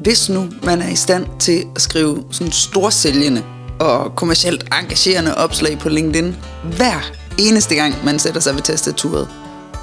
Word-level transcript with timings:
Hvis 0.00 0.28
nu 0.28 0.48
man 0.62 0.82
er 0.82 0.88
i 0.88 0.96
stand 0.96 1.26
til 1.38 1.64
at 1.76 1.82
skrive 1.82 2.24
sådan 2.30 2.52
storsælgende 2.52 3.44
og 3.80 4.16
kommercielt 4.16 4.62
engagerende 4.80 5.34
opslag 5.36 5.78
på 5.78 5.88
LinkedIn 5.88 6.36
hver 6.76 7.12
eneste 7.38 7.74
gang, 7.74 7.94
man 8.04 8.18
sætter 8.18 8.40
sig 8.40 8.54
ved 8.54 8.62
tastaturet, 8.62 9.28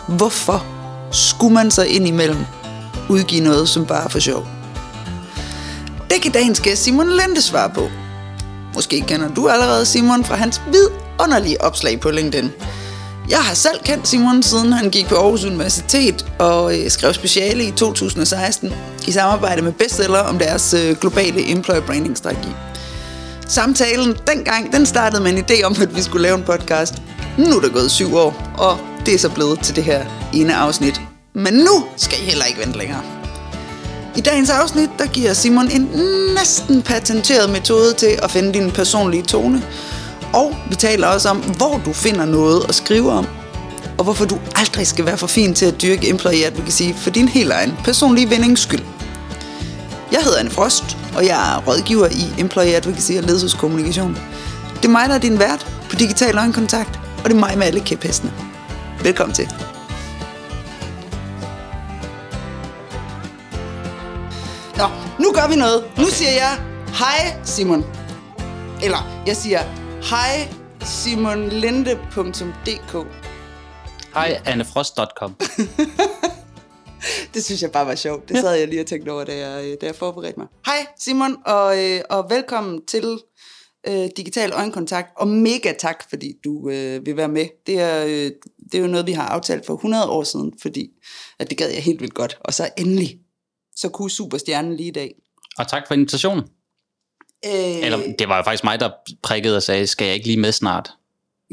hvorfor 0.08 0.66
skulle 1.12 1.54
man 1.54 1.72
så 1.72 1.84
indimellem 1.84 2.38
udgive 3.10 3.44
noget, 3.44 3.70
som 3.70 3.86
bare 3.86 4.04
er 4.04 4.08
for 4.10 4.20
sjov? 4.20 4.48
Det 6.10 6.22
kan 6.22 6.32
dagens 6.32 6.60
gæst 6.60 6.84
Simon 6.84 7.10
Lente 7.10 7.42
svare 7.42 7.70
på. 7.70 7.90
Måske 8.76 9.02
kender 9.02 9.34
du 9.34 9.48
allerede 9.48 9.86
Simon 9.86 10.24
fra 10.24 10.36
hans 10.36 10.62
vidunderlige 10.72 11.62
opslag 11.62 12.00
på 12.00 12.12
LinkedIn. 12.12 12.52
Jeg 13.30 13.40
har 13.40 13.54
selv 13.54 13.80
kendt 13.84 14.08
Simon, 14.08 14.44
siden 14.44 14.74
han 14.74 14.90
gik 14.90 15.08
på 15.08 15.16
Aarhus 15.16 15.44
Universitet 15.44 16.26
og 16.40 16.80
øh, 16.80 16.90
skrev 16.90 17.14
speciale 17.14 17.64
i 17.64 17.72
2016 17.72 18.74
i 19.08 19.12
samarbejde 19.12 19.62
med 19.62 19.72
bestseller 19.72 20.20
om 20.20 20.40
deres 20.40 20.74
øh, 20.74 20.96
globale 20.98 21.52
employer 21.52 21.82
branding 21.82 22.18
strategi. 22.18 22.50
Samtalen 23.48 24.16
dengang, 24.28 24.74
den 24.74 24.86
startede 24.86 25.24
med 25.24 25.32
en 25.32 25.38
idé 25.38 25.64
om, 25.64 25.76
at 25.82 25.96
vi 25.96 26.02
skulle 26.02 26.24
lave 26.24 26.38
en 26.38 26.44
podcast. 26.44 26.94
Nu 27.38 27.58
er 27.58 27.62
der 27.62 27.70
gået 27.70 27.92
syv 27.92 28.16
år, 28.16 28.52
og 28.58 28.78
det 29.06 29.14
er 29.14 29.20
så 29.20 29.30
blevet 29.30 29.60
til 29.60 29.76
det 29.76 29.84
her 29.84 30.06
ene 30.34 30.56
afsnit. 30.56 31.02
Men 31.34 31.54
nu 31.54 31.86
skal 31.98 32.20
I 32.20 32.26
heller 32.26 32.46
ikke 32.46 32.60
vente 32.60 32.78
længere. 32.78 33.02
I 34.18 34.22
dagens 34.22 34.50
afsnit, 34.50 34.90
der 35.00 35.06
giver 35.06 35.34
Simon 35.34 35.72
en 35.72 35.90
næsten 36.36 36.82
patenteret 36.82 37.50
metode 37.50 37.94
til 37.94 38.20
at 38.24 38.32
finde 38.32 38.54
din 38.54 38.72
personlige 38.72 39.24
tone. 39.24 39.64
Og 40.34 40.56
vi 40.70 40.76
taler 40.76 41.08
også 41.08 41.30
om, 41.30 41.38
hvor 41.38 41.82
du 41.86 41.94
finder 41.94 42.26
noget 42.26 42.66
at 42.70 42.76
skrive 42.76 43.12
om, 43.12 43.28
og 43.98 44.04
hvorfor 44.04 44.26
du 44.26 44.40
aldrig 44.56 44.88
skal 44.88 45.06
være 45.06 45.18
for 45.18 45.28
fin 45.28 45.54
til 45.54 45.66
at 45.66 45.82
dyrke 45.82 46.10
employee 46.10 46.46
advocacy 46.46 46.84
for 46.96 47.10
din 47.10 47.28
helt 47.28 47.52
egen 47.52 47.78
personlige 47.84 48.30
vindings 48.30 48.62
skyld. 48.62 48.84
Jeg 50.12 50.20
hedder 50.24 50.40
Anne 50.40 50.52
Frost, 50.52 50.98
og 51.16 51.26
jeg 51.26 51.56
er 51.56 51.62
rådgiver 51.68 52.08
i 52.08 52.42
Employee 52.42 52.76
Advocacy 52.76 53.12
og 53.12 53.24
ledelseskommunikation. 53.24 54.18
Det 54.76 54.86
er 54.86 54.90
mig, 54.90 55.10
der 55.10 55.16
er 55.16 55.20
din 55.20 55.40
vært 55.40 55.68
på 55.90 55.96
Digital 55.96 56.38
Øjenkontakt, 56.38 57.00
og 57.18 57.24
det 57.24 57.34
er 57.34 57.40
mig 57.40 57.58
med 57.58 57.68
alle 57.68 57.80
kæphestene. 57.80 58.34
Velkommen 59.04 59.36
til. 59.36 59.50
Nå, 64.78 64.84
nu 65.20 65.32
gør 65.34 65.48
vi 65.50 65.56
noget. 65.56 65.84
Nu 65.98 66.06
siger 66.10 66.32
jeg, 66.32 66.58
hej 67.00 67.36
Simon. 67.44 67.86
Eller, 68.84 69.22
jeg 69.28 69.36
siger, 69.36 69.60
hej 70.02 70.54
simonlinde.dk. 70.82 73.08
Hej, 74.14 74.42
annefrost.com. 74.46 75.36
Det 77.34 77.46
synes 77.46 77.62
jeg 77.62 77.72
bare 77.72 77.86
var 77.86 77.96
sjovt. 77.96 78.30
Det 78.30 78.38
sad 78.38 78.56
jeg 78.56 78.68
lige 78.68 78.82
og 78.82 78.88
tænkte 78.88 79.10
over, 79.10 79.24
da 79.24 79.38
jeg, 79.38 79.78
da 79.82 79.86
jeg 79.86 79.96
forberedte 79.96 80.40
mig. 80.40 80.48
Hej 80.66 80.86
Simon, 81.00 81.38
og, 81.46 81.84
øh, 81.84 82.02
og 82.10 82.30
velkommen 82.30 82.86
til 82.86 83.20
øh, 83.88 84.10
Digital 84.18 84.54
Øjenkontakt. 84.54 85.08
Og 85.18 85.28
mega 85.28 85.74
tak, 85.80 86.10
fordi 86.10 86.34
du 86.44 86.70
øh, 86.70 87.06
vil 87.06 87.18
være 87.18 87.28
med. 87.28 87.46
Det 87.68 87.80
er, 87.80 88.06
øh, 88.06 88.32
det 88.72 88.78
er 88.78 88.80
jo 88.80 88.88
noget, 88.88 89.08
vi 89.08 89.12
har 89.12 89.28
aftalt 89.28 89.66
for 89.66 89.74
100 89.74 90.10
år 90.10 90.24
siden, 90.24 90.54
fordi 90.62 90.90
at 91.40 91.50
det 91.50 91.58
gad 91.58 91.70
jeg 91.70 91.84
helt 91.84 92.02
vildt 92.02 92.14
godt. 92.14 92.38
Og 92.42 92.54
så 92.54 92.70
endelig, 92.78 93.20
så 93.76 93.90
kunne 93.90 94.12
superstjernen 94.12 94.76
lige 94.76 94.90
i 94.90 94.94
dag. 94.94 95.14
Og 95.58 95.68
tak 95.68 95.84
for 95.88 95.94
invitationen. 95.94 96.44
Øh, 97.46 97.86
Eller, 97.86 98.14
det 98.20 98.30
var 98.30 98.38
jo 98.38 98.44
faktisk 98.44 98.64
mig, 98.64 98.80
der 98.80 98.90
prikkede 99.24 99.56
og 99.56 99.64
sagde, 99.64 99.88
skal 99.88 100.06
jeg 100.06 100.16
ikke 100.16 100.28
lige 100.28 100.40
med 100.40 100.52
snart? 100.52 100.92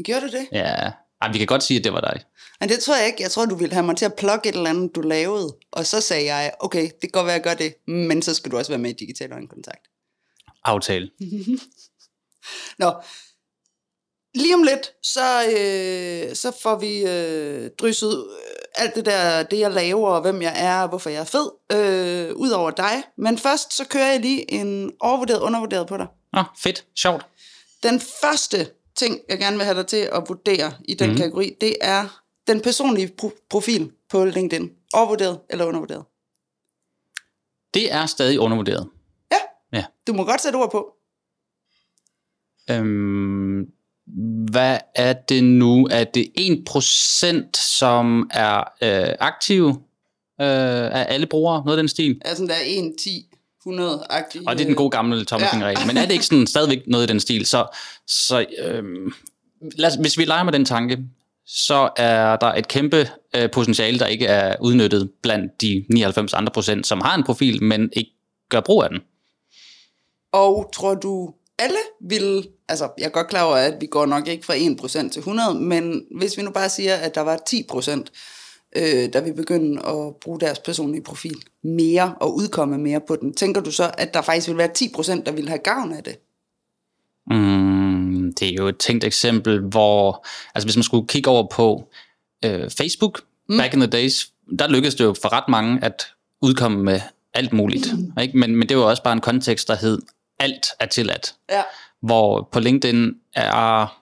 Gjorde 0.03 0.21
du 0.21 0.27
det? 0.27 0.47
Ja, 0.51 0.91
Ej, 1.21 1.31
vi 1.31 1.37
kan 1.37 1.47
godt 1.47 1.63
sige, 1.63 1.77
at 1.77 1.83
det 1.83 1.93
var 1.93 2.01
dig. 2.01 2.21
Men 2.59 2.69
det 2.69 2.79
tror 2.79 2.95
jeg 2.95 3.07
ikke. 3.07 3.23
Jeg 3.23 3.31
tror, 3.31 3.45
du 3.45 3.55
ville 3.55 3.73
have 3.73 3.85
mig 3.85 3.97
til 3.97 4.05
at 4.05 4.15
plukke 4.15 4.49
et 4.49 4.55
eller 4.55 4.69
andet, 4.69 4.95
du 4.95 5.01
lavede. 5.01 5.55
Og 5.71 5.85
så 5.85 6.01
sagde 6.01 6.25
jeg, 6.25 6.53
okay, 6.59 6.83
det 6.83 7.01
kan 7.01 7.09
godt 7.11 7.25
være, 7.25 7.35
at 7.35 7.45
jeg 7.45 7.57
gør 7.57 7.65
det, 7.65 7.75
men 7.87 8.21
så 8.21 8.33
skal 8.33 8.51
du 8.51 8.57
også 8.57 8.71
være 8.71 8.79
med 8.79 8.89
i 8.89 8.93
Digital 8.93 9.31
Øjenkontakt. 9.31 9.87
Aftale. 10.63 11.09
Nå, 12.79 12.93
lige 14.33 14.55
om 14.55 14.63
lidt, 14.63 14.91
så, 15.03 15.43
øh, 15.43 16.35
så 16.35 16.51
får 16.61 16.79
vi 16.79 17.05
øh, 17.07 17.69
drysset 17.79 18.27
alt 18.77 18.95
det 18.95 19.05
der, 19.05 19.43
det 19.43 19.59
jeg 19.59 19.71
laver, 19.71 20.09
og 20.09 20.21
hvem 20.21 20.41
jeg 20.41 20.53
er, 20.55 20.81
og 20.81 20.89
hvorfor 20.89 21.09
jeg 21.09 21.19
er 21.19 21.23
fed, 21.23 21.49
øh, 21.71 22.35
ud 22.35 22.49
over 22.49 22.71
dig. 22.71 23.03
Men 23.17 23.37
først, 23.37 23.73
så 23.73 23.85
kører 23.87 24.11
jeg 24.11 24.19
lige 24.19 24.51
en 24.51 24.91
overvurderet, 24.99 25.39
undervurderet 25.41 25.87
på 25.87 25.97
dig. 25.97 26.07
Nå, 26.33 26.43
fedt. 26.57 26.85
Sjovt. 26.95 27.25
Den 27.83 27.99
første 28.21 28.69
ting, 28.95 29.19
jeg 29.29 29.39
gerne 29.39 29.57
vil 29.57 29.65
have 29.65 29.77
dig 29.77 29.87
til 29.87 30.09
at 30.13 30.23
vurdere 30.27 30.73
i 30.85 30.93
den 30.93 31.09
mm. 31.09 31.15
kategori, 31.17 31.55
det 31.61 31.75
er 31.81 32.21
den 32.47 32.61
personlige 32.61 33.11
pro- 33.21 33.47
profil 33.49 33.91
på 34.09 34.25
LinkedIn. 34.25 34.71
Overvurderet 34.93 35.39
eller 35.49 35.65
undervurderet? 35.65 36.03
Det 37.73 37.93
er 37.93 38.05
stadig 38.05 38.39
undervurderet. 38.39 38.89
Ja, 39.31 39.37
Ja. 39.73 39.85
du 40.07 40.13
må 40.13 40.23
godt 40.23 40.41
sætte 40.41 40.55
ord 40.57 40.71
på. 40.71 40.91
Øhm, 42.71 43.65
hvad 44.51 44.77
er 44.95 45.13
det 45.13 45.43
nu? 45.43 45.87
Er 45.91 46.03
det 46.03 46.27
1%, 46.39 47.49
som 47.53 48.29
er 48.33 48.57
øh, 48.81 49.15
aktive 49.19 49.69
øh, 50.41 50.95
af 50.99 51.05
alle 51.09 51.25
brugere? 51.25 51.63
Noget 51.65 51.77
af 51.77 51.81
den 51.81 51.87
stil? 51.87 52.21
Er 52.25 52.33
sådan 52.33 52.47
der 52.47 52.55
1, 52.65 52.93
10, 52.99 53.25
100-agtig. 53.67 54.43
Og 54.47 54.57
det 54.57 54.61
er 54.61 54.65
den 54.65 54.75
gode 54.75 54.89
gamle 54.89 55.25
tommelfingerregel. 55.25 55.79
Ja. 55.79 55.85
Men 55.85 55.97
er 55.97 56.05
det 56.05 56.11
ikke 56.11 56.25
sådan 56.25 56.47
stadigvæk 56.47 56.79
noget 56.87 57.03
i 57.03 57.11
den 57.11 57.19
stil? 57.19 57.45
Så, 57.45 57.77
så 58.07 58.45
øhm, 58.59 59.13
lad 59.77 59.89
os, 59.89 59.95
hvis 59.95 60.17
vi 60.17 60.25
leger 60.25 60.43
med 60.43 60.53
den 60.53 60.65
tanke, 60.65 60.97
så 61.45 61.89
er 61.97 62.35
der 62.35 62.47
et 62.47 62.67
kæmpe 62.67 63.09
øh, 63.35 63.51
potentiale, 63.51 63.99
der 63.99 64.05
ikke 64.05 64.25
er 64.25 64.55
udnyttet 64.61 65.11
blandt 65.21 65.61
de 65.61 65.85
99 65.89 66.33
andre 66.33 66.51
procent, 66.51 66.87
som 66.87 67.01
har 67.01 67.15
en 67.15 67.23
profil, 67.23 67.63
men 67.63 67.89
ikke 67.93 68.11
gør 68.49 68.59
brug 68.59 68.83
af 68.83 68.89
den. 68.89 68.99
Og 70.31 70.69
tror 70.73 70.95
du, 70.95 71.33
alle 71.59 71.77
vil... 72.01 72.47
Altså, 72.69 72.89
jeg 72.97 73.05
er 73.05 73.09
godt 73.09 73.27
klar 73.27 73.43
over, 73.43 73.55
at 73.55 73.73
vi 73.81 73.85
går 73.85 74.05
nok 74.05 74.27
ikke 74.27 74.45
fra 74.45 74.53
1% 74.53 75.09
til 75.09 75.19
100, 75.19 75.59
men 75.59 76.05
hvis 76.17 76.37
vi 76.37 76.41
nu 76.41 76.51
bare 76.51 76.69
siger, 76.69 76.95
at 76.95 77.15
der 77.15 77.21
var 77.21 77.39
10%, 77.49 77.91
øh, 78.75 79.13
der 79.13 79.21
vil 79.21 79.33
begynde 79.33 79.85
at 79.85 80.15
bruge 80.21 80.39
deres 80.39 80.59
personlige 80.59 81.03
profil 81.03 81.35
mere 81.63 82.15
og 82.21 82.35
udkomme 82.35 82.77
mere 82.77 83.01
på 83.07 83.15
den, 83.15 83.33
tænker 83.33 83.61
du 83.61 83.71
så, 83.71 83.91
at 83.97 84.13
der 84.13 84.21
faktisk 84.21 84.47
vil 84.47 84.57
være 84.57 84.69
10%, 84.77 85.23
der 85.23 85.31
vil 85.31 85.47
have 85.47 85.59
gavn 85.59 85.93
af 85.93 86.03
det? 86.03 86.15
Mm, 87.31 88.33
det 88.39 88.49
er 88.49 88.53
jo 88.53 88.67
et 88.67 88.77
tænkt 88.77 89.03
eksempel, 89.03 89.59
hvor, 89.59 90.25
altså 90.55 90.67
hvis 90.67 90.75
man 90.75 90.83
skulle 90.83 91.07
kigge 91.07 91.29
over 91.29 91.47
på 91.51 91.89
øh, 92.45 92.69
Facebook, 92.69 93.21
mm. 93.49 93.57
back 93.57 93.73
in 93.73 93.79
the 93.79 93.89
days, 93.89 94.31
der 94.59 94.67
lykkedes 94.67 94.95
det 94.95 95.03
jo 95.03 95.15
for 95.21 95.33
ret 95.33 95.49
mange 95.49 95.83
at 95.83 96.07
udkomme 96.41 96.83
med 96.83 97.01
alt 97.33 97.53
muligt. 97.53 97.93
Mm. 97.97 98.21
Ikke? 98.21 98.37
Men, 98.37 98.55
men 98.55 98.69
det 98.69 98.77
var 98.77 98.83
også 98.83 99.03
bare 99.03 99.13
en 99.13 99.21
kontekst, 99.21 99.67
der 99.67 99.75
hed, 99.75 100.01
alt 100.39 100.67
er 100.79 100.85
tilladt. 100.85 101.35
Ja. 101.49 101.63
Hvor 102.01 102.49
på 102.51 102.59
LinkedIn 102.59 103.11
er, 103.35 104.01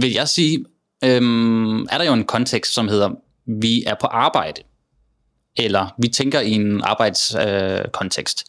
vil 0.00 0.12
jeg 0.12 0.28
sige, 0.28 0.64
øhm, 1.04 1.82
er 1.82 1.98
der 1.98 2.04
jo 2.04 2.12
en 2.12 2.24
kontekst, 2.24 2.72
som 2.72 2.88
hedder, 2.88 3.10
vi 3.46 3.84
er 3.84 3.94
på 4.00 4.06
arbejde. 4.06 4.62
Eller 5.56 5.94
vi 5.98 6.08
tænker 6.08 6.40
i 6.40 6.52
en 6.52 6.80
arbejdskontekst. 6.84 7.84
Øh, 7.84 7.90
kontekst. 7.92 8.44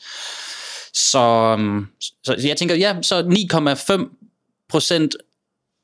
så, 0.93 1.55
øhm, 1.59 1.87
så 1.99 2.35
jeg 2.43 2.57
tænker, 2.57 2.75
ja, 2.75 3.01
så 3.01 3.23
9,5 3.23 4.65
procent 4.69 5.15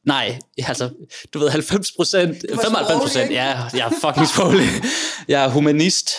Nej, 0.06 0.40
altså, 0.69 0.90
du 1.34 1.40
ved, 1.40 1.50
90 1.50 1.91
procent, 1.91 2.46
var 2.50 2.62
95 2.62 3.02
procent, 3.02 3.31
ja, 3.31 3.69
jeg 3.73 3.88
er 3.88 3.91
fucking 4.02 4.28
sproglig. 4.28 4.67
Jeg 5.28 5.46
er 5.46 5.50
humanist. 5.50 6.09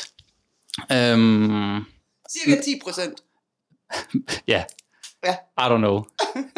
Øhm, 0.93 1.85
Cirka 2.31 2.61
10%. 2.61 4.43
ja, 4.49 4.65
Ja, 5.27 5.35
I 5.67 5.69
don't 5.71 5.77
know. 5.77 6.03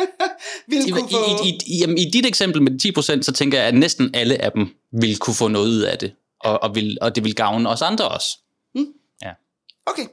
vil 0.70 0.92
kunne 0.92 1.10
få... 1.10 1.44
i, 1.44 1.48
i, 1.48 1.58
i, 1.66 1.80
jamen, 1.80 1.98
I 1.98 2.10
dit 2.10 2.26
eksempel 2.26 2.62
med 2.62 2.78
de 2.78 3.16
10%, 3.18 3.22
så 3.22 3.32
tænker 3.32 3.58
jeg, 3.58 3.66
at 3.68 3.74
næsten 3.74 4.14
alle 4.14 4.44
af 4.44 4.52
dem 4.52 4.68
vil 4.92 5.18
kunne 5.18 5.34
få 5.34 5.48
noget 5.48 5.68
ud 5.68 5.80
af 5.80 5.98
det, 5.98 6.12
og, 6.40 6.62
og, 6.62 6.74
vil, 6.74 6.98
og 7.00 7.16
det 7.16 7.24
vil 7.24 7.34
gavne 7.34 7.68
os 7.68 7.82
andre 7.82 8.08
også. 8.08 8.38
Okay. 9.88 10.06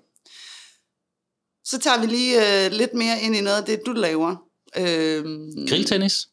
Så 1.65 1.79
tager 1.79 1.99
vi 2.01 2.05
lige 2.05 2.65
øh, 2.65 2.71
lidt 2.71 2.93
mere 2.93 3.21
ind 3.21 3.35
i 3.35 3.41
noget 3.41 3.57
af 3.57 3.63
det, 3.63 3.81
du 3.85 3.91
laver. 3.91 4.35
Øhm, 4.77 5.51
Grilltennis, 5.69 6.27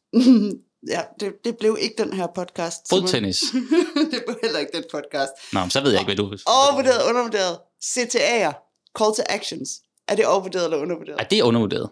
ja, 0.88 1.02
det, 1.20 1.32
det 1.44 1.56
blev 1.56 1.78
ikke 1.80 1.94
den 1.98 2.12
her 2.12 2.26
podcast. 2.34 2.80
Fodtennis. 2.90 3.40
det 4.12 4.22
blev 4.26 4.38
heller 4.42 4.58
ikke 4.58 4.72
den 4.76 4.84
podcast. 4.92 5.32
Nå, 5.52 5.60
men 5.60 5.70
så 5.70 5.80
ved 5.80 5.90
jeg 5.90 6.00
ikke, 6.00 6.14
hvad 6.14 6.16
du... 6.16 6.36
Overvurderet, 6.46 7.08
undervurderet. 7.08 7.58
CTA'er, 7.84 8.52
call 8.98 9.14
to 9.16 9.22
actions. 9.28 9.70
Er 10.08 10.14
det 10.16 10.26
overvurderet 10.26 10.64
eller 10.64 10.76
undervurderet? 10.76 11.18
Ej, 11.18 11.26
det 11.30 11.38
er 11.38 11.44
undervurderet. 11.44 11.90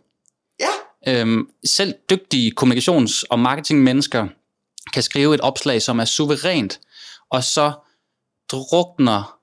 Ja, 0.60 0.70
Øhm, 1.08 1.48
selv 1.64 1.94
dygtige 2.10 2.52
kommunikations- 2.60 3.22
og 3.30 3.38
marketingmennesker 3.38 4.28
kan 4.92 5.02
skrive 5.02 5.34
et 5.34 5.40
opslag, 5.40 5.82
som 5.82 5.98
er 5.98 6.04
suverænt, 6.04 6.80
og 7.30 7.44
så 7.44 7.72
drukner 8.52 9.38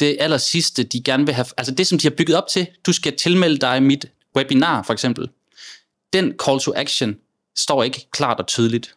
det 0.00 0.16
aller 0.20 0.38
sidste, 0.38 0.82
de 0.82 1.02
gerne 1.02 1.26
vil 1.26 1.34
have, 1.34 1.46
altså 1.56 1.74
det, 1.74 1.86
som 1.86 1.98
de 1.98 2.08
har 2.08 2.14
bygget 2.18 2.36
op 2.36 2.46
til, 2.46 2.66
du 2.86 2.92
skal 2.92 3.16
tilmelde 3.16 3.58
dig 3.58 3.82
mit 3.82 4.06
webinar, 4.36 4.82
for 4.82 4.92
eksempel. 4.92 5.28
Den 6.12 6.34
call 6.44 6.60
to 6.60 6.72
action 6.76 7.16
står 7.56 7.82
ikke 7.82 8.10
klart 8.10 8.40
og 8.40 8.46
tydeligt. 8.46 8.94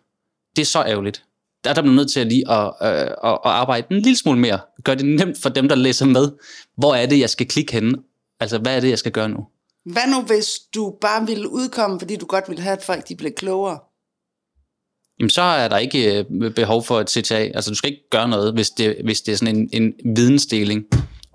Det 0.55 0.61
er 0.61 0.65
så 0.65 0.83
ærgerligt. 0.83 1.23
Der 1.63 1.69
er 1.69 1.73
der 1.73 1.81
bliver 1.81 1.95
nødt 1.95 2.11
til 2.11 2.19
at 2.19 2.27
lige 2.27 2.51
at, 2.51 2.73
øh, 2.81 3.11
at, 3.23 3.31
at 3.31 3.39
arbejde 3.43 3.87
en 3.91 4.01
lille 4.01 4.17
smule 4.17 4.39
mere. 4.39 4.59
Gør 4.83 4.95
det 4.95 5.05
nemt 5.05 5.41
for 5.41 5.49
dem, 5.49 5.69
der 5.69 5.75
læser 5.75 6.05
med. 6.05 6.31
Hvor 6.77 6.95
er 6.95 7.05
det, 7.05 7.19
jeg 7.19 7.29
skal 7.29 7.47
klikke 7.47 7.73
henne? 7.73 7.93
Altså, 8.39 8.57
hvad 8.57 8.75
er 8.75 8.79
det, 8.79 8.89
jeg 8.89 8.99
skal 8.99 9.11
gøre 9.11 9.29
nu? 9.29 9.47
Hvad 9.85 10.07
nu, 10.07 10.21
hvis 10.21 10.59
du 10.75 10.97
bare 11.01 11.27
ville 11.27 11.49
udkomme, 11.49 11.99
fordi 11.99 12.15
du 12.15 12.25
godt 12.25 12.49
ville 12.49 12.63
have, 12.63 12.77
at 12.77 12.83
folk 12.83 13.07
de 13.07 13.15
blev 13.15 13.31
klogere? 13.31 13.79
Jamen, 15.19 15.29
så 15.29 15.41
er 15.41 15.67
der 15.67 15.77
ikke 15.77 16.19
øh, 16.19 16.53
behov 16.53 16.83
for 16.83 16.99
et 16.99 17.09
CTA. 17.09 17.35
Altså, 17.35 17.69
du 17.69 17.75
skal 17.75 17.91
ikke 17.91 18.09
gøre 18.11 18.27
noget, 18.27 18.53
hvis 18.53 18.69
det, 18.69 18.97
hvis 19.03 19.21
det 19.21 19.31
er 19.31 19.35
sådan 19.35 19.55
en, 19.55 19.69
en 19.83 20.15
vidensdeling. 20.15 20.85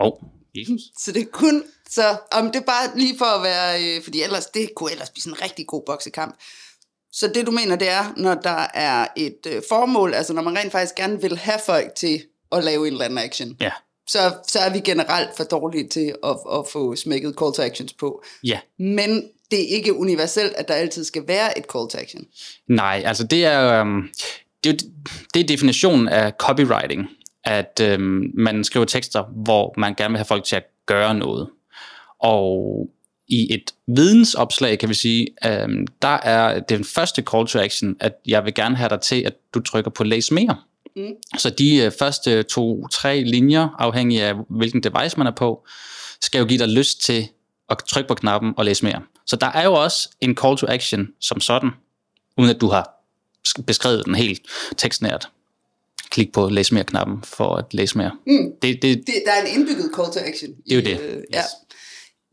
Åh, 0.01 0.07
oh, 0.07 0.13
Jesus. 0.55 0.81
Så 0.99 1.13
det 1.13 1.23
er 1.23 1.31
kun, 1.33 1.63
så 1.91 2.17
om 2.33 2.47
det 2.47 2.57
er 2.57 2.65
bare 2.65 2.99
lige 2.99 3.19
for 3.19 3.25
at 3.25 3.43
være, 3.43 3.83
øh, 3.83 4.03
fordi 4.05 4.23
ellers, 4.23 4.47
det 4.47 4.69
kunne 4.77 4.93
ellers 4.93 5.11
blive 5.11 5.23
sådan 5.23 5.39
en 5.39 5.43
rigtig 5.43 5.67
god 5.67 5.83
boksekamp. 5.87 6.37
Så 7.13 7.29
det 7.35 7.47
du 7.47 7.51
mener, 7.51 7.77
det 7.77 7.91
er, 7.91 8.13
når 8.17 8.35
der 8.35 8.67
er 8.75 9.07
et 9.17 9.47
øh, 9.47 9.63
formål, 9.69 10.15
altså 10.15 10.33
når 10.33 10.43
man 10.43 10.59
rent 10.59 10.73
faktisk 10.73 10.95
gerne 10.95 11.21
vil 11.21 11.37
have 11.39 11.59
folk 11.67 11.95
til 11.95 12.23
at 12.53 12.65
lave 12.65 12.87
en 12.87 12.93
eller 12.93 13.05
anden 13.05 13.19
action, 13.19 13.57
Ja, 13.61 13.73
så, 14.07 14.19
så 14.49 14.59
er 14.59 14.73
vi 14.73 14.81
generelt 14.81 15.31
for 15.37 15.45
dårlige 15.45 15.89
til 15.89 16.15
at, 16.25 16.37
at 16.53 16.65
få 16.73 16.97
smækket 16.97 17.35
call 17.39 17.53
to 17.53 17.63
actions 17.63 17.93
på. 17.93 18.23
ja. 18.45 18.59
Men 18.79 19.29
det 19.51 19.61
er 19.61 19.77
ikke 19.77 19.95
universelt, 19.95 20.53
at 20.53 20.69
der 20.69 20.75
altid 20.75 21.05
skal 21.05 21.23
være 21.27 21.59
et 21.59 21.65
call 21.65 21.89
to 21.89 21.99
action. 21.99 22.27
Nej, 22.69 23.03
altså 23.05 23.25
det 23.25 23.45
er, 23.45 23.81
øhm, 23.81 24.09
det, 24.65 24.73
er 24.73 24.87
det 25.35 25.41
er 25.43 25.47
definitionen 25.47 26.09
af 26.09 26.33
copywriting, 26.39 27.09
at 27.45 27.81
øhm, 27.83 28.31
man 28.35 28.65
skriver 28.65 28.87
tekster, 28.87 29.25
hvor 29.45 29.75
man 29.77 29.95
gerne 29.95 30.13
vil 30.13 30.19
have 30.19 30.25
folk 30.25 30.45
til 30.45 30.57
at 30.57 30.65
gøre 30.87 31.15
noget. 31.15 31.49
Og 32.19 32.89
i 33.29 33.55
et 33.55 33.75
vidensopslag, 33.87 34.79
kan 34.79 34.89
vi 34.89 34.95
sige, 34.95 35.27
øhm, 35.47 35.87
der 36.03 36.19
er 36.23 36.61
den 36.61 36.85
første 36.85 37.23
call 37.23 37.47
to 37.47 37.59
action, 37.59 37.97
at 38.01 38.13
jeg 38.27 38.45
vil 38.45 38.55
gerne 38.55 38.77
have 38.77 38.89
dig 38.89 39.01
til, 39.01 39.23
at 39.23 39.35
du 39.55 39.61
trykker 39.61 39.91
på 39.91 40.05
læs 40.05 40.31
mere. 40.31 40.57
Mm. 40.97 41.13
Så 41.39 41.51
de 41.51 41.77
øh, 41.77 41.93
første 41.99 42.43
to-tre 42.43 43.21
linjer, 43.21 43.69
afhængig 43.79 44.23
af 44.23 44.35
hvilken 44.51 44.83
device 44.83 45.19
man 45.19 45.27
er 45.27 45.31
på, 45.37 45.67
skal 46.21 46.39
jo 46.39 46.45
give 46.45 46.59
dig 46.59 46.69
lyst 46.69 47.01
til 47.05 47.29
at 47.71 47.79
trykke 47.89 48.09
på 48.09 48.15
knappen 48.15 48.55
og 48.57 48.65
læse 48.65 48.85
mere. 48.85 49.03
Så 49.27 49.37
der 49.37 49.47
er 49.47 49.65
jo 49.65 49.73
også 49.75 50.09
en 50.21 50.37
call 50.37 50.57
to 50.57 50.67
action 50.69 51.09
som 51.21 51.41
sådan, 51.41 51.71
uden 52.39 52.51
at 52.51 52.61
du 52.61 52.67
har 52.69 52.91
sk- 53.49 53.63
beskrevet 53.63 54.07
den 54.07 54.15
helt 54.15 54.43
tekstnært. 54.77 55.29
Klik 56.11 56.33
på 56.33 56.49
læs 56.49 56.73
mere 56.73 56.85
knappen 56.85 57.23
for 57.23 57.57
at 57.57 57.75
læse 57.75 57.99
mere. 57.99 58.11
Mm. 58.27 58.53
Det, 58.63 58.83
det, 58.83 58.83
Det, 59.07 59.23
der 59.27 59.33
er 59.33 59.43
en 59.47 59.61
indbygget 59.61 59.91
call 59.97 60.13
to 60.13 60.21
action. 60.31 60.51
Det 60.69 60.73
er 60.73 60.77
jo 60.77 60.81
det. 60.83 61.01
Øh, 61.01 61.17
Yes. 61.17 61.25
ja. 61.33 61.43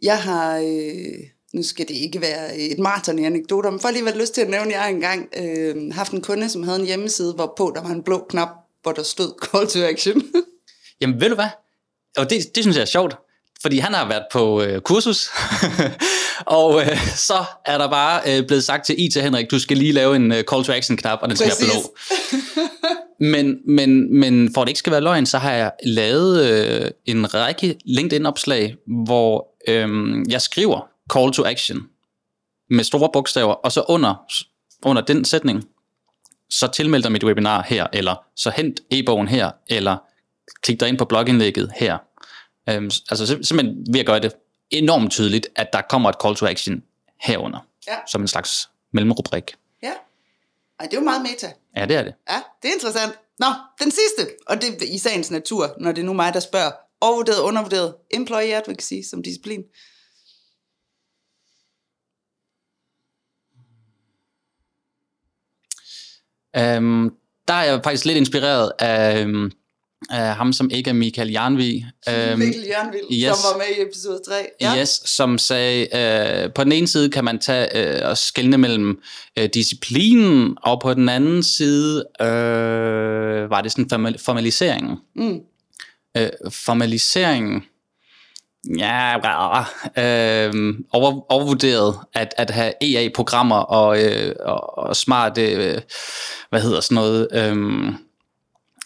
Jeg 0.03 0.21
har, 0.23 0.57
øh, 0.57 1.27
nu 1.53 1.63
skal 1.63 1.87
det 1.87 1.95
ikke 1.95 2.21
være 2.21 2.57
et 2.57 2.79
maraton 2.79 3.19
i 3.19 3.25
anekdoter, 3.25 3.71
men 3.71 3.79
for 3.79 3.87
alligevel 3.87 4.13
lyst 4.17 4.33
til 4.33 4.41
at 4.41 4.49
nævne, 4.49 4.75
at 4.75 4.81
jeg 4.81 4.89
engang 4.89 5.29
øh, 5.37 5.93
haft 5.93 6.11
en 6.11 6.21
kunde, 6.21 6.49
som 6.49 6.63
havde 6.63 6.79
en 6.79 6.85
hjemmeside, 6.85 7.33
hvorpå 7.33 7.71
der 7.75 7.81
var 7.81 7.89
en 7.89 8.03
blå 8.03 8.25
knap, 8.29 8.49
hvor 8.81 8.91
der 8.91 9.03
stod 9.03 9.47
call 9.51 9.67
to 9.67 9.79
action. 9.79 10.21
Jamen 11.01 11.21
ved 11.21 11.29
du 11.29 11.35
hvad? 11.35 11.49
Og 12.17 12.29
det, 12.29 12.55
det 12.55 12.63
synes 12.63 12.77
jeg 12.77 12.81
er 12.81 12.85
sjovt, 12.85 13.15
fordi 13.61 13.77
han 13.77 13.93
har 13.93 14.07
været 14.07 14.23
på 14.31 14.61
øh, 14.61 14.81
kursus, 14.81 15.29
og 16.45 16.81
øh, 16.81 16.97
så 17.15 17.43
er 17.65 17.77
der 17.77 17.89
bare 17.89 18.21
øh, 18.27 18.47
blevet 18.47 18.63
sagt 18.63 18.85
til 18.85 18.95
IT 18.97 19.15
Henrik, 19.15 19.51
du 19.51 19.59
skal 19.59 19.77
lige 19.77 19.91
lave 19.91 20.15
en 20.15 20.31
øh, 20.31 20.43
call 20.51 20.63
to 20.63 20.71
action 20.71 20.97
knap, 20.97 21.19
og 21.21 21.29
den 21.29 21.37
skal 21.37 21.47
være 21.47 21.55
Præcis. 21.55 21.73
blå. 21.73 21.97
Men, 23.19 23.57
men, 23.67 24.19
men 24.19 24.53
for 24.53 24.61
at 24.61 24.65
det 24.65 24.69
ikke 24.69 24.79
skal 24.79 24.91
være 24.91 25.01
løgn, 25.01 25.25
så 25.25 25.37
har 25.37 25.53
jeg 25.53 25.71
lavet 25.83 26.45
øh, 26.45 26.91
en 27.05 27.33
række 27.33 27.77
LinkedIn-opslag, 27.85 28.75
hvor 29.05 29.47
øh, 29.67 29.87
jeg 30.29 30.41
skriver 30.41 30.92
call 31.13 31.31
to 31.31 31.45
action 31.45 31.89
med 32.69 32.83
store 32.83 33.09
bogstaver, 33.13 33.53
og 33.53 33.71
så 33.71 33.85
under, 33.87 34.15
under 34.85 35.01
den 35.01 35.25
sætning, 35.25 35.63
så 36.49 36.67
tilmeld 36.67 37.03
dig 37.03 37.11
mit 37.11 37.23
webinar 37.23 37.63
her, 37.67 37.87
eller 37.93 38.15
så 38.35 38.49
hent 38.49 38.79
e-bogen 38.91 39.27
her, 39.27 39.51
eller 39.67 39.97
klik 40.61 40.79
dig 40.79 40.87
ind 40.89 40.97
på 40.97 41.05
blogindlægget 41.05 41.71
her. 41.75 41.97
Øhm, 42.69 42.85
altså 42.85 43.23
sim- 43.25 43.43
simpelthen 43.43 43.85
ved 43.93 43.99
at 43.99 44.05
gøre 44.05 44.19
det 44.19 44.33
enormt 44.69 45.11
tydeligt, 45.11 45.47
at 45.55 45.73
der 45.73 45.81
kommer 45.81 46.09
et 46.09 46.15
call 46.23 46.35
to 46.35 46.45
action 46.45 46.83
herunder, 47.21 47.59
Ja. 47.87 47.95
som 48.07 48.21
en 48.21 48.27
slags 48.27 48.69
mellemrubrik. 48.91 49.55
ja. 49.83 49.91
Ej, 50.79 50.85
det 50.85 50.93
er 50.93 50.97
jo 51.01 51.03
meget 51.05 51.21
meta. 51.21 51.51
Ja, 51.77 51.85
det 51.85 51.95
er 51.95 52.03
det. 52.03 52.13
Ja, 52.29 52.41
det 52.63 52.69
er 52.69 52.73
interessant. 52.73 53.13
Nå, 53.39 53.45
den 53.79 53.91
sidste, 53.91 54.33
og 54.47 54.61
det 54.61 54.69
er 54.69 54.93
i 54.95 54.97
sagens 54.97 55.31
natur, 55.31 55.75
når 55.79 55.91
det 55.91 56.01
er 56.01 56.05
nu 56.05 56.13
mig, 56.13 56.33
der 56.33 56.39
spørger. 56.39 56.71
Overvurderet, 57.01 57.39
undervurderet, 57.39 57.95
employee 58.11 58.55
advocacy 58.55 58.93
som 59.09 59.23
disciplin. 59.23 59.63
Øhm, 66.57 67.09
der 67.47 67.53
er 67.53 67.63
jeg 67.63 67.79
faktisk 67.83 68.05
lidt 68.05 68.17
inspireret 68.17 68.71
af, 68.79 69.21
øhm, 69.21 69.51
af 70.09 70.35
ham, 70.35 70.53
som 70.53 70.69
ikke 70.73 70.89
er 70.89 70.93
Michael 70.93 71.31
Jarnvig. 71.31 71.85
Øhm, 72.09 72.39
Mikkel 72.39 72.63
Jørnvild, 72.69 73.03
yes. 73.29 73.37
som 73.37 73.53
var 73.53 73.57
med 73.57 73.65
i 73.77 73.81
episode 73.87 74.19
3. 74.27 74.33
Ja. 74.61 74.79
Yes, 74.79 74.89
som 75.05 75.37
sagde, 75.37 75.87
øh, 76.45 76.53
på 76.53 76.63
den 76.63 76.71
ene 76.71 76.87
side 76.87 77.09
kan 77.09 77.23
man 77.23 77.39
tage 77.39 77.77
øh, 78.01 78.09
og 78.09 78.17
skelne 78.17 78.57
mellem 78.57 78.99
øh, 79.39 79.49
disciplinen, 79.53 80.57
og 80.63 80.81
på 80.81 80.93
den 80.93 81.09
anden 81.09 81.43
side 81.43 82.05
øh, 82.21 83.49
var 83.49 83.61
det 83.61 83.71
sådan 83.71 83.89
formal- 83.93 84.17
formaliseringen. 84.25 84.97
Mm. 85.15 85.39
Øh, 86.17 86.29
formaliseringen, 86.51 87.63
ja, 88.77 89.17
øh, 89.97 90.73
over, 90.91 91.31
overvurderet 91.31 91.99
at, 92.13 92.33
at 92.37 92.49
have 92.49 92.73
EA-programmer 92.81 93.55
og, 93.55 94.03
øh, 94.03 94.35
og, 94.39 94.77
og 94.77 94.95
smart, 94.95 95.37
øh, 95.37 95.81
hvad 96.49 96.61
hedder 96.61 96.81
sådan 96.81 96.95
noget, 96.95 97.27
øhm, 97.33 97.87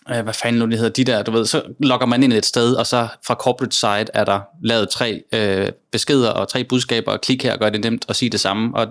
øh, 0.10 0.22
hvad 0.24 0.34
fanden 0.34 0.60
nu 0.60 0.66
det 0.66 0.78
hedder, 0.78 0.94
de 0.94 1.04
der, 1.04 1.24
du 1.24 1.32
ved, 1.32 1.46
så 1.46 1.64
logger 1.80 2.08
man 2.08 2.24
ind 2.24 2.34
et 2.34 2.46
sted, 2.46 2.76
og 2.76 2.88
så 2.88 3.08
fra 3.26 3.34
corporate 3.34 3.76
side 3.76 4.06
er 4.14 4.26
der 4.26 4.40
lavet 4.64 4.90
tre 4.90 5.24
øh, 5.32 5.72
beskeder 5.92 6.30
og 6.30 6.48
tre 6.48 6.64
budskaber, 6.64 7.12
og 7.12 7.22
klik 7.22 7.44
her 7.44 7.54
og 7.54 7.60
gør 7.60 7.70
det 7.70 7.82
nemt 7.82 8.06
at 8.10 8.16
sige 8.16 8.30
det 8.30 8.40
samme, 8.40 8.78
og 8.78 8.88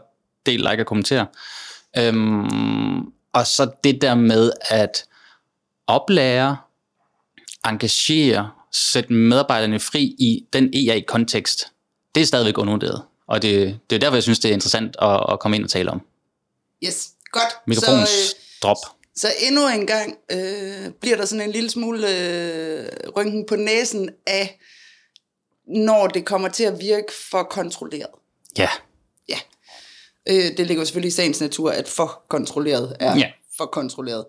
del, 0.47 0.61
like 0.61 0.83
og 0.83 0.87
kommentere. 0.87 1.27
Øhm, 1.99 3.01
og 3.33 3.47
så 3.47 3.71
det 3.85 4.03
der 4.03 4.15
med 4.15 4.53
at 4.71 5.05
oplære, 5.87 6.57
engagere, 7.67 8.51
sætte 8.77 9.13
medarbejderne 9.13 9.81
fri 9.81 10.03
i 10.03 10.47
den 10.53 10.71
EA-kontekst, 10.75 11.67
det 12.15 12.21
er 12.21 12.27
stadigvæk 12.27 12.59
undervurderet. 12.59 13.03
Og 13.27 13.43
det, 13.43 13.79
det 13.91 13.97
er 13.97 14.01
derfor, 14.01 14.17
jeg 14.17 14.23
synes, 14.23 14.39
det 14.39 14.49
er 14.49 14.53
interessant 14.53 14.97
at, 15.03 15.21
at 15.33 15.41
komme 15.41 15.57
ind 15.57 15.65
og 15.65 15.71
tale 15.71 15.91
om. 15.91 16.01
Yes, 16.85 17.09
godt. 17.33 17.57
Mikrofonens 17.67 18.09
Så, 18.09 18.37
øh, 18.37 18.43
drop. 18.63 18.77
så 19.17 19.29
endnu 19.49 19.69
en 19.69 19.87
gang 19.87 20.17
øh, 20.33 20.91
bliver 21.01 21.17
der 21.17 21.25
sådan 21.25 21.45
en 21.45 21.51
lille 21.53 21.71
smule 21.71 22.09
øh, 22.19 22.89
rynken 23.17 23.47
på 23.47 23.57
næsen 23.57 24.11
af, 24.27 24.59
når 25.67 26.07
det 26.07 26.25
kommer 26.25 26.49
til 26.49 26.65
at 26.65 26.81
virke 26.81 27.13
for 27.31 27.43
kontrolleret. 27.43 28.11
Ja, 28.59 28.69
Ja. 29.29 29.39
Øh, 30.29 30.57
det 30.57 30.67
ligger 30.67 30.81
jo 30.81 30.85
selvfølgelig 30.85 31.09
i 31.09 31.13
sagens 31.13 31.41
natur, 31.41 31.71
at 31.71 31.89
for 31.89 32.23
kontrolleret 32.29 32.97
er 33.01 33.17
Ja. 33.19 33.31
for 33.57 33.67
kontrolleret. 33.67 34.25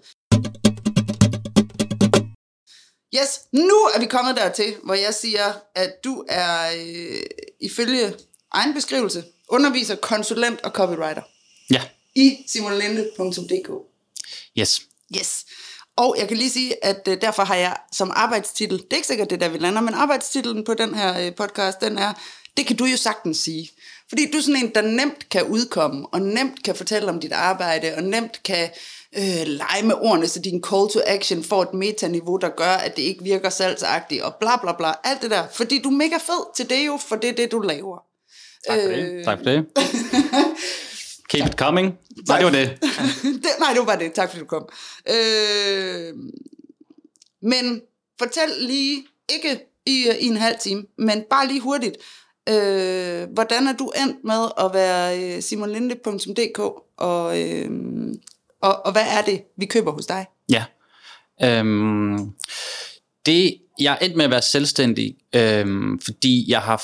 Yes, 3.16 3.40
nu 3.52 3.76
er 3.96 4.00
vi 4.00 4.06
kommet 4.06 4.36
dertil, 4.36 4.76
hvor 4.84 4.94
jeg 4.94 5.14
siger, 5.14 5.54
at 5.76 6.04
du 6.04 6.26
er 6.30 6.72
øh, 6.78 7.22
ifølge 7.62 8.14
egen 8.52 8.74
beskrivelse 8.74 9.24
underviser, 9.50 9.96
konsulent 9.96 10.62
og 10.62 10.72
copywriter 10.72 11.22
ja, 11.72 11.82
i 12.16 12.38
simonlinde.dk. 12.48 13.70
yes. 14.58 14.82
Yes. 15.18 15.46
Og 15.96 16.16
jeg 16.20 16.28
kan 16.28 16.38
lige 16.38 16.50
sige, 16.50 16.86
at 16.86 17.08
øh, 17.08 17.22
derfor 17.22 17.44
har 17.44 17.56
jeg 17.56 17.78
som 17.92 18.12
arbejdstitel, 18.16 18.78
det 18.78 18.92
er 18.92 18.96
ikke 18.96 19.08
sikkert 19.08 19.30
det 19.30 19.42
der 19.42 19.50
vi 19.50 19.58
lander, 19.58 19.82
men 19.82 19.94
arbejdstitlen 19.94 20.64
på 20.64 20.74
den 20.74 20.96
her 20.96 21.20
øh, 21.20 21.36
podcast, 21.36 21.82
den 21.82 21.98
er, 21.98 22.14
det 22.58 22.68
kan 22.68 22.76
du 22.76 22.86
jo 22.86 22.98
sagtens 22.98 23.38
sige. 23.38 23.72
Fordi 24.10 24.32
du 24.32 24.38
er 24.38 24.42
sådan 24.42 24.66
en, 24.66 24.76
der 24.76 24.82
nemt 24.82 25.30
kan 25.30 25.44
udkomme, 25.44 26.08
og 26.08 26.22
nemt 26.22 26.64
kan 26.64 26.76
fortælle 26.76 27.10
om 27.10 27.20
dit 27.20 27.32
arbejde, 27.32 27.94
og 27.96 28.04
nemt 28.04 28.44
kan 28.44 28.70
øh, 29.18 29.48
lege 29.48 29.84
med 29.84 29.96
ordene, 30.02 30.28
så 30.28 30.40
din 30.40 30.64
call 30.64 30.90
to 30.90 31.00
action 31.06 31.44
får 31.44 31.62
et 31.62 31.74
metaniveau, 31.74 32.38
der 32.38 32.50
gør, 32.50 32.74
at 32.86 32.98
det 32.98 33.02
ikke 33.04 33.24
virker 33.24 33.50
salgsagtigt, 33.50 34.24
og 34.24 34.36
bla 34.40 34.58
bla 34.62 34.74
bla, 34.78 34.94
alt 35.04 35.22
det 35.22 35.32
der. 35.32 35.44
Fordi 35.52 35.82
du 35.82 35.90
er 35.90 35.94
mega 35.94 36.18
fed 36.18 36.56
til 36.56 36.70
det 36.70 36.88
jo, 36.88 37.00
for 37.08 37.16
det 37.16 37.30
er 37.30 37.34
det, 37.34 37.52
du 37.52 37.60
laver. 37.60 37.98
Tak 38.68 38.80
for 38.82 38.90
det. 38.90 39.24
Tak 39.26 39.38
for 39.38 39.46
det. 39.46 39.66
Keep 41.30 41.48
it 41.48 41.54
coming. 41.54 41.98
Nej, 42.28 42.38
det 42.38 42.46
var 42.46 42.52
det. 42.52 42.70
det, 43.44 43.52
nej, 43.60 43.70
det 43.70 43.80
var 43.80 43.86
bare 43.86 44.00
det. 44.00 44.14
Tak 44.14 44.30
fordi 44.30 44.40
du 44.40 44.46
kom. 44.46 44.70
Øh, 45.10 46.14
men 47.42 47.82
fortæl 48.20 48.50
lige, 48.60 49.06
ikke 49.30 49.60
i, 49.86 50.08
i 50.20 50.26
en 50.26 50.38
halv 50.38 50.56
time, 50.60 50.86
men 50.98 51.24
bare 51.30 51.48
lige 51.48 51.62
hurtigt, 51.62 51.98
øh, 52.50 53.28
hvordan 53.34 53.68
er 53.68 53.74
du 53.74 53.92
endt 54.04 54.18
med 54.24 54.48
at 54.60 54.74
være 54.74 55.24
øh, 55.24 55.42
simonlinde.dk, 55.42 56.60
og, 56.98 57.42
øh, 57.42 57.70
og, 58.62 58.86
og 58.86 58.92
hvad 58.92 59.06
er 59.18 59.22
det, 59.22 59.44
vi 59.58 59.66
køber 59.66 59.92
hos 59.92 60.06
dig? 60.06 60.26
Ja. 60.52 60.64
Øhm, 61.44 62.34
det, 63.26 63.58
jeg 63.80 63.94
er 63.94 64.06
endt 64.06 64.16
med 64.16 64.26
at 64.26 64.32
være 64.32 64.42
selvstændig, 64.42 65.16
øhm, 65.36 66.00
fordi 66.00 66.52
jeg 66.52 66.62
har 66.62 66.84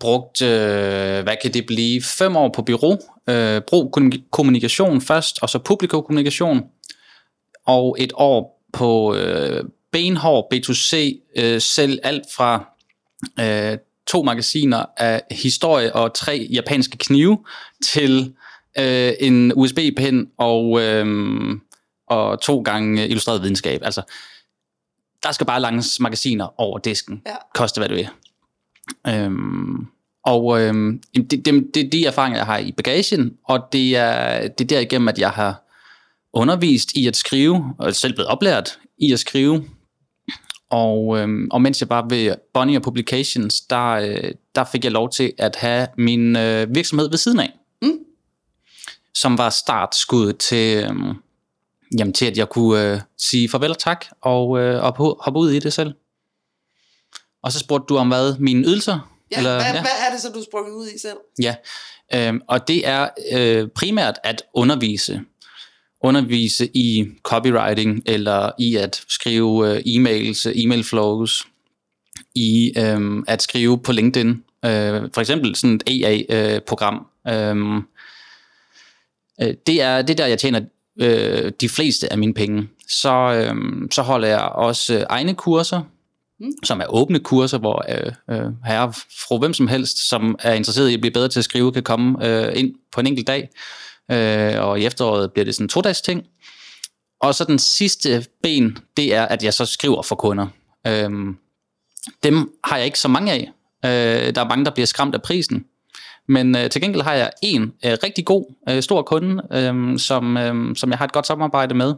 brugt, 0.00 0.42
øh, 0.42 1.22
hvad 1.22 1.36
kan 1.42 1.54
det 1.54 1.66
blive, 1.66 2.02
fem 2.02 2.36
år 2.36 2.52
på 2.56 2.62
bureau. 2.62 2.98
Øh, 3.28 3.62
brug 3.62 3.92
kommunikation 4.30 5.00
først, 5.00 5.38
og 5.42 5.48
så 5.48 5.58
publikokommunikation. 5.58 6.62
Og 7.66 7.96
et 7.98 8.12
år 8.14 8.62
på 8.72 9.14
øh, 9.14 9.64
benhård 9.92 10.54
B2C, 10.54 10.96
øh, 11.36 11.60
selv 11.60 11.98
alt 12.02 12.24
fra 12.36 12.64
øh, 13.40 13.78
to 14.06 14.22
magasiner 14.22 14.84
af 14.96 15.22
historie 15.30 15.94
og 15.94 16.14
tre 16.14 16.48
japanske 16.52 16.98
knive 16.98 17.38
til 17.84 18.34
øh, 18.78 19.12
en 19.20 19.52
USB-pen 19.56 20.30
og, 20.38 20.80
øh, 20.80 21.06
og 22.06 22.40
to 22.40 22.60
gange 22.60 23.08
illustreret 23.08 23.42
videnskab. 23.42 23.80
Altså, 23.84 24.02
der 25.22 25.32
skal 25.32 25.46
bare 25.46 25.60
langes 25.60 26.00
magasiner 26.00 26.60
over 26.60 26.78
disken. 26.78 27.22
Ja. 27.26 27.34
Koste 27.54 27.80
hvad 27.80 27.88
det 27.88 27.96
vil. 27.96 28.08
Øhm, 29.06 29.86
og 30.24 30.60
øhm, 30.60 31.02
det, 31.14 31.30
det, 31.30 31.74
det 31.74 31.84
er 31.86 31.90
de 31.90 32.06
erfaringer, 32.06 32.38
jeg 32.38 32.46
har 32.46 32.58
i 32.58 32.72
bagagen, 32.72 33.36
og 33.44 33.60
det 33.72 33.96
er, 33.96 34.48
det 34.48 34.64
er 34.64 34.68
derigennem, 34.68 35.08
at 35.08 35.18
jeg 35.18 35.30
har 35.30 35.62
undervist 36.32 36.92
i 36.92 37.06
at 37.06 37.16
skrive, 37.16 37.74
og 37.78 37.94
selv 37.94 38.14
blevet 38.14 38.28
oplært 38.28 38.78
i 38.98 39.12
at 39.12 39.18
skrive. 39.20 39.64
Og, 40.70 41.18
øhm, 41.18 41.48
og 41.50 41.62
mens 41.62 41.80
jeg 41.80 41.88
var 41.88 42.06
ved 42.08 42.34
Bonnier 42.54 42.80
Publications, 42.80 43.60
der, 43.60 43.90
øh, 43.90 44.30
der 44.54 44.64
fik 44.64 44.84
jeg 44.84 44.92
lov 44.92 45.10
til 45.10 45.32
at 45.38 45.56
have 45.56 45.86
min 45.96 46.36
øh, 46.36 46.74
virksomhed 46.74 47.10
ved 47.10 47.18
siden 47.18 47.40
af. 47.40 47.52
Mm. 47.82 47.98
Som 49.14 49.38
var 49.38 49.50
startskuddet 49.50 50.38
til, 50.38 50.84
øhm, 50.84 51.12
jamen, 51.98 52.12
til 52.12 52.26
at 52.26 52.36
jeg 52.38 52.48
kunne 52.48 52.92
øh, 52.92 53.00
sige 53.18 53.48
farvel 53.48 53.70
og 53.70 53.78
tak, 53.78 54.04
og, 54.20 54.58
øh, 54.60 54.84
og 54.84 54.88
ho- 55.00 55.24
hoppe 55.24 55.40
ud 55.40 55.50
i 55.50 55.58
det 55.58 55.72
selv. 55.72 55.94
Og 57.42 57.52
så 57.52 57.58
spurgte 57.58 57.86
du 57.88 57.96
om 57.96 58.08
hvad? 58.08 58.38
Mine 58.38 58.66
ydelser? 58.66 59.12
Ja, 59.30 59.36
Eller, 59.38 59.54
hvad, 59.54 59.64
ja. 59.64 59.72
hvad 59.80 59.90
er 60.08 60.12
det 60.12 60.20
så, 60.20 60.28
du 60.34 60.42
sprunget 60.44 60.72
ud 60.74 60.86
i 60.88 60.98
selv? 60.98 61.16
Ja, 61.42 61.54
øhm, 62.14 62.40
og 62.48 62.68
det 62.68 62.88
er 62.88 63.08
øh, 63.32 63.68
primært 63.68 64.18
at 64.24 64.42
undervise. 64.54 65.20
Undervise 66.02 66.68
i 66.76 67.06
copywriting, 67.22 68.02
eller 68.06 68.50
i 68.58 68.76
at 68.76 69.04
skrive 69.08 69.68
øh, 69.70 69.78
e-mails, 69.86 70.48
e-mail 70.64 70.84
flows, 70.84 71.46
i 72.34 72.72
øh, 72.78 73.22
at 73.28 73.42
skrive 73.42 73.78
på 73.82 73.92
LinkedIn. 73.92 74.28
Øh, 74.64 75.02
for 75.14 75.18
eksempel 75.20 75.56
sådan 75.56 75.80
et 75.86 76.04
EA-program. 76.30 77.06
Øh, 77.28 77.82
øh, 79.42 79.54
det, 79.66 79.82
er, 79.82 80.02
det 80.02 80.10
er 80.10 80.16
der, 80.16 80.26
jeg 80.26 80.38
tjener 80.38 80.60
øh, 81.00 81.52
de 81.60 81.68
fleste 81.68 82.12
af 82.12 82.18
mine 82.18 82.34
penge. 82.34 82.68
Så, 82.88 83.12
øh, 83.12 83.54
så 83.90 84.02
holder 84.02 84.28
jeg 84.28 84.40
også 84.40 84.94
øh, 84.94 85.04
egne 85.08 85.34
kurser, 85.34 85.82
mm. 86.40 86.50
som 86.64 86.80
er 86.80 86.86
åbne 86.88 87.18
kurser, 87.18 87.58
hvor 87.58 87.84
øh, 87.88 88.12
øh, 88.30 88.52
herre, 88.66 88.92
fru 88.92 89.38
hvem 89.38 89.54
som 89.54 89.68
helst, 89.68 90.08
som 90.08 90.36
er 90.42 90.52
interesseret 90.52 90.88
i 90.88 90.94
at 90.94 91.00
blive 91.00 91.12
bedre 91.12 91.28
til 91.28 91.40
at 91.40 91.44
skrive, 91.44 91.72
kan 91.72 91.82
komme 91.82 92.26
øh, 92.28 92.52
ind 92.56 92.74
på 92.92 93.00
en 93.00 93.06
enkelt 93.06 93.26
dag. 93.26 93.48
Øh, 94.10 94.64
og 94.64 94.80
i 94.80 94.86
efteråret 94.86 95.32
bliver 95.32 95.44
det 95.44 95.54
sådan 95.54 95.64
en 95.64 95.68
to-dags 95.68 96.00
ting. 96.00 96.26
Og 97.20 97.34
så 97.34 97.44
den 97.44 97.58
sidste 97.58 98.26
ben, 98.42 98.78
det 98.96 99.14
er, 99.14 99.26
at 99.26 99.44
jeg 99.44 99.54
så 99.54 99.66
skriver 99.66 100.02
for 100.02 100.16
kunder. 100.16 100.46
Øh, 100.86 101.10
dem 102.22 102.50
har 102.64 102.76
jeg 102.76 102.86
ikke 102.86 102.98
så 102.98 103.08
mange 103.08 103.32
af. 103.32 103.52
Øh, 103.84 104.34
der 104.34 104.40
er 104.40 104.48
mange, 104.48 104.64
der 104.64 104.70
bliver 104.70 104.86
skræmt 104.86 105.14
af 105.14 105.22
prisen. 105.22 105.64
Men 106.30 106.56
øh, 106.56 106.70
til 106.70 106.82
gengæld 106.82 107.02
har 107.02 107.14
jeg 107.14 107.30
en 107.42 107.62
øh, 107.62 107.98
rigtig 108.02 108.24
god, 108.24 108.54
øh, 108.68 108.82
stor 108.82 109.02
kunde, 109.02 109.42
øh, 109.52 109.98
som, 109.98 110.36
øh, 110.36 110.76
som 110.76 110.90
jeg 110.90 110.98
har 110.98 111.04
et 111.04 111.12
godt 111.12 111.26
samarbejde 111.26 111.74
med, 111.74 111.94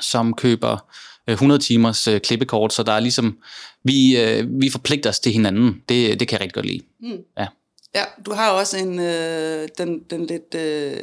som 0.00 0.34
køber 0.34 0.86
100 1.28 1.60
timers 1.60 2.08
øh, 2.08 2.20
klippekort, 2.20 2.72
så 2.72 2.82
der 2.82 2.92
er 2.92 3.00
ligesom, 3.00 3.38
vi, 3.84 4.20
øh, 4.20 4.60
vi 4.60 4.70
forpligter 4.70 5.10
os 5.10 5.20
til 5.20 5.32
hinanden. 5.32 5.82
Det, 5.88 6.20
det 6.20 6.28
kan 6.28 6.34
jeg 6.36 6.40
rigtig 6.40 6.54
godt 6.54 6.66
lide. 6.66 6.82
Mm. 7.00 7.18
Ja. 7.38 7.46
Ja, 7.94 8.02
du 8.26 8.32
har 8.32 8.50
også 8.50 8.76
en, 8.76 9.00
øh, 9.00 9.68
den, 9.78 10.00
den 10.10 10.26
lidt 10.26 10.54
øh, 10.54 10.96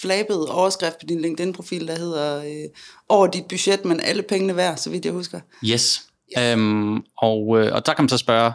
flabede 0.00 0.50
overskrift 0.50 1.00
på 1.00 1.06
din 1.08 1.20
LinkedIn-profil, 1.20 1.88
der 1.88 1.98
hedder 1.98 2.44
øh, 2.44 2.68
over 3.08 3.26
dit 3.26 3.44
budget, 3.48 3.84
men 3.84 4.00
alle 4.00 4.22
pengene 4.22 4.56
værd, 4.56 4.76
så 4.76 4.90
vidt 4.90 5.04
jeg 5.04 5.12
husker. 5.12 5.40
Yes. 5.64 6.02
Øhm, 6.38 6.96
og, 7.18 7.58
øh, 7.58 7.74
og 7.74 7.86
der 7.86 7.94
kan 7.94 8.04
man 8.04 8.08
så 8.08 8.18
spørge, 8.18 8.52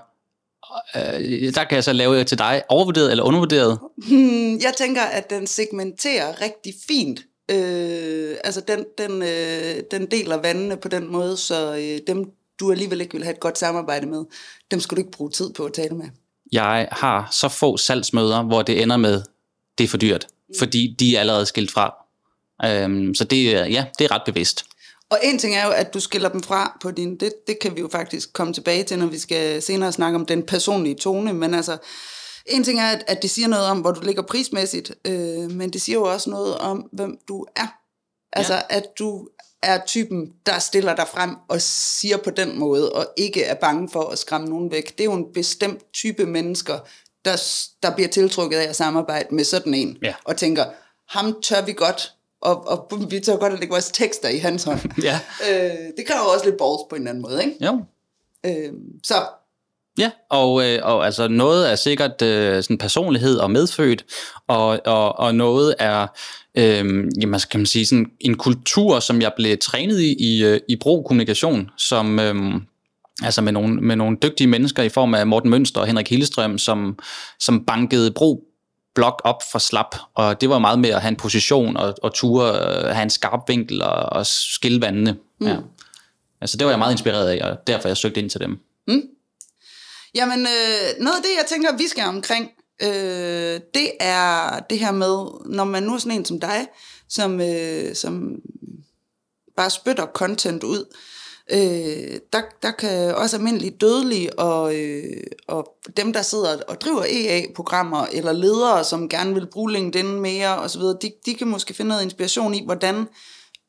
øh, 0.96 1.53
der 1.53 1.63
kan 1.63 1.75
jeg 1.75 1.84
så 1.84 1.94
lave 1.94 2.24
til 2.24 2.38
dig, 2.38 2.62
overvurderet 2.70 3.12
eller 3.12 3.24
undervurderet? 3.24 3.79
Hmm, 4.08 4.53
jeg 4.53 4.74
tænker, 4.77 5.01
at 5.01 5.29
den 5.29 5.48
segmenterer 5.48 6.41
rigtig 6.41 6.74
fint. 6.88 7.20
Øh, 7.51 8.36
altså 8.44 8.62
den, 8.67 8.86
den, 8.98 9.22
øh, 9.22 9.84
den 9.91 10.05
deler 10.12 10.38
vandene 10.38 10.77
på 10.77 10.88
den 10.88 11.12
måde, 11.12 11.38
så 11.38 11.75
øh, 11.75 12.00
dem, 12.08 12.32
du 12.60 12.72
alligevel 12.72 13.01
ikke 13.01 13.13
vil 13.13 13.24
have 13.24 13.34
et 13.34 13.39
godt 13.39 13.58
samarbejde 13.58 14.08
med, 14.08 14.25
dem 14.72 14.79
skal 14.79 14.96
du 14.96 15.01
ikke 15.01 15.12
bruge 15.12 15.32
tid 15.32 15.53
på 15.53 15.65
at 15.65 15.74
tale 15.74 15.96
med. 15.96 16.05
Jeg 16.51 16.88
har 16.91 17.27
så 17.32 17.50
få 17.50 17.77
salgsmøder, 17.77 18.44
hvor 18.44 18.62
det 18.62 18.82
ender 18.82 18.98
med, 18.98 19.22
det 19.77 19.84
er 19.84 19.88
for 19.88 19.98
dyrt, 19.98 20.27
mm. 20.29 20.55
fordi 20.60 20.96
de 21.00 21.15
er 21.15 21.20
allerede 21.20 21.46
skilt 21.46 21.72
fra. 21.72 21.96
Øhm, 22.65 23.15
så 23.15 23.24
det, 23.24 23.53
ja, 23.53 23.86
det 24.00 24.05
er 24.05 24.12
ret 24.12 24.22
bevidst. 24.25 24.65
Og 25.15 25.22
en 25.24 25.39
ting 25.39 25.55
er 25.55 25.65
jo, 25.65 25.72
at 25.72 25.93
du 25.93 26.00
skiller 26.00 26.29
dem 26.29 26.43
fra 26.43 26.77
på 26.81 26.91
din, 26.91 27.17
det, 27.17 27.34
det 27.48 27.60
kan 27.60 27.75
vi 27.75 27.81
jo 27.81 27.89
faktisk 27.91 28.34
komme 28.34 28.53
tilbage 28.53 28.84
til, 28.84 29.00
når 29.00 29.05
vi 29.05 29.19
skal 29.19 29.62
senere 29.62 29.91
snakke 29.91 30.15
om 30.15 30.25
den 30.25 30.43
personlige 30.43 30.95
tone, 30.95 31.34
men 31.34 31.53
altså, 31.53 31.77
en 32.45 32.63
ting 32.63 32.79
er, 32.79 32.88
at, 32.88 33.03
at 33.07 33.22
det 33.22 33.29
siger 33.29 33.48
noget 33.48 33.65
om, 33.65 33.79
hvor 33.79 33.91
du 33.91 34.01
ligger 34.01 34.22
prismæssigt, 34.22 34.91
øh, 35.05 35.51
men 35.51 35.74
det 35.74 35.81
siger 35.81 35.98
jo 35.98 36.03
også 36.03 36.29
noget 36.29 36.57
om, 36.57 36.89
hvem 36.93 37.17
du 37.27 37.45
er. 37.55 37.67
Altså, 38.34 38.53
ja. 38.53 38.62
at 38.69 38.84
du 39.00 39.27
er 39.63 39.79
typen, 39.86 40.31
der 40.45 40.60
stiller 40.60 40.95
dig 40.95 41.07
frem 41.07 41.36
og 41.50 41.62
siger 41.62 42.17
på 42.17 42.29
den 42.29 42.60
måde, 42.60 42.93
og 42.93 43.07
ikke 43.17 43.43
er 43.43 43.55
bange 43.55 43.89
for 43.89 44.03
at 44.10 44.19
skræmme 44.19 44.48
nogen 44.48 44.72
væk. 44.72 44.91
Det 44.91 45.00
er 45.00 45.05
jo 45.05 45.13
en 45.13 45.34
bestemt 45.34 45.84
type 45.93 46.25
mennesker, 46.25 46.79
der, 47.25 47.43
der 47.84 47.95
bliver 47.95 48.10
tiltrukket 48.10 48.57
af 48.57 48.69
at 48.69 48.75
samarbejde 48.75 49.36
med 49.36 49.43
sådan 49.43 49.74
en, 49.74 49.98
ja. 50.01 50.13
og 50.24 50.38
tænker, 50.38 50.65
ham 51.10 51.41
tør 51.41 51.62
vi 51.62 51.74
godt, 51.74 52.14
og, 52.42 52.68
og 52.68 53.12
vi 53.12 53.20
tør 53.20 53.38
godt 53.38 53.54
at 53.54 53.60
lægge 53.60 53.72
vores 53.72 53.92
tekster 53.92 54.30
i 54.30 54.38
hans 54.38 54.63
hånd. 54.63 54.80
ja. 55.04 55.20
øh, 55.50 55.92
det 55.98 56.06
kræver 56.08 56.34
også 56.34 56.46
lidt 56.46 56.58
balls 56.58 56.82
på 56.89 56.96
en 56.96 57.08
anden 57.08 57.22
måde, 57.22 57.44
ikke? 57.44 57.65
Jo. 57.65 57.84
Øh, 58.46 58.74
så 59.04 59.15
Ja, 59.98 60.12
og, 60.30 60.65
øh, 60.65 60.80
og 60.84 61.06
altså 61.06 61.27
noget 61.27 61.72
er 61.72 61.75
sikkert 61.75 62.22
øh, 62.22 62.63
sådan 62.63 62.77
personlighed 62.77 63.38
og 63.38 63.51
medfødt, 63.51 64.06
og, 64.48 64.80
og, 64.86 65.20
og 65.20 65.36
noget 65.36 65.75
er, 65.80 66.08
øh, 66.58 66.86
jamen, 67.22 67.39
kan 67.51 67.60
man 67.60 67.65
sige, 67.65 67.86
sådan 67.86 68.12
en 68.20 68.38
kultur, 68.38 69.00
som 69.00 69.22
jeg 69.22 69.32
blev 69.36 69.58
trænet 69.58 70.00
i 70.00 70.15
i, 70.20 70.44
øh, 70.44 70.60
i 70.70 70.75
brugkommunikation, 70.75 71.70
som 71.77 72.20
øh, 72.20 72.36
altså 73.24 73.42
med 73.42 73.51
nogle, 73.51 73.82
med 73.82 73.96
nogle 73.96 74.18
dygtige 74.24 74.48
mennesker 74.48 74.84
i 74.84 74.89
form 74.89 75.13
af 75.13 75.27
Morten 75.27 75.50
Mønster 75.50 75.82
og 75.82 75.88
Henrik 75.88 76.10
Hillestrøm, 76.10 76.58
som, 76.58 77.00
som 77.39 77.65
bankede 77.65 78.12
brug 78.12 78.44
blok 78.95 79.21
op 79.23 79.43
for 79.51 79.59
slap, 79.59 79.95
og 80.13 80.41
det 80.41 80.49
var 80.49 80.59
meget 80.59 80.79
med 80.79 80.89
at 80.89 81.01
have 81.01 81.09
en 81.09 81.15
position 81.15 81.77
og, 81.77 81.95
og 82.03 82.13
ture, 82.13 82.49
øh, 82.49 82.85
have 82.85 83.03
en 83.03 83.09
skarp 83.09 83.39
vinkel 83.47 83.81
og, 83.81 83.95
og 83.95 84.25
skille 84.25 84.81
vandene. 84.81 85.17
Mm. 85.39 85.47
Ja. 85.47 85.57
Altså 86.41 86.57
det 86.57 86.65
var 86.65 86.71
jeg 86.71 86.79
meget 86.79 86.91
inspireret 86.91 87.29
af, 87.29 87.49
og 87.51 87.67
derfor 87.67 87.89
jeg 87.89 87.97
søgte 87.97 88.19
ind 88.19 88.29
til 88.29 88.39
dem. 88.39 88.59
Mm. 88.87 89.01
Jamen, 90.15 90.39
øh, 90.39 91.03
noget 91.03 91.17
af 91.17 91.23
det, 91.23 91.29
jeg 91.37 91.45
tænker, 91.49 91.77
vi 91.77 91.87
skal 91.87 92.03
omkring, 92.03 92.51
øh, 92.81 93.59
det 93.73 93.91
er 93.99 94.59
det 94.69 94.79
her 94.79 94.91
med, 94.91 95.25
når 95.45 95.63
man 95.63 95.83
nu 95.83 95.93
er 95.93 95.97
sådan 95.97 96.17
en 96.17 96.25
som 96.25 96.39
dig, 96.39 96.67
som, 97.09 97.41
øh, 97.41 97.95
som 97.95 98.35
bare 99.57 99.69
spytter 99.69 100.05
content 100.05 100.63
ud, 100.63 100.95
øh, 101.51 102.19
der, 102.33 102.41
der 102.63 102.71
kan 102.71 103.15
også 103.15 103.37
almindelige 103.37 103.71
dødelige 103.71 104.39
og, 104.39 104.75
øh, 104.75 105.23
og 105.47 105.75
dem, 105.97 106.13
der 106.13 106.21
sidder 106.21 106.57
og 106.67 106.81
driver 106.81 107.03
EA-programmer, 107.09 108.05
eller 108.11 108.31
ledere, 108.31 108.83
som 108.83 109.09
gerne 109.09 109.33
vil 109.33 109.47
bruge 109.51 109.71
LinkedIn 109.71 110.19
mere 110.19 110.57
osv., 110.57 110.81
de, 110.81 111.11
de 111.25 111.33
kan 111.33 111.47
måske 111.47 111.73
finde 111.73 111.89
noget 111.89 112.03
inspiration 112.03 112.53
i, 112.53 112.65
hvordan 112.65 113.05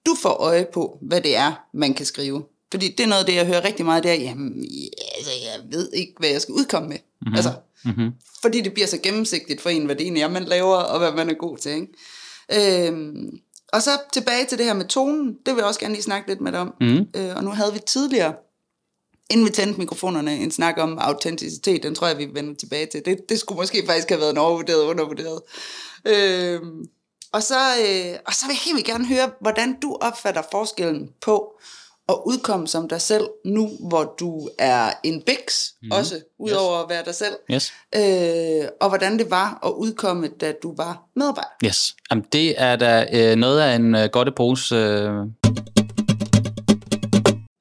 du 0.07 0.17
får 0.23 0.33
øje 0.33 0.67
på, 0.73 0.99
hvad 1.03 1.21
det 1.21 1.37
er, 1.37 1.53
man 1.75 1.95
kan 1.95 2.07
skrive. 2.07 2.45
Fordi 2.71 2.89
det 2.89 3.01
er 3.01 3.09
noget 3.09 3.21
af 3.21 3.27
det, 3.27 3.35
jeg 3.35 3.47
hører 3.47 3.65
rigtig 3.65 3.85
meget, 3.85 4.03
det 4.03 4.11
er, 4.11 4.15
jamen, 4.15 4.65
altså, 5.17 5.31
jeg 5.31 5.65
ved 5.71 5.93
ikke, 5.93 6.13
hvad 6.19 6.29
jeg 6.29 6.41
skal 6.41 6.53
udkomme 6.53 6.89
med. 6.89 6.97
Mm-hmm. 6.97 7.35
Altså, 7.35 7.53
mm-hmm. 7.85 8.13
Fordi 8.43 8.61
det 8.61 8.75
bliver 8.75 8.87
så 8.87 8.99
gennemsigtigt 9.03 9.61
for 9.61 9.71
en, 9.71 9.85
hvad 9.85 9.97
det 9.97 10.03
egentlig 10.03 10.23
er, 10.23 10.29
man 10.29 10.45
laver, 10.45 10.77
og 10.77 10.99
hvad 10.99 11.13
man 11.13 11.31
er 11.31 11.35
god 11.35 11.59
til. 11.59 11.73
Ikke? 11.73 12.87
Øhm, 12.87 13.39
og 13.77 13.83
så 13.83 13.91
tilbage 14.13 14.47
til 14.47 14.59
det 14.59 14.67
her 14.67 14.75
med 14.75 14.85
tonen, 14.85 15.37
det 15.47 15.55
vil 15.55 15.61
jeg 15.61 15.65
også 15.65 15.81
gerne 15.81 15.95
lige 15.95 16.03
snakke 16.03 16.29
lidt 16.29 16.41
med 16.41 16.53
dig 16.53 16.61
om. 16.61 16.75
Mm-hmm. 16.81 17.09
Øh, 17.17 17.37
og 17.37 17.45
nu 17.45 17.51
havde 17.51 17.73
vi 17.73 17.79
tidligere, 17.87 18.35
inden 19.31 19.47
vi 19.47 19.51
tændte 19.53 19.79
mikrofonerne, 19.79 20.37
en 20.37 20.51
snak 20.51 20.79
om 20.79 20.99
autenticitet, 20.99 21.83
den 21.83 21.95
tror 21.95 22.07
jeg, 22.07 22.19
vi 22.19 22.29
vender 22.33 22.55
tilbage 22.55 22.87
til. 22.87 23.05
Det, 23.05 23.19
det 23.29 23.39
skulle 23.39 23.57
måske 23.57 23.83
faktisk 23.87 24.09
have 24.09 24.21
været 24.21 24.31
en 24.31 24.39
overvurderet 24.39 24.85
undervurderet. 24.85 25.41
Øhm, 26.05 26.87
og, 27.33 27.43
så, 27.43 27.59
øh, 27.59 28.19
og 28.27 28.35
så 28.35 28.47
vil 28.47 28.55
jeg 28.55 28.75
helt 28.75 28.87
gerne 28.87 29.07
høre, 29.07 29.31
hvordan 29.41 29.81
du 29.81 29.97
opfatter 30.01 30.43
forskellen 30.51 31.11
på 31.21 31.61
at 32.09 32.19
udkomme 32.27 32.69
som 32.69 32.89
dig 32.89 33.01
selv 33.01 33.29
nu, 33.45 33.71
hvor 33.89 34.15
du 34.21 34.49
er 34.59 34.93
en 35.03 35.23
biks 35.23 35.75
mm. 35.83 35.91
også, 35.91 36.21
udover 36.39 36.79
yes. 36.79 36.85
at 36.85 36.91
være 36.91 37.05
dig 37.05 37.15
selv. 37.15 37.35
Yes. 37.51 37.73
Øh, 37.95 38.69
og 38.81 38.89
hvordan 38.89 39.19
det 39.19 39.31
var 39.31 39.59
at 39.67 39.71
udkomme, 39.71 40.29
da 40.29 40.53
du 40.63 40.75
var 40.77 41.03
medarbejder. 41.17 41.51
Yes. 41.65 41.97
Jamen, 42.11 42.25
det 42.33 42.63
er 42.63 42.77
da 42.77 43.07
øh, 43.13 43.37
noget 43.37 43.61
af 43.61 43.75
en 43.75 43.95
øh, 43.95 44.09
godt 44.13 44.35
pose. 44.37 44.75
Øh... 44.75 45.11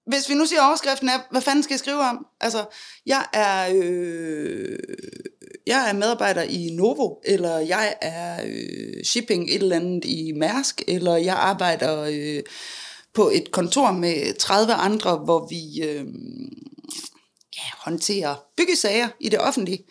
Hvis 0.07 0.29
vi 0.29 0.33
nu 0.33 0.45
siger 0.45 0.61
overskriften 0.61 1.09
er, 1.09 1.19
hvad 1.31 1.41
fanden 1.41 1.63
skal 1.63 1.73
jeg 1.73 1.79
skrive 1.79 1.99
om? 1.99 2.25
Altså, 2.41 2.65
jeg 3.05 3.25
er, 3.33 3.69
øh, 3.75 4.79
jeg 5.67 5.89
er 5.89 5.93
medarbejder 5.93 6.41
i 6.41 6.69
Novo, 6.73 7.15
eller 7.25 7.57
jeg 7.57 7.95
er 8.01 8.41
øh, 8.45 9.03
shipping 9.03 9.49
et 9.49 9.61
eller 9.61 9.75
andet 9.75 10.05
i 10.05 10.31
Mærsk, 10.35 10.81
eller 10.87 11.15
jeg 11.15 11.35
arbejder... 11.35 12.01
Øh, 12.01 12.43
på 13.15 13.29
et 13.33 13.51
kontor 13.51 13.91
med 13.91 14.37
30 14.37 14.73
andre, 14.73 15.17
hvor 15.17 15.47
vi 15.47 15.83
øh, 15.83 16.05
ja, 17.57 17.69
håndtere 17.77 18.35
byggesager 18.57 19.09
i 19.19 19.29
det 19.29 19.39
offentlige. 19.39 19.83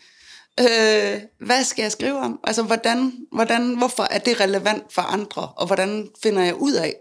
Øh, 0.60 1.20
hvad 1.46 1.64
skal 1.64 1.82
jeg 1.82 1.92
skrive 1.92 2.18
om? 2.18 2.40
Altså, 2.44 2.62
hvordan, 2.62 3.12
hvordan, 3.32 3.78
hvorfor 3.78 4.02
er 4.02 4.18
det 4.18 4.40
relevant 4.40 4.92
for 4.92 5.02
andre? 5.02 5.48
Og 5.48 5.66
hvordan 5.66 6.08
finder 6.22 6.42
jeg 6.42 6.54
ud 6.54 6.72
af 6.72 6.94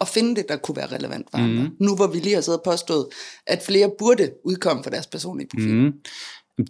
at 0.00 0.08
finde 0.08 0.36
det, 0.36 0.48
der 0.48 0.56
kunne 0.56 0.76
være 0.76 0.92
relevant 0.92 1.26
for 1.30 1.38
andre? 1.38 1.62
Mhm. 1.62 1.76
Nu 1.80 1.96
hvor 1.96 2.06
vi 2.06 2.18
lige 2.18 2.34
har 2.34 2.42
siddet 2.42 2.60
og 2.60 2.64
påstået, 2.64 3.06
at 3.46 3.62
flere 3.62 3.90
burde 3.98 4.30
udkomme 4.44 4.82
for 4.82 4.90
deres 4.90 5.06
personlige 5.06 5.48
profil. 5.48 5.74
Mm. 5.74 5.92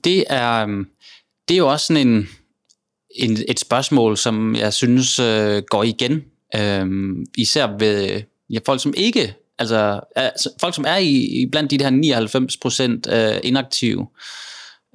Det 0.04 0.24
er, 0.28 0.62
øhm, 0.62 0.86
det 1.48 1.54
er 1.54 1.58
jo 1.58 1.70
også 1.70 1.86
sådan 1.86 2.08
en, 2.08 2.28
en, 3.10 3.38
et 3.48 3.60
spørgsmål, 3.60 4.16
som 4.16 4.56
jeg 4.56 4.72
synes 4.72 5.18
øh, 5.18 5.62
går 5.70 5.82
igen. 5.82 6.22
Øhm, 6.56 7.26
især 7.38 7.66
ved 7.78 8.22
ja, 8.50 8.58
folk, 8.66 8.82
som 8.82 8.94
ikke, 8.96 9.34
altså, 9.58 10.00
altså 10.16 10.50
folk, 10.60 10.74
som 10.74 10.84
er 10.88 10.96
i, 10.96 11.42
i 11.42 11.48
blandt 11.52 11.70
de 11.70 11.78
der 11.78 11.90
99 11.90 12.56
procent 12.56 13.06
øh, 13.12 13.36
inaktive. 13.42 14.06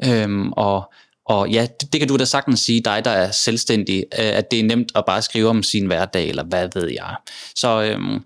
Øhm, 0.06 0.52
og, 0.52 0.94
og 1.26 1.50
ja, 1.50 1.68
det, 1.82 1.94
det 1.94 2.02
kan 2.02 2.08
du 2.08 2.18
da 2.18 2.26
sagtens 2.26 2.60
sige, 2.60 2.82
dig 2.82 3.06
der 3.06 3.12
er 3.12 3.32
selvstændig, 3.32 3.98
øh, 4.20 4.26
at 4.26 4.52
det 4.52 4.60
er 4.60 4.64
nemt 4.64 4.92
at 4.96 5.06
bare 5.06 5.22
skrive 5.22 5.50
om 5.50 5.64
sin 5.64 5.86
hverdag, 5.86 6.30
eller 6.30 6.44
hvad 6.44 6.70
ved 6.76 6.90
jeg. 6.90 7.16
Så 7.56 7.82
øhm, 7.82 8.24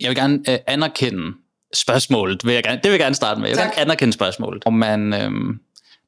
jeg 0.00 0.08
vil 0.08 0.16
gerne 0.16 0.38
øh, 0.48 0.58
anerkende 0.66 1.32
spørgsmålet, 1.74 2.44
vil 2.46 2.54
jeg 2.54 2.62
gerne, 2.62 2.76
det 2.76 2.84
vil 2.84 2.90
jeg 2.90 3.00
gerne 3.00 3.14
starte 3.14 3.40
med. 3.40 3.48
Jeg 3.48 3.56
vil 3.56 3.62
Tak. 3.62 3.72
gerne 3.74 3.80
anerkende 3.80 4.12
spørgsmålet. 4.12 4.62
Om 4.66 4.74
man, 4.74 5.14
øhm, 5.14 5.60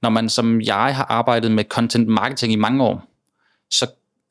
når 0.03 0.11
man 0.11 0.29
som 0.29 0.61
jeg 0.61 0.97
har 0.97 1.05
arbejdet 1.05 1.53
med 1.53 1.65
content 1.65 2.09
marketing 2.09 2.53
i 2.53 2.57
mange 2.57 2.85
år, 2.85 3.05
så, 3.71 3.87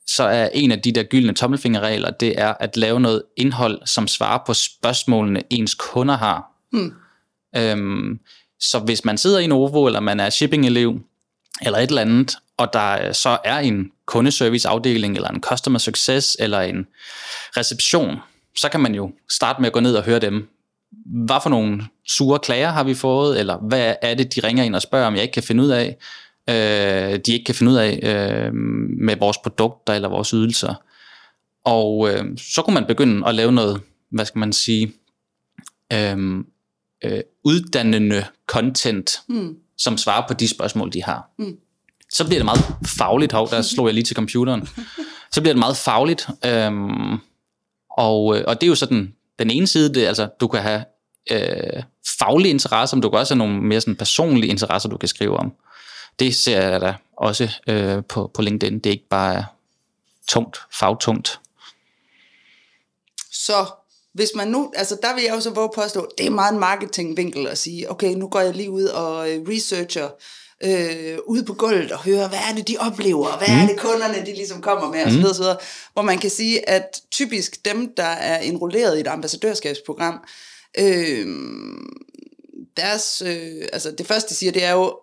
så 0.07 0.23
er 0.23 0.49
en 0.53 0.71
af 0.71 0.81
de 0.81 0.91
der 0.91 1.03
gyldne 1.03 1.33
tommelfingerregler, 1.33 2.11
det 2.11 2.39
er 2.39 2.53
at 2.59 2.77
lave 2.77 2.99
noget 2.99 3.23
indhold, 3.37 3.81
som 3.85 4.07
svarer 4.07 4.39
på 4.45 4.53
spørgsmålene, 4.53 5.43
ens 5.49 5.75
kunder 5.75 6.17
har. 6.17 6.45
Hmm. 6.71 6.93
Øhm, 7.55 8.19
så 8.59 8.79
hvis 8.79 9.05
man 9.05 9.17
sidder 9.17 9.39
i 9.39 9.47
Novo, 9.47 9.85
eller 9.85 9.99
man 9.99 10.19
er 10.19 10.29
shipping-elev, 10.29 10.99
eller 11.61 11.79
et 11.79 11.89
eller 11.89 12.01
andet, 12.01 12.35
og 12.57 12.73
der 12.73 13.11
så 13.11 13.37
er 13.43 13.59
en 13.59 13.91
kundeserviceafdeling, 14.05 15.15
eller 15.15 15.29
en 15.29 15.41
customer 15.41 15.79
success, 15.79 16.37
eller 16.39 16.61
en 16.61 16.87
reception, 17.57 18.17
så 18.57 18.69
kan 18.69 18.79
man 18.79 18.95
jo 18.95 19.11
starte 19.29 19.61
med 19.61 19.67
at 19.67 19.73
gå 19.73 19.79
ned 19.79 19.95
og 19.95 20.03
høre 20.03 20.19
dem. 20.19 20.49
Hvad 21.05 21.37
for 21.43 21.49
nogle 21.49 21.83
sure 22.07 22.39
klager 22.39 22.69
har 22.69 22.83
vi 22.83 22.93
fået, 22.93 23.39
eller 23.39 23.57
hvad 23.57 23.95
er 24.01 24.13
det, 24.13 24.35
de 24.35 24.47
ringer 24.47 24.63
ind 24.63 24.75
og 24.75 24.81
spørger, 24.81 25.07
om 25.07 25.13
jeg 25.15 25.21
ikke 25.21 25.33
kan 25.33 25.43
finde 25.43 25.63
ud 25.63 25.69
af, 25.69 25.97
øh, 26.49 27.19
de 27.25 27.33
ikke 27.33 27.45
kan 27.45 27.55
finde 27.55 27.71
ud 27.71 27.77
af 27.77 27.99
øh, 28.03 28.53
med 28.99 29.15
vores 29.15 29.37
produkter 29.37 29.93
eller 29.93 30.09
vores 30.09 30.29
ydelser. 30.29 30.73
Og 31.65 32.09
øh, 32.09 32.25
så 32.37 32.61
kunne 32.61 32.73
man 32.73 32.85
begynde 32.85 33.27
at 33.27 33.35
lave 33.35 33.51
noget, 33.51 33.81
hvad 34.11 34.25
skal 34.25 34.39
man 34.39 34.53
sige, 34.53 34.93
øh, 35.93 36.17
øh, 37.03 37.21
uddannende 37.43 38.25
content, 38.47 39.19
Hmm. 39.27 39.55
som 39.77 39.97
svarer 39.97 40.27
på 40.27 40.33
de 40.33 40.47
spørgsmål, 40.47 40.93
de 40.93 41.03
har. 41.03 41.29
Mm. 41.39 41.57
Så 42.13 42.25
bliver 42.25 42.39
det 42.39 42.45
meget 42.45 42.65
fagligt. 42.97 43.31
Hov, 43.31 43.49
der 43.49 43.61
slog 43.61 43.85
jeg 43.87 43.93
lige 43.93 44.03
til 44.03 44.15
computeren. 44.15 44.67
Så 45.33 45.41
bliver 45.41 45.53
det 45.53 45.59
meget 45.59 45.77
fagligt. 45.77 46.27
Øhm, 46.45 47.17
og, 47.97 48.37
øh, 48.37 48.43
og 48.47 48.61
det 48.61 48.67
er 48.67 48.69
jo 48.69 48.75
sådan 48.75 49.13
den 49.39 49.49
ene 49.49 49.67
side, 49.67 49.93
det, 49.93 50.05
altså 50.05 50.29
du 50.39 50.47
kan 50.47 50.61
have 50.61 50.83
øh, 51.31 51.83
faglige 52.19 52.49
interesser, 52.51 52.97
men 52.97 53.01
du 53.01 53.09
kan 53.09 53.19
også 53.19 53.33
have 53.33 53.47
nogle 53.47 53.61
mere 53.61 53.81
sådan 53.81 53.95
personlige 53.95 54.49
interesser, 54.49 54.89
du 54.89 54.97
kan 54.97 55.09
skrive 55.09 55.37
om. 55.37 55.53
Det 56.19 56.36
ser 56.36 56.69
jeg 56.69 56.81
da 56.81 56.95
også 57.17 57.50
øh, 57.67 58.03
på, 58.09 58.31
på 58.33 58.41
LinkedIn. 58.41 58.79
Det 58.79 58.86
er 58.86 58.91
ikke 58.91 59.09
bare 59.09 59.45
tungt, 60.27 60.57
fagtungt. 60.79 61.39
Så 63.31 63.65
hvis 64.13 64.29
man 64.36 64.47
nu, 64.47 64.71
altså 64.75 64.97
der 65.01 65.15
vil 65.15 65.24
jeg 65.24 65.36
jo 65.36 65.41
så 65.41 65.50
våge 65.50 65.69
påstå, 65.75 66.09
det 66.17 66.25
er 66.25 66.29
meget 66.29 66.53
en 66.53 66.59
marketingvinkel 66.59 67.47
at 67.47 67.57
sige, 67.57 67.91
okay, 67.91 68.13
nu 68.13 68.27
går 68.27 68.39
jeg 68.39 68.55
lige 68.55 68.71
ud 68.71 68.83
og 68.83 69.31
øh, 69.31 69.41
researcher 69.47 70.09
øh, 70.63 71.17
ude 71.25 71.43
på 71.43 71.53
gulvet 71.53 71.91
og 71.91 72.03
hører, 72.03 72.29
hvad 72.29 72.39
er 72.50 72.55
det, 72.55 72.67
de 72.67 72.77
oplever, 72.79 73.38
hvad 73.38 73.47
mm. 73.47 73.62
er 73.62 73.67
det, 73.67 73.79
kunderne 73.79 74.25
de 74.25 74.34
ligesom 74.34 74.62
kommer 74.62 74.91
med, 74.91 75.06
osv., 75.06 75.25
osv., 75.25 75.45
hvor 75.93 76.01
man 76.01 76.17
kan 76.17 76.30
sige, 76.30 76.69
at 76.69 77.01
typisk 77.12 77.65
dem, 77.65 77.93
der 77.97 78.03
er 78.03 78.39
enrolleret 78.39 78.97
i 78.97 79.01
et 79.01 79.08
ambassadørskabsprogram, 79.08 80.19
øh, 80.77 81.27
deres, 82.77 83.21
øh, 83.25 83.67
altså 83.73 83.91
det 83.91 84.08
første, 84.08 84.30
de 84.30 84.36
siger, 84.36 84.51
det 84.51 84.63
er 84.63 84.71
jo, 84.71 84.99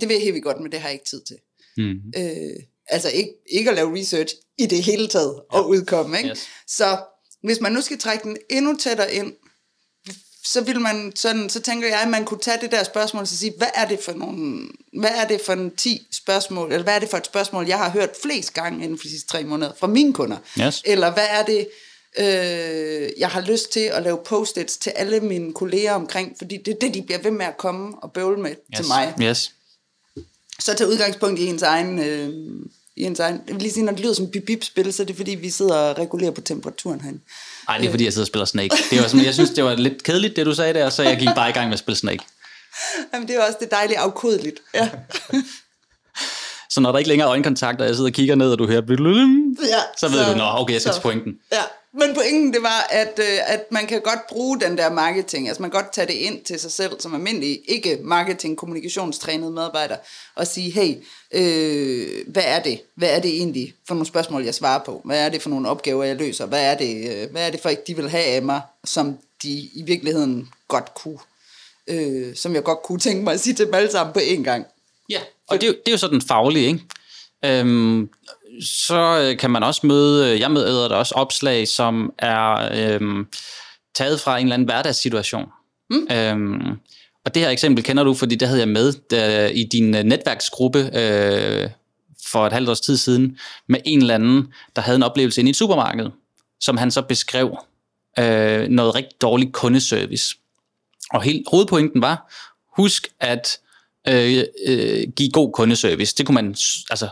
det 0.00 0.08
vil 0.08 0.14
jeg 0.14 0.22
helt 0.22 0.34
vildt 0.34 0.44
godt, 0.44 0.60
men 0.60 0.72
det 0.72 0.80
har 0.80 0.88
jeg 0.88 0.94
ikke 0.94 1.10
tid 1.10 1.22
til. 1.24 1.36
Mm. 1.76 1.96
Øh, 2.16 2.62
altså 2.88 3.10
ikke, 3.10 3.30
ikke 3.50 3.70
at 3.70 3.76
lave 3.76 4.00
research 4.00 4.34
i 4.58 4.66
det 4.66 4.82
hele 4.82 5.08
taget 5.08 5.40
og 5.50 5.68
udkomme. 5.68 6.18
Ikke? 6.18 6.30
Yes. 6.30 6.48
Så 6.66 6.98
hvis 7.42 7.60
man 7.60 7.72
nu 7.72 7.80
skal 7.80 7.98
trække 7.98 8.24
den 8.24 8.36
endnu 8.50 8.76
tættere 8.76 9.14
ind, 9.14 9.32
så 10.44 10.60
vil 10.60 10.80
man 10.80 11.12
sådan, 11.16 11.48
så 11.48 11.60
tænker 11.60 11.88
jeg, 11.88 12.00
at 12.00 12.08
man 12.08 12.24
kunne 12.24 12.40
tage 12.40 12.58
det 12.60 12.70
der 12.70 12.84
spørgsmål 12.84 13.20
og 13.20 13.28
så 13.28 13.38
sige, 13.38 13.52
hvad 13.56 13.68
er 13.74 13.88
det 13.88 14.00
for 14.00 14.12
nogle, 14.12 14.68
hvad 14.98 15.10
er 15.10 15.26
det 15.26 15.40
for 15.40 15.52
en 15.52 15.76
10 15.76 16.06
spørgsmål, 16.12 16.72
eller 16.72 16.82
hvad 16.82 16.94
er 16.94 16.98
det 16.98 17.08
for 17.08 17.16
et 17.16 17.26
spørgsmål, 17.26 17.66
jeg 17.66 17.78
har 17.78 17.90
hørt 17.90 18.10
flest 18.22 18.54
gange 18.54 18.84
inden 18.84 18.98
for 18.98 19.02
de 19.02 19.10
sidste 19.10 19.28
tre 19.28 19.44
måneder 19.44 19.72
fra 19.78 19.86
mine 19.86 20.12
kunder? 20.12 20.36
Yes. 20.60 20.82
Eller 20.84 21.12
hvad 21.12 21.26
er 21.30 21.44
det, 21.44 21.68
øh, 22.18 23.10
jeg 23.18 23.28
har 23.28 23.40
lyst 23.40 23.72
til 23.72 23.80
at 23.80 24.02
lave 24.02 24.18
post-its 24.24 24.76
til 24.76 24.90
alle 24.90 25.20
mine 25.20 25.52
kolleger 25.52 25.92
omkring, 25.92 26.34
fordi 26.38 26.56
det 26.56 26.74
er 26.74 26.78
det, 26.78 26.94
de 26.94 27.02
bliver 27.02 27.22
ved 27.22 27.30
med 27.30 27.46
at 27.46 27.56
komme 27.56 27.98
og 28.02 28.12
bøvle 28.12 28.42
med 28.42 28.50
yes. 28.50 28.76
til 28.76 28.86
mig 28.88 29.14
Yes. 29.22 29.52
Så 30.60 30.74
tage 30.74 30.90
udgangspunkt 30.90 31.40
i 31.40 31.46
ens 31.46 31.62
egen... 31.62 31.98
Øh, 31.98 32.28
i 32.96 33.02
ens 33.02 33.20
egen 33.20 33.40
jeg 33.46 33.54
vil 33.54 33.62
lige 33.62 33.72
sige, 33.72 33.84
når 33.84 33.92
det 33.92 34.00
lyder 34.00 34.14
som 34.14 34.30
bip-bip-spil, 34.30 34.92
så 34.92 35.02
er 35.02 35.06
det 35.06 35.16
fordi, 35.16 35.34
vi 35.34 35.50
sidder 35.50 35.74
og 35.74 35.98
regulerer 35.98 36.30
på 36.30 36.40
temperaturen 36.40 37.00
herinde. 37.00 37.20
Nej, 37.68 37.78
det 37.78 37.86
er 37.86 37.90
fordi, 37.90 38.04
jeg 38.04 38.12
sidder 38.12 38.24
og 38.24 38.26
spiller 38.26 38.44
Snake. 38.44 38.76
Det 38.90 39.02
var 39.02 39.08
sådan, 39.08 39.24
jeg 39.24 39.34
synes, 39.34 39.50
det 39.50 39.64
var 39.64 39.74
lidt 39.74 40.02
kedeligt, 40.02 40.36
det 40.36 40.46
du 40.46 40.54
sagde 40.54 40.74
der, 40.74 40.90
så 40.90 41.02
jeg 41.02 41.18
gik 41.18 41.28
bare 41.34 41.50
i 41.50 41.52
gang 41.52 41.66
med 41.68 41.72
at 41.72 41.78
spille 41.78 41.96
Snake. 41.96 42.24
Jamen, 43.14 43.28
det 43.28 43.36
er 43.36 43.40
også 43.40 43.56
det 43.60 43.70
dejlige 43.70 43.98
afkodeligt. 43.98 44.60
Ja. 44.74 44.90
Så 46.70 46.80
når 46.80 46.92
der 46.92 46.98
ikke 46.98 47.08
længere 47.08 47.26
er 47.26 47.30
øjenkontakt, 47.30 47.80
og 47.80 47.86
jeg 47.86 47.94
sidder 47.94 48.10
og 48.10 48.14
kigger 48.14 48.34
ned, 48.34 48.52
og 48.52 48.58
du 48.58 48.66
hører... 48.66 48.82
ja 49.62 49.80
Så 49.96 50.08
ved 50.08 50.32
du, 50.32 50.38
nå, 50.38 50.44
okay, 50.44 50.72
jeg 50.72 50.80
skal 50.80 50.94
til 50.94 51.00
pointen. 51.00 51.32
Ja, 51.52 51.62
men 51.98 52.14
pointen 52.14 52.52
det 52.52 52.62
var, 52.62 52.86
at, 52.90 53.18
øh, 53.18 53.52
at 53.54 53.72
man 53.72 53.86
kan 53.86 54.00
godt 54.00 54.26
bruge 54.28 54.60
den 54.60 54.78
der 54.78 54.90
marketing, 54.90 55.48
altså 55.48 55.62
man 55.62 55.70
kan 55.70 55.80
godt 55.80 55.92
tage 55.92 56.06
det 56.06 56.12
ind 56.12 56.44
til 56.44 56.60
sig 56.60 56.72
selv 56.72 57.00
som 57.00 57.14
almindelig, 57.14 57.60
ikke 57.68 57.98
marketing, 58.02 58.56
kommunikationstrænet 58.56 59.52
medarbejder, 59.52 59.96
og 60.34 60.46
sige, 60.46 60.70
hey, 60.70 60.94
øh, 61.32 62.24
hvad 62.26 62.42
er 62.46 62.62
det? 62.62 62.80
Hvad 62.94 63.08
er 63.10 63.20
det 63.20 63.30
egentlig 63.30 63.74
for 63.86 63.94
nogle 63.94 64.06
spørgsmål, 64.06 64.44
jeg 64.44 64.54
svarer 64.54 64.84
på? 64.84 65.00
Hvad 65.04 65.24
er 65.24 65.28
det 65.28 65.42
for 65.42 65.50
nogle 65.50 65.68
opgaver, 65.68 66.04
jeg 66.04 66.16
løser? 66.16 66.46
Hvad 66.46 66.64
er 66.64 66.74
det, 66.74 67.10
øh, 67.10 67.30
hvad 67.30 67.46
er 67.46 67.50
det 67.50 67.60
for, 67.60 67.70
de 67.86 67.96
vil 67.96 68.10
have 68.10 68.24
af 68.24 68.42
mig, 68.42 68.60
som 68.84 69.18
de 69.42 69.50
i 69.52 69.82
virkeligheden 69.86 70.48
godt 70.68 70.94
kunne, 70.94 71.18
øh, 71.88 72.36
som 72.36 72.54
jeg 72.54 72.64
godt 72.64 72.82
kunne 72.82 73.00
tænke 73.00 73.24
mig 73.24 73.34
at 73.34 73.40
sige 73.40 73.54
til 73.54 73.66
dem 73.66 73.74
alle 73.74 73.90
sammen 73.90 74.12
på 74.12 74.20
én 74.20 74.42
gang? 74.42 74.66
Ja, 75.08 75.20
og 75.48 75.60
det 75.60 75.66
er, 75.66 75.72
jo, 75.72 75.76
det 75.86 75.88
er 75.88 75.92
jo 75.92 75.98
så 75.98 76.08
den 76.08 76.22
faglige, 76.22 76.66
ikke? 76.66 76.80
Øhm, 77.44 78.10
så 78.62 79.20
øh, 79.22 79.38
kan 79.38 79.50
man 79.50 79.62
også 79.62 79.86
møde, 79.86 80.32
øh, 80.32 80.40
jeg 80.40 80.50
møder 80.50 80.88
der 80.88 80.96
også 80.96 81.14
opslag, 81.14 81.68
som 81.68 82.12
er 82.18 82.68
øhm, 82.74 83.26
taget 83.94 84.20
fra 84.20 84.38
en 84.38 84.46
eller 84.46 84.54
anden 84.54 84.66
hverdagssituation. 84.66 85.46
Mm. 85.90 86.06
Øhm, 86.12 86.78
og 87.24 87.34
det 87.34 87.42
her 87.42 87.50
eksempel 87.50 87.84
kender 87.84 88.04
du, 88.04 88.14
fordi 88.14 88.34
det 88.34 88.48
havde 88.48 88.60
jeg 88.60 88.68
med 88.68 88.92
der, 89.10 89.46
i 89.46 89.64
din 89.64 89.96
øh, 89.96 90.02
netværksgruppe 90.02 90.78
øh, 90.78 91.70
for 92.26 92.46
et 92.46 92.52
halvt 92.52 92.68
års 92.68 92.80
tid 92.80 92.96
siden, 92.96 93.38
med 93.66 93.80
en 93.84 94.00
eller 94.00 94.14
anden, 94.14 94.52
der 94.76 94.82
havde 94.82 94.96
en 94.96 95.02
oplevelse 95.02 95.40
inde 95.40 95.48
i 95.48 95.50
et 95.50 95.56
supermarked, 95.56 96.06
som 96.60 96.76
han 96.76 96.90
så 96.90 97.02
beskrev 97.02 97.58
øh, 98.18 98.68
noget 98.68 98.94
rigtig 98.94 99.20
dårlig 99.20 99.52
kundeservice. 99.52 100.36
Og 101.10 101.22
helt 101.22 101.48
hovedpointen 101.50 102.02
var, 102.02 102.32
husk 102.76 103.08
at 103.20 103.58
øh, 104.08 104.44
øh, 104.66 105.08
give 105.16 105.30
god 105.30 105.52
kundeservice. 105.52 106.14
Det 106.18 106.26
kunne 106.26 106.34
man 106.34 106.56
altså 106.90 107.08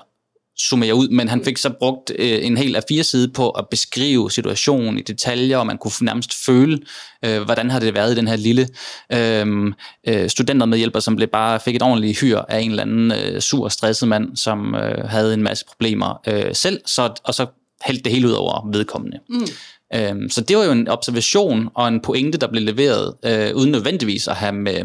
summere 0.59 0.95
ud, 0.95 1.09
men 1.09 1.29
han 1.29 1.45
fik 1.45 1.59
så 1.59 1.71
brugt 1.71 2.12
øh, 2.19 2.38
en 2.47 2.57
hel 2.57 2.77
af 2.77 2.83
fire 2.88 3.05
side 3.05 3.29
på 3.29 3.51
at 3.51 3.69
beskrive 3.69 4.31
situationen 4.31 4.99
i 4.99 5.03
detaljer, 5.03 5.59
og 5.59 5.66
man 5.66 5.79
kunne 5.79 5.92
nærmest 6.01 6.45
føle, 6.45 6.79
øh, 7.25 7.42
hvordan 7.42 7.71
har 7.71 7.81
det 7.81 7.95
været 7.95 8.12
i 8.12 8.16
den 8.16 8.29
her 8.29 8.37
lille 8.37 8.69
øh, 9.12 9.73
øh, 10.09 10.31
studentermedhjælper, 10.31 11.01
som 11.01 11.16
blev 11.16 11.29
bare 11.29 11.61
fik 11.61 11.77
et 11.77 11.83
ordentligt 11.83 12.21
hyr 12.21 12.38
af 12.49 12.61
en 12.61 12.71
eller 12.71 12.83
anden 12.83 13.12
øh, 13.12 13.40
sur, 13.40 13.69
stresset 13.69 14.09
mand, 14.09 14.37
som 14.37 14.75
øh, 14.75 15.09
havde 15.09 15.35
en 15.35 15.42
masse 15.42 15.64
problemer 15.64 16.21
øh, 16.27 16.55
selv, 16.55 16.81
så, 16.87 17.12
og 17.25 17.35
så 17.35 17.47
hældte 17.85 18.05
det 18.05 18.12
hele 18.12 18.29
ud 18.29 18.33
over 18.33 18.71
vedkommende. 18.73 19.19
Mm. 19.29 19.47
Øhm, 19.95 20.31
så 20.31 20.40
det 20.40 20.57
var 20.57 20.64
jo 20.64 20.73
en 20.73 20.88
observation 20.88 21.69
og 21.75 21.88
en 21.88 22.01
pointe, 22.01 22.38
der 22.38 22.47
blev 22.47 22.62
leveret, 22.62 23.14
øh, 23.25 23.57
uden 23.57 23.71
nødvendigvis 23.71 24.29
at 24.29 24.37
have 24.37 24.53
med, 24.53 24.85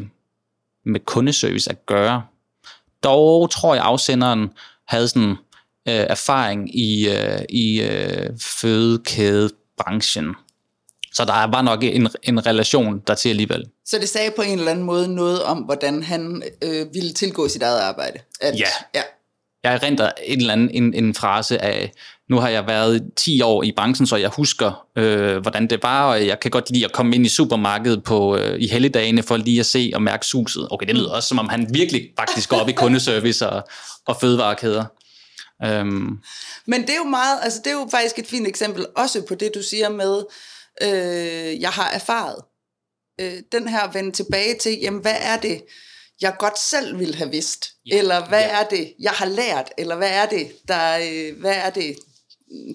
med 0.86 1.00
kundeservice 1.00 1.70
at 1.70 1.86
gøre. 1.86 2.24
Dog 3.04 3.50
tror 3.50 3.76
jeg, 3.76 3.84
afsenderen 3.84 4.50
havde 4.88 5.08
sådan 5.08 5.36
øh, 5.88 5.94
erfaring 5.96 6.76
i, 6.80 7.10
øh, 7.10 7.42
i 7.50 7.82
øh, 7.82 8.30
fødekædebranchen. 8.40 10.36
Så 11.14 11.26
der 11.26 11.48
var 11.48 11.62
nok 11.62 11.84
en, 11.84 12.10
en 12.24 12.46
relation 12.46 13.00
der 13.08 13.16
til 13.16 13.30
alligevel. 13.30 13.66
Så 13.86 13.98
det 14.00 14.10
sagde 14.10 14.32
på 14.36 14.42
en 14.42 14.60
eller 14.60 14.72
anden 14.72 14.86
måde 14.86 15.16
noget 15.16 15.44
om, 15.44 15.58
hvordan 15.58 16.04
han 16.04 16.44
øh, 16.64 16.94
ville 16.94 17.14
tilgå 17.14 17.48
sit 17.48 17.62
eget 17.62 17.80
arbejde. 17.80 18.20
At, 18.42 18.60
Ja. 18.60 18.66
ja. 18.96 19.02
jeg 19.64 19.74
erindrer 19.74 20.12
en 20.26 20.40
eller 20.40 20.54
anden 20.54 20.70
en, 20.70 20.94
en 20.94 21.16
frase 21.16 21.62
af, 21.62 21.92
nu 22.30 22.40
har 22.40 22.50
jeg 22.50 22.68
været 22.68 23.04
10 23.16 23.42
år 23.42 23.64
i 23.64 23.72
branchen, 23.78 24.08
så 24.08 24.16
jeg 24.16 24.30
husker, 24.30 24.86
øh, 24.96 25.38
hvordan 25.38 25.68
det 25.68 25.84
var, 25.84 26.10
og 26.10 26.28
jeg 26.28 26.40
kan 26.40 26.52
godt 26.52 26.72
lide 26.72 26.86
at 26.86 26.92
komme 26.92 27.16
ind 27.16 27.26
i 27.26 27.30
supermarkedet 27.30 28.04
på, 28.04 28.38
øh, 28.38 28.60
i 28.60 28.68
helligdagene 28.68 29.24
for 29.24 29.38
lige 29.38 29.60
at 29.60 29.66
se 29.66 29.92
og 29.96 30.02
mærke 30.02 30.26
suset. 30.26 30.68
Okay, 30.72 30.88
det 30.88 30.96
lyder 30.96 31.10
også, 31.12 31.30
som 31.30 31.40
om 31.40 31.50
han 31.50 31.68
virkelig 31.74 32.10
faktisk 32.20 32.50
går 32.50 32.58
op 32.58 32.70
i 32.70 32.72
kundeservice 32.72 33.50
og, 33.50 33.64
og 34.08 34.18
fødevarekæder. 34.22 34.86
Um. 35.66 36.22
Men 36.66 36.82
det 36.82 36.90
er 36.90 36.98
jo 36.98 37.04
meget, 37.04 37.40
altså 37.42 37.62
det 37.64 37.68
er 37.68 37.80
jo 37.80 37.88
faktisk 37.92 38.20
et 38.20 38.28
fint 38.28 38.48
eksempel, 38.48 38.86
også 38.96 39.22
på 39.22 39.36
det, 39.36 39.52
du 39.56 39.64
siger 39.64 39.90
med, 39.90 40.24
øh, 40.82 41.62
jeg 41.62 41.70
har 41.70 41.90
erfaret. 41.90 42.44
Øh, 43.22 43.40
den 43.52 43.68
her 43.68 43.92
vende 43.92 44.12
tilbage 44.12 44.58
til, 44.58 44.80
jamen 44.82 45.02
hvad 45.02 45.16
er 45.20 45.38
det, 45.38 45.64
jeg 46.22 46.36
godt 46.40 46.60
selv 46.60 47.00
ville 47.00 47.16
have 47.16 47.32
vidst? 47.32 47.74
Ja. 47.86 47.98
Eller 47.98 48.28
hvad 48.28 48.42
ja. 48.42 48.60
er 48.60 48.68
det, 48.68 48.94
jeg 49.00 49.12
har 49.12 49.26
lært? 49.26 49.70
Eller 49.78 49.96
hvad 49.96 50.10
er 50.12 50.26
det, 50.26 50.52
der, 50.68 50.98
øh, 50.98 51.40
hvad 51.40 51.56
er 51.56 51.70
det, 51.70 51.96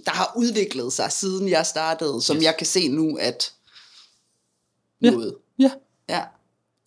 der 0.04 0.10
har 0.10 0.32
udviklet 0.36 0.92
sig, 0.92 1.12
siden 1.12 1.48
jeg 1.48 1.66
startede, 1.66 2.22
som 2.22 2.36
yes. 2.36 2.42
jeg 2.42 2.56
kan 2.56 2.66
se 2.66 2.88
nu, 2.88 3.16
at 3.16 3.52
noget. 5.00 5.34
Ja. 5.58 5.70
ja. 6.08 6.22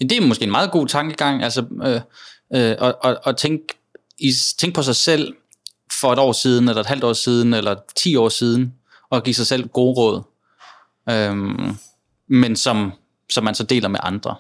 ja. 0.02 0.06
Det 0.06 0.18
er 0.18 0.22
måske 0.22 0.44
en 0.44 0.52
meget 0.52 0.72
god 0.72 0.88
tankegang, 0.88 1.44
altså 1.44 1.66
øh, 1.84 1.96
øh, 2.54 2.88
at, 2.88 2.96
at, 3.04 3.18
at 3.26 3.38
tænke, 3.38 3.80
i, 4.18 4.34
tænke 4.58 4.76
på 4.76 4.84
sig 4.84 4.96
selv 4.96 5.36
for 6.02 6.14
et 6.14 6.20
år 6.20 6.32
siden, 6.32 6.70
eller 6.70 6.82
et 6.82 6.88
halvt 6.88 7.04
år 7.04 7.14
siden, 7.14 7.54
eller 7.54 7.76
ti 7.96 8.16
år 8.16 8.30
siden, 8.30 8.74
og 9.10 9.24
give 9.24 9.34
sig 9.34 9.48
selv 9.48 9.68
gode 9.68 9.94
råd, 9.94 10.22
øhm, 11.10 11.76
men 12.28 12.56
som, 12.56 12.92
som 13.30 13.44
man 13.44 13.56
så 13.56 13.64
deler 13.64 13.88
med 13.88 14.00
andre. 14.04 14.36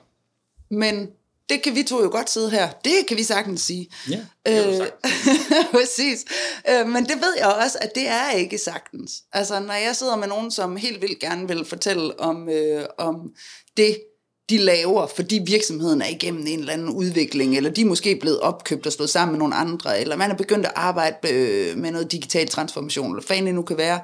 Men 0.71 1.09
det 1.49 1.61
kan 1.61 1.75
vi 1.75 1.83
to 1.83 2.03
jo 2.03 2.09
godt 2.09 2.29
sidde 2.29 2.49
her. 2.49 2.69
Det 2.83 2.93
kan 3.07 3.17
vi 3.17 3.23
sagtens 3.23 3.61
sige. 3.61 3.89
Ja, 4.09 4.19
det 4.45 4.81
øh, 4.81 4.87
Præcis. 5.79 6.25
Øh, 6.69 6.87
men 6.87 7.05
det 7.05 7.15
ved 7.15 7.33
jeg 7.37 7.47
også, 7.47 7.77
at 7.81 7.95
det 7.95 8.07
er 8.07 8.31
ikke 8.31 8.57
sagtens. 8.57 9.23
Altså, 9.33 9.59
når 9.59 9.73
jeg 9.73 9.95
sidder 9.95 10.15
med 10.15 10.27
nogen, 10.27 10.51
som 10.51 10.77
helt 10.77 11.01
vildt 11.01 11.19
gerne 11.19 11.47
vil 11.47 11.65
fortælle 11.65 12.19
om, 12.19 12.49
øh, 12.49 12.85
om 12.97 13.33
det, 13.77 14.01
de 14.49 14.57
laver, 14.57 15.07
fordi 15.15 15.41
virksomheden 15.45 16.01
er 16.01 16.07
igennem 16.07 16.45
en 16.47 16.59
eller 16.59 16.73
anden 16.73 16.89
udvikling, 16.89 17.57
eller 17.57 17.69
de 17.69 17.81
er 17.81 17.85
måske 17.85 18.15
blevet 18.21 18.39
opkøbt 18.39 18.85
og 18.85 18.91
slået 18.91 19.09
sammen 19.09 19.31
med 19.31 19.39
nogle 19.39 19.55
andre, 19.55 20.01
eller 20.01 20.15
man 20.15 20.31
er 20.31 20.35
begyndt 20.35 20.65
at 20.65 20.71
arbejde 20.75 21.31
øh, 21.31 21.77
med 21.77 21.91
noget 21.91 22.11
digital 22.11 22.47
transformation, 22.47 23.11
eller 23.11 23.27
hvad 23.27 23.45
det 23.45 23.55
nu 23.55 23.61
kan 23.61 23.77
være. 23.77 23.99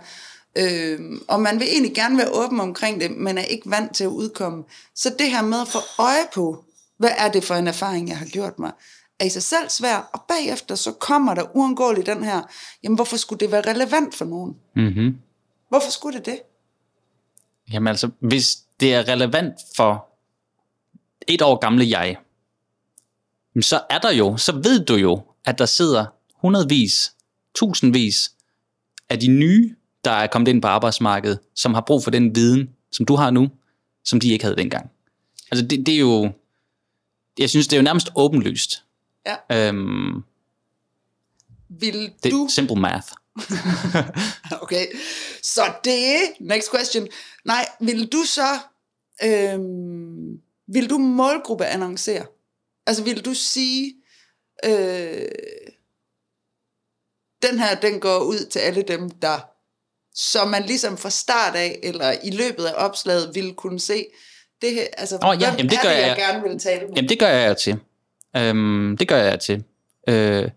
Øh, 0.56 1.00
og 1.28 1.42
man 1.42 1.60
vil 1.60 1.68
egentlig 1.72 1.96
gerne 1.96 2.18
være 2.18 2.32
åben 2.32 2.60
omkring 2.60 3.02
det, 3.02 3.12
men 3.12 3.38
er 3.38 3.44
ikke 3.44 3.70
vant 3.70 3.96
til 3.96 4.04
at 4.04 4.08
udkomme. 4.08 4.64
Så 4.96 5.16
det 5.20 5.32
her 5.32 5.42
med 5.42 5.62
at 5.62 5.68
få 5.68 5.80
øje 6.00 6.26
på, 6.34 6.64
hvad 6.98 7.12
er 7.18 7.32
det 7.32 7.44
for 7.44 7.56
en 7.56 7.68
erfaring, 7.68 8.10
jeg 8.10 8.18
har 8.18 8.26
gjort 8.26 8.60
mig, 8.60 8.72
er 9.20 9.26
i 9.26 9.30
sig 9.30 9.44
selv 9.44 9.70
svær, 9.70 10.10
og 10.14 10.22
bagefter 10.28 10.76
så 10.76 10.92
kommer 10.92 11.34
der 11.34 11.56
uundgåeligt 11.56 12.08
den 12.08 12.24
her, 12.24 12.42
jamen 12.84 12.96
hvorfor 12.96 13.18
skulle 13.18 13.40
det 13.40 13.52
være 13.52 13.74
relevant 13.74 14.16
for 14.16 14.26
nogen? 14.26 14.56
Mm-hmm. 14.76 15.18
Hvorfor 15.70 15.92
skulle 15.92 16.18
det 16.18 16.26
det? 16.26 16.40
Jamen 17.72 17.88
altså, 17.88 18.10
hvis 18.20 18.58
det 18.80 18.94
er 18.94 19.08
relevant 19.08 19.54
for 19.76 20.15
et 21.28 21.42
år 21.42 21.60
gamle 21.60 21.90
jeg, 21.90 22.18
så 23.62 23.82
er 23.90 24.00
der 24.00 24.12
jo, 24.12 24.38
så 24.38 24.52
ved 24.52 24.86
du 24.86 24.96
jo, 24.96 25.24
at 25.46 25.58
der 25.58 25.66
sidder 25.66 26.06
hundredvis, 26.36 27.14
tusindvis 27.56 28.32
af 29.10 29.20
de 29.20 29.28
nye, 29.28 29.76
der 30.06 30.12
er 30.12 30.28
kommet 30.28 30.48
ind 30.48 30.62
på 30.62 30.68
arbejdsmarkedet, 30.68 31.40
som 31.56 31.74
har 31.74 31.82
brug 31.82 32.04
for 32.04 32.12
den 32.12 32.36
viden, 32.36 32.70
som 32.92 33.06
du 33.06 33.16
har 33.16 33.32
nu, 33.32 33.50
som 34.04 34.20
de 34.20 34.30
ikke 34.30 34.46
havde 34.46 34.58
dengang. 34.58 34.92
Altså 35.52 35.66
det, 35.66 35.86
det 35.86 35.96
er 35.96 36.00
jo, 36.00 36.32
jeg 37.40 37.50
synes, 37.50 37.68
det 37.68 37.76
er 37.76 37.78
jo 37.78 37.84
nærmest 37.84 38.10
åbenlyst. 38.16 38.84
Ja. 39.26 39.68
Øhm, 39.68 40.24
Vil 41.70 42.12
det, 42.24 42.32
du... 42.32 42.48
Simple 42.52 42.76
math. 42.76 43.08
okay, 44.64 44.86
så 45.44 45.62
det 45.84 46.18
next 46.40 46.72
question. 46.76 47.08
Nej, 47.46 47.66
vil 47.80 48.08
du 48.08 48.24
så, 48.26 48.60
øhm, 49.24 50.42
vil 50.68 50.90
du 50.90 50.98
målgruppe 50.98 51.66
annoncere? 51.66 52.26
Altså 52.88 53.04
vil 53.04 53.26
du 53.26 53.34
sige, 53.34 53.96
øh, 54.66 55.28
den 57.42 57.60
her, 57.60 57.76
den 57.82 58.00
går 58.00 58.20
ud 58.20 58.50
til 58.50 58.60
alle 58.60 58.82
dem, 58.82 59.10
der, 59.10 59.50
så 60.14 60.46
man 60.46 60.64
ligesom 60.64 60.98
fra 60.98 61.10
start 61.10 61.56
af, 61.56 61.80
eller 61.84 62.16
i 62.24 62.32
løbet 62.32 62.66
af 62.66 62.74
opslaget, 62.86 63.36
ville 63.36 63.54
kunne 63.54 63.80
se, 63.80 64.06
det 64.62 64.74
her, 64.74 64.86
altså, 64.98 65.18
oh, 65.22 65.42
ja, 65.42 65.46
jamen, 65.46 65.70
det 65.70 65.80
gør 65.82 65.90
det, 65.90 65.96
jeg, 65.96 66.08
jeg 66.08 66.18
gerne 66.18 66.50
vil 66.50 66.60
tale 66.60 66.88
med? 66.88 66.96
Jamen, 66.96 67.10
det 67.10 67.20
gør 67.20 67.28
jeg 67.28 67.58
til. 67.58 67.80
Øhm, 68.38 68.98
det 69.00 69.08
gør 69.08 69.18
jeg 69.18 69.40
til. 69.40 69.64
Øh, 70.10 70.50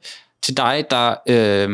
til 0.43 0.57
dig, 0.57 0.85
der 0.91 1.15
øh, 1.29 1.71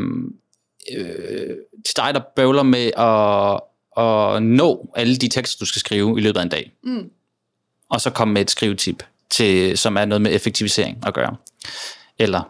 øh, 0.97 1.57
til 1.85 1.97
dig, 1.97 2.15
der 2.15 2.21
bøvler 2.37 2.63
med 2.63 2.91
at, 2.97 3.61
at 4.05 4.43
nå 4.43 4.93
alle 4.97 5.17
de 5.17 5.29
tekster, 5.29 5.59
du 5.59 5.67
skal 5.67 5.81
skrive 5.81 6.19
i 6.19 6.21
løbet 6.21 6.39
af 6.39 6.43
en 6.43 6.49
dag. 6.49 6.73
Mm. 6.83 7.11
Og 7.95 8.01
så 8.01 8.11
komme 8.11 8.35
med 8.35 8.43
et 8.43 8.51
skrivetip, 8.51 9.03
til, 9.31 9.79
som 9.79 9.97
er 9.97 10.05
noget 10.05 10.23
med 10.23 10.35
effektivisering 10.35 11.07
at 11.07 11.15
gøre. 11.15 11.37
Eller 12.19 12.43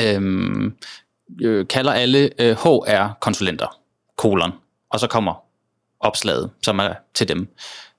øhm, 0.00 0.74
øh, 1.42 1.66
kalder 1.66 1.92
alle 1.92 2.30
øh, 2.38 2.56
HR-konsulenter, 2.56 3.78
kolon, 4.16 4.52
og 4.90 5.00
så 5.00 5.06
kommer 5.06 5.44
opslaget, 6.00 6.50
som 6.62 6.78
er 6.78 6.94
til 7.14 7.28
dem. 7.28 7.48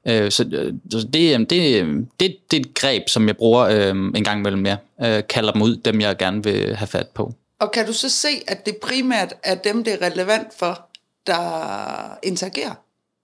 Øh, 0.07 0.31
så 0.31 0.43
øh, 0.43 0.73
det, 0.91 1.13
det, 1.13 1.49
det, 1.49 2.07
det, 2.19 2.37
det 2.51 2.57
er 2.57 2.69
et 2.69 2.73
greb, 2.73 3.09
som 3.09 3.27
jeg 3.27 3.37
bruger 3.37 3.61
øh, 3.61 3.89
en 3.89 4.23
gang 4.23 4.39
imellem 4.39 4.61
mere. 4.61 4.77
Øh, 5.01 5.23
kalder 5.29 5.51
dem 5.51 5.61
ud, 5.61 5.75
dem 5.75 6.01
jeg 6.01 6.17
gerne 6.17 6.43
vil 6.43 6.75
have 6.75 6.87
fat 6.87 7.07
på. 7.07 7.33
Og 7.59 7.71
kan 7.71 7.85
du 7.85 7.93
så 7.93 8.09
se, 8.09 8.29
at 8.47 8.65
det 8.65 8.77
primært 8.77 9.33
er 9.43 9.55
dem, 9.55 9.83
det 9.83 9.93
er 9.93 10.05
relevant 10.11 10.47
for, 10.59 10.89
der 11.27 12.17
interagerer? 12.23 12.73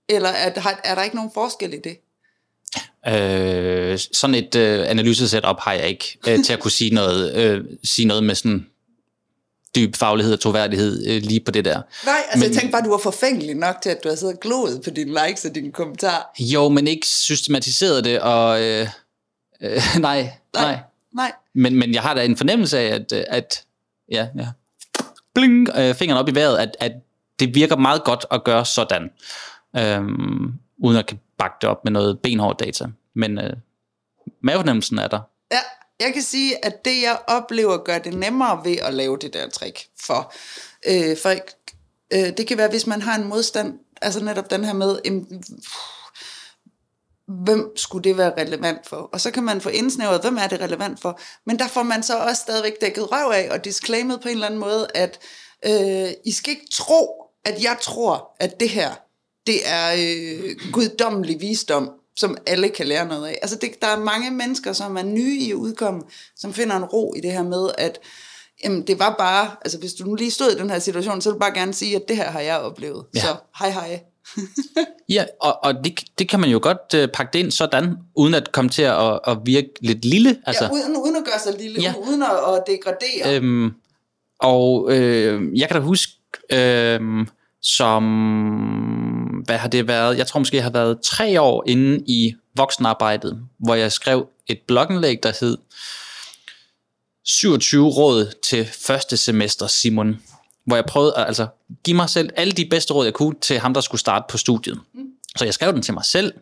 Eller 0.10 0.30
er, 0.30 0.52
er 0.84 0.96
der 0.96 1.04
ikke 1.04 1.16
nogen 1.16 1.32
forskel 1.34 1.74
i 1.74 1.80
det? 1.84 1.98
Øh, 3.08 4.00
sådan 4.14 4.36
et 4.36 4.56
øh, 4.56 4.90
analysesetup 4.90 5.60
har 5.60 5.74
jeg 5.74 5.88
ikke 5.88 6.18
øh, 6.28 6.44
til 6.44 6.54
at 6.54 6.60
kunne 6.60 6.72
sige 6.72 6.94
noget, 6.94 7.36
øh, 7.36 7.64
sige 7.84 8.08
noget 8.08 8.24
med 8.24 8.36
sådan 8.36 8.66
dyb 9.76 9.96
faglighed 9.96 10.34
og 10.34 10.40
troværdighed 10.40 11.08
øh, 11.08 11.22
lige 11.22 11.40
på 11.40 11.52
det 11.52 11.66
der. 11.66 11.82
Nej, 12.06 12.16
altså 12.30 12.40
men, 12.40 12.44
jeg 12.44 12.52
tænkte 12.52 12.72
bare, 12.72 12.82
du 12.82 12.90
var 12.90 12.98
forfængelig 12.98 13.56
nok 13.56 13.76
til, 13.82 13.90
at 13.90 14.04
du 14.04 14.10
har 14.10 14.16
siddet 14.16 14.34
og 14.36 14.40
gloet 14.40 14.82
på 14.84 14.90
dine 14.90 15.28
likes 15.28 15.46
og 15.46 15.56
dine 15.56 15.72
kommentarer. 15.72 16.24
Jo, 16.40 16.70
men 16.70 16.88
ikke 16.88 17.08
systematiseret 17.08 18.04
det, 18.04 18.20
og 18.20 18.64
øh, 18.64 18.88
øh, 19.62 19.70
nej, 19.98 20.02
nej, 20.02 20.32
nej. 20.54 20.80
nej. 21.14 21.32
Men, 21.54 21.76
men 21.76 21.94
jeg 21.94 22.02
har 22.02 22.14
da 22.14 22.26
en 22.26 22.38
fornemmelse 22.38 22.80
af, 22.80 22.96
at, 22.96 23.14
at 23.14 23.64
ja, 24.12 24.28
ja, 24.38 24.48
bling, 25.36 25.70
øh, 25.78 25.96
fingeren 25.96 26.20
op 26.20 26.30
i 26.30 26.36
vejret, 26.36 26.58
at, 26.58 26.78
at 26.80 26.92
det 27.40 27.56
virker 27.56 27.76
meget 27.76 28.04
godt 28.04 28.26
at 28.32 28.44
gøre 28.44 28.66
sådan, 28.66 29.10
øh, 29.76 30.02
uden 30.78 30.98
at 30.98 31.06
kan 31.06 31.20
bakke 31.38 31.56
det 31.62 31.70
op 31.70 31.84
med 31.84 31.92
noget 31.92 32.20
benhård 32.20 32.58
data. 32.58 32.86
Men 33.16 33.40
øh, 33.40 33.54
mavefornemmelsen 34.44 35.00
er 35.00 35.08
der. 35.08 35.20
Ja, 35.52 35.60
jeg 36.00 36.14
kan 36.14 36.22
sige, 36.22 36.66
at 36.66 36.86
det 36.86 37.02
jeg 37.02 37.20
oplever 37.28 37.78
gør 37.78 37.98
det 37.98 38.14
nemmere 38.14 38.66
ved 38.66 38.78
at 38.78 38.94
lave 38.94 39.18
det 39.18 39.34
der 39.34 39.50
trick 39.50 39.88
for 40.00 40.34
øh, 40.88 41.18
folk. 41.18 41.54
Øh, 42.14 42.38
det 42.38 42.48
kan 42.48 42.58
være, 42.58 42.70
hvis 42.70 42.88
man 42.88 43.02
har 43.02 43.16
en 43.16 43.28
modstand, 43.28 43.80
altså 44.02 44.24
netop 44.24 44.50
den 44.50 44.64
her 44.64 44.74
med, 44.74 45.00
øh, 45.06 45.22
hvem 47.28 47.78
skulle 47.78 48.04
det 48.04 48.18
være 48.18 48.34
relevant 48.38 48.88
for? 48.88 48.96
Og 48.96 49.22
så 49.22 49.32
kan 49.32 49.44
man 49.44 49.62
få 49.62 49.70
indsnævret, 49.70 50.22
hvem 50.22 50.38
er 50.38 50.48
det 50.48 50.62
relevant 50.62 51.02
for? 51.02 51.20
Men 51.46 51.60
der 51.60 51.68
får 51.68 51.84
man 51.84 52.04
så 52.04 52.20
også 52.20 52.42
stadigvæk 52.42 52.82
dækket 52.82 53.12
røv 53.12 53.32
af 53.32 53.50
og 53.52 53.66
disclaimet 53.66 54.22
på 54.22 54.28
en 54.28 54.34
eller 54.34 54.48
anden 54.48 54.60
måde, 54.60 54.88
at 54.96 55.20
øh, 55.66 56.10
I 56.26 56.32
skal 56.32 56.52
ikke 56.52 56.68
tro, 56.72 57.24
at 57.46 57.64
jeg 57.64 57.78
tror, 57.82 58.36
at 58.40 58.60
det 58.60 58.70
her, 58.70 58.96
det 59.48 59.60
er 59.66 59.94
øh, 59.94 60.72
guddommelig 60.72 61.42
visdom, 61.42 61.92
som 62.16 62.38
alle 62.48 62.70
kan 62.70 62.88
lære 62.88 63.08
noget 63.08 63.28
af. 63.28 63.40
Altså 63.42 63.58
det, 63.62 63.82
der 63.82 63.88
er 63.88 64.00
mange 64.00 64.32
mennesker, 64.32 64.74
som 64.74 64.98
er 64.98 65.04
nye 65.04 65.38
i 65.38 65.52
at 65.52 65.56
udkomme, 65.56 66.02
som 66.38 66.54
finder 66.54 66.76
en 66.76 66.86
ro 66.86 67.14
i 67.18 67.22
det 67.22 67.32
her 67.32 67.44
med, 67.44 67.70
at 67.78 68.00
jamen, 68.64 68.88
det 68.88 69.00
var 69.00 69.16
bare, 69.18 69.52
altså 69.62 69.80
hvis 69.80 69.94
du 69.94 70.04
nu 70.06 70.16
lige 70.16 70.32
stod 70.32 70.52
i 70.52 70.58
den 70.58 70.70
her 70.70 70.80
situation, 70.80 71.22
så 71.22 71.30
vil 71.30 71.34
du 71.34 71.40
bare 71.40 71.54
gerne 71.54 71.74
sige, 71.74 71.96
at 71.96 72.02
det 72.08 72.16
her 72.16 72.32
har 72.32 72.40
jeg 72.40 72.60
oplevet. 72.60 73.06
Ja. 73.16 73.20
Så 73.20 73.36
hej 73.60 73.70
hej. 73.70 74.04
ja, 75.16 75.26
og, 75.42 75.64
og 75.64 75.74
det, 75.84 76.04
det 76.20 76.30
kan 76.30 76.40
man 76.40 76.50
jo 76.50 76.60
godt 76.62 77.04
uh, 77.04 77.12
pakke 77.14 77.34
det 77.34 77.40
ind 77.40 77.52
sådan, 77.52 77.96
uden 78.16 78.34
at 78.34 78.52
komme 78.52 78.70
til 78.70 78.82
at, 78.82 79.20
at 79.28 79.38
virke 79.46 79.70
lidt 79.82 80.06
lille. 80.06 80.38
Altså. 80.46 80.64
Ja, 80.64 80.72
uden, 80.72 80.98
uden 80.98 81.16
at 81.16 81.24
gøre 81.26 81.40
sig 81.40 81.62
lille, 81.62 81.82
ja. 81.82 81.94
uden 82.08 82.24
at, 82.24 82.30
at 82.30 82.64
degradere. 82.68 83.36
Øhm, 83.36 83.72
og 84.40 84.92
øh, 84.92 85.60
jeg 85.60 85.68
kan 85.68 85.76
da 85.76 85.82
huske, 85.82 86.14
øh, 86.52 87.00
som, 87.62 88.04
hvad 89.46 89.58
har 89.58 89.68
det 89.68 89.88
været? 89.88 90.18
Jeg 90.18 90.28
tror 90.28 90.40
måske, 90.40 90.56
jeg 90.56 90.64
har 90.64 90.72
været 90.72 91.02
tre 91.02 91.42
år 91.42 91.64
inde 91.68 92.04
i 92.08 92.36
voksenarbejdet, 92.56 93.40
hvor 93.58 93.76
jeg 93.76 93.92
skrev 93.92 94.28
et 94.48 94.60
blogindlæg, 94.68 95.24
der 95.24 95.32
hed 95.40 95.58
27 97.26 97.90
råd 97.90 98.34
til 98.44 98.66
første 98.66 99.18
semester, 99.18 99.68
Simon. 99.68 100.22
Hvor 100.66 100.76
jeg 100.76 100.86
prøvede 100.86 101.14
at 101.18 101.28
altså, 101.28 101.48
give 101.84 101.96
mig 101.96 102.10
selv 102.10 102.30
alle 102.36 102.54
de 102.54 102.68
bedste 102.70 102.94
råd, 102.94 103.06
jeg 103.06 103.14
kunne 103.14 103.36
til 103.42 103.60
ham, 103.60 103.74
der 103.74 103.82
skulle 103.82 104.02
starte 104.02 104.26
på 104.30 104.38
studiet. 104.38 104.80
Så 105.38 105.46
jeg 105.46 105.54
skrev 105.54 105.74
den 105.74 105.82
til 105.82 105.94
mig 105.94 106.06
selv, 106.06 106.34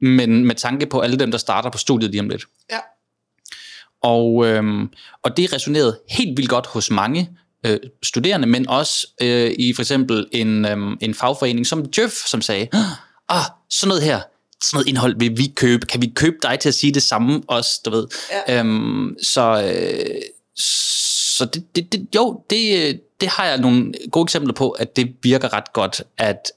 men 0.00 0.44
med 0.44 0.54
tanke 0.54 0.86
på 0.86 1.00
alle 1.00 1.16
dem, 1.16 1.30
der 1.30 1.38
starter 1.38 1.70
på 1.70 1.78
studiet 1.78 2.10
lige 2.10 2.20
om 2.20 2.28
lidt. 2.28 2.44
Ja. 2.70 2.78
Og, 4.02 4.46
øhm, 4.46 4.92
og 5.22 5.36
det 5.36 5.52
resonerede 5.52 5.98
helt 6.08 6.36
vildt 6.36 6.50
godt 6.50 6.66
hos 6.66 6.90
mange, 6.90 7.30
øh, 7.66 7.78
studerende, 8.02 8.46
men 8.46 8.68
også 8.68 9.06
øh, 9.22 9.54
i 9.58 9.72
for 9.72 9.82
eksempel 9.82 10.26
en, 10.32 10.64
øh, 10.64 10.96
en 11.00 11.14
fagforening 11.14 11.66
som 11.66 11.86
Djøf, 11.86 12.12
som 12.12 12.42
sagde, 12.42 12.68
ah, 13.28 13.44
sådan 13.70 13.88
noget 13.88 14.02
her, 14.02 14.20
sådan 14.62 14.76
noget 14.76 14.88
indhold 14.88 15.18
vil 15.18 15.38
vi 15.38 15.52
købe. 15.56 15.86
Kan 15.86 16.02
vi 16.02 16.12
købe 16.14 16.36
dig 16.42 16.58
til 16.58 16.68
at 16.68 16.74
sige 16.74 16.94
det 16.94 17.02
samme 17.02 17.42
også, 17.46 17.80
du 17.84 17.90
ved? 17.90 18.06
Ja. 18.48 18.58
Øhm, 18.58 19.16
så 19.22 19.62
øh, 19.62 20.22
så 21.40 21.44
det, 21.44 21.76
det, 21.76 21.92
det, 21.92 22.14
jo, 22.14 22.42
det, 22.50 23.00
det 23.20 23.28
har 23.28 23.44
jeg 23.44 23.58
nogle 23.58 23.92
gode 24.12 24.22
eksempler 24.22 24.54
på, 24.54 24.70
at 24.70 24.96
det 24.96 25.14
virker 25.22 25.52
ret 25.52 25.72
godt, 25.72 26.02
at 26.18 26.52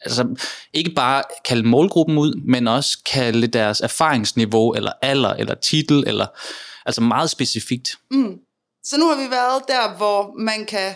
altså, 0.00 0.46
ikke 0.72 0.90
bare 0.90 1.22
kalde 1.44 1.68
målgruppen 1.68 2.18
ud, 2.18 2.40
men 2.44 2.68
også 2.68 2.98
kalde 3.06 3.46
deres 3.46 3.80
erfaringsniveau, 3.80 4.72
eller 4.72 4.92
alder, 5.02 5.30
eller 5.30 5.54
titel, 5.54 6.04
eller 6.06 6.26
altså 6.86 7.00
meget 7.00 7.30
specifikt. 7.30 7.98
Mm. 8.10 8.38
Så 8.84 8.96
nu 8.98 9.08
har 9.08 9.16
vi 9.16 9.30
været 9.30 9.62
der, 9.68 9.96
hvor 9.96 10.34
man 10.38 10.64
kan 10.64 10.94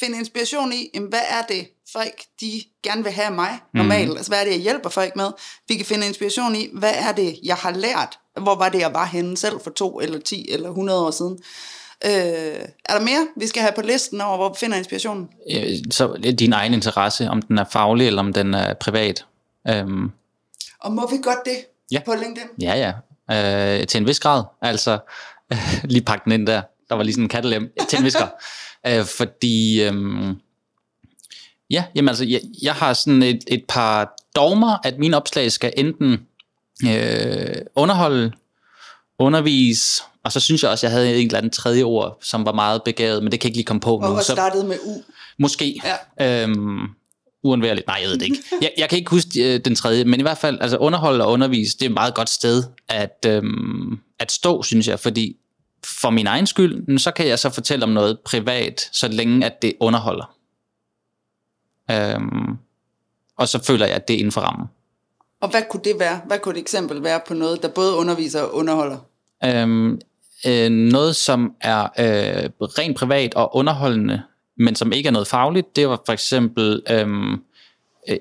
finde 0.00 0.18
inspiration 0.18 0.72
i, 0.72 0.90
jamen, 0.94 1.08
hvad 1.08 1.22
er 1.30 1.42
det, 1.42 1.68
folk 1.92 2.22
de 2.40 2.62
gerne 2.82 3.02
vil 3.02 3.12
have 3.12 3.30
mig 3.30 3.58
normalt? 3.74 4.10
Mm. 4.10 4.16
Altså, 4.16 4.30
hvad 4.30 4.40
er 4.40 4.44
det, 4.44 4.52
jeg 4.52 4.60
hjælper 4.60 4.88
folk 4.88 5.16
med? 5.16 5.30
Vi 5.68 5.74
kan 5.74 5.86
finde 5.86 6.06
inspiration 6.06 6.54
i, 6.54 6.68
hvad 6.72 6.94
er 6.94 7.12
det, 7.12 7.38
jeg 7.44 7.56
har 7.56 7.70
lært? 7.70 8.18
Hvor 8.40 8.54
var 8.54 8.68
det, 8.68 8.78
jeg 8.78 8.94
var 8.94 9.04
henne 9.04 9.36
selv 9.36 9.60
for 9.60 9.70
to, 9.70 10.00
eller 10.00 10.18
10, 10.18 10.50
eller 10.50 10.68
100 10.68 11.06
år 11.06 11.10
siden? 11.10 11.38
Øh, 12.04 12.10
er 12.84 12.98
der 12.98 13.00
mere, 13.00 13.26
vi 13.36 13.46
skal 13.46 13.62
have 13.62 13.72
på 13.76 13.82
listen 13.82 14.20
over, 14.20 14.36
hvor 14.36 14.48
vi 14.48 14.54
finder 14.58 14.76
inspirationen? 14.76 15.28
Så 15.90 16.32
din 16.38 16.52
egen 16.52 16.74
interesse, 16.74 17.28
om 17.28 17.42
den 17.42 17.58
er 17.58 17.64
faglig, 17.72 18.06
eller 18.06 18.20
om 18.20 18.32
den 18.32 18.54
er 18.54 18.74
privat. 18.74 19.24
Øhm. 19.68 20.10
Og 20.80 20.92
må 20.92 21.10
vi 21.10 21.16
godt 21.22 21.44
det 21.44 21.56
ja. 21.92 22.00
på 22.04 22.14
LinkedIn? 22.14 22.48
Ja, 22.60 22.74
ja. 22.74 22.92
Øh, 23.80 23.86
til 23.86 24.00
en 24.00 24.06
vis 24.06 24.20
grad. 24.20 24.44
Altså, 24.62 24.98
lige 25.84 26.02
pakke 26.02 26.24
den 26.24 26.32
ind 26.32 26.46
der. 26.46 26.62
Der 26.88 26.94
var 26.94 27.02
lige 27.02 27.14
sådan 27.14 27.24
en 27.24 27.28
kattelem. 27.28 27.72
Til 27.88 27.98
en 27.98 28.12
øh, 28.98 29.04
fordi, 29.04 29.82
øhm, 29.82 30.36
ja, 31.70 31.84
jamen 31.94 32.08
altså, 32.08 32.24
jeg, 32.24 32.40
jeg 32.62 32.74
har 32.74 32.92
sådan 32.92 33.22
et, 33.22 33.44
et 33.46 33.64
par 33.68 34.16
dogmer, 34.36 34.78
at 34.84 34.98
mine 34.98 35.16
opslag 35.16 35.52
skal 35.52 35.72
enten 35.76 36.12
øh, 36.86 37.54
underholde, 37.76 38.32
undervise, 39.18 40.02
og 40.24 40.32
så 40.32 40.40
synes 40.40 40.62
jeg 40.62 40.70
også, 40.70 40.86
jeg 40.86 40.92
havde 40.92 41.20
en 41.20 41.26
eller 41.26 41.38
anden 41.38 41.52
tredje 41.52 41.82
ord, 41.82 42.18
som 42.22 42.46
var 42.46 42.52
meget 42.52 42.82
begavet, 42.84 43.22
men 43.22 43.32
det 43.32 43.40
kan 43.40 43.46
jeg 43.46 43.50
ikke 43.50 43.58
lige 43.58 43.66
komme 43.66 43.80
på 43.80 44.00
nu. 44.02 44.06
Og 44.06 44.22
startede 44.22 44.64
med 44.64 44.76
U. 44.84 45.02
Måske. 45.38 45.82
Ja. 46.18 46.42
Øhm, 46.42 46.78
uundværligt. 47.42 47.86
Nej, 47.86 47.98
jeg 48.02 48.08
ved 48.08 48.18
det 48.18 48.22
ikke. 48.22 48.38
Jeg, 48.62 48.72
jeg 48.78 48.88
kan 48.88 48.98
ikke 48.98 49.10
huske 49.10 49.54
øh, 49.54 49.60
den 49.64 49.74
tredje, 49.74 50.04
men 50.04 50.20
i 50.20 50.22
hvert 50.22 50.38
fald, 50.38 50.58
altså 50.60 50.76
underholde 50.76 51.24
og 51.24 51.32
undervise, 51.32 51.78
det 51.78 51.84
er 51.84 51.88
et 51.88 51.94
meget 51.94 52.14
godt 52.14 52.28
sted 52.28 52.64
at, 52.88 53.26
øhm, 53.26 53.98
at 54.18 54.32
stå, 54.32 54.62
synes 54.62 54.88
jeg, 54.88 55.00
fordi 55.00 55.36
for 55.84 56.10
min 56.10 56.26
egen 56.26 56.46
skyld, 56.46 56.98
så 56.98 57.10
kan 57.10 57.28
jeg 57.28 57.38
så 57.38 57.50
fortælle 57.50 57.84
om 57.84 57.90
noget 57.90 58.18
privat, 58.24 58.88
så 58.92 59.08
længe 59.08 59.46
at 59.46 59.62
det 59.62 59.72
underholder. 59.80 60.34
Øhm, 61.90 62.56
og 63.38 63.48
så 63.48 63.64
føler 63.64 63.86
jeg, 63.86 63.94
at 63.94 64.08
det 64.08 64.14
er 64.14 64.18
inden 64.18 64.32
for 64.32 64.40
rammen. 64.40 64.66
Og 65.40 65.50
hvad 65.50 65.62
kunne 65.70 65.82
det 65.84 65.94
være? 65.98 66.20
Hvad 66.26 66.38
kunne 66.38 66.54
et 66.54 66.60
eksempel 66.60 67.02
være 67.02 67.20
på 67.28 67.34
noget, 67.34 67.62
der 67.62 67.68
både 67.68 67.96
underviser 67.96 68.42
og 68.42 68.54
underholder? 68.54 68.98
Øhm, 69.44 70.00
øh, 70.46 70.70
noget, 70.70 71.16
som 71.16 71.52
er 71.60 71.82
øh, 71.82 72.50
rent 72.60 72.96
privat 72.96 73.34
og 73.34 73.56
underholdende, 73.56 74.22
men 74.58 74.74
som 74.74 74.92
ikke 74.92 75.06
er 75.06 75.10
noget 75.10 75.28
fagligt, 75.28 75.76
det 75.76 75.88
var 75.88 76.02
for 76.06 76.12
eksempel 76.12 76.82
øh, 76.90 77.38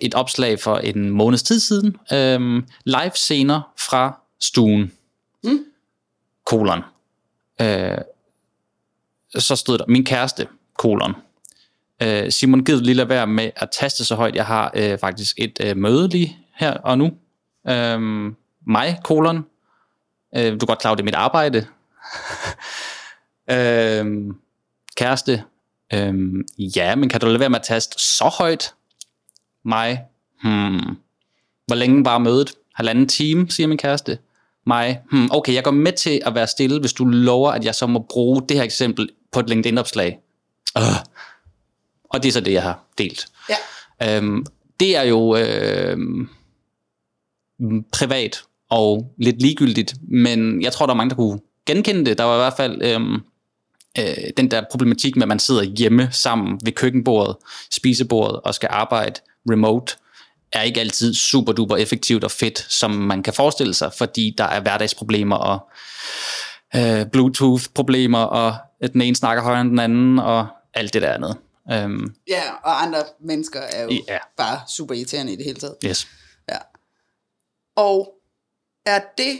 et 0.01 0.13
opslag 0.13 0.59
for 0.59 0.77
en 0.77 1.09
måneds 1.09 1.43
tid 1.43 1.59
siden. 1.59 1.97
Øh, 2.13 2.63
live 2.85 3.11
scener 3.15 3.73
fra 3.77 4.19
stuen. 4.39 4.91
Mm. 5.43 5.59
Kolon. 6.45 6.81
Øh, 7.61 7.97
så 9.35 9.55
stod 9.55 9.77
der, 9.77 9.85
min 9.87 10.05
kæreste, 10.05 10.47
kolon. 10.77 11.15
Øh, 12.01 12.31
Simon, 12.31 12.65
giv 12.65 12.79
lige 12.79 12.95
lade 12.95 13.09
være 13.09 13.27
med 13.27 13.51
at 13.55 13.69
taste 13.71 14.05
så 14.05 14.15
højt. 14.15 14.35
Jeg 14.35 14.45
har 14.45 14.71
øh, 14.75 14.99
faktisk 14.99 15.35
et 15.39 15.57
øh, 15.61 15.77
møde 15.77 16.09
lige 16.09 16.37
her 16.55 16.73
og 16.73 16.97
nu. 16.97 17.11
Øh, 17.69 18.01
mig, 18.67 18.99
kolon. 19.03 19.45
Øh, 20.35 20.51
du 20.53 20.57
kan 20.57 20.67
godt 20.67 20.79
klare, 20.79 20.95
det 20.95 21.01
er 21.01 21.05
mit 21.05 21.15
arbejde. 21.15 21.67
øhm, 23.51 24.35
kæreste. 24.95 25.43
Øhm, 25.93 26.45
ja, 26.57 26.95
men 26.95 27.09
kan 27.09 27.21
du 27.21 27.25
lade 27.25 27.39
være 27.39 27.49
med 27.49 27.59
at 27.59 27.65
taste 27.65 27.99
så 27.99 28.35
højt? 28.37 28.73
Mig. 29.65 30.01
Hmm. 30.41 30.97
Hvor 31.67 31.75
længe 31.75 32.05
var 32.05 32.17
mødet? 32.17 32.53
Halvanden 32.75 33.07
time, 33.07 33.49
siger 33.49 33.67
min 33.67 33.77
kæreste. 33.77 34.17
Mig. 34.65 35.01
Hmm. 35.11 35.29
Okay, 35.31 35.53
jeg 35.53 35.63
går 35.63 35.71
med 35.71 35.93
til 35.93 36.21
at 36.25 36.35
være 36.35 36.47
stille, 36.47 36.79
hvis 36.79 36.93
du 36.93 37.05
lover, 37.05 37.51
at 37.51 37.65
jeg 37.65 37.75
så 37.75 37.87
må 37.87 38.05
bruge 38.09 38.41
det 38.49 38.57
her 38.57 38.63
eksempel 38.63 39.09
på 39.31 39.39
et 39.39 39.49
LinkedIn-opslag. 39.49 40.19
Uh. 40.75 40.83
Og 42.09 42.23
det 42.23 42.29
er 42.29 42.33
så 42.33 42.39
det, 42.39 42.53
jeg 42.53 42.63
har 42.63 42.79
delt. 42.97 43.27
Ja. 43.49 44.17
Øhm, 44.17 44.45
det 44.79 44.97
er 44.97 45.03
jo 45.03 45.35
øh, 45.35 45.97
privat 47.91 48.43
og 48.69 49.13
lidt 49.17 49.41
ligegyldigt, 49.41 49.93
men 50.01 50.61
jeg 50.61 50.73
tror, 50.73 50.85
der 50.85 50.93
er 50.93 50.97
mange, 50.97 51.09
der 51.09 51.15
kunne 51.15 51.39
genkende 51.65 52.05
det. 52.05 52.17
Der 52.17 52.23
var 52.23 52.35
i 52.35 52.37
hvert 52.37 52.53
fald 52.57 52.81
øhm, 52.81 53.21
øh, 53.99 54.29
den 54.37 54.51
der 54.51 54.63
problematik 54.71 55.15
med, 55.15 55.23
at 55.23 55.27
man 55.27 55.39
sidder 55.39 55.63
hjemme 55.63 56.09
sammen 56.11 56.59
ved 56.63 56.71
køkkenbordet, 56.71 57.35
spisebordet 57.71 58.39
og 58.39 58.55
skal 58.55 58.69
arbejde 58.71 59.21
remote, 59.49 59.95
er 60.53 60.61
ikke 60.61 60.79
altid 60.79 61.13
super 61.13 61.53
duper 61.53 61.75
effektivt 61.75 62.23
og 62.23 62.31
fedt, 62.31 62.59
som 62.69 62.91
man 62.91 63.23
kan 63.23 63.33
forestille 63.33 63.73
sig, 63.73 63.91
fordi 63.97 64.35
der 64.37 64.43
er 64.43 64.59
hverdagsproblemer 64.59 65.35
og 65.35 65.69
øh, 66.75 67.05
Bluetooth-problemer, 67.11 68.19
og 68.19 68.55
at 68.81 68.93
den 68.93 69.01
ene 69.01 69.15
snakker 69.15 69.43
højere 69.43 69.61
end 69.61 69.69
den 69.69 69.79
anden, 69.79 70.19
og 70.19 70.47
alt 70.73 70.93
det 70.93 71.01
der 71.01 71.13
andet. 71.13 71.37
Um, 71.85 72.15
ja, 72.27 72.41
og 72.63 72.83
andre 72.83 73.03
mennesker 73.21 73.59
er 73.59 73.83
jo 73.83 73.89
ja. 74.07 74.17
bare 74.37 74.59
super 74.69 74.95
irriterende 74.95 75.33
i 75.33 75.35
det 75.35 75.45
hele 75.45 75.59
taget. 75.59 75.75
Yes. 75.85 76.07
Ja. 76.49 76.57
Og 77.75 78.13
er 78.85 79.01
det 79.17 79.39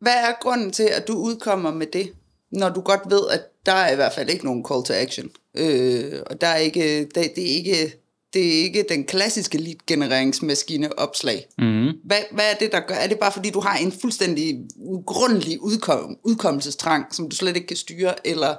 hvad 0.00 0.12
er 0.12 0.32
grunden 0.40 0.70
til, 0.70 0.82
at 0.82 1.08
du 1.08 1.12
udkommer 1.14 1.70
med 1.70 1.86
det, 1.86 2.12
når 2.52 2.68
du 2.68 2.80
godt 2.80 3.00
ved, 3.08 3.20
at 3.30 3.40
der 3.66 3.72
er 3.72 3.92
i 3.92 3.94
hvert 3.94 4.12
fald 4.12 4.30
ikke 4.30 4.44
nogen 4.44 4.64
call 4.70 4.84
to 4.84 4.94
action? 4.94 5.28
Øh, 5.56 6.20
og 6.26 6.40
der 6.40 6.46
er 6.46 6.56
ikke, 6.56 7.00
det, 7.14 7.32
det, 7.36 7.52
er 7.52 7.56
ikke, 7.56 7.94
det 8.34 8.46
er 8.46 8.62
ikke 8.62 8.84
den 8.88 9.04
klassiske 9.04 9.58
lead-genereringsmaskine 9.58 10.98
opslag. 10.98 11.46
Mm. 11.58 11.88
Hvad, 12.04 12.18
hvad 12.30 12.44
er 12.52 12.54
det, 12.60 12.72
der 12.72 12.80
gør? 12.80 12.94
Er 12.94 13.06
det 13.06 13.18
bare 13.18 13.32
fordi, 13.32 13.50
du 13.50 13.60
har 13.60 13.76
en 13.76 13.92
fuldstændig 14.00 14.58
ugrundelig 14.76 15.62
udkom, 15.62 16.16
udkommelsestrang, 16.24 17.14
som 17.14 17.28
du 17.28 17.36
slet 17.36 17.56
ikke 17.56 17.68
kan 17.68 17.76
styre, 17.76 18.26
eller... 18.26 18.56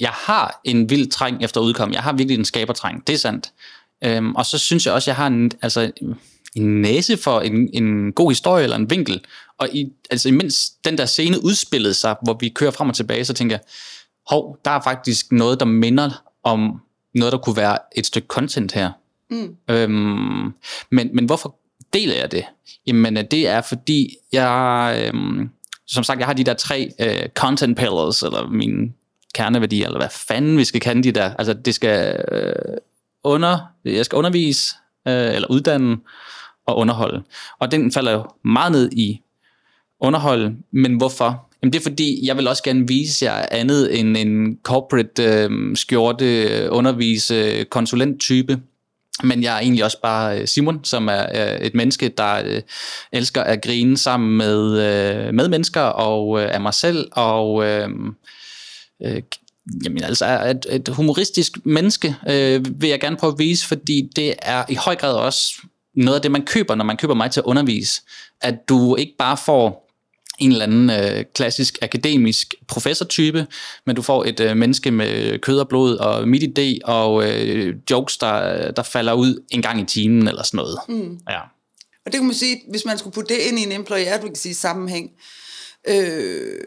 Jeg 0.00 0.10
har 0.10 0.60
en 0.64 0.90
vild 0.90 1.10
træng 1.10 1.44
efter 1.44 1.60
udkom. 1.60 1.92
Jeg 1.92 2.02
har 2.02 2.12
virkelig 2.12 2.38
en 2.38 2.44
skabertræng, 2.44 3.06
det 3.06 3.12
er 3.12 3.18
sandt. 3.18 3.52
Øhm, 4.04 4.34
og 4.34 4.46
så 4.46 4.58
synes 4.58 4.86
jeg 4.86 4.94
også, 4.94 5.10
jeg 5.10 5.16
har 5.16 5.26
en, 5.26 5.52
altså, 5.62 5.90
en 6.54 6.82
næse 6.82 7.16
for 7.16 7.40
en, 7.40 7.70
en 7.72 8.12
god 8.12 8.30
historie 8.30 8.64
eller 8.64 8.76
en 8.76 8.90
vinkel. 8.90 9.24
Og 9.62 9.68
i, 9.72 9.92
altså 10.10 10.28
imens 10.28 10.70
den 10.70 10.98
der 10.98 11.06
scene 11.06 11.44
udspillede 11.44 11.94
sig, 11.94 12.16
hvor 12.22 12.36
vi 12.40 12.48
kører 12.48 12.70
frem 12.70 12.88
og 12.88 12.94
tilbage, 12.94 13.24
så 13.24 13.32
tænker 13.32 13.56
jeg, 13.56 13.62
hov, 14.30 14.58
der 14.64 14.70
er 14.70 14.80
faktisk 14.80 15.32
noget, 15.32 15.60
der 15.60 15.66
minder 15.66 16.22
om 16.44 16.80
noget, 17.14 17.32
der 17.32 17.38
kunne 17.38 17.56
være 17.56 17.78
et 17.96 18.06
stykke 18.06 18.26
content 18.26 18.72
her. 18.72 18.90
Mm. 19.30 19.56
Øhm, 19.70 20.54
men, 20.90 21.10
men 21.14 21.24
hvorfor 21.24 21.56
deler 21.92 22.14
jeg 22.14 22.32
det? 22.32 22.44
Jamen, 22.86 23.16
det 23.16 23.48
er 23.48 23.60
fordi, 23.60 24.16
jeg, 24.32 24.94
øhm, 25.06 25.50
som 25.86 26.04
sagt, 26.04 26.18
jeg 26.18 26.26
har 26.26 26.34
de 26.34 26.44
der 26.44 26.54
tre 26.54 26.92
øh, 27.00 27.28
content 27.28 27.78
pillars, 27.78 28.22
eller 28.22 28.48
mine 28.48 28.92
kerneværdier, 29.34 29.86
eller 29.86 29.98
hvad 29.98 30.10
fanden 30.10 30.58
vi 30.58 30.64
skal 30.64 30.80
kende 30.80 31.02
de 31.02 31.12
der. 31.12 31.34
Altså, 31.34 31.52
det 31.52 31.74
skal 31.74 32.24
øh, 32.32 32.76
under, 33.24 33.58
jeg 33.84 34.04
skal 34.04 34.16
undervise, 34.16 34.74
øh, 35.08 35.34
eller 35.34 35.48
uddanne, 35.50 35.96
og 36.66 36.76
underholde. 36.76 37.22
Og 37.58 37.70
den 37.70 37.92
falder 37.92 38.12
jo 38.12 38.24
meget 38.44 38.72
ned 38.72 38.92
i 38.92 39.21
underholde, 40.02 40.56
men 40.72 40.96
hvorfor? 40.96 41.48
Jamen 41.62 41.72
det 41.72 41.78
er 41.78 41.82
fordi, 41.82 42.26
jeg 42.26 42.36
vil 42.36 42.48
også 42.48 42.62
gerne 42.62 42.88
vise 42.88 43.24
jer 43.24 43.46
andet 43.50 44.00
end 44.00 44.16
en 44.16 44.58
corporate 44.62 45.24
øhm, 45.24 45.70
øh, 45.70 45.76
skjorte 45.76 46.68
undervise 46.70 47.34
øh, 47.34 47.64
konsulenttype. 47.64 48.60
Men 49.24 49.42
jeg 49.42 49.56
er 49.56 49.60
egentlig 49.60 49.84
også 49.84 50.00
bare 50.02 50.40
øh, 50.40 50.48
Simon, 50.48 50.84
som 50.84 51.08
er 51.08 51.56
et 51.60 51.74
menneske, 51.74 52.08
der 52.08 52.42
øh, 52.44 52.62
elsker 53.12 53.42
at 53.42 53.62
grine 53.62 53.98
sammen 53.98 54.36
med, 54.36 54.70
øh, 54.70 55.34
med 55.34 55.48
mennesker 55.48 55.80
og 55.80 56.40
øh, 56.40 56.54
af 56.54 56.60
mig 56.60 56.74
selv. 56.74 57.08
Og 57.12 57.64
øh, 57.64 57.88
øh, 59.04 59.22
jamen, 59.84 60.04
altså 60.04 60.24
er 60.24 60.50
et, 60.50 60.66
et 60.70 60.88
humoristisk 60.88 61.58
menneske, 61.64 62.16
øh, 62.28 62.80
vil 62.80 62.90
jeg 62.90 63.00
gerne 63.00 63.16
prøve 63.16 63.32
at 63.32 63.38
vise, 63.38 63.66
fordi 63.66 64.10
det 64.16 64.34
er 64.42 64.64
i 64.68 64.74
høj 64.74 64.96
grad 64.96 65.14
også 65.14 65.54
noget 65.94 66.16
af 66.16 66.22
det, 66.22 66.30
man 66.30 66.44
køber, 66.44 66.74
når 66.74 66.84
man 66.84 66.96
køber 66.96 67.14
mig 67.14 67.30
til 67.30 67.40
at 67.40 67.44
undervise. 67.44 68.02
At 68.40 68.68
du 68.68 68.96
ikke 68.96 69.14
bare 69.18 69.36
får 69.36 69.81
en 70.42 70.52
eller 70.52 70.64
anden 70.64 70.90
øh, 70.90 71.24
klassisk 71.34 71.78
akademisk 71.82 72.54
professortype, 72.68 73.46
men 73.86 73.96
du 73.96 74.02
får 74.02 74.24
et 74.24 74.40
øh, 74.40 74.56
menneske 74.56 74.90
med 74.90 75.38
kød 75.38 75.58
og 75.58 75.68
blod 75.68 75.96
og 75.96 76.28
midt 76.28 76.58
idé 76.58 76.78
og 76.84 77.30
øh, 77.30 77.74
jokes, 77.90 78.16
der, 78.16 78.70
der 78.70 78.82
falder 78.82 79.12
ud 79.12 79.44
en 79.50 79.62
gang 79.62 79.80
i 79.80 79.84
timen 79.84 80.28
eller 80.28 80.42
sådan 80.42 80.58
noget. 80.58 80.78
Mm. 80.88 81.18
Ja. 81.30 81.40
Og 82.06 82.12
det 82.12 82.14
kan 82.14 82.24
man 82.24 82.34
sige, 82.34 82.62
hvis 82.70 82.84
man 82.84 82.98
skulle 82.98 83.14
putte 83.14 83.34
det 83.34 83.40
ind 83.40 83.58
i 83.58 83.62
en 83.62 83.72
employer, 83.72 84.20
du 84.20 84.26
kan 84.26 84.36
sige 84.36 84.54
sammenhæng, 84.54 85.10
øh, 85.88 86.58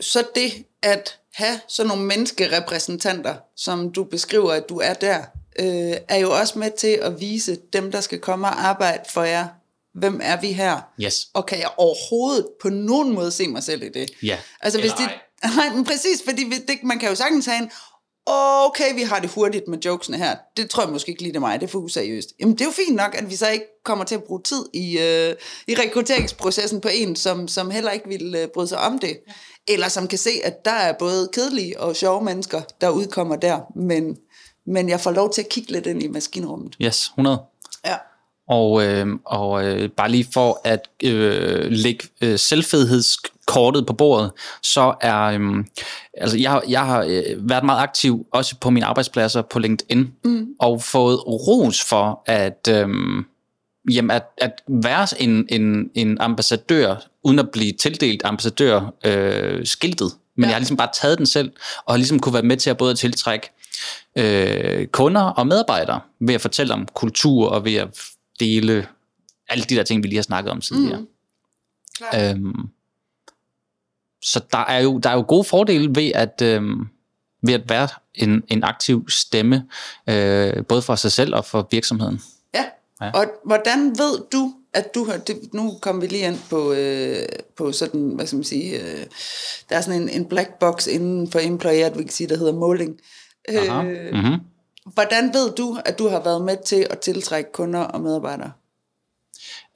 så 0.00 0.24
det, 0.34 0.52
at 0.82 1.18
have 1.34 1.60
sådan 1.68 1.88
nogle 1.88 2.04
menneskerepræsentanter, 2.04 3.34
som 3.56 3.92
du 3.92 4.04
beskriver, 4.04 4.52
at 4.52 4.68
du 4.68 4.78
er 4.78 4.94
der, 4.94 5.18
øh, 5.58 5.96
er 6.08 6.16
jo 6.16 6.30
også 6.30 6.58
med 6.58 6.70
til 6.78 6.98
at 7.02 7.20
vise 7.20 7.58
dem, 7.72 7.92
der 7.92 8.00
skal 8.00 8.18
komme 8.18 8.46
og 8.46 8.66
arbejde 8.66 9.02
for 9.08 9.22
jer, 9.22 9.48
hvem 9.94 10.20
er 10.22 10.40
vi 10.40 10.52
her? 10.52 10.80
Yes. 11.00 11.28
Og 11.34 11.46
kan 11.46 11.58
jeg 11.58 11.70
overhovedet 11.76 12.46
på 12.62 12.68
nogen 12.68 13.14
måde 13.14 13.30
se 13.30 13.48
mig 13.48 13.62
selv 13.62 13.82
i 13.82 13.88
det? 13.88 14.10
Ja. 14.22 14.38
Altså 14.60 14.80
hvis 14.80 14.92
Eller 14.92 15.08
det, 15.08 15.54
nej, 15.56 15.74
men 15.74 15.84
præcis, 15.84 16.22
fordi 16.24 16.44
det, 16.50 16.78
man 16.82 16.98
kan 16.98 17.08
jo 17.08 17.14
sagtens 17.14 17.46
have 17.46 17.58
en, 17.58 17.70
okay, 18.26 18.94
vi 18.94 19.02
har 19.02 19.18
det 19.18 19.30
hurtigt 19.30 19.68
med 19.68 19.78
jokesene 19.78 20.16
her. 20.16 20.36
Det 20.56 20.70
tror 20.70 20.82
jeg 20.82 20.92
måske 20.92 21.10
ikke 21.10 21.22
lige 21.22 21.32
det 21.32 21.40
mig, 21.40 21.60
det 21.60 21.66
er 21.66 21.70
for 21.70 21.78
useriøst. 21.78 22.28
Jamen 22.40 22.54
det 22.54 22.60
er 22.60 22.64
jo 22.64 22.70
fint 22.70 22.96
nok, 22.96 23.14
at 23.14 23.30
vi 23.30 23.36
så 23.36 23.48
ikke 23.48 23.64
kommer 23.84 24.04
til 24.04 24.14
at 24.14 24.24
bruge 24.24 24.42
tid 24.42 24.64
i, 24.74 24.98
øh, 24.98 25.34
i 25.68 25.74
rekrutteringsprocessen 25.74 26.80
på 26.80 26.88
en, 26.92 27.16
som, 27.16 27.48
som 27.48 27.70
heller 27.70 27.90
ikke 27.90 28.08
vil 28.08 28.34
øh, 28.34 28.48
bryde 28.54 28.68
sig 28.68 28.78
om 28.78 28.98
det. 28.98 29.18
Eller 29.68 29.88
som 29.88 30.08
kan 30.08 30.18
se, 30.18 30.30
at 30.44 30.64
der 30.64 30.70
er 30.70 30.92
både 30.98 31.28
kedelige 31.32 31.80
og 31.80 31.96
sjove 31.96 32.24
mennesker, 32.24 32.62
der 32.80 32.90
udkommer 32.90 33.36
der, 33.36 33.60
men, 33.76 34.16
men 34.66 34.88
jeg 34.88 35.00
får 35.00 35.10
lov 35.10 35.32
til 35.32 35.42
at 35.42 35.48
kigge 35.48 35.72
lidt 35.72 35.86
ind 35.86 36.02
i 36.02 36.08
maskinrummet. 36.08 36.76
Yes, 36.82 37.06
100. 37.06 37.42
Og, 38.52 38.84
øh, 38.86 39.06
og 39.24 39.64
øh, 39.66 39.88
bare 39.88 40.10
lige 40.10 40.26
for 40.34 40.60
at 40.64 40.88
øh, 41.04 41.66
lægge 41.70 42.08
øh, 42.20 42.38
selvfedhedskortet 42.38 43.86
på 43.86 43.92
bordet, 43.92 44.30
så 44.62 44.94
er, 45.00 45.20
øh, 45.22 45.64
altså 46.16 46.38
jeg, 46.38 46.50
har- 46.50 46.64
jeg 46.68 46.86
har 46.86 47.02
øh, 47.08 47.48
været 47.50 47.64
meget 47.64 47.82
aktiv, 47.82 48.26
også 48.32 48.56
på 48.60 48.70
mine 48.70 48.86
arbejdspladser 48.86 49.42
på 49.42 49.58
LinkedIn, 49.58 50.12
mm. 50.24 50.46
og 50.60 50.82
fået 50.82 51.26
ros 51.26 51.82
for 51.82 52.22
at, 52.26 52.68
øh, 52.70 52.88
jamen 53.90 54.10
at, 54.10 54.22
at 54.38 54.52
være 54.68 55.06
en, 55.22 55.46
en, 55.48 55.90
en 55.94 56.16
ambassadør, 56.20 56.94
uden 57.24 57.38
at 57.38 57.50
blive 57.50 57.72
tildelt 57.72 58.22
ambassadør 58.24 58.92
øh, 59.04 59.66
skiltet. 59.66 60.12
Men 60.36 60.42
ja. 60.44 60.48
jeg 60.48 60.54
har 60.54 60.60
ligesom 60.60 60.76
bare 60.76 60.88
taget 60.94 61.18
den 61.18 61.26
selv, 61.26 61.50
og 61.86 61.92
har 61.92 61.96
ligesom 61.98 62.20
kunne 62.20 62.34
være 62.34 62.42
med 62.42 62.56
til 62.56 62.70
at 62.70 62.76
både 62.76 62.94
tiltrække 62.94 63.50
øh, 64.18 64.86
kunder 64.86 65.22
og 65.22 65.46
medarbejdere 65.46 66.00
ved 66.20 66.34
at 66.34 66.40
fortælle 66.40 66.74
om 66.74 66.88
kultur 66.94 67.48
og 67.48 67.64
ved 67.64 67.74
at 67.74 67.88
dele 68.40 68.86
alle 69.48 69.64
de 69.64 69.74
der 69.76 69.82
ting, 69.82 70.02
vi 70.02 70.08
lige 70.08 70.16
har 70.18 70.22
snakket 70.22 70.50
om 70.52 70.60
tidligere. 70.60 71.00
Mm. 71.00 71.06
Klart. 71.96 72.36
Øhm, 72.36 72.68
så 74.22 74.40
der 74.52 74.58
er, 74.58 74.80
jo, 74.80 74.98
der 74.98 75.10
er 75.10 75.14
jo 75.14 75.24
gode 75.28 75.44
fordele 75.44 75.94
ved 75.94 76.12
at, 76.14 76.42
øhm, 76.42 76.88
ved 77.42 77.54
at 77.54 77.68
være 77.68 77.88
en, 78.14 78.42
en 78.48 78.64
aktiv 78.64 79.08
stemme, 79.08 79.68
øh, 80.08 80.66
både 80.66 80.82
for 80.82 80.94
sig 80.94 81.12
selv 81.12 81.34
og 81.34 81.44
for 81.44 81.68
virksomheden. 81.70 82.22
Ja. 82.54 82.64
Ja. 83.00 83.10
Og 83.10 83.26
hvordan 83.44 83.90
ved 83.98 84.24
du, 84.32 84.54
at 84.74 84.94
du 84.94 85.04
har, 85.04 85.16
det, 85.16 85.54
nu 85.54 85.78
kommer 85.80 86.00
vi 86.00 86.06
lige 86.06 86.26
ind 86.26 86.38
på, 86.50 86.72
øh, 86.72 87.16
på 87.56 87.72
sådan, 87.72 88.00
hvad 88.00 88.26
skal 88.26 88.36
man 88.36 88.44
sige, 88.44 88.80
øh, 88.80 89.06
der 89.68 89.76
er 89.76 89.80
sådan 89.80 90.02
en, 90.02 90.08
en 90.08 90.24
black 90.24 90.58
box 90.60 90.86
inden 90.86 91.30
for 91.30 91.38
employee 91.38 91.84
advocacy, 91.84 92.22
der 92.28 92.36
hedder 92.36 92.52
måling. 92.52 93.00
Aha. 93.48 93.84
Øh, 93.84 94.14
Mm-hmm 94.14 94.40
hvordan 94.86 95.34
ved 95.34 95.54
du, 95.54 95.78
at 95.84 95.98
du 95.98 96.08
har 96.08 96.22
været 96.22 96.42
med 96.42 96.56
til 96.64 96.86
at 96.90 96.98
tiltrække 96.98 97.52
kunder 97.52 97.80
og 97.80 98.00
medarbejdere? 98.00 98.52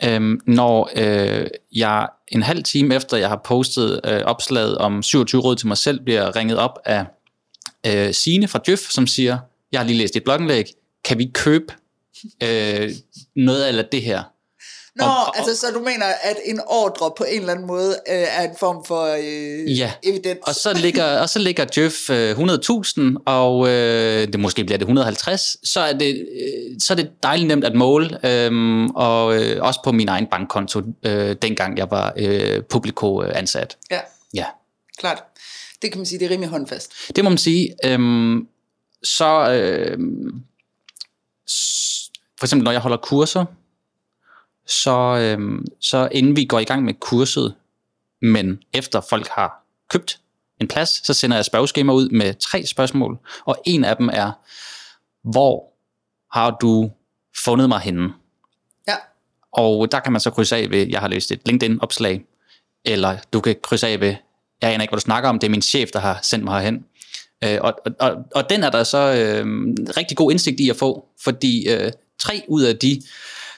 Øhm, 0.04 0.40
når 0.46 0.90
øh, 0.96 1.46
jeg 1.72 2.08
en 2.28 2.42
halv 2.42 2.62
time 2.62 2.94
efter, 2.94 3.16
jeg 3.16 3.28
har 3.28 3.40
postet 3.44 4.00
øh, 4.04 4.22
opslaget 4.24 4.78
om 4.78 5.02
27 5.02 5.40
råd 5.40 5.56
til 5.56 5.66
mig 5.68 5.76
selv, 5.76 6.00
bliver 6.00 6.36
ringet 6.36 6.58
op 6.58 6.78
af 6.84 7.06
øh, 7.86 8.14
Sine 8.14 8.48
fra 8.48 8.60
Djøf, 8.66 8.78
som 8.78 9.06
siger, 9.06 9.38
jeg 9.72 9.80
har 9.80 9.86
lige 9.86 9.98
læst 9.98 10.14
dit 10.14 10.24
blogindlæg, 10.24 10.64
kan 11.04 11.18
vi 11.18 11.30
købe 11.34 11.74
øh, 12.42 12.90
noget 13.36 13.62
af 13.62 13.84
det 13.84 14.02
her? 14.02 14.22
Nå, 14.98 15.04
Og- 15.04 15.10
og- 15.10 15.38
altså 15.38 15.56
så 15.56 15.66
du 15.74 15.78
mener, 15.80 16.06
at 16.22 16.36
en 16.44 16.60
ordre 16.66 17.10
på 17.16 17.24
en 17.28 17.40
eller 17.40 17.52
anden 17.52 17.66
måde 17.66 17.90
øh, 18.08 18.14
er 18.30 18.42
en 18.42 18.56
form 18.58 18.84
for 18.84 19.02
øh, 19.18 19.78
Ja. 19.78 19.92
evidens? 20.02 20.38
Og 20.42 20.54
så 20.54 20.72
ligger, 20.74 21.20
og 21.20 21.28
så 21.28 21.38
ligger 21.38 21.64
Djøf 21.64 22.10
øh, 22.10 22.36
100.000, 22.38 23.22
og 23.26 23.68
øh, 23.68 24.28
det 24.32 24.40
måske 24.40 24.64
bliver 24.64 24.78
det 24.78 24.84
150, 24.84 25.56
så 25.68 25.80
er 25.80 25.92
det, 25.92 26.26
øh, 26.32 26.80
så 26.80 26.92
er 26.92 26.96
det 26.96 27.10
dejligt 27.22 27.48
nemt 27.48 27.64
at 27.64 27.74
måle, 27.74 28.26
øh, 28.26 28.84
og 28.94 29.42
øh, 29.42 29.62
også 29.62 29.80
på 29.84 29.92
min 29.92 30.08
egen 30.08 30.26
bankkonto, 30.26 30.82
øh, 31.02 31.36
dengang 31.42 31.78
jeg 31.78 31.90
var 31.90 32.12
øh, 32.16 32.62
publiko 32.62 33.22
øh, 33.22 33.38
ansat. 33.38 33.76
Ja, 33.90 34.00
Ja. 34.34 34.44
klart. 34.98 35.22
Det 35.82 35.90
kan 35.92 35.98
man 35.98 36.06
sige, 36.06 36.18
det 36.18 36.26
er 36.26 36.30
rimelig 36.30 36.50
håndfast. 36.50 36.92
Det 37.16 37.24
må 37.24 37.30
man 37.30 37.38
sige. 37.38 37.74
Øhm, 37.84 38.46
så 39.02 39.44
s- 41.50 42.10
for 42.38 42.46
eksempel 42.46 42.64
når 42.64 42.72
jeg 42.72 42.80
holder 42.80 42.96
kurser, 42.96 43.44
så, 44.66 45.16
øhm, 45.20 45.66
så 45.80 46.08
inden 46.12 46.36
vi 46.36 46.44
går 46.44 46.58
i 46.58 46.64
gang 46.64 46.84
med 46.84 46.94
kurset, 46.94 47.54
men 48.22 48.58
efter 48.72 49.00
folk 49.00 49.28
har 49.28 49.64
købt 49.90 50.20
en 50.60 50.68
plads, 50.68 51.06
så 51.06 51.14
sender 51.14 51.36
jeg 51.36 51.44
spørgeskema 51.44 51.92
ud 51.92 52.08
med 52.08 52.34
tre 52.34 52.66
spørgsmål, 52.66 53.18
og 53.44 53.62
en 53.66 53.84
af 53.84 53.96
dem 53.96 54.10
er, 54.12 54.32
hvor 55.30 55.72
har 56.38 56.50
du 56.50 56.90
fundet 57.44 57.68
mig 57.68 57.80
henne? 57.80 58.12
Ja, 58.88 58.96
Og 59.52 59.92
der 59.92 60.00
kan 60.00 60.12
man 60.12 60.20
så 60.20 60.30
krydse 60.30 60.56
af 60.56 60.70
ved, 60.70 60.86
jeg 60.88 61.00
har 61.00 61.08
læst 61.08 61.32
et 61.32 61.40
LinkedIn-opslag, 61.46 62.24
eller 62.84 63.18
du 63.32 63.40
kan 63.40 63.56
krydse 63.62 63.86
af 63.86 64.00
ved, 64.00 64.14
jeg 64.62 64.72
aner 64.72 64.82
ikke, 64.82 64.92
hvad 64.92 64.98
du 64.98 65.04
snakker 65.04 65.28
om, 65.28 65.38
det 65.38 65.46
er 65.46 65.50
min 65.50 65.62
chef, 65.62 65.90
der 65.90 65.98
har 65.98 66.18
sendt 66.22 66.44
mig 66.44 66.54
herhen. 66.54 66.84
Øh, 67.44 67.58
og, 67.60 67.74
og, 67.84 67.92
og, 68.00 68.16
og 68.34 68.50
den 68.50 68.62
er 68.62 68.70
der 68.70 68.84
så 68.84 68.98
øh, 68.98 69.46
rigtig 69.96 70.16
god 70.16 70.30
indsigt 70.30 70.60
i 70.60 70.70
at 70.70 70.76
få, 70.76 71.06
fordi 71.24 71.68
øh, 71.68 71.92
tre 72.18 72.42
ud 72.48 72.62
af 72.62 72.76
de 72.76 73.02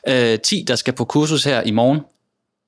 øh, 0.09 0.39
10, 0.39 0.65
der 0.69 0.77
skal 0.77 0.95
på 0.95 1.05
kursus 1.05 1.45
her 1.45 1.63
i 1.63 1.71
morgen, 1.71 2.01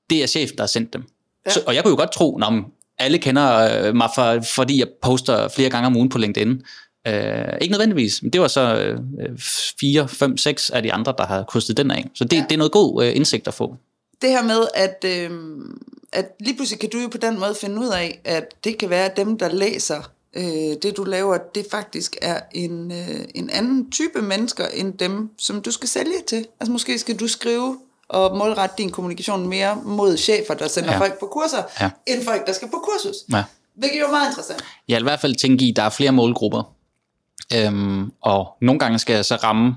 det 0.09 0.23
er 0.23 0.27
chefen, 0.27 0.57
der 0.57 0.63
har 0.63 0.67
sendt 0.67 0.93
dem. 0.93 1.03
Ja. 1.45 1.51
Så, 1.51 1.61
og 1.67 1.75
jeg 1.75 1.83
kunne 1.83 1.91
jo 1.91 1.97
godt 1.97 2.11
tro, 2.11 2.39
at 2.39 2.53
alle 2.97 3.17
kender 3.17 3.85
øh, 3.87 3.95
mig, 3.95 4.09
for, 4.15 4.41
fordi 4.55 4.79
jeg 4.79 4.87
poster 5.01 5.47
flere 5.47 5.69
gange 5.69 5.87
om 5.87 5.95
ugen 5.95 6.09
på 6.09 6.17
LinkedIn. 6.17 6.61
Øh, 7.07 7.53
ikke 7.61 7.71
nødvendigvis, 7.71 8.23
men 8.23 8.33
det 8.33 8.41
var 8.41 8.47
så 8.47 8.75
øh, 8.75 8.97
4, 9.79 10.07
5, 10.07 10.37
6 10.37 10.69
af 10.69 10.83
de 10.83 10.93
andre, 10.93 11.13
der 11.17 11.25
har 11.25 11.43
krydset 11.43 11.77
den 11.77 11.91
af. 11.91 12.09
Så 12.13 12.23
det, 12.23 12.37
ja. 12.37 12.43
det 12.49 12.51
er 12.51 12.57
noget 12.57 12.71
god 12.71 13.05
øh, 13.05 13.15
indsigt 13.15 13.47
at 13.47 13.53
få. 13.53 13.75
det 14.21 14.29
her 14.29 14.43
med, 14.43 14.67
at, 14.73 15.05
øh, 15.05 15.31
at 16.13 16.25
lige 16.39 16.55
pludselig 16.55 16.79
kan 16.79 16.89
du 16.89 16.97
jo 16.97 17.07
på 17.07 17.17
den 17.17 17.39
måde 17.39 17.55
finde 17.61 17.81
ud 17.81 17.87
af, 17.87 18.21
at 18.25 18.63
det 18.63 18.77
kan 18.77 18.89
være, 18.89 19.05
at 19.05 19.17
dem, 19.17 19.37
der 19.37 19.49
læser 19.49 20.11
øh, 20.35 20.43
det, 20.81 20.93
du 20.97 21.03
laver, 21.03 21.37
det 21.55 21.65
faktisk 21.71 22.17
er 22.21 22.39
en, 22.51 22.91
øh, 22.91 23.25
en 23.35 23.49
anden 23.49 23.91
type 23.91 24.21
mennesker, 24.21 24.67
end 24.67 24.93
dem, 24.97 25.29
som 25.37 25.61
du 25.61 25.71
skal 25.71 25.89
sælge 25.89 26.21
til. 26.27 26.45
Altså 26.59 26.71
måske 26.71 26.99
skal 26.99 27.19
du 27.19 27.27
skrive 27.27 27.77
og 28.09 28.37
målrette 28.37 28.75
din 28.77 28.89
kommunikation 28.89 29.49
mere 29.49 29.81
mod 29.85 30.17
chefer, 30.17 30.53
der 30.53 30.67
sender 30.67 30.91
ja. 30.91 30.99
Folk 30.99 31.19
på 31.19 31.25
kurser, 31.25 31.63
ja. 31.81 31.89
End 32.07 32.23
folk, 32.23 32.47
der 32.47 32.53
skal 32.53 32.67
på 32.67 32.83
kursus. 32.83 33.15
Ja. 33.33 33.43
Hvilket 33.75 33.99
jo 33.99 34.05
er 34.05 34.11
meget 34.11 34.29
interessant. 34.29 34.63
Jeg 34.87 34.95
vil 34.95 35.01
i 35.01 35.03
hvert 35.03 35.19
fald 35.19 35.35
tænke 35.35 35.65
i, 35.65 35.69
at 35.69 35.75
der 35.75 35.83
er 35.83 35.89
flere 35.89 36.11
målgrupper. 36.11 36.75
Øhm, 37.55 38.11
og 38.21 38.57
nogle 38.61 38.79
gange 38.79 38.99
skal 38.99 39.13
jeg 39.13 39.25
så 39.25 39.35
ramme 39.35 39.75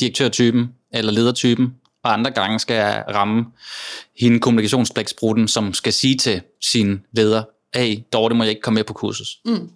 direktørtypen 0.00 0.68
eller 0.92 1.12
ledertypen, 1.12 1.74
og 2.02 2.12
andre 2.12 2.30
gange 2.30 2.58
skal 2.58 2.74
jeg 2.74 3.04
ramme 3.08 3.44
hende 4.20 4.40
kommunikationsblækspruten, 4.40 5.48
som 5.48 5.74
skal 5.74 5.92
sige 5.92 6.16
til 6.16 6.42
sin 6.60 7.00
leder, 7.12 7.42
hey, 7.74 7.98
Dorte, 8.12 8.34
må 8.34 8.44
jeg 8.44 8.50
ikke 8.50 8.62
komme 8.62 8.74
med 8.74 8.84
på 8.84 8.92
kursus. 8.92 9.38
Mm. 9.44 9.70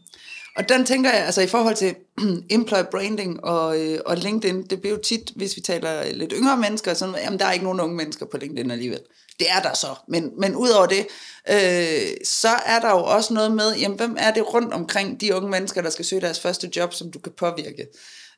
Og 0.57 0.69
den 0.69 0.87
tænker 0.87 1.11
jeg, 1.11 1.25
altså 1.27 1.41
i 1.41 1.47
forhold 1.47 1.77
til 1.77 1.95
employer 2.51 2.83
branding 2.83 3.45
og, 3.45 3.81
øh, 3.81 3.99
og 4.07 4.17
LinkedIn, 4.17 4.63
det 4.63 4.81
bliver 4.81 4.97
jo 4.97 5.03
tit, 5.03 5.33
hvis 5.37 5.57
vi 5.57 5.61
taler 5.61 6.13
lidt 6.13 6.33
yngre 6.37 6.57
mennesker, 6.57 6.95
sådan, 6.95 7.15
jamen 7.25 7.39
der 7.39 7.45
er 7.47 7.53
ikke 7.53 7.65
nogen 7.65 7.81
unge 7.81 7.97
mennesker 7.97 8.27
på 8.27 8.37
LinkedIn 8.37 8.71
alligevel. 8.71 9.01
Det 9.39 9.51
er 9.51 9.61
der 9.63 9.75
så, 9.75 9.87
men, 10.09 10.31
men 10.39 10.57
udover 10.57 10.87
det, 10.87 11.07
øh, 11.51 12.17
så 12.25 12.49
er 12.67 12.81
der 12.81 12.91
jo 12.91 13.05
også 13.05 13.35
noget 13.35 13.53
med, 13.53 13.77
jamen 13.77 13.97
hvem 13.97 14.17
er 14.19 14.31
det 14.31 14.55
rundt 14.55 14.73
omkring 14.75 15.21
de 15.21 15.35
unge 15.35 15.51
mennesker, 15.51 15.83
der 15.83 15.91
skal 15.91 16.05
søge 16.05 16.21
deres 16.21 16.41
første 16.41 16.71
job, 16.77 16.95
som 16.95 17.11
du 17.11 17.19
kan 17.19 17.33
påvirke. 17.39 17.87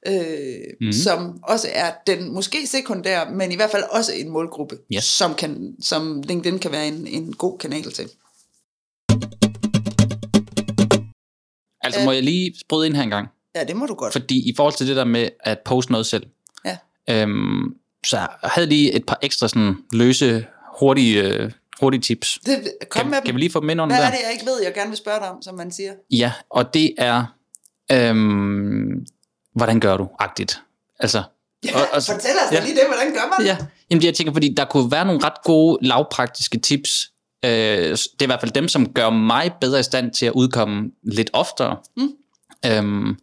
Øh, 0.07 0.61
mm. 0.81 0.93
Som 0.93 1.39
også 1.43 1.69
er 1.73 1.91
den 2.07 2.35
måske 2.35 2.67
sekundær, 2.67 3.31
men 3.31 3.53
i 3.53 3.57
hvert 3.57 3.71
fald 3.71 3.85
også 3.91 4.13
en 4.13 4.29
målgruppe, 4.29 4.79
Yes. 4.95 5.05
som, 5.05 5.35
kan, 5.35 5.75
som 5.81 6.23
LinkedIn 6.23 6.59
kan 6.59 6.73
være 6.73 6.87
en, 6.89 7.07
en 7.07 7.33
god 7.33 7.59
kanal 7.59 7.93
til. 7.93 8.09
Altså 11.83 12.05
må 12.05 12.13
jeg 12.13 12.23
lige 12.23 12.55
bryde 12.69 12.87
ind 12.87 12.95
her 12.97 13.03
en 13.03 13.11
gang, 13.11 13.29
Ja, 13.55 13.65
det 13.65 13.77
må 13.77 13.87
du 13.87 13.95
godt. 13.95 14.13
fordi 14.13 14.49
i 14.51 14.55
forhold 14.57 14.75
til 14.75 14.87
det 14.89 14.97
der 14.97 15.05
med 15.05 15.29
at 15.41 15.59
poste 15.65 15.93
noget 15.93 16.07
selv, 16.07 16.27
Ja. 16.65 16.77
øhm, 17.11 17.75
så 18.07 18.17
jeg 18.19 18.29
havde 18.43 18.67
lige 18.69 18.93
et 18.93 19.07
par 19.07 19.19
ekstra 19.23 19.49
sådan 19.49 19.77
løse, 19.93 20.47
hurtige, 20.79 21.23
øh, 21.23 21.51
hurtige 21.81 22.01
tips. 22.01 22.39
Det, 22.47 22.73
kom 22.91 23.01
Kan, 23.03 23.11
med 23.11 23.19
kan 23.19 23.27
dem. 23.27 23.35
vi 23.35 23.41
lige 23.41 23.51
få 23.53 23.61
dem 23.61 23.71
ind 23.71 23.81
under 23.81 23.97
Hvad 23.97 24.03
der? 24.05 24.11
er 24.11 24.17
det, 24.17 24.21
jeg 24.25 24.33
ikke 24.33 24.47
ved, 24.47 24.63
jeg 24.65 24.75
gerne 24.75 24.89
vil 24.89 24.97
spørge 24.99 25.21
dig 25.21 25.31
om, 25.31 25.43
som 25.43 25.55
man 25.55 25.73
siger? 25.73 25.93
Ja, 26.11 26.33
og 26.51 26.75
det 26.75 26.95
er, 26.99 27.25
øhm, 27.93 29.07
hvordan 29.55 29.81
gør 29.81 29.97
du, 29.97 30.09
agtigt. 30.19 30.61
Altså, 31.01 31.23
Ja, 31.65 31.71
og, 31.81 31.81
og, 31.93 32.03
fortæl 32.03 32.31
os 32.47 32.53
ja. 32.53 32.61
lige 32.65 32.75
det, 32.75 32.83
hvordan 32.87 33.13
gør 33.15 33.37
man 33.39 33.47
Ja, 33.47 33.57
jamen 33.91 34.05
jeg 34.05 34.15
tænker, 34.15 34.33
fordi 34.33 34.55
der 34.57 34.65
kunne 34.65 34.91
være 34.91 35.05
nogle 35.07 35.25
ret 35.25 35.43
gode, 35.45 35.79
lavpraktiske 35.87 36.59
tips. 36.59 37.11
Øh, 37.45 37.51
det 37.51 38.21
er 38.21 38.23
i 38.23 38.27
hvert 38.27 38.41
fald 38.41 38.53
dem, 38.53 38.69
som 38.69 38.93
gør 38.93 39.11
mig 39.11 39.53
bedre 39.61 39.81
i 39.81 39.83
stand 39.83 40.11
til 40.11 40.27
at 40.27 40.33
udkomme 40.33 40.91
lidt 41.03 41.31
oftere. 41.33 41.77
Mm. 41.97 42.09
Øhm, 42.67 43.19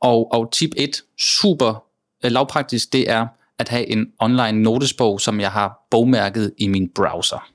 og, 0.00 0.32
og 0.32 0.52
tip 0.52 0.70
1, 0.76 1.02
super 1.18 1.84
øh, 2.24 2.30
lavpraktisk, 2.30 2.92
det 2.92 3.10
er 3.10 3.26
at 3.58 3.68
have 3.68 3.86
en 3.86 4.06
online 4.18 4.62
notesbog, 4.62 5.20
som 5.20 5.40
jeg 5.40 5.52
har 5.52 5.86
bogmærket 5.90 6.52
i 6.58 6.68
min 6.68 6.90
browser. 6.94 7.50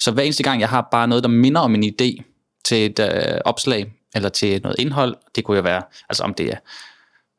Så 0.00 0.10
hver 0.10 0.22
eneste 0.22 0.42
gang, 0.42 0.60
jeg 0.60 0.68
har 0.68 0.88
bare 0.90 1.08
noget, 1.08 1.24
der 1.24 1.30
minder 1.30 1.60
om 1.60 1.74
en 1.74 1.84
idé 1.84 2.22
til 2.64 2.86
et 2.86 2.98
øh, 2.98 3.38
opslag, 3.44 3.92
eller 4.14 4.28
til 4.28 4.62
noget 4.62 4.78
indhold. 4.78 5.16
Det 5.36 5.44
kunne 5.44 5.56
jo 5.56 5.62
være, 5.62 5.82
altså 6.08 6.22
om 6.22 6.34
det 6.34 6.46
er 6.46 6.56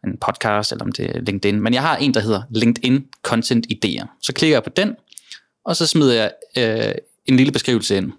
en 0.07 0.17
podcast, 0.17 0.71
eller 0.71 0.85
om 0.85 0.91
det 0.91 1.15
er 1.15 1.19
LinkedIn. 1.21 1.61
Men 1.61 1.73
jeg 1.73 1.81
har 1.81 1.97
en, 1.97 2.13
der 2.13 2.19
hedder 2.19 2.41
LinkedIn 2.49 3.07
Content 3.23 3.67
Idéer. 3.73 4.05
Så 4.21 4.33
klikker 4.33 4.55
jeg 4.55 4.63
på 4.63 4.69
den, 4.69 4.95
og 5.65 5.75
så 5.75 5.87
smider 5.87 6.13
jeg 6.13 6.31
øh, 6.57 6.95
en 7.25 7.35
lille 7.35 7.51
beskrivelse 7.51 7.97
ind. 7.97 8.11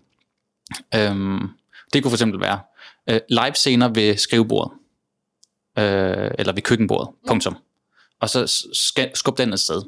Øhm, 0.94 1.48
det 1.92 2.02
kunne 2.02 2.10
for 2.10 2.16
eksempel 2.16 2.40
være 2.40 2.60
øh, 3.10 3.20
live 3.28 3.54
scener 3.54 3.88
ved 3.88 4.16
skrivebordet, 4.16 4.72
øh, 5.78 6.30
eller 6.38 6.52
ved 6.52 6.62
køkkenbordet, 6.62 7.08
punktum. 7.26 7.56
Og 8.20 8.30
så 8.30 8.66
skal, 8.72 9.10
skub 9.14 9.38
den 9.38 9.52
afsted. 9.52 9.82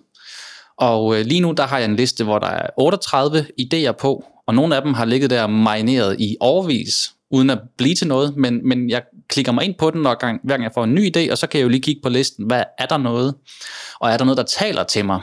Og 0.76 1.18
øh, 1.18 1.26
lige 1.26 1.40
nu, 1.40 1.52
der 1.52 1.66
har 1.66 1.78
jeg 1.78 1.84
en 1.84 1.96
liste, 1.96 2.24
hvor 2.24 2.38
der 2.38 2.46
er 2.46 2.70
38 2.76 3.46
idéer 3.60 3.92
på, 3.92 4.24
og 4.46 4.54
nogle 4.54 4.76
af 4.76 4.82
dem 4.82 4.94
har 4.94 5.04
ligget 5.04 5.30
der 5.30 5.46
marineret 5.46 6.20
i 6.20 6.36
overvis, 6.40 7.12
uden 7.30 7.50
at 7.50 7.58
blive 7.78 7.94
til 7.94 8.06
noget, 8.06 8.36
men, 8.36 8.68
men 8.68 8.90
jeg 8.90 9.02
klikker 9.28 9.52
mig 9.52 9.64
ind 9.64 9.74
på 9.74 9.90
den, 9.90 10.02
når 10.02 10.14
gang, 10.14 10.40
hver 10.44 10.54
gang 10.54 10.64
jeg 10.64 10.72
får 10.74 10.84
en 10.84 10.94
ny 10.94 11.16
idé, 11.16 11.30
og 11.30 11.38
så 11.38 11.46
kan 11.46 11.58
jeg 11.58 11.64
jo 11.64 11.68
lige 11.68 11.82
kigge 11.82 12.02
på 12.02 12.08
listen, 12.08 12.46
hvad 12.46 12.64
er 12.78 12.86
der 12.86 12.96
noget? 12.96 13.34
Og 14.00 14.10
er 14.10 14.16
der 14.16 14.24
noget, 14.24 14.38
der 14.38 14.44
taler 14.44 14.84
til 14.84 15.04
mig? 15.04 15.22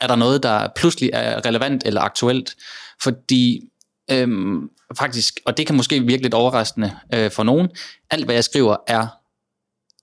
Er 0.00 0.06
der 0.06 0.16
noget, 0.16 0.42
der 0.42 0.68
pludselig 0.76 1.10
er 1.12 1.46
relevant 1.46 1.82
eller 1.86 2.00
aktuelt? 2.00 2.54
Fordi 3.02 3.68
øhm, 4.10 4.70
faktisk, 4.98 5.40
og 5.46 5.56
det 5.56 5.66
kan 5.66 5.76
måske 5.76 6.00
virke 6.00 6.22
lidt 6.22 6.34
overraskende 6.34 6.92
øh, 7.14 7.30
for 7.30 7.42
nogen, 7.42 7.68
alt 8.10 8.24
hvad 8.24 8.34
jeg 8.34 8.44
skriver 8.44 8.76
er 8.86 9.06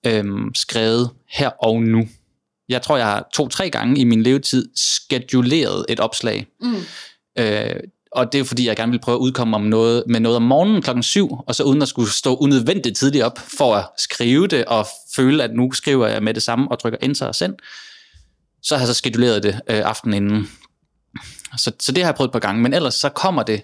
øhm, 0.06 0.54
skrevet 0.54 1.10
her 1.30 1.48
og 1.48 1.82
nu. 1.82 2.08
Jeg 2.68 2.82
tror, 2.82 2.96
jeg 2.96 3.06
har 3.06 3.28
to-tre 3.34 3.70
gange 3.70 4.00
i 4.00 4.04
min 4.04 4.22
levetid 4.22 4.68
skeduleret 4.76 5.86
et 5.88 6.00
opslag. 6.00 6.46
Mm. 6.60 6.74
Øh, 7.38 7.80
og 8.12 8.32
det 8.32 8.40
er 8.40 8.44
fordi, 8.44 8.66
jeg 8.66 8.76
gerne 8.76 8.92
vil 8.92 9.00
prøve 9.00 9.14
at 9.14 9.20
udkomme 9.20 9.56
om 9.56 9.62
noget, 9.62 10.04
med 10.06 10.20
noget 10.20 10.36
om 10.36 10.42
morgenen 10.42 10.82
klokken 10.82 11.02
7, 11.02 11.30
og 11.46 11.54
så 11.54 11.62
uden 11.62 11.82
at 11.82 11.88
skulle 11.88 12.10
stå 12.10 12.36
unødvendigt 12.36 12.96
tidligt 12.96 13.24
op 13.24 13.38
for 13.58 13.74
at 13.74 13.88
skrive 13.98 14.46
det, 14.46 14.64
og 14.64 14.86
føle, 15.16 15.44
at 15.44 15.50
nu 15.54 15.72
skriver 15.72 16.06
jeg 16.06 16.22
med 16.22 16.34
det 16.34 16.42
samme, 16.42 16.70
og 16.70 16.78
trykker 16.78 16.98
enter 17.02 17.26
og 17.26 17.34
send, 17.34 17.54
så 18.62 18.74
har 18.74 18.80
jeg 18.80 18.86
så 18.86 18.94
skeduleret 18.94 19.42
det 19.42 19.60
øh, 19.70 19.80
aftenen 19.84 20.24
inden. 20.24 20.48
Så, 21.58 21.72
så 21.80 21.92
det 21.92 22.04
har 22.04 22.10
jeg 22.10 22.14
prøvet 22.14 22.28
et 22.28 22.32
par 22.32 22.38
gange, 22.38 22.62
men 22.62 22.74
ellers 22.74 22.94
så 22.94 23.08
kommer 23.08 23.42
det 23.42 23.62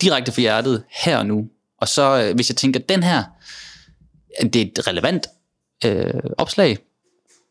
direkte 0.00 0.32
fra 0.32 0.40
hjertet 0.40 0.84
her 0.90 1.18
og 1.18 1.26
nu. 1.26 1.48
Og 1.80 1.88
så 1.88 2.22
øh, 2.22 2.34
hvis 2.34 2.50
jeg 2.50 2.56
tænker, 2.56 2.80
den 2.80 3.02
her, 3.02 3.24
øh, 4.42 4.48
det 4.52 4.62
er 4.62 4.66
et 4.66 4.86
relevant 4.86 5.26
øh, 5.84 6.14
opslag 6.38 6.78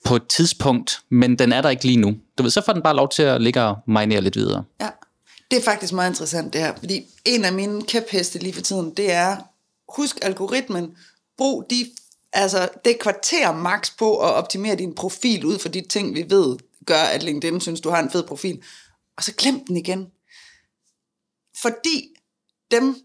på 0.06 0.16
et 0.16 0.28
tidspunkt, 0.28 1.02
men 1.10 1.40
den 1.40 1.52
er 1.52 1.62
der 1.62 1.70
ikke 1.70 1.86
lige 1.86 1.98
nu. 1.98 2.16
Du 2.38 2.44
ved, 2.44 2.52
så 2.52 2.62
får 2.66 2.74
den 2.74 2.82
bare 2.82 2.96
lov 2.96 3.10
til 3.10 3.24
at 3.24 3.42
ligge 3.42 3.64
og 3.64 3.78
marinere 3.88 4.22
lidt 4.22 4.36
videre. 4.36 4.64
Ja. 4.82 4.90
Det 5.52 5.58
er 5.60 5.64
faktisk 5.64 5.94
meget 5.94 6.10
interessant 6.10 6.54
det 6.54 6.62
her, 6.62 6.74
fordi 6.78 7.06
en 7.26 7.46
af 7.46 7.54
mine 7.54 7.82
kæpheste 7.82 8.40
lige 8.40 8.54
for 8.54 8.62
tiden, 8.62 8.94
det 8.98 9.12
er, 9.12 9.38
husk 9.96 10.18
algoritmen, 10.22 10.96
brug 11.38 11.66
de, 11.70 11.86
altså 12.34 12.70
det 12.86 13.00
kvarter 13.00 13.54
max 13.54 13.92
på 13.98 14.18
at 14.18 14.34
optimere 14.34 14.76
din 14.76 14.96
profil 14.96 15.46
ud 15.46 15.60
for 15.60 15.70
de 15.70 15.82
ting, 15.82 16.16
vi 16.16 16.26
ved 16.30 16.58
gør, 16.86 17.04
at 17.14 17.24
LinkedIn 17.24 17.62
synes, 17.62 17.82
du 17.82 17.90
har 17.90 18.00
en 18.00 18.12
fed 18.12 18.24
profil. 18.24 18.62
Og 19.20 19.24
så 19.24 19.34
glem 19.34 19.66
den 19.66 19.78
igen. 19.78 20.08
Fordi 21.62 22.16
dem, 22.72 22.96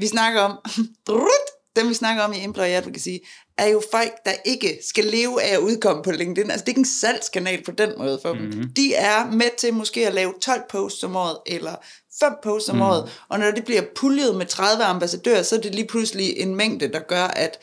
vi 0.00 0.06
snakker 0.06 0.40
om, 0.40 0.58
dem 1.76 1.88
vi 1.88 1.94
snakker 1.94 2.22
om 2.22 2.32
i 2.32 2.44
Employee 2.44 2.76
Advocacy, 2.76 3.16
er 3.58 3.66
jo 3.66 3.82
folk, 3.92 4.12
der 4.24 4.32
ikke 4.44 4.78
skal 4.88 5.04
leve 5.04 5.42
af 5.42 5.54
at 5.54 5.58
udkomme 5.58 6.02
på 6.02 6.10
LinkedIn. 6.10 6.50
Altså 6.50 6.64
det 6.64 6.68
er 6.68 6.72
ikke 6.72 6.78
en 6.78 6.84
salgskanal 6.84 7.64
på 7.64 7.70
den 7.70 7.92
måde 7.98 8.18
for 8.22 8.32
mm-hmm. 8.32 8.50
dem. 8.50 8.60
Mhm. 8.60 8.72
De 8.74 8.94
er 8.94 9.30
med 9.30 9.56
til 9.58 9.74
måske 9.74 10.06
at 10.06 10.14
lave 10.14 10.34
12 10.42 10.62
posts 10.70 11.04
om 11.04 11.16
året, 11.16 11.38
eller 11.46 11.74
5 12.20 12.32
posts 12.42 12.68
om 12.68 12.76
mm. 12.76 12.82
året, 12.82 13.10
og 13.28 13.38
når 13.38 13.50
det 13.50 13.64
bliver 13.64 13.82
puljet 13.96 14.36
med 14.36 14.46
30 14.46 14.84
ambassadører, 14.84 15.42
så 15.42 15.56
er 15.56 15.60
det 15.60 15.74
lige 15.74 15.86
pludselig 15.86 16.36
en 16.36 16.54
mængde, 16.54 16.92
der 16.92 17.00
gør, 17.00 17.24
at 17.24 17.58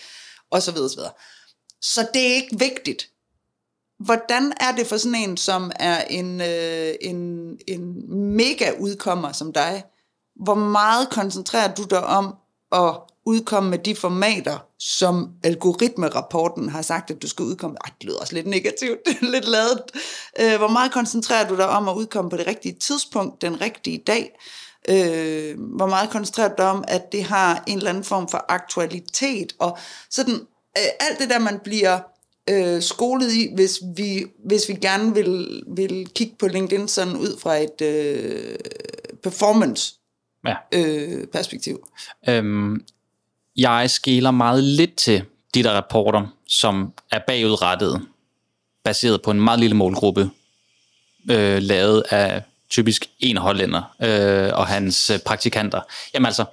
og 0.51 0.61
så 0.61 0.71
videre, 0.71 0.89
så 0.89 0.95
videre. 0.95 1.13
Så 1.81 2.07
det 2.13 2.21
er 2.21 2.35
ikke 2.35 2.59
vigtigt. 2.59 3.09
Hvordan 3.99 4.53
er 4.59 4.71
det 4.77 4.87
for 4.87 4.97
sådan 4.97 5.15
en, 5.15 5.37
som 5.37 5.71
er 5.79 6.03
en, 6.03 6.41
øh, 6.41 6.93
en, 7.01 7.49
en 7.67 8.15
mega 8.35 8.71
udkommer 8.79 9.31
som 9.31 9.53
dig? 9.53 9.83
Hvor 10.43 10.55
meget 10.55 11.09
koncentrerer 11.09 11.73
du 11.73 11.83
dig 11.83 12.05
om 12.05 12.35
at 12.71 12.95
udkomme 13.25 13.69
med 13.69 13.77
de 13.77 13.95
formater, 13.95 14.57
som 14.79 15.29
algoritmerapporten 15.43 16.69
har 16.69 16.81
sagt, 16.81 17.11
at 17.11 17.21
du 17.21 17.27
skal 17.27 17.45
udkomme. 17.45 17.77
Ej, 17.85 17.91
det 18.01 18.07
lyder 18.07 18.19
også 18.19 18.33
lidt 18.33 18.47
negativt, 18.47 18.99
lidt 19.33 19.47
ladet. 19.47 19.83
Øh, 20.39 20.57
hvor 20.57 20.67
meget 20.67 20.91
koncentrerer 20.91 21.47
du 21.47 21.55
dig 21.55 21.69
om 21.69 21.89
at 21.89 21.95
udkomme 21.95 22.29
på 22.29 22.37
det 22.37 22.47
rigtige 22.47 22.75
tidspunkt, 22.79 23.41
den 23.41 23.61
rigtige 23.61 24.03
dag? 24.07 24.39
Øh, 24.89 25.59
hvor 25.75 25.87
meget 25.87 26.09
koncentrerer 26.09 26.47
du 26.47 26.55
dig 26.57 26.69
om, 26.69 26.83
at 26.87 27.11
det 27.11 27.23
har 27.23 27.63
en 27.67 27.77
eller 27.77 27.89
anden 27.89 28.03
form 28.03 28.27
for 28.27 28.45
aktualitet? 28.49 29.53
Og 29.59 29.77
sådan, 30.09 30.33
øh, 30.77 30.89
alt 30.99 31.19
det 31.19 31.29
der, 31.29 31.39
man 31.39 31.59
bliver 31.63 31.99
øh, 32.49 32.81
skolet 32.81 33.33
i, 33.33 33.53
hvis 33.55 33.79
vi, 33.95 34.25
hvis 34.45 34.69
vi 34.69 34.73
gerne 34.73 35.13
vil, 35.13 35.63
vil 35.67 36.07
kigge 36.15 36.35
på 36.39 36.47
LinkedIn 36.47 36.87
sådan 36.87 37.15
ud 37.15 37.39
fra 37.39 37.55
et 37.55 37.81
øh, 37.81 38.55
performance 39.23 39.93
ja. 40.47 40.55
øh, 40.71 41.27
perspektiv. 41.27 41.87
Øhm, 42.29 42.85
jeg 43.57 43.89
skæler 43.89 44.31
meget 44.31 44.63
lidt 44.63 44.95
til 44.95 45.23
de 45.53 45.63
der 45.63 45.71
rapporter, 45.71 46.35
som 46.47 46.93
er 47.11 47.19
bagudrettet, 47.27 48.01
baseret 48.83 49.21
på 49.21 49.31
en 49.31 49.41
meget 49.41 49.59
lille 49.59 49.75
målgruppe, 49.75 50.29
øh, 51.31 51.61
lavet 51.61 52.03
af 52.09 52.43
typisk 52.75 53.09
en 53.19 53.37
hollænder 53.37 53.95
øh, 54.03 54.51
og 54.53 54.67
hans 54.67 55.09
øh, 55.09 55.19
praktikanter. 55.19 55.81
Jamen 56.13 56.25
altså, 56.25 56.45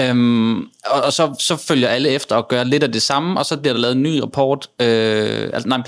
øhm, 0.00 0.58
og, 0.86 1.02
og 1.04 1.12
så, 1.12 1.34
så 1.38 1.56
følger 1.56 1.88
alle 1.88 2.08
efter 2.08 2.36
og 2.36 2.48
gør 2.48 2.64
lidt 2.64 2.82
af 2.82 2.92
det 2.92 3.02
samme, 3.02 3.40
og 3.40 3.46
så 3.46 3.56
bliver 3.56 3.74
der 3.74 3.80
lavet 3.80 3.96
en 3.96 4.02
ny 4.02 4.18
rapport. 4.18 4.70
Øh, 4.80 5.50
altså, 5.52 5.68
nej, 5.68 5.82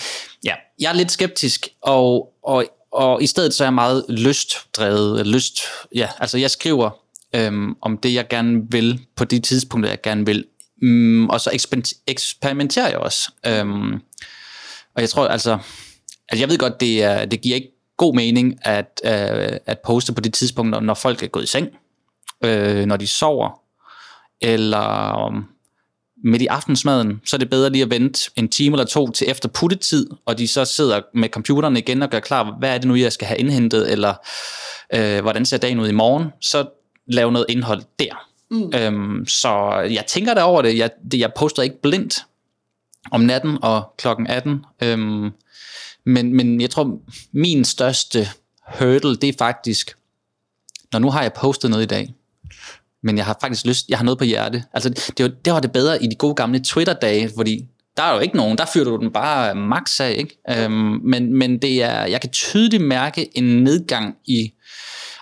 ja, 0.44 0.54
jeg 0.80 0.88
er 0.88 0.94
lidt 0.94 1.12
skeptisk, 1.12 1.68
og, 1.82 2.32
og, 2.44 2.64
og 2.92 3.22
i 3.22 3.26
stedet 3.26 3.54
så 3.54 3.64
er 3.64 3.66
jeg 3.66 3.74
meget 3.74 4.04
lystdrevet. 4.08 5.26
Lyst, 5.26 5.60
ja, 5.94 6.08
altså 6.18 6.38
jeg 6.38 6.50
skriver 6.50 6.90
øhm, 7.34 7.74
om 7.82 7.98
det, 7.98 8.14
jeg 8.14 8.28
gerne 8.28 8.60
vil, 8.70 9.00
på 9.16 9.24
de 9.24 9.38
tidspunkter, 9.38 9.90
jeg 9.90 10.00
gerne 10.02 10.26
vil, 10.26 10.44
Mm, 10.82 11.28
og 11.28 11.40
så 11.40 11.50
eksperimenterer 12.06 12.88
jeg 12.88 12.98
også. 12.98 13.30
Øhm, 13.46 13.92
og 14.94 15.00
jeg 15.00 15.08
tror 15.08 15.26
altså, 15.26 15.58
altså 16.28 16.42
jeg 16.42 16.48
ved 16.48 16.58
godt, 16.58 16.80
det, 16.80 17.02
er, 17.02 17.24
det 17.24 17.40
giver 17.40 17.54
ikke 17.54 17.73
god 17.96 18.14
mening 18.14 18.58
at, 18.62 19.00
øh, 19.04 19.56
at 19.66 19.78
poste 19.84 20.12
på 20.12 20.20
de 20.20 20.28
tidspunkter, 20.28 20.80
når 20.80 20.94
folk 20.94 21.22
er 21.22 21.26
gået 21.26 21.44
i 21.44 21.46
seng, 21.46 21.68
øh, 22.44 22.86
når 22.86 22.96
de 22.96 23.06
sover, 23.06 23.60
eller 24.40 25.16
um, 25.26 25.44
midt 26.24 26.42
i 26.42 26.46
aftensmaden, 26.46 27.20
så 27.24 27.36
er 27.36 27.38
det 27.38 27.50
bedre 27.50 27.70
lige 27.70 27.82
at 27.82 27.90
vente 27.90 28.30
en 28.36 28.48
time 28.48 28.74
eller 28.74 28.86
to 28.86 29.10
til 29.10 29.30
efter 29.30 29.48
puttetid, 29.48 30.06
og 30.26 30.38
de 30.38 30.48
så 30.48 30.64
sidder 30.64 31.00
med 31.14 31.28
computeren 31.28 31.76
igen 31.76 32.02
og 32.02 32.10
gør 32.10 32.20
klar, 32.20 32.56
hvad 32.58 32.74
er 32.74 32.78
det 32.78 32.88
nu, 32.88 32.94
jeg 32.94 33.12
skal 33.12 33.28
have 33.28 33.38
indhentet, 33.38 33.92
eller 33.92 34.14
øh, 34.94 35.22
hvordan 35.22 35.46
ser 35.46 35.58
dagen 35.58 35.80
ud 35.80 35.88
i 35.88 35.92
morgen, 35.92 36.28
så 36.40 36.66
lave 37.06 37.32
noget 37.32 37.46
indhold 37.48 37.82
der. 37.98 38.28
Mm. 38.50 38.72
Øhm, 38.74 39.26
så 39.26 39.80
jeg 39.90 40.04
tænker 40.06 40.34
der 40.34 40.42
over 40.42 40.62
det. 40.62 40.78
Jeg, 40.78 40.90
det. 41.12 41.20
jeg 41.20 41.32
poster 41.36 41.62
ikke 41.62 41.82
blindt 41.82 42.18
om 43.10 43.20
natten 43.20 43.58
og 43.62 43.94
klokken 43.98 44.26
18. 44.26 44.64
Øhm, 44.82 45.30
men, 46.06 46.36
men 46.36 46.60
jeg 46.60 46.70
tror, 46.70 47.00
min 47.32 47.64
største 47.64 48.28
hurdle, 48.78 49.16
det 49.16 49.28
er 49.28 49.32
faktisk, 49.38 49.96
når 50.92 50.98
nu 50.98 51.10
har 51.10 51.22
jeg 51.22 51.32
postet 51.32 51.70
noget 51.70 51.82
i 51.82 51.86
dag, 51.86 52.14
men 53.02 53.16
jeg 53.16 53.26
har 53.26 53.38
faktisk 53.40 53.66
lyst, 53.66 53.88
jeg 53.88 53.98
har 53.98 54.04
noget 54.04 54.18
på 54.18 54.24
hjerte. 54.24 54.64
Altså, 54.72 54.88
det, 54.88 55.22
var, 55.24 55.28
det 55.44 55.52
var 55.52 55.60
det 55.60 55.72
bedre 55.72 56.02
i 56.02 56.06
de 56.06 56.14
gode 56.14 56.34
gamle 56.34 56.60
Twitter-dage, 56.60 57.30
fordi 57.36 57.68
der 57.96 58.02
er 58.02 58.14
jo 58.14 58.20
ikke 58.20 58.36
nogen, 58.36 58.58
der 58.58 58.64
fyrer 58.72 58.84
du 58.84 58.96
den 58.96 59.12
bare 59.12 59.54
max 59.54 60.00
af, 60.00 60.14
ikke? 60.18 60.38
Øhm, 60.50 61.00
men, 61.02 61.38
men 61.38 61.58
det 61.58 61.82
er, 61.82 62.06
jeg 62.06 62.20
kan 62.20 62.30
tydeligt 62.30 62.82
mærke 62.82 63.38
en 63.38 63.44
nedgang 63.44 64.16
i 64.24 64.52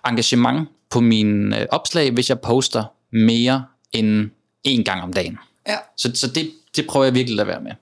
engagement 0.06 0.68
på 0.90 1.00
mine 1.00 1.60
øh, 1.60 1.66
opslag, 1.70 2.10
hvis 2.10 2.28
jeg 2.28 2.40
poster 2.40 2.84
mere 3.12 3.64
end 3.92 4.30
en 4.64 4.84
gang 4.84 5.02
om 5.02 5.12
dagen. 5.12 5.38
Ja. 5.68 5.76
Så, 5.96 6.10
så 6.14 6.26
det, 6.26 6.50
det 6.76 6.86
prøver 6.86 7.04
jeg 7.06 7.14
virkelig 7.14 7.40
at 7.40 7.46
være 7.46 7.60
med. 7.60 7.72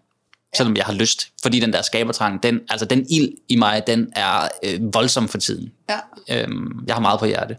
Selvom 0.57 0.76
jeg 0.76 0.84
har 0.84 0.92
lyst. 0.92 1.28
Fordi 1.42 1.61
den 1.61 1.72
der 1.72 1.82
skabertrang, 1.82 2.42
den, 2.42 2.61
altså 2.68 2.86
den 2.86 3.07
ild 3.11 3.32
i 3.48 3.57
mig, 3.57 3.82
den 3.86 4.12
er 4.16 4.48
øh, 4.64 4.94
voldsom 4.94 5.28
for 5.28 5.38
tiden. 5.38 5.72
Ja. 5.90 5.98
Øhm, 6.30 6.84
jeg 6.86 6.94
har 6.94 7.01
meget 7.01 7.20
på 7.20 7.26
hjerte. 7.26 7.57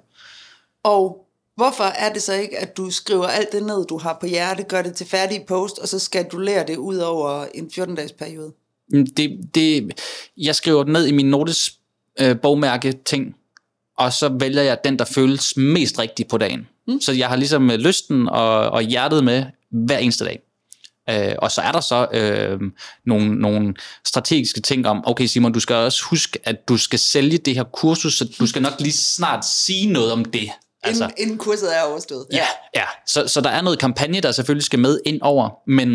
Og 0.83 1.27
hvorfor 1.55 1.83
er 1.83 2.13
det 2.13 2.21
så 2.21 2.33
ikke, 2.33 2.57
at 2.57 2.77
du 2.77 2.91
skriver 2.91 3.27
alt 3.27 3.51
det 3.51 3.63
ned, 3.63 3.85
du 3.85 3.97
har 3.97 4.17
på 4.21 4.25
hjerte, 4.25 4.63
gør 4.63 4.81
det 4.81 4.93
til 4.93 5.07
færdig 5.07 5.45
post, 5.47 5.79
og 5.79 5.87
så 5.87 5.99
skal 5.99 6.25
du 6.25 6.37
lære 6.37 6.67
det 6.67 6.77
ud 6.77 6.97
over 6.97 7.45
en 7.53 7.71
14-dages 7.73 8.11
periode? 8.11 8.51
Mm, 8.93 9.07
det, 9.07 9.49
det, 9.55 9.91
jeg 10.37 10.55
skriver 10.55 10.83
det 10.83 10.93
ned 10.93 11.07
i 11.07 11.11
min 11.11 11.29
notes 11.29 11.73
øh, 12.19 12.39
bogmærke 12.39 12.91
ting, 13.05 13.35
og 13.97 14.13
så 14.13 14.29
vælger 14.39 14.61
jeg 14.61 14.77
den, 14.83 14.99
der 14.99 15.05
føles 15.05 15.57
mest 15.57 15.99
rigtig 15.99 16.27
på 16.27 16.37
dagen. 16.37 16.67
Mm. 16.87 17.01
Så 17.01 17.11
jeg 17.11 17.29
har 17.29 17.35
ligesom 17.35 17.71
øh, 17.71 17.77
lysten 17.77 18.27
og, 18.29 18.69
og 18.69 18.81
hjertet 18.81 19.23
med 19.23 19.45
hver 19.69 19.97
eneste 19.97 20.25
dag. 20.25 20.41
Øh, 21.11 21.35
og 21.37 21.51
så 21.51 21.61
er 21.61 21.71
der 21.71 21.79
så 21.79 22.07
øh, 22.13 22.59
nogle, 23.05 23.35
nogle 23.35 23.73
strategiske 24.05 24.61
ting 24.61 24.87
om, 24.87 25.03
okay 25.07 25.25
Simon, 25.25 25.51
du 25.53 25.59
skal 25.59 25.75
også 25.75 26.03
huske, 26.03 26.39
at 26.43 26.67
du 26.67 26.77
skal 26.77 26.99
sælge 26.99 27.37
det 27.37 27.55
her 27.55 27.63
kursus, 27.63 28.17
så 28.17 28.35
du 28.39 28.47
skal 28.47 28.61
nok 28.61 28.73
lige 28.79 28.93
snart 28.93 29.45
sige 29.45 29.91
noget 29.91 30.11
om 30.11 30.25
det. 30.25 30.49
Altså, 30.83 31.03
inden, 31.03 31.15
inden 31.17 31.37
kurset 31.37 31.77
er 31.77 31.81
overstået. 31.81 32.25
ja, 32.31 32.45
ja. 32.75 32.85
Så, 33.07 33.27
så 33.27 33.41
der 33.41 33.49
er 33.49 33.61
noget 33.61 33.79
kampagne, 33.79 34.19
der 34.19 34.31
selvfølgelig 34.31 34.63
skal 34.63 34.79
med 34.79 34.99
ind 35.05 35.21
over, 35.21 35.49
men, 35.67 35.89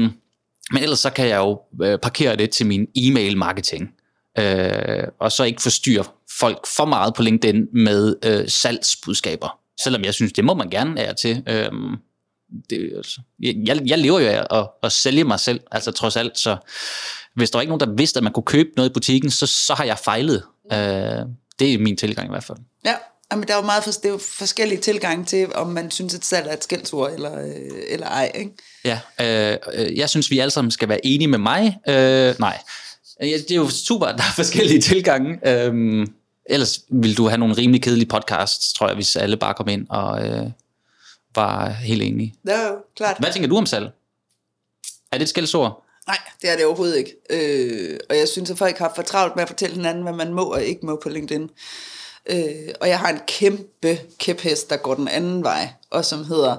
men 0.73 0.83
ellers 0.83 0.99
så 0.99 1.11
kan 1.11 1.29
jeg 1.29 1.37
jo 1.37 1.61
øh, 1.83 1.99
parkere 1.99 2.37
det 2.37 2.51
til 2.51 2.67
min 2.67 2.87
e-mail 2.97 3.37
marketing, 3.37 3.91
øh, 4.39 5.05
og 5.21 5.33
så 5.33 5.45
ikke 5.45 5.62
forstyrre 5.62 6.05
folk 6.39 6.67
for 6.67 6.85
meget 6.85 7.14
på 7.14 7.23
LinkedIn 7.23 7.67
med 7.73 8.17
øh, 8.25 8.49
salgsbudskaber, 8.49 9.59
selvom 9.81 10.05
jeg 10.05 10.14
synes, 10.14 10.33
det 10.33 10.45
må 10.45 10.55
man 10.55 10.71
gerne 10.71 11.01
af 11.01 11.11
og 11.11 11.17
til. 11.17 11.43
Øh, 11.49 11.71
det, 12.70 12.92
altså, 12.96 13.20
jeg, 13.40 13.80
jeg 13.86 13.98
lever 13.98 14.20
jo 14.20 14.26
af 14.26 14.59
at, 14.59 14.68
at 14.82 14.92
sælge 14.92 15.24
mig 15.24 15.40
selv, 15.40 15.61
altså 15.72 15.90
trods 15.92 16.16
alt, 16.16 16.38
så 16.38 16.57
hvis 17.34 17.50
der 17.50 17.59
var 17.59 17.61
ikke 17.61 17.76
nogen, 17.76 17.88
der 17.88 17.96
vidste, 17.96 18.18
at 18.18 18.24
man 18.24 18.32
kunne 18.32 18.44
købe 18.44 18.68
noget 18.76 18.90
i 18.90 18.92
butikken, 18.92 19.30
så, 19.30 19.46
så 19.46 19.74
har 19.74 19.84
jeg 19.84 19.98
fejlet. 19.98 20.42
Øh, 20.72 20.78
det 21.59 21.74
er 21.74 21.78
min 21.78 21.96
tilgang 21.96 22.28
i 22.28 22.30
hvert 22.30 22.44
fald. 22.44 22.59
Ja, 22.84 22.94
Jamen, 23.32 23.48
der 23.48 23.54
er 23.54 23.59
jo 23.59 23.64
meget 23.64 23.84
for, 23.84 23.90
det 23.90 24.04
er 24.04 24.09
jo 24.09 24.18
forskellige 24.18 24.80
tilgange 24.80 25.24
til, 25.24 25.54
om 25.54 25.66
man 25.66 25.90
synes, 25.90 26.14
at 26.14 26.24
salg 26.24 26.46
er 26.46 26.52
et 26.52 26.64
skældsord 26.64 27.12
eller, 27.12 27.42
øh, 27.42 27.52
eller 27.88 28.07
ej. 28.07 28.32
Ikke? 28.34 28.50
Ja, 28.84 29.00
øh, 29.20 29.59
øh, 29.72 29.98
jeg 29.98 30.11
synes, 30.11 30.30
vi 30.30 30.38
alle 30.38 30.50
sammen 30.50 30.70
skal 30.70 30.88
være 30.88 31.07
enige 31.07 31.28
med 31.28 31.38
mig. 31.38 31.78
Øh, 31.88 32.34
nej, 32.38 32.59
det 33.20 33.50
er 33.50 33.57
jo 33.57 33.68
super, 33.68 34.07
at 34.07 34.18
der 34.18 34.24
er 34.24 34.34
forskellige 34.34 34.80
tilgange. 34.80 35.48
Øh, 35.48 36.07
ellers 36.46 36.80
vil 36.90 37.16
du 37.16 37.28
have 37.28 37.38
nogle 37.38 37.57
rimelig 37.57 37.82
kedelige 37.82 38.09
podcasts, 38.09 38.72
tror 38.72 38.86
jeg, 38.86 38.94
hvis 38.94 39.16
alle 39.16 39.36
bare 39.36 39.54
kom 39.54 39.68
ind 39.68 39.86
og 39.90 40.28
øh, 40.28 40.46
var 41.37 41.68
helt 41.68 42.03
enige. 42.03 42.34
Er 42.49 42.68
jo 42.68 42.76
klart. 42.97 43.18
Hvad 43.18 43.32
tænker 43.32 43.49
du 43.49 43.57
om 43.57 43.66
salg? 43.66 43.91
Er 45.12 45.18
det 45.18 45.22
et 45.22 45.28
skældsord? 45.28 45.84
Nej, 46.07 46.18
det 46.43 46.51
er 46.51 46.57
det 46.57 46.66
overhovedet 46.66 46.97
ikke. 46.97 47.16
Øh, 47.30 47.99
og 48.11 48.16
jeg 48.16 48.28
synes, 48.28 48.51
at 48.51 48.59
folk 48.59 48.78
har 48.78 48.93
for 48.97 49.03
travlt 49.03 49.37
med 49.37 49.43
at 49.43 49.49
fortælle 49.49 49.76
hinanden, 49.76 50.03
hvad 50.03 50.12
man 50.12 50.34
må 50.34 50.43
og 50.43 50.62
ikke 50.62 50.87
må 50.87 51.01
på 51.03 51.09
LinkedIn. 51.09 51.51
Øh, 52.26 52.68
og 52.80 52.89
jeg 52.89 52.99
har 52.99 53.09
en 53.09 53.20
kæmpe 53.26 54.01
kæphest, 54.18 54.70
der 54.70 54.76
går 54.76 54.95
den 54.95 55.09
anden 55.09 55.45
vej, 55.45 55.68
og 55.91 56.05
som 56.05 56.24
hedder, 56.24 56.57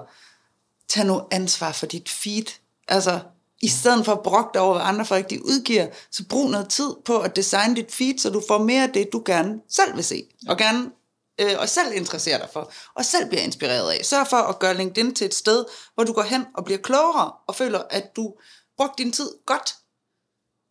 tag 0.87 1.05
nu 1.05 1.21
ansvar 1.31 1.71
for 1.71 1.85
dit 1.85 2.09
feed. 2.09 2.45
Altså, 2.87 3.19
i 3.61 3.67
stedet 3.67 4.05
for 4.05 4.11
at 4.11 4.23
brokke 4.23 4.49
dig 4.53 4.61
over, 4.61 4.73
hvad 4.73 4.85
andre 4.85 5.05
folk 5.05 5.29
de 5.29 5.45
udgiver, 5.45 5.87
så 6.11 6.23
brug 6.29 6.49
noget 6.49 6.69
tid 6.69 6.89
på 7.05 7.19
at 7.19 7.35
designe 7.35 7.75
dit 7.75 7.91
feed, 7.91 8.17
så 8.17 8.29
du 8.29 8.43
får 8.47 8.57
mere 8.57 8.83
af 8.83 8.89
det, 8.89 9.13
du 9.13 9.23
gerne 9.25 9.59
selv 9.69 9.95
vil 9.95 10.03
se, 10.03 10.23
og 10.47 10.57
gerne 10.57 10.91
øh, 11.39 11.55
og 11.59 11.69
selv 11.69 11.93
interesserer 11.93 12.37
dig 12.37 12.49
for, 12.53 12.71
og 12.95 13.05
selv 13.05 13.29
bliver 13.29 13.41
inspireret 13.41 13.91
af. 13.91 14.05
Sørg 14.05 14.27
for 14.27 14.37
at 14.37 14.59
gøre 14.59 14.77
LinkedIn 14.77 15.15
til 15.15 15.25
et 15.25 15.33
sted, 15.33 15.65
hvor 15.95 16.03
du 16.03 16.13
går 16.13 16.21
hen 16.21 16.45
og 16.55 16.65
bliver 16.65 16.79
klogere, 16.79 17.31
og 17.47 17.55
føler, 17.55 17.81
at 17.89 18.15
du 18.15 18.33
brugte 18.77 19.03
din 19.03 19.11
tid 19.11 19.29
godt, 19.45 19.75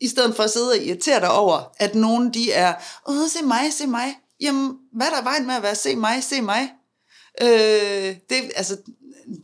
i 0.00 0.08
stedet 0.08 0.36
for 0.36 0.42
at 0.42 0.50
sidde 0.50 0.70
og 0.70 0.78
irritere 0.78 1.20
dig 1.20 1.30
over, 1.30 1.72
at 1.76 1.94
nogen 1.94 2.34
de 2.34 2.52
er, 2.52 2.74
åh, 3.08 3.28
se 3.28 3.44
mig, 3.44 3.72
se 3.72 3.86
mig. 3.86 4.14
Jamen, 4.40 4.76
hvad 4.92 5.06
er 5.06 5.10
der 5.10 5.22
vejen 5.22 5.46
med 5.46 5.54
at 5.54 5.62
være, 5.62 5.74
se 5.74 5.96
mig, 5.96 6.24
se 6.24 6.42
mig? 6.42 6.68
Øh, 7.42 8.16
det, 8.30 8.52
altså, 8.56 8.76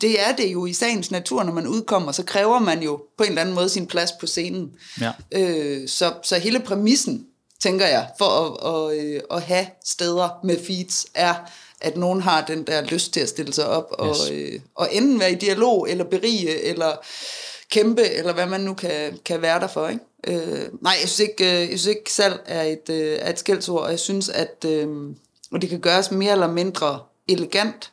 det 0.01 0.21
er 0.21 0.37
det 0.37 0.53
jo 0.53 0.67
i 0.67 0.73
sagens 0.73 1.11
natur, 1.11 1.43
når 1.43 1.53
man 1.53 1.67
udkommer, 1.67 2.13
så 2.13 2.25
kræver 2.25 2.59
man 2.59 2.83
jo 2.83 3.03
på 3.19 3.25
en 3.25 3.29
eller 3.29 3.43
anden 3.43 3.55
måde 3.55 3.69
sin 3.69 3.87
plads 3.87 4.13
på 4.21 4.27
scenen. 4.27 4.71
Ja. 5.01 5.13
Øh, 5.33 5.89
så, 5.89 6.15
så 6.23 6.39
hele 6.39 6.61
præmissen, 6.61 7.27
tænker 7.63 7.87
jeg, 7.87 8.09
for 8.19 8.25
at, 8.25 8.75
at, 8.75 9.05
øh, 9.05 9.21
at 9.31 9.43
have 9.43 9.67
steder 9.85 10.29
med 10.45 10.65
feeds, 10.67 11.07
er, 11.15 11.35
at 11.81 11.97
nogen 11.97 12.21
har 12.21 12.45
den 12.45 12.63
der 12.67 12.81
lyst 12.81 13.13
til 13.13 13.21
at 13.21 13.29
stille 13.29 13.53
sig 13.53 13.67
op 13.67 13.87
og, 13.91 14.09
Yes. 14.09 14.31
øh, 14.31 14.61
og 14.75 14.89
enten 14.93 15.21
være 15.21 15.33
i 15.33 15.35
dialog, 15.35 15.91
eller 15.91 16.05
berige, 16.05 16.63
eller 16.63 16.93
kæmpe, 17.71 18.03
eller 18.11 18.33
hvad 18.33 18.47
man 18.47 18.61
nu 18.61 18.75
kan, 18.75 19.19
kan 19.25 19.43
være 19.43 19.61
der 19.61 19.67
for. 19.69 19.89
Ikke? 19.89 20.05
Øh, 20.27 20.69
nej, 20.81 20.95
jeg 21.01 21.09
synes 21.09 21.21
ikke, 21.31 21.45
øh, 21.45 21.71
jeg 21.71 21.79
synes 21.79 21.87
ikke 21.87 22.13
salg 22.13 22.41
er 22.47 22.63
et, 22.63 22.89
øh, 22.91 23.19
er 23.21 23.31
et 23.31 23.39
skældsord, 23.39 23.83
og 23.83 23.91
jeg 23.91 23.99
synes, 24.01 24.29
at 24.29 24.65
øh, 24.67 24.89
og 25.53 25.63
det 25.63 25.71
kan 25.71 25.81
gøres 25.81 26.11
mere 26.11 26.33
eller 26.33 26.53
mindre 26.53 27.01
elegant, 27.29 27.93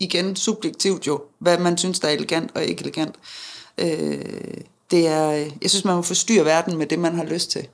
igen 0.00 0.36
subjektivt 0.36 1.06
jo, 1.06 1.20
hvad 1.38 1.58
man 1.58 1.78
synes, 1.78 2.00
der 2.00 2.08
er 2.08 2.12
elegant 2.12 2.50
og 2.54 2.64
ikke 2.64 2.80
elegant. 2.80 3.14
Øh, 3.78 4.54
det 4.90 5.06
er, 5.06 5.30
jeg 5.62 5.70
synes, 5.70 5.84
man 5.84 5.96
må 5.96 6.02
forstyrre 6.02 6.44
verden 6.44 6.76
med 6.78 6.86
det, 6.86 6.98
man 6.98 7.14
har 7.14 7.24
lyst 7.24 7.50
til. 7.50 7.68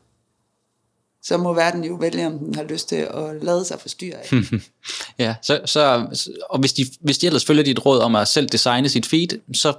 Så 1.24 1.36
må 1.36 1.52
verden 1.52 1.84
jo 1.84 1.94
vælge, 1.94 2.26
om 2.26 2.38
den 2.38 2.54
har 2.54 2.62
lyst 2.62 2.88
til 2.88 2.96
at 2.96 3.42
lade 3.42 3.64
sig 3.64 3.80
forstyrre 3.80 4.16
af. 4.16 4.30
Ja, 5.18 5.34
så, 5.42 5.60
så, 5.64 6.06
og 6.50 6.58
hvis 6.58 6.72
de, 6.72 6.86
hvis 7.00 7.18
de 7.18 7.26
ellers 7.26 7.44
følger 7.44 7.64
dit 7.64 7.86
råd 7.86 8.00
om 8.00 8.14
at 8.14 8.28
selv 8.28 8.48
designe 8.48 8.88
sit 8.88 9.06
feed, 9.06 9.54
så 9.54 9.74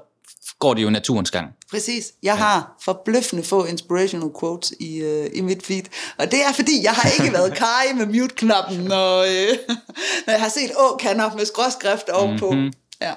går 0.60 0.74
det 0.74 0.84
jo 0.84 0.89
naturens 0.89 1.32
gang. 1.32 1.48
Præcis. 1.72 2.12
Jeg 2.24 2.38
har 2.38 2.78
forbløffende 2.82 3.43
få 3.43 3.66
inspirational 3.66 4.30
quotes 4.39 4.74
i, 4.80 4.98
øh, 4.98 5.30
i 5.34 5.41
mit 5.41 5.66
feed. 5.66 5.84
Og 6.18 6.32
det 6.32 6.39
er 6.43 6.54
fordi, 6.54 6.84
jeg 6.84 6.91
har 6.91 7.10
ikke 7.20 7.34
været 7.34 7.54
kaj 7.64 7.93
med 7.96 8.06
mute-knappen, 8.06 8.78
når, 8.78 9.20
øh, 9.20 9.58
når 10.26 10.32
jeg 10.32 10.41
har 10.41 10.50
set 10.50 10.72
å-kanner 10.78 11.36
med 11.36 11.46
skråskrift 11.46 12.10
ovenpå. 12.10 12.52
Mm-hmm. 12.52 12.74
Ja. 13.02 13.14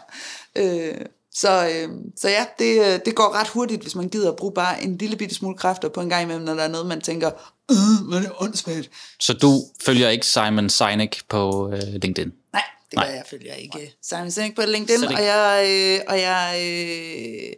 Øh, 0.57 0.95
så, 1.41 1.69
øh, 1.69 1.89
så 2.17 2.29
ja, 2.29 2.47
det, 2.59 2.81
øh, 2.81 3.01
det 3.05 3.15
går 3.15 3.35
ret 3.35 3.49
hurtigt, 3.49 3.83
hvis 3.83 3.95
man 3.95 4.09
gider 4.09 4.31
at 4.31 4.37
bruge 4.37 4.53
bare 4.53 4.83
en 4.83 4.97
lille 4.97 5.17
bitte 5.17 5.35
smule 5.35 5.57
kræfter 5.57 5.89
på 5.89 6.01
en 6.01 6.09
gang 6.09 6.23
imellem, 6.23 6.45
når 6.45 6.55
der 6.55 6.63
er 6.63 6.69
noget, 6.69 6.87
man 6.87 7.01
tænker, 7.01 7.31
øh, 7.71 8.07
men 8.11 8.23
det 8.23 8.29
er 8.29 8.43
åndssvagt. 8.43 8.91
Så 9.21 9.33
du 9.33 9.61
følger 9.83 10.09
ikke 10.09 10.27
Simon 10.27 10.69
Sinek 10.69 11.23
på 11.29 11.71
øh, 11.73 11.81
LinkedIn? 12.03 12.33
Nej, 12.53 12.63
det 12.91 12.99
gør 12.99 13.05
Nej. 13.05 13.15
jeg 13.15 13.25
følger 13.27 13.55
ikke. 13.55 13.97
Simon 14.03 14.31
Sinek 14.31 14.57
på 14.57 14.63
LinkedIn, 14.67 15.05
og 15.05 15.23
jeg, 15.23 15.65
øh, 15.69 16.01
og 16.09 16.21
jeg, 16.21 16.61
øh, 16.63 17.53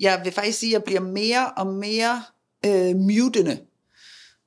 jeg 0.00 0.20
vil 0.24 0.32
faktisk 0.32 0.58
sige, 0.58 0.70
at 0.70 0.72
jeg 0.72 0.84
bliver 0.84 1.00
mere 1.00 1.52
og 1.56 1.66
mere 1.66 2.22
øh, 2.66 2.96
mutende, 2.96 3.58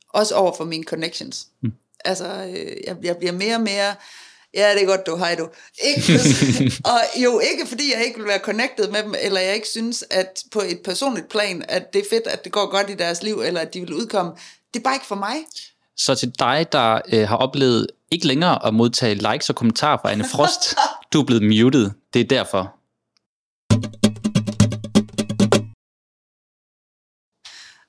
også 0.09 0.35
over 0.35 0.55
for 0.57 0.63
mine 0.63 0.83
connections. 0.83 1.47
Mm. 1.63 1.71
Altså, 2.05 2.45
øh, 2.55 2.77
jeg, 2.87 2.97
jeg 3.03 3.17
bliver 3.17 3.33
mere 3.33 3.55
og 3.55 3.61
mere, 3.61 3.95
ja, 4.57 4.73
det 4.73 4.81
er 4.81 4.85
godt, 4.85 5.05
du, 5.05 5.15
hej 5.17 5.35
du. 5.35 5.49
Ikke, 5.83 6.13
og 6.91 6.99
jo 7.23 7.39
ikke, 7.39 7.67
fordi 7.67 7.93
jeg 7.95 8.05
ikke 8.05 8.17
vil 8.19 8.27
være 8.27 8.39
connected 8.39 8.87
med 8.87 9.03
dem, 9.03 9.15
eller 9.21 9.39
jeg 9.39 9.55
ikke 9.55 9.67
synes, 9.67 10.03
at 10.11 10.43
på 10.51 10.59
et 10.59 10.79
personligt 10.85 11.29
plan, 11.29 11.65
at 11.69 11.93
det 11.93 11.99
er 11.99 12.05
fedt, 12.09 12.27
at 12.27 12.43
det 12.43 12.51
går 12.51 12.71
godt 12.71 12.89
i 12.89 12.93
deres 12.93 13.23
liv, 13.23 13.41
eller 13.41 13.61
at 13.61 13.73
de 13.73 13.79
vil 13.79 13.93
udkomme. 13.93 14.31
Det 14.73 14.79
er 14.79 14.83
bare 14.83 14.95
ikke 14.95 15.05
for 15.05 15.15
mig. 15.15 15.35
Så 15.97 16.15
til 16.15 16.31
dig, 16.39 16.67
der 16.71 17.01
øh, 17.13 17.27
har 17.27 17.35
oplevet 17.35 17.87
ikke 18.11 18.27
længere 18.27 18.65
at 18.67 18.73
modtage 18.73 19.15
likes 19.15 19.49
og 19.49 19.55
kommentarer 19.55 19.97
fra 20.01 20.11
Anne 20.11 20.25
Frost, 20.25 20.75
du 21.13 21.21
er 21.21 21.25
blevet 21.25 21.43
muted. 21.43 21.91
Det 22.13 22.19
er 22.19 22.25
derfor. 22.25 22.76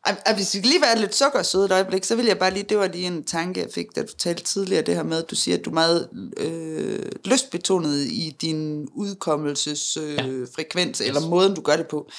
Ej, 0.08 0.34
hvis 0.34 0.54
vi 0.54 0.60
lige 0.60 0.82
være 0.82 0.98
lidt 0.98 1.14
sukkersøde 1.14 1.64
et 1.64 1.72
øjeblik, 1.72 2.04
så 2.04 2.16
vil 2.16 2.26
jeg 2.26 2.38
bare 2.38 2.50
lige, 2.50 2.62
det 2.62 2.78
var 2.78 2.88
lige 2.88 3.06
en 3.06 3.24
tanke, 3.24 3.60
jeg 3.60 3.68
fik, 3.74 3.86
da 3.96 4.02
du 4.02 4.12
talte 4.18 4.44
tidligere, 4.44 4.82
det 4.82 4.94
her 4.94 5.02
med, 5.02 5.22
at 5.22 5.30
du 5.30 5.34
siger, 5.34 5.56
at 5.58 5.64
du 5.64 5.70
er 5.70 5.74
meget 5.74 6.08
øh, 6.36 7.12
lystbetonet 7.24 7.98
i 7.98 8.36
din 8.40 8.88
udkommelsesfrekvens, 8.94 10.26
øh, 10.26 10.48
frekvens, 10.54 11.00
eller 11.00 11.20
måden, 11.20 11.54
du 11.54 11.60
gør 11.60 11.76
det 11.76 11.86
på. 11.86 12.10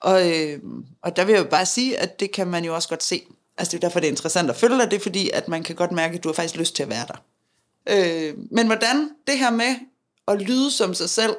Og, 0.00 0.30
øh, 0.30 0.58
og 1.02 1.16
der 1.16 1.24
vil 1.24 1.32
jeg 1.32 1.44
jo 1.44 1.50
bare 1.50 1.66
sige, 1.66 1.98
at 1.98 2.20
det 2.20 2.32
kan 2.32 2.46
man 2.46 2.64
jo 2.64 2.74
også 2.74 2.88
godt 2.88 3.02
se. 3.02 3.22
Altså 3.58 3.72
det 3.72 3.84
er 3.84 3.88
derfor, 3.88 4.00
det 4.00 4.06
er 4.06 4.10
interessant 4.10 4.50
at 4.50 4.56
følge 4.56 4.78
dig, 4.78 4.90
det 4.90 4.96
er 4.96 5.00
fordi, 5.00 5.30
at 5.30 5.48
man 5.48 5.62
kan 5.62 5.76
godt 5.76 5.92
mærke, 5.92 6.16
at 6.16 6.24
du 6.24 6.28
har 6.28 6.34
faktisk 6.34 6.56
lyst 6.56 6.76
til 6.76 6.82
at 6.82 6.90
være 6.90 7.06
der. 7.08 7.22
Øh, 7.88 8.34
men 8.50 8.66
hvordan 8.66 9.10
det 9.26 9.38
her 9.38 9.50
med 9.50 9.74
at 10.28 10.42
lyde 10.42 10.70
som 10.70 10.94
sig 10.94 11.10
selv, 11.10 11.36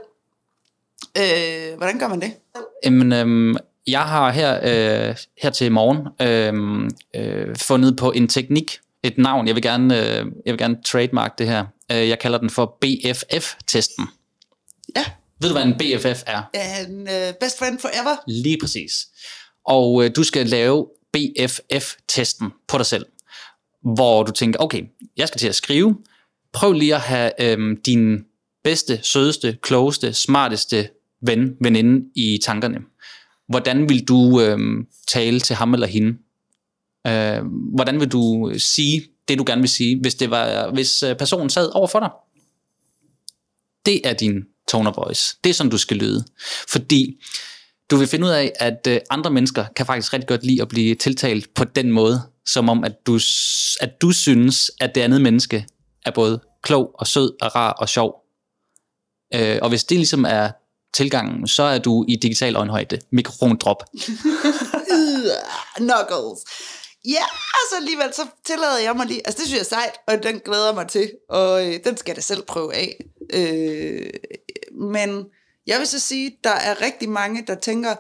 øh, 1.17 1.77
hvordan 1.77 1.99
gør 1.99 2.07
man 2.07 2.21
det? 2.21 2.33
Jamen, 2.83 3.13
øhm, 3.13 3.57
jeg 3.87 4.01
har 4.01 4.31
her, 4.31 4.59
øh, 5.09 5.15
her 5.41 5.49
til 5.49 5.71
morgen 5.71 6.07
øh, 6.21 6.89
øh, 7.15 7.55
fundet 7.55 7.97
på 7.97 8.11
en 8.11 8.27
teknik, 8.27 8.79
et 9.03 9.17
navn. 9.17 9.47
Jeg 9.47 9.55
vil 9.55 9.63
gerne, 9.63 9.99
øh, 9.99 10.25
jeg 10.45 10.53
vil 10.53 10.57
gerne 10.57 10.77
trademark 10.85 11.37
det 11.37 11.47
her. 11.47 11.65
Øh, 11.91 12.09
jeg 12.09 12.19
kalder 12.19 12.37
den 12.37 12.49
for 12.49 12.77
BFF-testen. 12.81 14.07
Ja, 14.95 15.05
Ved 15.41 15.49
du, 15.49 15.55
hvad 15.55 15.63
en 15.63 15.73
BFF 15.73 16.23
er? 16.27 16.41
en 16.87 17.01
øh, 17.01 17.33
best 17.41 17.59
friend 17.59 17.79
forever. 17.79 18.15
Lige 18.27 18.57
præcis. 18.61 19.07
Og 19.65 20.05
øh, 20.05 20.11
du 20.15 20.23
skal 20.23 20.47
lave 20.47 20.87
BFF-testen 21.13 22.49
på 22.67 22.77
dig 22.77 22.85
selv, 22.85 23.05
hvor 23.93 24.23
du 24.23 24.31
tænker, 24.31 24.59
okay, 24.59 24.81
jeg 25.17 25.27
skal 25.27 25.39
til 25.39 25.47
at 25.47 25.55
skrive. 25.55 25.97
Prøv 26.53 26.73
lige 26.73 26.95
at 26.95 27.01
have 27.01 27.31
øh, 27.41 27.77
din 27.85 28.25
bedste, 28.63 28.99
sødeste, 29.03 29.57
klogeste, 29.61 30.13
smarteste 30.13 30.89
ven, 31.21 31.55
veninde 31.61 32.05
i 32.15 32.39
tankerne. 32.43 32.77
Hvordan 33.51 33.89
vil 33.89 34.07
du 34.07 34.41
øh, 34.41 34.59
tale 35.07 35.39
til 35.39 35.55
ham 35.55 35.73
eller 35.73 35.87
hende? 35.87 36.17
Øh, 37.07 37.45
hvordan 37.73 37.99
vil 37.99 38.07
du 38.07 38.49
øh, 38.49 38.59
sige 38.59 39.03
det, 39.27 39.37
du 39.37 39.43
gerne 39.47 39.61
vil 39.61 39.69
sige, 39.69 39.99
hvis, 40.01 40.15
det 40.15 40.31
var, 40.31 40.71
hvis 40.71 41.03
øh, 41.03 41.15
personen 41.15 41.49
sad 41.49 41.69
over 41.75 41.87
for 41.87 41.99
dig? 41.99 42.09
Det 43.85 44.07
er 44.07 44.13
din 44.13 44.43
tone 44.71 44.89
of 44.89 44.97
voice. 44.97 45.37
Det 45.43 45.49
er 45.49 45.53
sådan, 45.53 45.69
du 45.69 45.77
skal 45.77 45.97
lyde. 45.97 46.25
Fordi 46.69 47.17
du 47.91 47.95
vil 47.95 48.07
finde 48.07 48.25
ud 48.25 48.31
af, 48.31 48.51
at 48.55 48.87
øh, 48.87 48.99
andre 49.09 49.31
mennesker 49.31 49.65
kan 49.75 49.85
faktisk 49.85 50.13
rigtig 50.13 50.27
godt 50.27 50.43
lide 50.43 50.61
at 50.61 50.67
blive 50.67 50.95
tiltalt 50.95 51.53
på 51.53 51.63
den 51.63 51.91
måde, 51.91 52.21
som 52.45 52.69
om, 52.69 52.83
at 52.83 53.05
du, 53.05 53.19
at 53.81 54.01
du 54.01 54.11
synes, 54.11 54.71
at 54.79 54.95
det 54.95 55.01
andet 55.01 55.21
menneske 55.21 55.65
er 56.05 56.11
både 56.11 56.39
klog 56.63 56.91
og 56.93 57.07
sød 57.07 57.31
og 57.41 57.55
rar 57.55 57.71
og 57.71 57.89
sjov. 57.89 58.15
Øh, 59.33 59.59
og 59.61 59.69
hvis 59.69 59.83
det 59.83 59.97
ligesom 59.97 60.25
er 60.25 60.51
tilgangen, 60.93 61.47
så 61.47 61.63
er 61.63 61.77
du 61.77 62.05
i 62.07 62.15
digital 62.15 62.55
øjenhøjde. 62.55 62.99
Mikrofon 63.11 63.57
drop. 63.57 63.83
Knuckles. 65.75 66.39
Ja, 67.05 67.23
altså 67.61 67.75
alligevel, 67.77 68.13
så 68.13 68.21
tillader 68.45 68.79
jeg 68.79 68.95
mig 68.95 69.05
lige, 69.05 69.27
altså 69.27 69.37
det 69.37 69.47
synes 69.47 69.53
jeg 69.53 69.59
er 69.59 69.81
sejt, 69.81 69.95
og 70.07 70.23
den 70.23 70.39
glæder 70.39 70.65
jeg 70.65 70.75
mig 70.75 70.87
til, 70.87 71.11
og 71.29 71.67
øh, 71.67 71.79
den 71.83 71.97
skal 71.97 72.11
jeg 72.11 72.15
da 72.15 72.21
selv 72.21 72.41
prøve 72.41 72.75
af. 72.75 73.03
Øh, 73.33 74.09
men 74.71 75.25
jeg 75.67 75.79
vil 75.79 75.87
så 75.87 75.99
sige, 75.99 76.37
der 76.43 76.49
er 76.49 76.81
rigtig 76.81 77.09
mange, 77.09 77.43
der 77.47 77.55
tænker, 77.55 77.95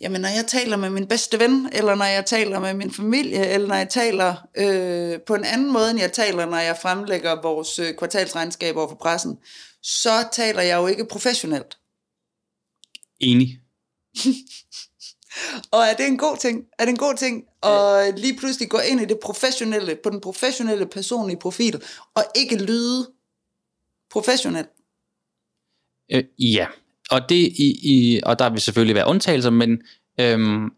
jamen 0.00 0.20
når 0.20 0.28
jeg 0.28 0.44
taler 0.46 0.76
med 0.76 0.90
min 0.90 1.06
bedste 1.06 1.40
ven, 1.40 1.68
eller 1.72 1.94
når 1.94 2.04
jeg 2.04 2.26
taler 2.26 2.58
med 2.60 2.74
min 2.74 2.92
familie, 2.92 3.46
eller 3.46 3.68
når 3.68 3.74
jeg 3.74 3.88
taler 3.88 4.34
øh, 4.56 5.20
på 5.26 5.34
en 5.34 5.44
anden 5.44 5.72
måde, 5.72 5.90
end 5.90 6.00
jeg 6.00 6.12
taler, 6.12 6.46
når 6.46 6.58
jeg 6.58 6.76
fremlægger 6.82 7.42
vores 7.42 7.78
øh, 7.78 7.94
kvartalsregnskab 7.94 8.76
over 8.76 8.88
for 8.88 8.96
pressen, 8.96 9.36
så 9.82 10.24
taler 10.32 10.62
jeg 10.62 10.76
jo 10.76 10.86
ikke 10.86 11.04
professionelt. 11.04 11.76
Enig. 13.24 13.60
Og 15.72 15.80
er 15.80 15.94
det 15.94 16.06
en 16.06 16.18
god 16.18 16.36
ting? 16.40 16.64
Er 16.78 16.84
det 16.84 16.90
en 16.90 16.96
god 16.96 17.14
ting 17.16 17.44
at 17.62 18.18
lige 18.18 18.36
pludselig 18.36 18.68
gå 18.68 18.78
ind 18.78 19.00
i 19.00 19.04
det 19.04 19.18
professionelle, 19.22 19.96
på 20.02 20.10
den 20.10 20.20
professionelle 20.20 20.86
personlige 20.86 21.38
profil, 21.38 21.82
og 22.14 22.22
ikke 22.36 22.64
lyde 22.64 23.10
professionel? 24.10 24.66
Øh, 26.12 26.24
ja, 26.38 26.66
og, 27.10 27.20
det 27.28 27.34
i, 27.36 27.78
i, 27.82 28.20
og 28.22 28.38
der 28.38 28.50
vil 28.50 28.60
selvfølgelig 28.60 28.94
være 28.94 29.06
undtagelser, 29.06 29.50
men 29.50 29.82
øhm, 30.20 30.70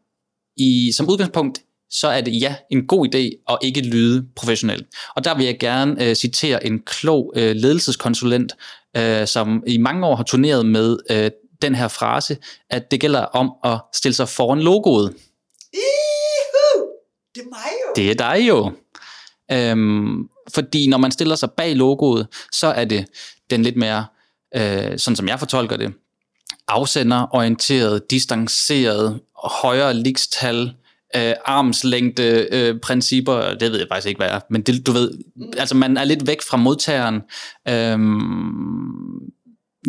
i, 0.57 0.93
som 0.93 1.09
udgangspunkt, 1.09 1.63
så 1.91 2.09
er 2.09 2.21
det 2.21 2.41
ja, 2.41 2.55
en 2.71 2.87
god 2.87 3.07
idé 3.07 3.45
at 3.53 3.59
ikke 3.63 3.81
lyde 3.81 4.27
professionelt. 4.37 4.87
Og 5.17 5.25
der 5.25 5.37
vil 5.37 5.47
jeg 5.47 5.59
gerne 5.59 6.09
øh, 6.09 6.15
citere 6.15 6.67
en 6.67 6.83
klog 6.83 7.33
øh, 7.37 7.57
ledelseskonsulent, 7.57 8.53
øh, 8.97 9.27
som 9.27 9.65
i 9.67 9.79
mange 9.79 10.07
år 10.07 10.17
har 10.17 10.25
turneret 10.25 10.67
med 10.67 10.97
øh, 11.11 11.31
den 11.63 11.75
her 11.75 11.89
frase, 11.89 12.37
at 12.71 12.91
det 12.91 13.01
gælder 13.01 13.21
om 13.21 13.53
at 13.65 13.79
stille 13.95 14.15
sig 14.15 14.29
foran 14.29 14.61
logoet. 14.61 15.15
Ihu! 15.73 16.87
Det 17.35 17.43
er 17.43 17.49
mig 17.49 17.73
jo. 17.87 17.93
Det 17.97 18.11
er 18.11 18.15
dig 18.15 18.49
jo. 18.49 18.73
Øhm, 19.53 20.29
fordi 20.55 20.89
når 20.89 20.99
man 20.99 21.11
stiller 21.11 21.37
sig 21.37 21.51
bag 21.51 21.77
logoet, 21.77 22.27
så 22.53 22.67
er 22.67 22.85
det 22.85 23.07
den 23.51 23.63
lidt 23.63 23.77
mere, 23.77 24.07
øh, 24.57 24.99
sådan 24.99 25.17
som 25.17 25.29
jeg 25.29 25.39
fortolker 25.39 25.77
det, 25.77 25.93
afsenderorienteret, 26.69 28.11
distanceret, 28.11 29.21
højere 29.45 29.95
ligstal, 29.95 30.75
øh, 31.17 31.35
armslængde 31.45 32.49
øh, 32.53 32.81
principper, 32.81 33.55
det 33.55 33.73
ved 33.73 33.79
jeg 33.79 33.89
faktisk 33.91 34.09
ikke, 34.09 34.19
hvad 34.19 34.29
er, 34.29 34.41
men 34.51 34.63
det, 34.63 34.87
du 34.87 34.93
ved, 34.93 35.11
altså 35.59 35.75
man 35.77 35.97
er 35.97 36.05
lidt 36.05 36.27
væk 36.27 36.43
fra 36.43 36.57
modtageren, 36.57 37.23
øhm, 37.69 39.17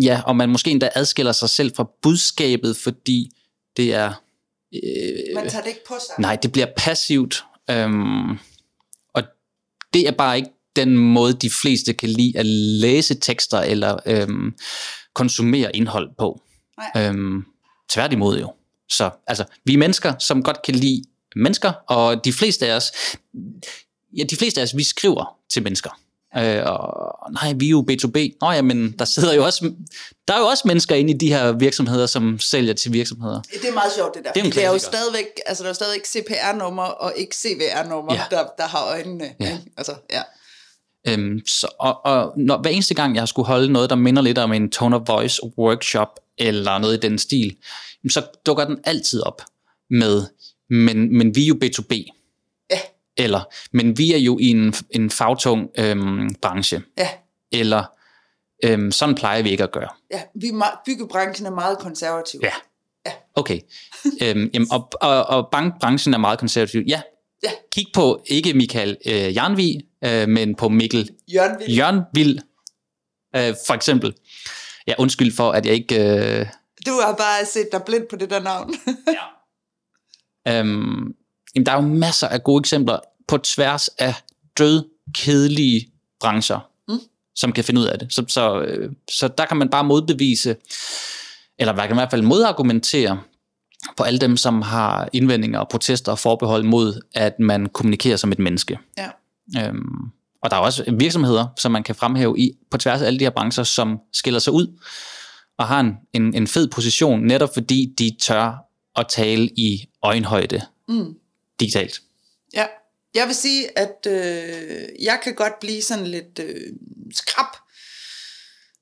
ja, 0.01 0.21
og 0.25 0.35
man 0.35 0.49
måske 0.49 0.71
endda 0.71 0.89
adskiller 0.95 1.31
sig 1.31 1.49
selv 1.49 1.75
fra 1.75 1.89
budskabet, 2.01 2.77
fordi 2.77 3.31
det 3.77 3.93
er... 3.93 4.13
Øh, 4.73 5.35
man 5.35 5.49
tager 5.49 5.61
det 5.61 5.69
ikke 5.69 5.85
på 5.87 5.93
sig. 6.07 6.15
Nej, 6.19 6.35
det 6.35 6.51
bliver 6.51 6.67
passivt, 6.77 7.43
øhm, 7.69 8.31
og 9.13 9.23
det 9.93 10.07
er 10.07 10.11
bare 10.11 10.37
ikke 10.37 10.49
den 10.75 10.97
måde, 10.97 11.33
de 11.33 11.49
fleste 11.49 11.93
kan 11.93 12.09
lide 12.09 12.39
at 12.39 12.45
læse 12.45 13.19
tekster 13.19 13.59
eller 13.59 13.99
øhm, 14.05 14.53
konsumere 15.13 15.75
indhold 15.75 16.09
på. 16.19 16.41
Nej. 16.77 17.07
Øhm, 17.07 17.45
tværtimod 17.89 18.39
jo. 18.39 18.53
Så 18.89 19.09
altså, 19.27 19.45
vi 19.65 19.73
er 19.73 19.77
mennesker, 19.77 20.13
som 20.19 20.43
godt 20.43 20.61
kan 20.61 20.75
lide 20.75 21.03
mennesker, 21.35 21.71
og 21.87 22.25
de 22.25 22.33
fleste 22.33 22.67
af 22.67 22.75
os, 22.75 22.91
ja, 24.17 24.23
de 24.23 24.35
fleste 24.35 24.61
af 24.61 24.63
os, 24.63 24.77
vi 24.77 24.83
skriver 24.83 25.37
til 25.49 25.63
mennesker. 25.63 25.99
Øh, 26.37 26.63
og 26.65 27.31
nej, 27.33 27.53
vi 27.53 27.65
er 27.65 27.69
jo 27.69 27.85
B2B. 27.91 28.37
Nå 28.41 28.51
ja, 28.51 28.61
men 28.61 28.91
der 28.99 29.05
sidder 29.05 29.33
jo 29.33 29.45
også, 29.45 29.71
der 30.27 30.33
er 30.33 30.39
jo 30.39 30.45
også 30.45 30.63
mennesker 30.67 30.95
inde 30.95 31.13
i 31.13 31.17
de 31.17 31.27
her 31.27 31.51
virksomheder, 31.51 32.05
som 32.05 32.39
sælger 32.39 32.73
til 32.73 32.93
virksomheder. 32.93 33.41
Det 33.41 33.69
er 33.69 33.73
meget 33.73 33.91
sjovt, 33.95 34.15
det 34.15 34.23
der. 34.25 34.31
Det 34.31 34.45
er, 34.45 34.49
det 34.51 34.65
er 34.65 34.71
jo 34.71 34.77
stadigvæk, 34.77 35.25
altså 35.45 35.63
der 35.63 35.69
er 35.69 35.73
stadigvæk 35.73 36.05
CPR-nummer 36.05 36.83
og 36.83 37.13
ikke 37.15 37.35
CVR-nummer, 37.35 38.13
Ja. 38.13 38.23
der, 38.31 38.45
der 38.57 38.67
har 38.67 38.85
øjnene. 38.85 39.23
Ja. 39.39 39.45
ikke? 39.45 39.63
Altså, 39.77 39.93
ja. 40.11 40.21
Øhm, 41.07 41.39
så, 41.47 41.67
og 41.79 42.05
og 42.05 42.33
når, 42.37 42.61
hver 42.61 42.71
eneste 42.71 42.93
gang, 42.93 43.15
jeg 43.15 43.21
har 43.21 43.25
skulle 43.25 43.47
holde 43.47 43.71
noget, 43.73 43.89
der 43.89 43.95
minder 43.95 44.21
lidt 44.21 44.37
om 44.37 44.53
en 44.53 44.69
tone 44.71 44.95
of 44.95 45.01
voice 45.07 45.41
workshop, 45.57 46.19
eller 46.37 46.77
noget 46.77 46.97
i 46.97 46.99
den 46.99 47.19
stil, 47.19 47.55
så 48.09 48.21
dukker 48.45 48.65
den 48.65 48.77
altid 48.83 49.21
op 49.21 49.41
med, 49.89 50.23
men, 50.69 51.17
men 51.17 51.35
vi 51.35 51.43
er 51.43 51.47
jo 51.47 51.59
B2B. 51.63 52.16
Ja. 53.19 53.23
Eller, 53.23 53.41
men 53.71 53.97
vi 53.97 54.13
er 54.13 54.17
jo 54.17 54.37
i 54.39 54.47
en, 54.47 54.73
en 54.89 55.09
fagtung 55.09 55.69
øhm, 55.77 56.35
branche. 56.41 56.81
Ja. 56.97 57.09
Eller, 57.51 57.83
øhm, 58.63 58.91
sådan 58.91 59.15
plejer 59.15 59.41
vi 59.41 59.49
ikke 59.49 59.63
at 59.63 59.71
gøre. 59.71 59.89
Ja, 60.11 60.21
vi 60.35 60.47
er 60.47 60.53
meget, 60.53 60.73
byggebranchen 60.85 61.45
er 61.45 61.51
meget 61.51 61.77
konservativ. 61.77 62.39
Ja. 62.43 62.51
Ja. 63.05 63.11
Okay. 63.35 63.59
øhm, 64.21 64.49
jamen, 64.53 64.67
og, 64.71 64.89
og, 65.01 65.25
og 65.25 65.47
bankbranchen 65.51 66.13
er 66.13 66.17
meget 66.17 66.39
konservativ. 66.39 66.83
Ja. 66.87 67.01
Ja. 67.43 67.51
Kig 67.71 67.85
på, 67.93 68.23
ikke 68.25 68.53
Michael 68.53 68.97
øh, 69.05 69.35
Jarnvig, 69.35 69.81
øh, 70.03 70.29
men 70.29 70.55
på 70.55 70.69
Mikkel 70.69 71.09
Jørgen 71.27 71.59
vil. 71.59 71.75
Jørgen 71.75 72.01
Vild, 72.13 72.39
øh, 73.35 73.55
for 73.67 73.73
eksempel. 73.73 74.13
Ja, 74.87 74.93
undskyld 74.97 75.35
for, 75.35 75.51
at 75.51 75.65
jeg 75.65 75.73
ikke... 75.73 75.95
Øh, 76.39 76.45
Du 76.85 76.91
har 76.91 77.15
bare 77.15 77.45
set 77.45 77.69
dig 77.71 77.81
blind 77.85 78.07
på 78.09 78.15
det 78.15 78.29
der 78.29 78.39
navn. 78.39 78.75
øhm, 80.47 81.13
jamen, 81.57 81.65
der 81.65 81.71
er 81.71 81.75
jo 81.75 81.87
masser 81.87 82.27
af 82.27 82.43
gode 82.43 82.59
eksempler 82.61 82.99
på 83.27 83.37
tværs 83.37 83.87
af 83.87 84.13
død, 84.57 84.83
kedelige 85.13 85.87
brancher, 86.19 86.59
Mm. 86.89 86.99
som 87.35 87.51
kan 87.51 87.63
finde 87.63 87.81
ud 87.81 87.85
af 87.85 87.99
det. 87.99 88.13
Så, 88.13 88.25
så, 88.27 88.61
øh, 88.61 88.91
så 89.11 89.27
der 89.27 89.45
kan 89.45 89.57
man 89.57 89.69
bare 89.69 89.83
modbevise, 89.83 90.55
eller 91.59 91.73
man 91.75 91.87
kan 91.87 91.95
i 91.95 91.99
hvert 91.99 92.11
fald 92.11 92.21
modargumentere 92.21 93.19
på 93.97 94.03
alle 94.03 94.19
dem, 94.19 94.37
som 94.37 94.61
har 94.61 95.09
indvendinger 95.13 95.59
og 95.59 95.69
protester 95.69 96.11
og 96.11 96.19
forbehold 96.19 96.63
mod, 96.63 97.01
at 97.15 97.39
man 97.39 97.65
kommunikerer 97.65 98.17
som 98.17 98.31
et 98.31 98.39
menneske. 98.39 98.79
ja. 98.97 99.09
Øhm, 99.67 100.11
og 100.43 100.49
der 100.51 100.57
er 100.57 100.61
også 100.61 100.83
virksomheder, 100.97 101.47
som 101.57 101.71
man 101.71 101.83
kan 101.83 101.95
fremhæve 101.95 102.39
i 102.39 102.51
på 102.71 102.77
tværs 102.77 103.01
af 103.01 103.05
alle 103.07 103.19
de 103.19 103.25
her 103.25 103.29
brancher, 103.29 103.63
som 103.63 103.99
skiller 104.13 104.39
sig 104.39 104.53
ud 104.53 104.79
og 105.57 105.67
har 105.67 105.79
en, 105.79 105.93
en, 106.13 106.33
en 106.33 106.47
fed 106.47 106.67
position, 106.67 107.21
netop 107.21 107.49
fordi 107.53 107.93
de 107.99 108.11
tør 108.21 108.57
at 108.95 109.07
tale 109.07 109.49
i 109.57 109.85
øjenhøjde 110.03 110.61
Mm. 110.89 111.15
Digitalt. 111.59 112.01
Ja, 112.53 112.65
jeg 113.13 113.27
vil 113.27 113.35
sige, 113.35 113.79
at 113.79 114.07
øh, 114.07 114.87
jeg 115.03 115.19
kan 115.23 115.35
godt 115.35 115.59
blive 115.59 115.81
sådan 115.81 116.07
lidt 116.07 116.39
øh, 116.39 116.73
skrab. 117.15 117.45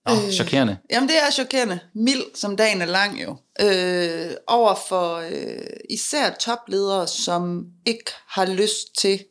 Åh, 0.09 0.25
Øh. 0.25 0.31
chokerende. 0.31 0.77
Jamen 0.91 1.09
det 1.09 1.17
er 1.17 1.31
chokerende. 1.31 1.79
Mild, 1.95 2.23
som 2.35 2.55
dagen 2.57 2.81
er 2.81 2.85
lang 2.85 3.23
jo. 3.23 3.37
Øh, 3.61 4.31
over 4.47 4.75
for 4.87 5.15
øh, 5.15 5.67
især 5.89 6.29
topledere, 6.33 7.07
som 7.07 7.65
ikke 7.85 8.11
har 8.27 8.45
lyst 8.45 8.95
til 8.97 9.23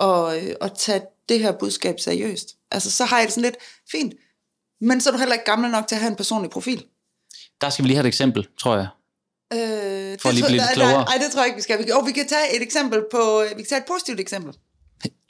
at, 0.00 0.42
øh, 0.44 0.54
at 0.60 0.72
tage 0.78 1.02
det 1.28 1.40
her 1.40 1.52
budskab 1.52 2.00
seriøst. 2.00 2.48
Altså 2.70 2.90
så 2.90 3.04
har 3.04 3.18
jeg 3.18 3.26
det 3.26 3.34
sådan 3.34 3.42
lidt, 3.50 3.56
fint, 3.90 4.14
men 4.80 5.00
så 5.00 5.08
er 5.10 5.12
du 5.12 5.18
heller 5.18 5.34
ikke 5.34 5.44
gammel 5.44 5.70
nok 5.70 5.86
til 5.88 5.94
at 5.94 6.00
have 6.00 6.10
en 6.10 6.16
personlig 6.16 6.50
profil. 6.50 6.84
Der 7.60 7.70
skal 7.70 7.82
vi 7.82 7.88
lige 7.88 7.96
have 7.96 8.04
et 8.04 8.08
eksempel, 8.08 8.46
tror 8.60 8.76
jeg. 8.76 8.88
Øh, 9.52 9.58
For 9.58 10.28
at 10.28 10.34
lige 10.34 10.42
tror- 10.42 10.48
blive 10.48 10.50
lidt 10.50 10.72
klogere. 10.72 11.04
Nej, 11.04 11.18
det 11.22 11.32
tror 11.32 11.40
jeg 11.40 11.46
ikke, 11.46 11.56
vi 11.56 11.62
skal. 11.62 11.92
Oh, 11.94 12.06
vi 12.06 12.12
kan 12.12 12.28
tage 12.28 12.56
et 12.56 12.62
eksempel 12.62 13.02
på, 13.10 13.42
vi 13.56 13.62
kan 13.62 13.66
tage 13.68 13.78
et 13.80 13.86
positivt 13.86 14.20
eksempel. 14.20 14.54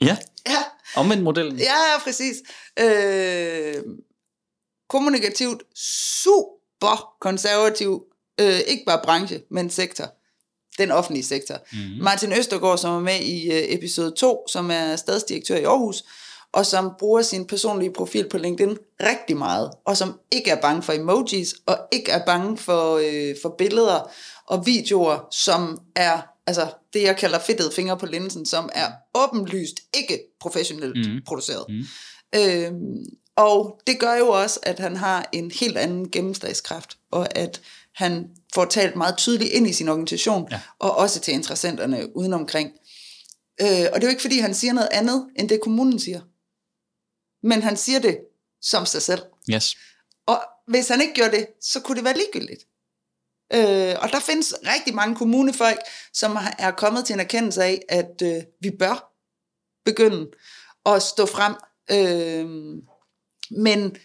Ja, 0.01 0.17
Ja, 0.47 0.63
omvendt 0.95 1.23
modellen. 1.23 1.57
Ja, 1.59 1.63
ja, 1.73 1.99
præcis. 2.03 2.35
Øh, 2.79 3.75
kommunikativt 4.89 5.63
super 6.23 7.15
konservativ, 7.21 8.03
øh, 8.39 8.59
ikke 8.59 8.83
bare 8.85 9.01
branche, 9.03 9.41
men 9.51 9.69
sektor. 9.69 10.05
Den 10.77 10.91
offentlige 10.91 11.23
sektor. 11.25 11.55
Mm. 11.73 12.03
Martin 12.03 12.33
Østergaard, 12.33 12.77
som 12.77 12.95
er 12.95 12.99
med 12.99 13.19
i 13.19 13.51
øh, 13.51 13.63
episode 13.73 14.11
2, 14.11 14.47
som 14.47 14.71
er 14.71 14.95
stadsdirektør 14.95 15.55
i 15.57 15.63
Aarhus, 15.63 16.03
og 16.53 16.65
som 16.65 16.91
bruger 16.99 17.21
sin 17.21 17.47
personlige 17.47 17.93
profil 17.93 18.29
på 18.29 18.37
LinkedIn 18.37 18.77
rigtig 19.03 19.37
meget, 19.37 19.71
og 19.85 19.97
som 19.97 20.19
ikke 20.31 20.51
er 20.51 20.61
bange 20.61 20.81
for 20.81 20.93
emojis, 20.93 21.55
og 21.65 21.77
ikke 21.91 22.11
er 22.11 22.25
bange 22.25 22.57
for, 22.57 22.97
øh, 22.97 23.35
for 23.41 23.55
billeder 23.57 24.11
og 24.47 24.65
videoer, 24.65 25.27
som 25.31 25.77
er 25.95 26.21
altså 26.47 26.67
det, 26.93 27.03
jeg 27.03 27.17
kalder 27.17 27.39
fedtede 27.39 27.71
fingre 27.71 27.97
på 27.97 28.05
linsen, 28.05 28.45
som 28.45 28.69
er 28.73 28.87
åbenlyst 29.15 29.79
ikke 29.97 30.19
professionelt 30.39 31.09
mm. 31.09 31.21
produceret. 31.27 31.65
Mhm. 31.69 31.85
Øhm, 32.35 33.05
og 33.35 33.79
det 33.87 33.99
gør 33.99 34.15
jo 34.15 34.27
også, 34.29 34.59
at 34.63 34.79
han 34.79 34.95
har 34.95 35.29
en 35.31 35.51
helt 35.51 35.77
anden 35.77 36.11
gennemslagskraft, 36.11 36.97
og 37.11 37.37
at 37.37 37.61
han 37.95 38.27
får 38.53 38.65
talt 38.65 38.95
meget 38.95 39.17
tydeligt 39.17 39.51
ind 39.51 39.67
i 39.67 39.73
sin 39.73 39.89
organisation, 39.89 40.47
Ja. 40.51 40.59
og 40.79 40.97
også 40.97 41.19
til 41.19 41.33
interessenterne 41.33 42.17
udenomkring. 42.17 42.71
Øh, 43.61 43.67
og 43.67 43.95
det 43.95 44.03
er 44.03 44.07
jo 44.07 44.09
ikke, 44.09 44.21
fordi 44.21 44.39
han 44.39 44.53
siger 44.53 44.73
noget 44.73 44.89
andet, 44.91 45.27
end 45.35 45.49
det 45.49 45.61
kommunen 45.61 45.99
siger. 45.99 46.21
Men 47.43 47.61
han 47.61 47.77
siger 47.77 47.99
det 47.99 48.19
som 48.61 48.85
sig 48.85 49.01
selv. 49.01 49.21
Yes. 49.51 49.75
Og 50.25 50.41
hvis 50.67 50.87
han 50.87 51.01
ikke 51.01 51.13
gjorde 51.13 51.31
det, 51.31 51.47
så 51.61 51.79
kunne 51.79 51.95
det 51.95 52.03
være 52.03 52.17
ligegyldigt. 52.17 52.63
Øh, 53.53 53.95
og 54.01 54.09
der 54.11 54.19
findes 54.19 54.55
rigtig 54.67 54.95
mange 54.95 55.15
kommunefolk, 55.15 55.79
som 56.13 56.37
er 56.59 56.71
kommet 56.71 57.05
til 57.05 57.13
en 57.13 57.19
erkendelse 57.19 57.63
af, 57.63 57.81
at 57.89 58.21
øh, 58.23 58.43
vi 58.61 58.71
bør 58.79 59.13
begynde 59.85 60.31
at 60.85 61.01
stå 61.01 61.25
frem. 61.25 61.53
Øh, 61.91 62.45
men 63.51 63.95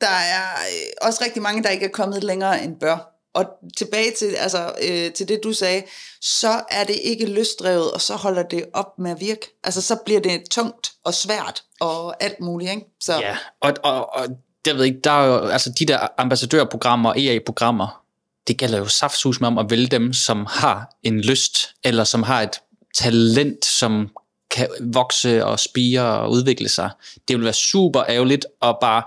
der 0.00 0.16
er 0.36 0.52
øh, 0.52 0.92
også 1.02 1.24
rigtig 1.24 1.42
mange, 1.42 1.62
der 1.62 1.70
ikke 1.70 1.86
er 1.86 1.90
kommet 1.90 2.24
længere 2.24 2.64
end 2.64 2.80
bør. 2.80 3.11
Og 3.34 3.46
tilbage 3.76 4.10
til, 4.18 4.34
altså, 4.34 4.72
øh, 4.82 5.12
til 5.12 5.28
det, 5.28 5.40
du 5.42 5.52
sagde, 5.52 5.82
så 6.20 6.62
er 6.70 6.84
det 6.84 6.96
ikke 7.04 7.26
lystdrevet, 7.26 7.92
og 7.92 8.00
så 8.00 8.16
holder 8.16 8.42
det 8.42 8.64
op 8.72 8.98
med 8.98 9.10
at 9.10 9.20
virke. 9.20 9.58
Altså, 9.64 9.82
så 9.82 9.96
bliver 10.04 10.20
det 10.20 10.44
tungt 10.50 10.92
og 11.04 11.14
svært 11.14 11.62
og 11.80 12.22
alt 12.22 12.40
muligt, 12.40 12.70
ikke? 12.70 12.86
Så, 13.00 13.20
Ja, 13.20 13.36
og, 13.60 13.74
og, 13.82 14.14
og 14.14 14.26
jeg 14.66 14.76
ved 14.76 14.84
ikke, 14.84 15.00
der 15.04 15.10
er 15.10 15.26
jo, 15.26 15.46
altså 15.48 15.72
de 15.78 15.86
der 15.86 16.08
ambassadørprogrammer, 16.18 17.14
EA-programmer, 17.16 18.02
det 18.46 18.56
gælder 18.56 18.78
jo 18.78 18.86
saftsus 18.86 19.40
med 19.40 19.48
om 19.48 19.58
at 19.58 19.70
vælge 19.70 19.86
dem, 19.86 20.12
som 20.12 20.46
har 20.50 20.96
en 21.02 21.20
lyst, 21.20 21.74
eller 21.84 22.04
som 22.04 22.22
har 22.22 22.42
et 22.42 22.60
talent, 22.94 23.64
som 23.64 24.08
kan 24.50 24.68
vokse 24.80 25.44
og 25.44 25.60
spire 25.60 26.02
og 26.02 26.30
udvikle 26.30 26.68
sig. 26.68 26.90
Det 27.28 27.36
vil 27.36 27.44
være 27.44 27.52
super 27.52 28.04
ærgerligt 28.08 28.46
at 28.62 28.76
bare 28.80 29.02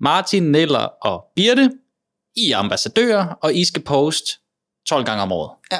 Martin, 0.00 0.42
Neller 0.42 0.88
og 1.02 1.24
Birte, 1.36 1.70
i 2.36 2.50
er 2.50 2.58
ambassadører, 2.58 3.26
og 3.40 3.54
I 3.54 3.64
skal 3.64 3.82
poste 3.82 4.32
12 4.86 5.04
gange 5.04 5.22
om 5.22 5.32
året. 5.32 5.50
ja. 5.72 5.78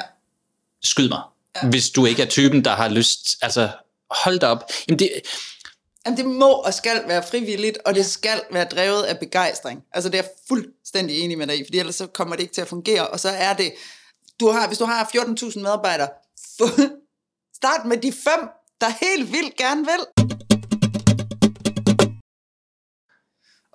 Skyd 0.83 1.09
mig. 1.09 1.21
Ja. 1.55 1.67
Hvis 1.67 1.89
du 1.89 2.05
ikke 2.05 2.21
er 2.23 2.27
typen, 2.27 2.65
der 2.65 2.71
har 2.71 2.89
lyst. 2.89 3.37
Altså, 3.41 3.69
hold 4.11 4.39
da 4.39 4.47
op. 4.47 4.63
Jamen 4.87 4.99
det, 4.99 5.11
Jamen, 6.05 6.17
det 6.17 6.25
må 6.25 6.51
og 6.51 6.73
skal 6.73 7.03
være 7.07 7.23
frivilligt, 7.23 7.77
og 7.85 7.95
det 7.95 8.05
skal 8.05 8.41
være 8.51 8.65
drevet 8.65 9.03
af 9.03 9.19
begejstring. 9.19 9.83
Altså, 9.93 10.09
det 10.09 10.19
er 10.19 10.23
jeg 10.23 10.31
fuldstændig 10.47 11.19
enig 11.19 11.37
med 11.37 11.47
dig 11.47 11.59
i, 11.59 11.63
fordi 11.65 11.79
ellers 11.79 11.95
så 11.95 12.07
kommer 12.07 12.35
det 12.35 12.43
ikke 12.43 12.53
til 12.53 12.61
at 12.61 12.67
fungere, 12.67 13.07
og 13.07 13.19
så 13.19 13.29
er 13.29 13.53
det, 13.53 13.73
du 14.39 14.49
har, 14.49 14.67
hvis 14.67 14.77
du 14.77 14.85
har 14.85 15.09
14.000 15.15 15.59
medarbejdere, 15.59 16.09
start 17.59 17.85
med 17.85 17.97
de 17.97 18.11
fem, 18.11 18.49
der 18.81 18.87
helt 19.05 19.31
vildt 19.31 19.55
gerne 19.57 19.85
vil. 19.85 20.22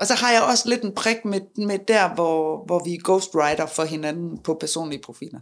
Og 0.00 0.06
så 0.06 0.14
har 0.14 0.32
jeg 0.32 0.42
også 0.42 0.68
lidt 0.68 0.82
en 0.82 0.94
prik 0.94 1.24
med, 1.24 1.40
med 1.56 1.78
der, 1.88 2.14
hvor, 2.14 2.64
hvor 2.66 2.84
vi 2.84 2.94
er 2.94 2.98
ghostwriter 3.04 3.66
for 3.66 3.84
hinanden 3.84 4.38
på 4.38 4.56
personlige 4.60 5.02
profiler. 5.02 5.40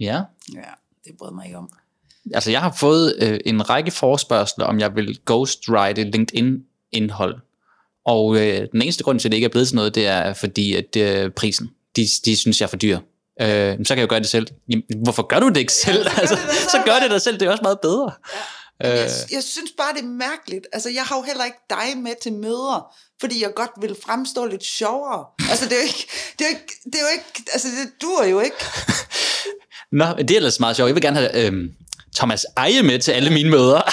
ja, 0.00 0.22
Ja, 0.54 0.60
det 1.04 1.12
bryder 1.18 1.32
mig 1.32 1.46
ikke 1.46 1.58
om. 1.58 1.72
Altså, 2.34 2.50
jeg 2.50 2.60
har 2.60 2.76
fået 2.80 3.14
øh, 3.18 3.40
en 3.46 3.70
række 3.70 3.90
forspørgseler, 3.90 4.66
om 4.66 4.80
jeg 4.80 4.94
vil 4.96 5.18
ghostwrite 5.26 6.04
LinkedIn-indhold. 6.04 7.40
Og 8.04 8.36
øh, 8.36 8.68
den 8.72 8.82
eneste 8.82 9.04
grund 9.04 9.20
til, 9.20 9.28
at 9.28 9.32
det 9.32 9.36
ikke 9.36 9.44
er 9.44 9.50
blevet 9.50 9.68
sådan 9.68 9.76
noget, 9.76 9.94
det 9.94 10.06
er 10.06 10.32
fordi, 10.32 10.74
at 10.74 10.96
øh, 10.96 11.30
prisen, 11.30 11.70
de, 11.96 12.06
de 12.24 12.36
synes, 12.36 12.60
jeg 12.60 12.66
er 12.66 12.70
for 12.70 12.76
dyr. 12.76 12.98
Øh, 13.40 13.78
så 13.84 13.88
kan 13.88 13.98
jeg 13.98 14.02
jo 14.02 14.08
gøre 14.08 14.20
det 14.20 14.28
selv. 14.28 14.46
Jamen, 14.68 14.84
hvorfor 15.02 15.22
gør 15.22 15.40
du 15.40 15.48
det 15.48 15.56
ikke 15.56 15.72
selv? 15.72 16.04
så 16.04 16.10
gør 16.10 16.20
altså, 16.20 16.34
det 16.34 16.70
så 16.70 16.82
gør 16.84 16.98
det 17.02 17.10
dig 17.10 17.22
selv, 17.22 17.40
det 17.40 17.46
er 17.46 17.50
også 17.50 17.62
meget 17.62 17.80
bedre. 17.80 18.12
Jeg, 18.80 18.92
Øh, 18.92 19.32
jeg 19.32 19.42
synes 19.42 19.70
bare, 19.78 19.94
det 19.94 20.02
er 20.02 20.06
mærkeligt. 20.06 20.66
Altså, 20.72 20.90
jeg 20.90 21.02
har 21.02 21.16
jo 21.16 21.22
heller 21.22 21.44
ikke 21.44 21.58
dig 21.70 21.98
med 22.02 22.12
til 22.22 22.32
møder, 22.32 22.94
fordi 23.24 23.42
jeg 23.42 23.54
godt 23.54 23.70
vil 23.80 23.96
fremstå 24.06 24.46
lidt 24.46 24.64
sjovere. 24.64 25.24
Altså, 25.50 25.64
det 25.64 25.72
er 25.72 25.76
jo 25.76 25.86
ikke, 25.86 26.06
det 26.38 26.44
er 26.44 26.50
jo 26.50 26.56
ikke, 26.56 26.74
det 26.84 26.94
er 26.94 27.00
jo 27.00 27.08
ikke 27.12 27.50
altså, 27.52 27.68
det 27.68 28.02
duer 28.02 28.24
jo 28.24 28.40
ikke. 28.40 28.56
Nå, 29.98 30.04
det 30.18 30.30
er 30.30 30.36
ellers 30.36 30.60
meget 30.60 30.76
sjovt. 30.76 30.88
Jeg 30.88 30.94
vil 30.94 31.02
gerne 31.02 31.16
have 31.16 31.46
øh, 31.46 31.70
Thomas 32.16 32.46
Eje 32.56 32.82
med 32.82 32.98
til 32.98 33.12
alle 33.12 33.30
mine 33.30 33.50
møder. 33.50 33.82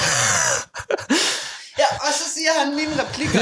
Ja, 1.77 1.95
og 1.95 2.13
så 2.13 2.23
siger 2.33 2.49
han 2.59 2.75
mine 2.75 3.03
replikker. 3.03 3.39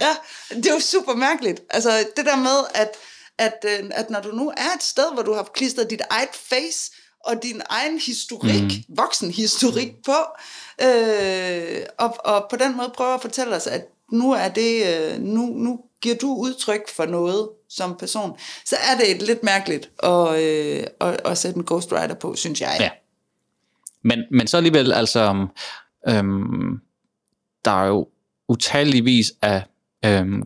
ja, 0.00 0.16
det 0.56 0.66
er 0.66 0.74
jo 0.74 0.80
super 0.80 1.14
mærkeligt. 1.14 1.60
Altså, 1.70 2.06
det 2.16 2.26
der 2.26 2.36
med, 2.36 2.58
at, 2.74 2.90
at, 3.38 3.64
øh, 3.64 3.90
at 3.92 4.10
når 4.10 4.20
du 4.20 4.28
nu 4.28 4.52
er 4.56 4.74
et 4.76 4.82
sted, 4.82 5.14
hvor 5.14 5.22
du 5.22 5.34
har 5.34 5.50
klistret 5.54 5.90
dit 5.90 6.02
eget 6.10 6.28
face 6.50 6.92
og 7.24 7.42
din 7.42 7.62
egen 7.68 7.98
historik, 7.98 8.62
mm. 8.62 8.96
voksenhistorik 8.96 9.92
på, 10.04 10.16
øh, 10.86 11.82
og, 11.98 12.16
og 12.24 12.46
på 12.50 12.56
den 12.56 12.76
måde 12.76 12.92
prøver 12.94 13.14
at 13.14 13.22
fortælle 13.22 13.56
os, 13.56 13.66
at 13.66 13.82
nu 14.12 14.32
er 14.32 14.48
det, 14.48 14.82
øh, 14.86 15.20
nu, 15.20 15.46
nu 15.46 15.80
giver 16.02 16.16
du 16.16 16.34
udtryk 16.34 16.88
for 16.96 17.06
noget 17.06 17.48
som 17.68 17.96
person, 17.98 18.38
så 18.64 18.76
er 18.76 18.98
det 18.98 19.16
et 19.16 19.22
lidt 19.22 19.42
mærkeligt 19.42 19.90
at, 20.02 20.42
øh, 20.42 20.84
at, 21.00 21.20
at 21.24 21.38
sætte 21.38 21.58
en 21.58 21.64
ghostwriter 21.64 22.14
på, 22.14 22.34
synes 22.36 22.60
jeg. 22.60 22.76
Ja. 22.80 22.90
Men, 24.04 24.24
men 24.30 24.46
så 24.46 24.56
alligevel, 24.56 24.92
altså, 24.92 25.46
øhm, 26.08 26.80
der 27.64 27.82
er 27.82 27.86
jo 27.86 28.08
utalligvis 28.48 29.32
af 29.42 29.62
øhm, 30.04 30.42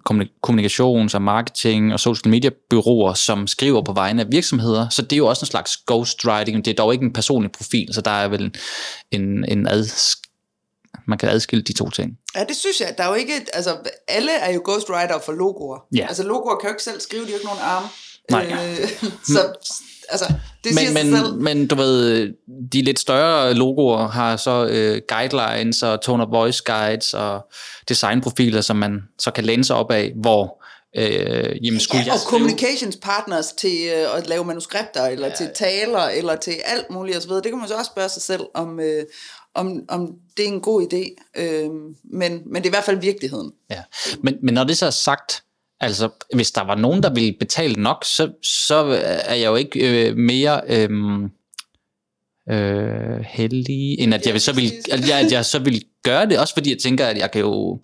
kommunikations- 0.46 1.14
og 1.14 1.22
marketing- 1.22 1.92
og 1.92 2.00
social 2.00 2.30
media 2.30 2.50
byråer, 2.70 3.14
som 3.14 3.46
skriver 3.46 3.82
på 3.82 3.92
vegne 3.92 4.22
af 4.22 4.26
virksomheder, 4.30 4.88
så 4.88 5.02
det 5.02 5.12
er 5.12 5.16
jo 5.16 5.26
også 5.26 5.42
en 5.42 5.50
slags 5.50 5.76
ghostwriting, 5.76 6.64
det 6.64 6.70
er 6.70 6.74
dog 6.74 6.92
ikke 6.92 7.04
en 7.04 7.12
personlig 7.12 7.52
profil, 7.52 7.88
så 7.94 8.00
der 8.00 8.10
er 8.10 8.28
vel 8.28 8.54
en, 9.10 9.44
en 9.44 9.68
adsk- 9.68 10.25
man 11.06 11.18
kan 11.18 11.28
adskille 11.28 11.62
de 11.62 11.72
to 11.72 11.90
ting. 11.90 12.10
Ja, 12.36 12.44
det 12.44 12.56
synes 12.56 12.80
jeg. 12.80 12.94
Der 12.98 13.04
er 13.04 13.08
jo 13.08 13.14
ikke, 13.14 13.32
altså, 13.52 13.76
alle 14.08 14.32
er 14.32 14.52
jo 14.52 14.60
ghostwriter 14.64 15.18
for 15.24 15.32
logoer. 15.32 15.78
Ja. 15.96 16.06
Altså, 16.08 16.22
logoer 16.22 16.56
kan 16.56 16.68
jo 16.68 16.72
ikke 16.74 16.82
selv 16.82 17.00
skrive, 17.00 17.22
de 17.22 17.26
har 17.26 17.32
jo 17.32 17.36
ikke 17.36 17.46
nogen 17.46 17.60
arme. 17.62 17.86
Nej. 18.30 18.52
Øh, 18.52 18.88
så, 19.34 19.52
altså, 20.08 20.32
det 20.64 20.78
siger 20.78 20.92
Men, 20.92 21.06
sig 21.10 21.18
selv. 21.18 21.34
men, 21.34 21.44
men 21.44 21.66
du 21.66 21.74
ved, 21.74 22.28
de 22.72 22.82
lidt 22.82 22.98
større 22.98 23.54
logoer 23.54 24.08
har 24.08 24.36
så 24.36 24.66
øh, 24.70 25.00
guidelines 25.08 25.82
og 25.82 26.00
tone 26.00 26.22
of 26.22 26.28
voice 26.30 26.62
guides 26.66 27.14
og 27.14 27.46
designprofiler, 27.88 28.60
som 28.60 28.76
man 28.76 29.02
så 29.18 29.30
kan 29.30 29.44
læne 29.44 29.64
sig 29.64 29.76
op 29.76 29.90
af, 29.90 30.12
hvor 30.16 30.62
øh, 30.96 31.64
jamen, 31.66 31.80
skulle 31.80 32.00
Ja, 32.00 32.04
jeg 32.04 32.12
og 32.14 32.18
skrive- 32.20 32.30
communications 32.30 32.96
partners 33.02 33.46
til 33.52 33.76
øh, 33.96 34.16
at 34.18 34.26
lave 34.28 34.44
manuskripter, 34.44 35.06
eller 35.06 35.26
ja. 35.28 35.34
til 35.34 35.48
taler, 35.54 36.00
eller 36.02 36.36
til 36.36 36.54
alt 36.64 36.90
muligt 36.90 37.16
osv. 37.16 37.30
Det 37.30 37.44
kan 37.44 37.58
man 37.58 37.68
så 37.68 37.74
også 37.74 37.90
spørge 37.94 38.08
sig 38.08 38.22
selv, 38.22 38.42
om, 38.54 38.80
øh, 38.80 39.02
om, 39.56 39.84
om 39.88 40.14
det 40.36 40.44
er 40.44 40.52
en 40.52 40.60
god 40.60 40.82
idé. 40.82 41.30
Øh, 41.42 41.70
men, 42.04 42.42
men 42.46 42.54
det 42.54 42.62
er 42.62 42.70
i 42.70 42.76
hvert 42.76 42.84
fald 42.84 43.00
virkeligheden. 43.00 43.52
Ja. 43.70 43.82
Men, 44.22 44.34
men 44.42 44.54
når 44.54 44.64
det 44.64 44.76
så 44.76 44.86
er 44.86 44.90
sagt, 44.90 45.44
altså 45.80 46.08
hvis 46.34 46.50
der 46.50 46.64
var 46.64 46.74
nogen, 46.74 47.02
der 47.02 47.14
ville 47.14 47.32
betale 47.38 47.82
nok, 47.82 48.04
så, 48.04 48.32
så 48.42 48.76
er 49.24 49.34
jeg 49.34 49.46
jo 49.46 49.54
ikke 49.56 50.08
øh, 50.08 50.16
mere 50.16 50.60
øh, 50.68 50.90
øh, 52.50 53.20
heldig, 53.28 54.00
end 54.00 54.14
at 54.14 54.26
jeg, 54.26 54.32
vil 54.32 54.40
så 54.40 54.52
vil, 54.52 54.72
at 54.92 55.08
jeg, 55.08 55.20
at 55.20 55.32
jeg 55.32 55.44
så 55.44 55.58
vil 55.58 55.84
gøre 56.02 56.26
det, 56.26 56.38
også 56.38 56.54
fordi 56.54 56.70
jeg 56.70 56.78
tænker, 56.78 57.06
at 57.06 57.18
jeg 57.18 57.30
kan 57.30 57.40
jo, 57.40 57.80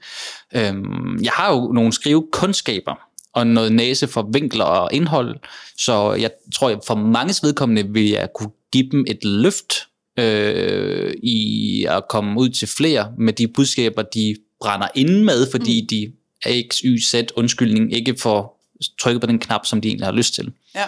øh, 0.55 0.75
jeg 1.23 1.33
har 1.33 1.53
jo 1.55 1.73
nogle 1.73 1.93
skrivekundskaber, 1.93 2.95
og 3.35 3.47
noget 3.47 3.73
næse 3.73 4.09
for 4.09 4.29
vinkler 4.33 4.65
og 4.65 4.89
indhold, 4.93 5.41
så 5.79 6.13
jeg 6.13 6.31
tror, 6.55 6.71
at 6.71 6.79
for 6.87 6.95
manges 6.95 7.43
vedkommende 7.43 7.89
vil 7.93 8.09
jeg 8.09 8.29
kunne 8.35 8.51
give 8.73 8.91
dem 8.91 9.05
et 9.09 9.25
løft 9.25 9.75
øh, 10.19 11.15
i 11.23 11.87
at 11.89 12.05
komme 12.09 12.41
ud 12.41 12.49
til 12.49 12.69
flere 12.69 13.13
med 13.19 13.33
de 13.33 13.49
budskaber, 13.49 14.03
de 14.03 14.37
brænder 14.61 14.89
inde 14.95 15.25
med, 15.25 15.51
fordi 15.51 15.83
mm. 15.83 15.89
de 15.89 16.13
af 16.45 16.63
x, 16.73 16.79
y, 16.79 16.99
z 17.01 17.15
undskyldning 17.37 17.93
ikke 17.93 18.17
får 18.21 18.63
trykket 19.01 19.21
på 19.21 19.27
den 19.27 19.39
knap, 19.39 19.67
som 19.67 19.81
de 19.81 19.89
egentlig 19.89 20.07
har 20.07 20.13
lyst 20.13 20.35
til. 20.35 20.53
Ja, 20.75 20.85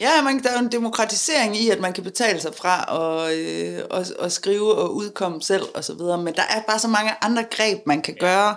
ja 0.00 0.22
man, 0.22 0.42
der 0.42 0.48
er 0.48 0.58
jo 0.58 0.64
en 0.64 0.72
demokratisering 0.72 1.56
i, 1.56 1.70
at 1.70 1.80
man 1.80 1.92
kan 1.92 2.04
betale 2.04 2.40
sig 2.40 2.52
fra 2.54 2.84
og, 2.84 3.36
øh, 3.38 3.78
og, 3.90 4.06
og 4.18 4.32
skrive 4.32 4.74
og 4.74 4.96
udkomme 4.96 5.42
selv 5.42 5.64
og 5.74 5.84
så 5.84 5.94
videre, 5.94 6.22
men 6.22 6.34
der 6.34 6.42
er 6.42 6.62
bare 6.68 6.78
så 6.78 6.88
mange 6.88 7.10
andre 7.22 7.44
greb, 7.50 7.78
man 7.86 8.02
kan 8.02 8.16
gøre. 8.20 8.56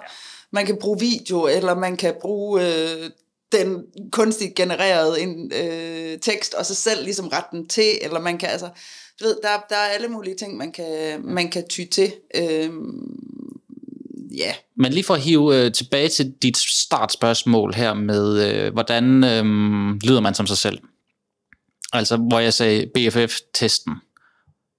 Man 0.51 0.65
kan 0.65 0.77
bruge 0.81 0.99
video, 0.99 1.47
eller 1.47 1.75
man 1.75 1.97
kan 1.97 2.13
bruge 2.21 2.61
øh, 2.61 3.09
den 3.51 3.83
kunstigt 4.11 4.55
genererede 4.55 5.21
en, 5.21 5.51
øh, 5.55 6.19
tekst, 6.19 6.53
og 6.53 6.65
så 6.65 6.75
selv 6.75 7.03
ligesom 7.03 7.27
rette 7.27 7.49
den 7.51 7.67
til, 7.67 7.97
eller 8.01 8.19
man 8.19 8.37
kan 8.37 8.49
altså, 8.49 8.69
du 9.19 9.25
ved, 9.25 9.37
der, 9.43 9.49
der 9.69 9.75
er 9.75 9.87
alle 9.93 10.07
mulige 10.07 10.35
ting, 10.35 10.57
man 10.57 10.71
kan, 10.71 11.21
man 11.23 11.49
kan 11.49 11.67
ty 11.67 11.81
til. 11.91 12.13
Øh, 12.35 12.71
ja, 14.37 14.53
Men 14.77 14.93
lige 14.93 15.03
for 15.03 15.13
at 15.13 15.21
hive 15.21 15.65
øh, 15.65 15.71
tilbage 15.71 16.09
til 16.09 16.33
dit 16.41 16.57
startspørgsmål 16.57 17.73
her 17.73 17.93
med, 17.93 18.49
øh, 18.49 18.73
hvordan 18.73 19.23
øh, 19.23 19.45
lyder 20.03 20.19
man 20.19 20.33
som 20.33 20.47
sig 20.47 20.57
selv? 20.57 20.79
Altså, 21.93 22.17
hvor 22.17 22.39
jeg 22.39 22.53
sagde 22.53 22.85
BFF-testen. 22.93 23.93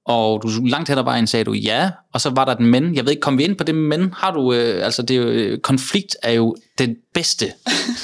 Og 0.07 0.43
du 0.43 0.49
langt 0.49 0.89
hen 0.89 0.99
ad 0.99 1.03
vejen 1.05 1.27
sagde 1.27 1.45
du 1.45 1.53
ja, 1.53 1.91
og 2.13 2.21
så 2.21 2.31
var 2.31 2.45
der 2.45 2.55
den 2.55 2.67
men. 2.67 2.95
Jeg 2.95 3.05
ved 3.05 3.11
ikke, 3.11 3.21
kom 3.21 3.39
vi 3.39 3.45
ind 3.45 3.57
på 3.57 3.65
det 3.65 3.75
men? 3.75 4.13
Har 4.13 4.31
du, 4.31 4.53
øh, 4.53 4.85
altså 4.85 5.03
det 5.03 5.17
jo, 5.17 5.23
øh, 5.23 5.59
konflikt 5.59 6.17
er 6.23 6.33
jo 6.33 6.57
den 6.79 6.97
bedste 7.15 7.53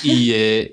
i, 0.05 0.35
øh, 0.39 0.67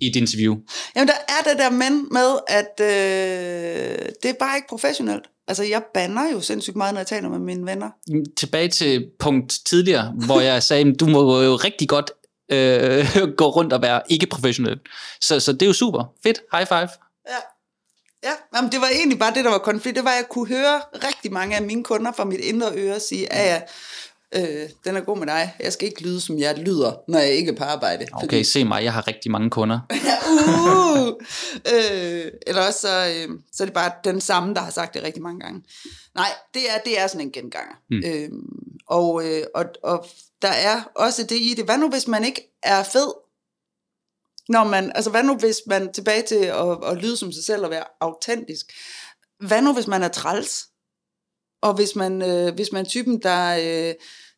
i 0.00 0.06
et 0.06 0.16
interview. 0.16 0.56
Jamen, 0.96 1.08
der 1.08 1.14
er 1.28 1.50
det 1.50 1.58
der 1.58 1.70
men 1.70 2.08
med, 2.10 2.38
at 2.48 2.80
øh, 2.80 4.08
det 4.22 4.30
er 4.30 4.34
bare 4.38 4.56
ikke 4.56 4.68
professionelt. 4.68 5.26
Altså, 5.48 5.62
jeg 5.62 5.82
banner 5.94 6.30
jo 6.32 6.40
sindssygt 6.40 6.76
meget, 6.76 6.94
når 6.94 7.00
jeg 7.00 7.06
taler 7.06 7.28
med 7.28 7.38
mine 7.38 7.66
venner. 7.66 7.90
Tilbage 8.36 8.68
til 8.68 9.06
punkt 9.18 9.58
tidligere, 9.66 10.14
hvor 10.26 10.40
jeg 10.40 10.62
sagde, 10.62 10.90
at 10.90 11.00
du 11.00 11.06
må 11.06 11.42
jo 11.42 11.56
rigtig 11.56 11.88
godt 11.88 12.10
øh, 12.52 13.32
gå 13.40 13.48
rundt 13.48 13.72
og 13.72 13.82
være 13.82 14.02
ikke 14.08 14.26
professionel. 14.26 14.78
Så, 15.20 15.40
så 15.40 15.52
det 15.52 15.62
er 15.62 15.66
jo 15.66 15.72
super. 15.72 16.12
Fedt. 16.22 16.40
High 16.52 16.66
five. 16.66 16.88
Ja. 17.28 17.40
Ja, 18.24 18.32
Jamen, 18.56 18.72
det 18.72 18.80
var 18.80 18.88
egentlig 18.88 19.18
bare 19.18 19.34
det, 19.34 19.44
der 19.44 19.50
var 19.50 19.58
konflikt. 19.58 19.96
Det 19.96 20.04
var, 20.04 20.10
at 20.10 20.16
jeg 20.16 20.28
kunne 20.28 20.48
høre 20.48 20.80
rigtig 20.94 21.32
mange 21.32 21.56
af 21.56 21.62
mine 21.62 21.84
kunder 21.84 22.12
fra 22.12 22.24
mit 22.24 22.40
indre 22.40 22.72
øre 22.74 23.00
sige, 23.00 23.32
at 23.32 23.46
ja, 23.46 23.60
øh, 24.34 24.68
den 24.84 24.96
er 24.96 25.00
god 25.00 25.18
med 25.18 25.26
dig. 25.26 25.54
Jeg 25.60 25.72
skal 25.72 25.88
ikke 25.88 26.02
lyde, 26.02 26.20
som 26.20 26.38
jeg 26.38 26.58
lyder, 26.58 26.92
når 27.08 27.18
jeg 27.18 27.30
ikke 27.30 27.50
er 27.50 27.56
på 27.56 27.64
arbejde. 27.64 28.06
Okay, 28.12 28.42
se 28.42 28.64
mig, 28.64 28.84
jeg 28.84 28.92
har 28.92 29.08
rigtig 29.08 29.30
mange 29.30 29.50
kunder. 29.50 29.80
uh, 30.48 31.08
øh, 31.74 32.32
eller 32.46 32.66
også 32.66 32.80
så, 32.80 33.14
øh, 33.16 33.38
så 33.52 33.62
er 33.62 33.66
det 33.66 33.74
bare 33.74 33.92
den 34.04 34.20
samme, 34.20 34.54
der 34.54 34.60
har 34.60 34.70
sagt 34.70 34.94
det 34.94 35.02
rigtig 35.02 35.22
mange 35.22 35.40
gange. 35.40 35.62
Nej, 36.14 36.28
det 36.54 36.62
er, 36.70 36.78
det 36.84 37.00
er 37.00 37.06
sådan 37.06 37.20
en 37.20 37.32
genganger. 37.32 37.74
Mm. 37.90 38.02
Øh, 38.06 38.28
og, 38.86 39.24
øh, 39.24 39.42
og, 39.54 39.64
og 39.82 40.06
der 40.42 40.48
er 40.48 40.82
også 40.94 41.22
det 41.22 41.36
i 41.40 41.54
det. 41.56 41.64
Hvad 41.64 41.78
nu, 41.78 41.88
hvis 41.88 42.08
man 42.08 42.24
ikke 42.24 42.56
er 42.62 42.82
fed? 42.82 43.12
når 44.50 44.64
man, 44.64 44.92
altså 44.94 45.10
hvad 45.10 45.22
nu 45.22 45.36
hvis 45.36 45.56
man, 45.66 45.92
tilbage 45.92 46.22
til 46.22 46.44
at, 46.44 46.78
at 46.84 46.96
lyde 46.96 47.16
som 47.16 47.32
sig 47.32 47.44
selv 47.44 47.64
og 47.64 47.70
være 47.70 47.84
autentisk, 48.00 48.72
hvad 49.40 49.62
nu 49.62 49.72
hvis 49.72 49.86
man 49.86 50.02
er 50.02 50.08
træls? 50.08 50.66
Og 51.62 51.74
hvis 51.74 51.96
man, 51.96 52.22
øh, 52.22 52.54
hvis 52.54 52.72
man 52.72 52.84
er 52.84 52.88
typen, 52.88 53.22
der, 53.22 53.56
øh, 53.56 53.94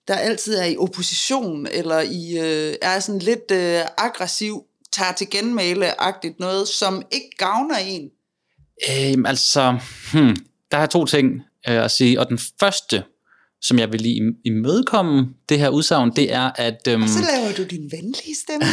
der 0.08 0.14
altid 0.14 0.54
er 0.54 0.64
i 0.64 0.76
opposition, 0.76 1.66
eller 1.66 2.00
i, 2.00 2.38
øh, 2.38 2.74
er 2.82 3.00
sådan 3.00 3.20
lidt 3.20 3.50
øh, 3.50 3.80
aggressiv, 3.98 4.64
tager 4.92 5.12
til 5.12 5.26
genmæle-agtigt 5.30 6.40
noget, 6.40 6.68
som 6.68 7.02
ikke 7.10 7.30
gavner 7.38 7.76
en. 7.76 8.10
Øhm, 8.90 9.26
altså, 9.26 9.78
hmm, 10.12 10.36
der 10.70 10.78
er 10.78 10.86
to 10.86 11.04
ting 11.04 11.34
øh, 11.68 11.84
at 11.84 11.90
sige, 11.90 12.20
og 12.20 12.28
den 12.28 12.38
første, 12.60 13.04
som 13.60 13.78
jeg 13.78 13.92
vil 13.92 14.00
lige 14.00 14.34
imødekomme 14.44 15.28
det 15.48 15.58
her 15.58 15.68
udsagn, 15.68 16.12
det 16.16 16.32
er, 16.32 16.50
at... 16.56 16.88
Øhm, 16.88 17.02
Og 17.02 17.08
så 17.08 17.18
laver 17.34 17.52
du 17.56 17.64
din 17.64 17.92
venlige 17.92 18.36
stemme. 18.42 18.64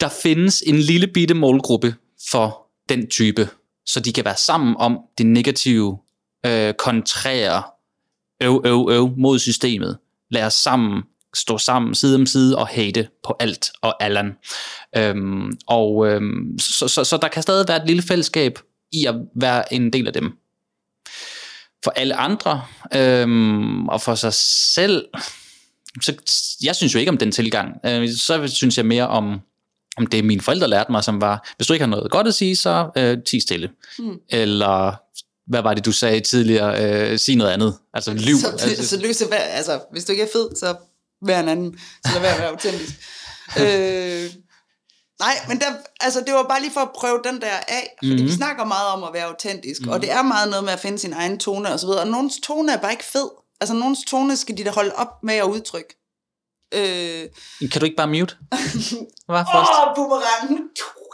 der 0.00 0.08
findes 0.22 0.62
en 0.66 0.78
lille 0.78 1.06
bitte 1.06 1.34
målgruppe 1.34 1.94
for 2.30 2.66
den 2.88 3.10
type, 3.10 3.48
så 3.86 4.00
de 4.00 4.12
kan 4.12 4.24
være 4.24 4.36
sammen 4.36 4.76
om 4.78 4.98
det 5.18 5.26
negative, 5.26 5.98
øh, 6.46 6.74
kontrære, 6.74 7.62
øv, 8.42 8.62
øv, 8.64 8.88
øv 8.90 9.10
mod 9.16 9.38
systemet. 9.38 9.98
Lad 10.30 10.46
os 10.46 10.54
sammen 10.54 11.02
stå 11.34 11.58
sammen 11.58 11.94
side 11.94 12.14
om 12.14 12.26
side 12.26 12.58
og 12.58 12.68
hate 12.68 13.08
på 13.24 13.36
alt 13.40 13.70
og 13.82 14.02
allan. 14.02 14.36
Øhm, 14.96 15.52
og 15.66 16.08
øhm, 16.08 16.58
så, 16.58 16.88
så, 16.88 17.04
så 17.04 17.16
der 17.16 17.28
kan 17.28 17.42
stadig 17.42 17.68
være 17.68 17.82
et 17.82 17.86
lille 17.86 18.02
fællesskab 18.02 18.58
i 18.92 19.06
at 19.06 19.14
være 19.34 19.74
en 19.74 19.92
del 19.92 20.06
af 20.06 20.12
dem. 20.12 20.32
For 21.84 21.90
alle 21.90 22.14
andre 22.14 22.64
øhm, 22.94 23.88
og 23.88 24.00
for 24.00 24.14
sig 24.14 24.34
selv, 24.34 25.04
så 26.02 26.14
jeg 26.62 26.76
synes 26.76 26.94
jo 26.94 26.98
ikke 26.98 27.10
om 27.10 27.18
den 27.18 27.32
tilgang. 27.32 27.76
Øh, 27.86 28.08
så 28.08 28.46
synes 28.46 28.78
jeg 28.78 28.86
mere 28.86 29.08
om, 29.08 29.40
om 29.96 30.06
det 30.06 30.24
mine 30.24 30.40
forældre 30.40 30.68
lærte 30.68 30.92
mig, 30.92 31.04
som 31.04 31.20
var, 31.20 31.52
hvis 31.56 31.66
du 31.66 31.72
ikke 31.72 31.82
har 31.82 31.90
noget 31.90 32.10
godt 32.10 32.26
at 32.26 32.34
sige, 32.34 32.56
så 32.56 32.90
øh, 32.96 33.18
tig 33.26 33.42
stille. 33.42 33.70
Mm. 33.98 34.16
Eller 34.28 34.94
hvad 35.46 35.62
var 35.62 35.74
det, 35.74 35.84
du 35.84 35.92
sagde 35.92 36.20
tidligere? 36.20 36.84
Øh, 36.84 37.18
sig 37.18 37.36
noget 37.36 37.50
andet. 37.50 37.74
Altså 37.94 38.12
lyv. 38.12 38.36
Så, 38.36 38.48
altså, 38.50 38.88
så 38.88 39.00
løse 39.00 39.26
hvad, 39.26 39.38
altså, 39.38 39.80
hvis 39.92 40.04
du 40.04 40.12
ikke 40.12 40.24
er 40.24 40.28
fed, 40.32 40.56
så 40.56 40.74
vær 41.26 41.40
en 41.40 41.48
anden. 41.48 41.78
Så 42.06 42.12
lad 42.12 42.20
være 42.20 42.34
at 42.34 42.40
være 42.40 42.48
autentisk. 42.48 42.92
øh, 43.60 44.30
nej, 45.20 45.34
men 45.48 45.58
der, 45.58 45.66
altså, 46.00 46.20
det 46.26 46.34
var 46.34 46.46
bare 46.48 46.60
lige 46.60 46.72
for 46.72 46.80
at 46.80 46.90
prøve 46.94 47.20
den 47.24 47.40
der 47.40 47.56
af, 47.68 47.94
fordi 47.98 48.12
mm-hmm. 48.12 48.26
vi 48.26 48.32
snakker 48.32 48.64
meget 48.64 48.88
om 48.88 49.04
at 49.04 49.10
være 49.12 49.24
autentisk, 49.24 49.80
mm-hmm. 49.80 49.92
og 49.92 50.02
det 50.02 50.10
er 50.10 50.22
meget 50.22 50.50
noget 50.50 50.64
med 50.64 50.72
at 50.72 50.80
finde 50.80 50.98
sin 50.98 51.12
egen 51.12 51.38
tone 51.38 51.72
og 51.72 51.80
så 51.80 51.86
videre, 51.86 52.00
og 52.00 52.08
nogens 52.08 52.38
tone 52.42 52.72
er 52.72 52.76
bare 52.76 52.92
ikke 52.92 53.04
fed. 53.04 53.28
Altså, 53.60 53.74
nogens 53.74 53.98
tone 54.06 54.36
skal 54.36 54.56
de 54.58 54.64
da 54.64 54.70
holde 54.70 54.94
op 54.94 55.22
med 55.22 55.34
at 55.34 55.44
udtrykke. 55.44 56.03
Øh, 56.72 57.28
kan 57.70 57.80
du 57.80 57.84
ikke 57.84 57.96
bare 57.96 58.08
mute? 58.08 58.36
Hvad 59.32 59.40
Åh, 59.40 59.46
først? 59.54 59.70
oh, 59.70 59.94
boomerangen! 59.96 60.70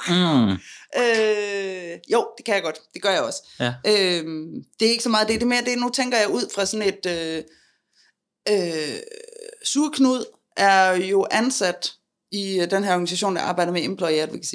Mm. 0.09 0.53
Øh, 0.97 1.99
jo, 2.13 2.29
det 2.37 2.45
kan 2.45 2.55
jeg 2.55 2.63
godt. 2.63 2.81
Det 2.95 3.03
gør 3.03 3.11
jeg 3.11 3.23
også. 3.23 3.43
Ja. 3.61 3.75
Øh, 3.87 4.25
det 4.81 4.87
er 4.87 4.91
ikke 4.91 5.03
så 5.03 5.09
meget 5.09 5.29
det. 5.29 5.35
Det 5.35 5.43
er 5.43 5.47
mere 5.49 5.65
det, 5.65 5.79
nu 5.79 5.91
tænker 5.91 6.19
jeg 6.19 6.29
ud 6.29 6.53
fra 6.55 6.67
sådan 6.67 6.89
et... 6.89 7.07
Øh, 7.07 7.43
øh, 8.49 9.01
Surknud 9.65 10.25
er 10.57 10.93
jo 10.93 11.27
ansat 11.31 11.93
i 12.33 12.61
øh, 12.61 12.71
den 12.71 12.85
her 12.85 12.93
organisation, 12.93 13.37
der 13.37 13.43
arbejder 13.43 13.73
med 13.73 13.85
employee 13.85 14.23
advocacy. 14.23 14.55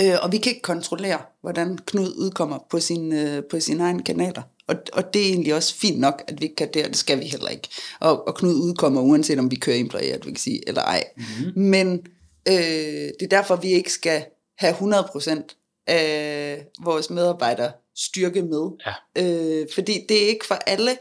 Øh, 0.00 0.14
og 0.22 0.32
vi 0.32 0.38
kan 0.38 0.52
ikke 0.52 0.62
kontrollere, 0.62 1.22
hvordan 1.40 1.78
Knud 1.78 2.14
udkommer 2.16 2.58
på, 2.70 2.80
sin, 2.80 3.12
øh, 3.12 3.42
på 3.50 3.60
sine 3.60 3.84
egne 3.84 4.02
kanaler. 4.02 4.42
Og, 4.68 4.76
og 4.92 5.14
det 5.14 5.22
er 5.22 5.26
egentlig 5.26 5.54
også 5.54 5.74
fint 5.74 6.00
nok, 6.00 6.22
at 6.28 6.40
vi 6.40 6.44
ikke 6.44 6.56
kan 6.56 6.68
det, 6.74 6.84
og 6.84 6.88
det 6.88 6.96
skal 6.96 7.20
vi 7.20 7.24
heller 7.24 7.48
ikke. 7.48 7.68
Og, 8.00 8.28
og 8.28 8.34
Knud 8.34 8.54
udkommer, 8.54 9.00
uanset 9.00 9.38
om 9.38 9.50
vi 9.50 9.56
kører 9.56 9.76
employee 9.76 10.12
advocacy 10.12 10.48
eller 10.66 10.82
ej. 10.82 11.04
Mm-hmm. 11.16 11.62
Men 11.62 12.06
øh, 12.48 12.54
det 12.54 13.22
er 13.22 13.28
derfor, 13.30 13.56
vi 13.56 13.68
ikke 13.68 13.92
skal 13.92 14.24
have 14.58 14.74
100% 14.74 15.84
af 15.86 16.66
vores 16.84 17.10
medarbejdere 17.10 17.72
styrke 17.96 18.42
med. 18.42 18.70
Ja. 18.86 18.92
Øh, 19.22 19.66
fordi 19.74 20.06
det 20.08 20.24
er 20.24 20.28
ikke 20.28 20.46
for 20.46 20.54
alle. 20.54 20.96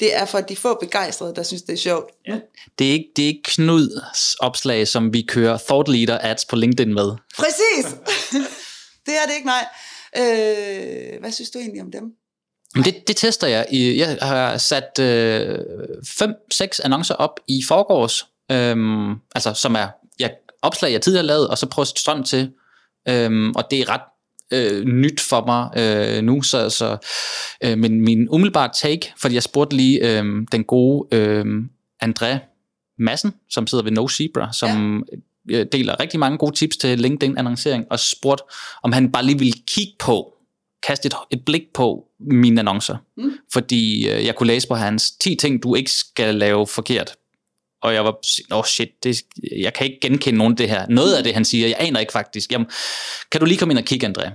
Det 0.00 0.16
er 0.16 0.24
for 0.24 0.40
de 0.40 0.56
få 0.56 0.78
begejstrede, 0.80 1.34
der 1.34 1.42
synes, 1.42 1.62
det 1.62 1.72
er 1.72 1.76
sjovt. 1.76 2.10
Ja. 2.28 2.38
Det 2.78 2.88
er 2.88 2.92
ikke, 2.92 3.08
det 3.16 3.22
er 3.22 3.26
ikke 3.26 3.42
Knuds 3.44 4.34
opslag, 4.34 4.88
som 4.88 5.12
vi 5.12 5.22
kører 5.28 5.58
thought 5.58 5.88
leader 5.88 6.18
ads 6.22 6.44
på 6.44 6.56
LinkedIn 6.56 6.94
med. 6.94 7.10
Præcis! 7.36 7.92
det 9.06 9.14
er 9.14 9.26
det 9.26 9.34
ikke, 9.34 9.46
nej. 9.46 9.66
Øh, 10.16 11.20
hvad 11.20 11.32
synes 11.32 11.50
du 11.50 11.58
egentlig 11.58 11.82
om 11.82 11.90
dem? 11.90 12.04
Det, 12.74 13.08
det 13.08 13.16
tester 13.16 13.46
jeg. 13.46 13.66
Jeg 13.72 14.18
har 14.22 14.58
sat 14.58 14.98
øh, 15.00 15.58
fem, 16.18 16.34
seks 16.50 16.80
annoncer 16.80 17.14
op 17.14 17.40
i 17.48 17.62
forgårs, 17.68 18.26
øhm, 18.52 19.10
altså 19.34 19.54
som 19.54 19.74
er 19.74 19.88
jeg, 20.18 20.30
opslag, 20.62 20.92
jeg 20.92 21.00
tidligere 21.00 21.22
har 21.22 21.26
lavet, 21.26 21.48
og 21.48 21.58
så 21.58 21.66
prøver 21.66 21.84
at 21.84 21.98
strøm 21.98 22.24
til. 22.24 22.50
Øhm, 23.08 23.52
og 23.56 23.64
det 23.70 23.80
er 23.80 23.88
ret 23.88 24.00
øh, 24.50 24.84
nyt 24.84 25.20
for 25.20 25.44
mig 25.46 25.70
øh, 25.76 26.22
nu, 26.22 26.42
så, 26.42 26.70
så 26.70 26.96
øh, 27.64 27.78
men 27.78 28.00
min 28.00 28.28
umiddelbare 28.28 28.70
take, 28.74 29.12
fordi 29.20 29.34
jeg 29.34 29.42
spurgte 29.42 29.76
lige 29.76 30.18
øh, 30.18 30.24
den 30.52 30.64
gode 30.64 31.16
øh, 31.16 31.44
André 32.04 32.38
Madsen, 32.98 33.34
som 33.50 33.66
sidder 33.66 33.84
ved 33.84 33.92
No 33.92 34.08
Zebra, 34.08 34.52
som 34.52 35.04
ja. 35.50 35.64
deler 35.64 36.00
rigtig 36.00 36.20
mange 36.20 36.38
gode 36.38 36.54
tips 36.54 36.76
til 36.76 36.98
LinkedIn-annoncering, 36.98 37.86
og 37.90 38.00
spurgte, 38.00 38.44
om 38.82 38.92
han 38.92 39.12
bare 39.12 39.24
lige 39.24 39.38
ville 39.38 39.54
kigge 39.66 39.92
på, 39.98 40.33
kaste 40.86 41.06
et, 41.06 41.14
et 41.30 41.44
blik 41.44 41.62
på 41.74 42.04
mine 42.20 42.60
annoncer. 42.60 42.96
Mm. 43.16 43.32
Fordi 43.52 44.08
øh, 44.08 44.26
jeg 44.26 44.34
kunne 44.34 44.46
læse 44.46 44.68
på 44.68 44.74
hans 44.74 45.10
10 45.10 45.34
ting, 45.36 45.62
du 45.62 45.74
ikke 45.74 45.90
skal 45.90 46.34
lave 46.34 46.66
forkert. 46.66 47.16
Og 47.82 47.94
jeg 47.94 48.04
var, 48.04 48.12
åh 48.52 48.58
oh 48.58 48.64
shit, 48.64 49.04
det, 49.04 49.22
jeg 49.56 49.74
kan 49.74 49.86
ikke 49.86 49.98
genkende 50.00 50.38
nogen 50.38 50.52
af 50.52 50.56
det 50.56 50.68
her. 50.68 50.86
Noget 50.88 51.14
af 51.14 51.24
det, 51.24 51.34
han 51.34 51.44
siger, 51.44 51.68
jeg 51.68 51.76
aner 51.78 52.00
ikke 52.00 52.12
faktisk. 52.12 52.52
Jamen, 52.52 52.66
kan 53.32 53.40
du 53.40 53.46
lige 53.46 53.58
komme 53.58 53.72
ind 53.72 53.78
og 53.78 53.84
kigge, 53.84 54.06
André? 54.06 54.22
Ja. 54.22 54.30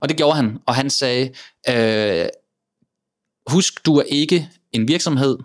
Og 0.00 0.08
det 0.08 0.16
gjorde 0.16 0.36
han, 0.36 0.58
og 0.66 0.74
han 0.74 0.90
sagde, 0.90 1.30
øh, 1.68 2.28
husk, 3.46 3.86
du 3.86 3.96
er 3.96 4.02
ikke 4.02 4.48
en 4.72 4.88
virksomhed, 4.88 5.38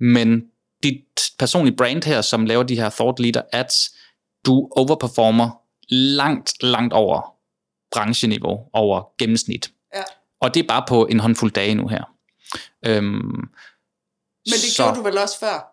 men 0.00 0.42
dit 0.82 1.04
personlige 1.38 1.76
brand 1.76 2.04
her, 2.04 2.20
som 2.20 2.46
laver 2.46 2.62
de 2.62 2.76
her 2.76 2.90
thought 2.90 3.20
leader 3.20 3.42
ads, 3.52 3.90
du 4.46 4.68
overperformer 4.70 5.50
langt, 5.88 6.62
langt 6.62 6.92
over 6.92 7.36
brancheniveau, 7.92 8.58
over 8.72 9.02
gennemsnit. 9.18 9.70
Ja. 9.94 10.02
Og 10.40 10.54
det 10.54 10.62
er 10.62 10.66
bare 10.68 10.84
på 10.88 11.06
en 11.06 11.20
håndfuld 11.20 11.52
dage 11.52 11.74
nu 11.74 11.88
her. 11.88 12.04
Øhm, 12.86 13.04
Men 13.04 13.48
det 14.44 14.54
så. 14.60 14.82
gjorde 14.84 14.98
du 14.98 15.02
vel 15.02 15.18
også 15.18 15.38
før? 15.38 15.72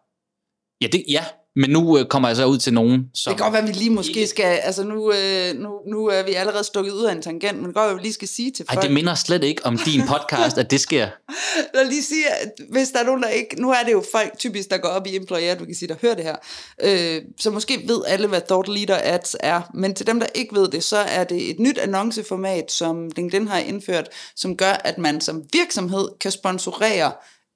Ja, 0.81 0.87
det, 0.87 1.05
ja, 1.09 1.25
men 1.55 1.69
nu 1.69 1.97
øh, 1.97 2.05
kommer 2.05 2.29
jeg 2.29 2.35
så 2.35 2.45
ud 2.45 2.57
til 2.57 2.73
nogen, 2.73 3.09
som... 3.13 3.31
Det 3.31 3.37
kan 3.37 3.45
godt 3.45 3.53
være, 3.53 3.61
at 3.61 3.67
vi 3.67 3.73
lige 3.73 3.89
måske 3.89 4.27
skal... 4.27 4.59
Altså 4.63 4.83
nu, 4.83 5.13
øh, 5.13 5.55
nu, 5.55 5.69
nu 5.87 6.07
er 6.07 6.23
vi 6.23 6.33
allerede 6.33 6.63
stukket 6.63 6.91
ud 6.91 7.03
af 7.03 7.11
en 7.11 7.21
tangent, 7.21 7.57
men 7.57 7.65
det 7.65 7.73
kan 7.75 7.81
godt 7.81 7.85
være, 7.85 7.91
at 7.91 7.97
vi 7.97 8.01
lige 8.01 8.13
skal 8.13 8.27
sige 8.27 8.51
til 8.51 8.65
folk... 8.69 8.77
Ej, 8.77 8.81
det 8.81 8.93
minder 8.93 9.15
slet 9.15 9.43
ikke 9.43 9.65
om 9.65 9.77
din 9.77 10.01
podcast, 10.07 10.57
at 10.57 10.71
det 10.71 10.79
sker. 10.79 11.07
Lad 11.75 11.85
lige 11.85 12.03
sige, 12.03 12.29
at 12.29 12.51
hvis 12.69 12.89
der 12.89 12.99
er 12.99 13.03
nogen, 13.03 13.23
der 13.23 13.29
ikke... 13.29 13.61
Nu 13.61 13.71
er 13.71 13.83
det 13.85 13.91
jo 13.91 14.03
folk 14.11 14.37
typisk, 14.39 14.69
der 14.69 14.77
går 14.77 14.89
op 14.89 15.07
i 15.07 15.15
employee 15.15 15.49
advocacy, 15.49 15.83
der 15.83 15.95
hører 16.01 16.15
det 16.15 16.23
her. 16.23 16.35
Øh, 16.83 17.21
så 17.39 17.51
måske 17.51 17.81
ved 17.87 18.01
alle, 18.07 18.27
hvad 18.27 18.41
thought 18.41 18.67
leader 18.67 18.99
ads 19.03 19.35
er. 19.39 19.61
Men 19.73 19.95
til 19.95 20.07
dem, 20.07 20.19
der 20.19 20.27
ikke 20.35 20.55
ved 20.55 20.67
det, 20.67 20.83
så 20.83 20.97
er 20.97 21.23
det 21.23 21.49
et 21.49 21.59
nyt 21.59 21.77
annonceformat, 21.77 22.71
som 22.71 23.09
LinkedIn 23.15 23.47
har 23.47 23.59
indført, 23.59 24.09
som 24.35 24.57
gør, 24.57 24.71
at 24.83 24.97
man 24.97 25.21
som 25.21 25.43
virksomhed 25.53 26.07
kan 26.21 26.31
sponsorere 26.31 27.11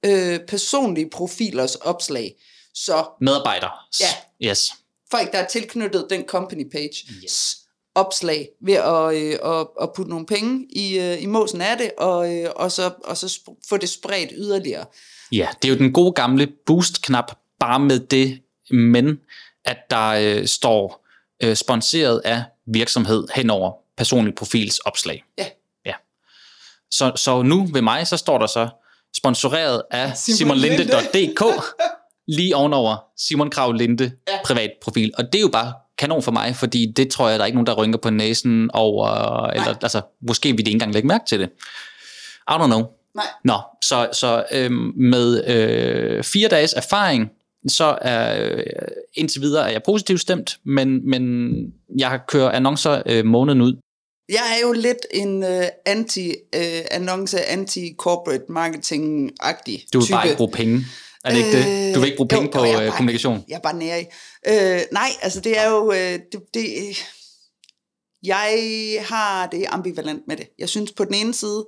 øh, 0.06 0.38
personlige 0.48 1.10
profilers 1.10 1.74
opslag. 1.74 2.34
Så 2.74 3.06
Medarbejder. 3.20 3.86
Ja. 4.00 4.48
Yes. 4.48 4.70
folk, 5.10 5.32
der 5.32 5.38
er 5.38 5.46
tilknyttet 5.46 6.06
den 6.10 6.24
company 6.26 6.70
page, 6.70 6.92
Yes. 7.24 7.56
opslag 7.94 8.48
ved 8.62 8.74
at, 8.74 9.14
øh, 9.14 9.38
at, 9.60 9.66
at 9.82 9.88
putte 9.96 10.10
nogle 10.10 10.26
penge 10.26 10.66
i, 10.70 10.98
øh, 10.98 11.22
i 11.22 11.26
måsen 11.26 11.60
af 11.60 11.78
det, 11.78 11.90
og, 11.98 12.34
øh, 12.36 12.50
og, 12.56 12.72
så, 12.72 12.90
og 13.04 13.16
så 13.16 13.26
sp- 13.26 13.60
få 13.68 13.76
det 13.76 13.88
spredt 13.88 14.32
yderligere. 14.36 14.86
Ja, 15.32 15.48
det 15.62 15.68
er 15.68 15.72
jo 15.72 15.78
den 15.78 15.92
gode 15.92 16.12
gamle 16.12 16.46
boost-knap, 16.66 17.32
bare 17.60 17.80
med 17.80 18.00
det, 18.00 18.40
men 18.70 19.20
at 19.64 19.76
der 19.90 20.08
øh, 20.08 20.46
står 20.46 21.06
øh, 21.42 21.56
sponsoreret 21.56 22.20
af 22.24 22.44
virksomhed 22.66 23.28
henover 23.34 23.72
personlig 23.96 24.34
profils 24.34 24.78
opslag. 24.78 25.24
Ja. 25.38 25.46
ja. 25.86 25.94
Så, 26.90 27.12
så 27.16 27.42
nu 27.42 27.66
ved 27.72 27.82
mig, 27.82 28.06
så 28.06 28.16
står 28.16 28.38
der 28.38 28.46
så 28.46 28.68
sponsoreret 29.16 29.82
af 29.90 30.16
simonlinde.dk 30.16 31.42
lige 32.28 32.56
ovenover 32.56 32.96
Simon 33.18 33.50
Krav 33.50 33.72
Linde 33.72 34.12
Ja. 34.28 34.32
privat 34.44 34.70
profil. 34.82 35.12
Og 35.18 35.24
det 35.32 35.34
er 35.38 35.42
jo 35.42 35.48
bare 35.48 35.72
kanon 35.98 36.22
for 36.22 36.32
mig, 36.32 36.56
fordi 36.56 36.92
det 36.96 37.10
tror 37.10 37.28
jeg, 37.28 37.38
der 37.38 37.42
er 37.42 37.46
ikke 37.46 37.56
nogen, 37.56 37.66
der 37.66 37.74
rynker 37.74 37.98
på 37.98 38.10
næsen 38.10 38.70
over, 38.74 39.08
eller 39.46 39.74
altså, 39.82 40.00
måske 40.28 40.48
vil 40.48 40.56
de 40.66 40.70
ikke 40.70 40.70
engang 40.76 40.92
lægge 40.92 41.08
mærke 41.08 41.24
til 41.28 41.40
det. 41.40 41.48
I 42.50 42.52
don't 42.52 42.66
know. 42.66 42.82
Nej. 43.14 43.24
Nå, 43.44 43.58
så, 43.84 44.08
så 44.12 44.44
øhm, 44.52 44.92
med 44.96 45.44
øh, 45.48 46.24
fire 46.24 46.48
dages 46.48 46.72
erfaring, 46.72 47.30
så 47.68 47.98
er 48.00 48.46
øh, 48.52 48.62
indtil 49.14 49.40
videre 49.42 49.66
er 49.68 49.72
jeg 49.72 49.82
positivt 49.82 50.20
stemt, 50.20 50.58
men, 50.64 51.10
men 51.10 51.52
jeg 51.98 52.20
kører 52.28 52.50
annoncer 52.50 53.02
øh, 53.06 53.24
måneden 53.24 53.60
ud. 53.60 53.76
Jeg 54.28 54.56
er 54.56 54.66
jo 54.66 54.72
lidt 54.72 55.06
en 55.14 55.42
øh, 55.44 55.62
anti-annonce, 55.86 57.38
anti-corporate 57.38 58.44
marketing-agtig 58.48 59.86
Du 59.92 59.98
vil 59.98 60.06
type. 60.06 60.12
bare 60.14 60.26
ikke 60.26 60.36
bruge 60.36 60.50
penge. 60.52 60.84
Er 61.24 61.30
det 61.30 61.38
ikke 61.38 61.52
det? 61.52 61.94
Du 61.94 62.00
vil 62.00 62.06
ikke 62.06 62.16
bruge 62.16 62.28
penge 62.28 62.44
jo, 62.44 62.50
på 62.60 62.64
jeg 62.64 62.74
øh, 62.74 62.80
bare- 62.88 62.96
kommunikation? 62.96 63.44
Jeg 63.48 63.54
er 63.56 63.60
bare 63.60 63.74
nær 63.76 63.96
i. 63.96 64.04
Øh, 64.46 64.80
nej, 64.92 65.08
altså 65.22 65.40
det 65.40 65.58
er 65.58 65.68
jo... 65.70 65.92
Øh, 65.92 66.18
det, 66.32 66.40
det, 66.54 66.64
jeg 68.22 68.58
har 69.08 69.46
det 69.46 69.64
ambivalent 69.68 70.22
med 70.28 70.36
det. 70.36 70.48
Jeg 70.58 70.68
synes 70.68 70.92
på 70.92 71.04
den 71.04 71.14
ene 71.14 71.34
side, 71.34 71.66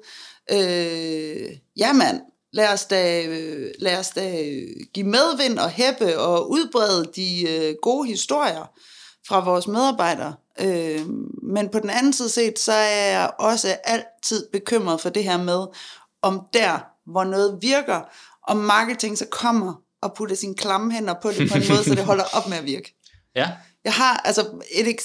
øh, 0.53 1.57
jamen, 1.77 2.21
lad 2.53 2.69
os, 2.73 2.85
da, 2.85 3.23
øh, 3.23 3.71
lad 3.79 3.99
os 3.99 4.09
da 4.11 4.41
øh, 4.43 4.69
give 4.95 5.07
medvind 5.07 5.59
og 5.59 5.71
hæppe 5.71 6.19
og 6.19 6.51
udbrede 6.51 7.11
de 7.17 7.49
øh, 7.49 7.75
gode 7.83 8.09
historier 8.09 8.71
fra 9.29 9.45
vores 9.45 9.67
medarbejdere. 9.67 10.35
Øh, 10.61 11.01
men 11.43 11.69
på 11.69 11.79
den 11.79 11.91
anden 11.91 12.13
side 12.13 12.29
set, 12.29 12.59
så 12.59 12.73
er 12.73 13.11
jeg 13.11 13.31
også 13.39 13.77
altid 13.85 14.47
bekymret 14.53 15.01
for 15.01 15.09
det 15.09 15.25
her 15.25 15.39
med, 15.43 15.67
om 16.23 16.41
der, 16.53 16.79
hvor 17.11 17.25
noget 17.25 17.59
virker, 17.61 18.01
om 18.51 18.57
marketing 18.57 19.19
så 19.19 19.27
kommer 19.31 19.75
og 20.03 20.15
putter 20.15 20.37
sine 20.37 20.55
klamme 20.55 20.93
hænder 20.93 21.15
på 21.23 21.31
det 21.31 21.51
på 21.51 21.59
en 21.59 21.65
måde, 21.69 21.85
så 21.85 21.95
det 21.95 22.05
holder 22.05 22.25
op 22.33 22.49
med 22.49 22.57
at 22.57 22.65
virke. 22.65 22.95
Ja. 23.37 23.49
Jeg 23.85 23.93
har, 23.93 24.17
altså, 24.17 24.47
et 24.71 24.97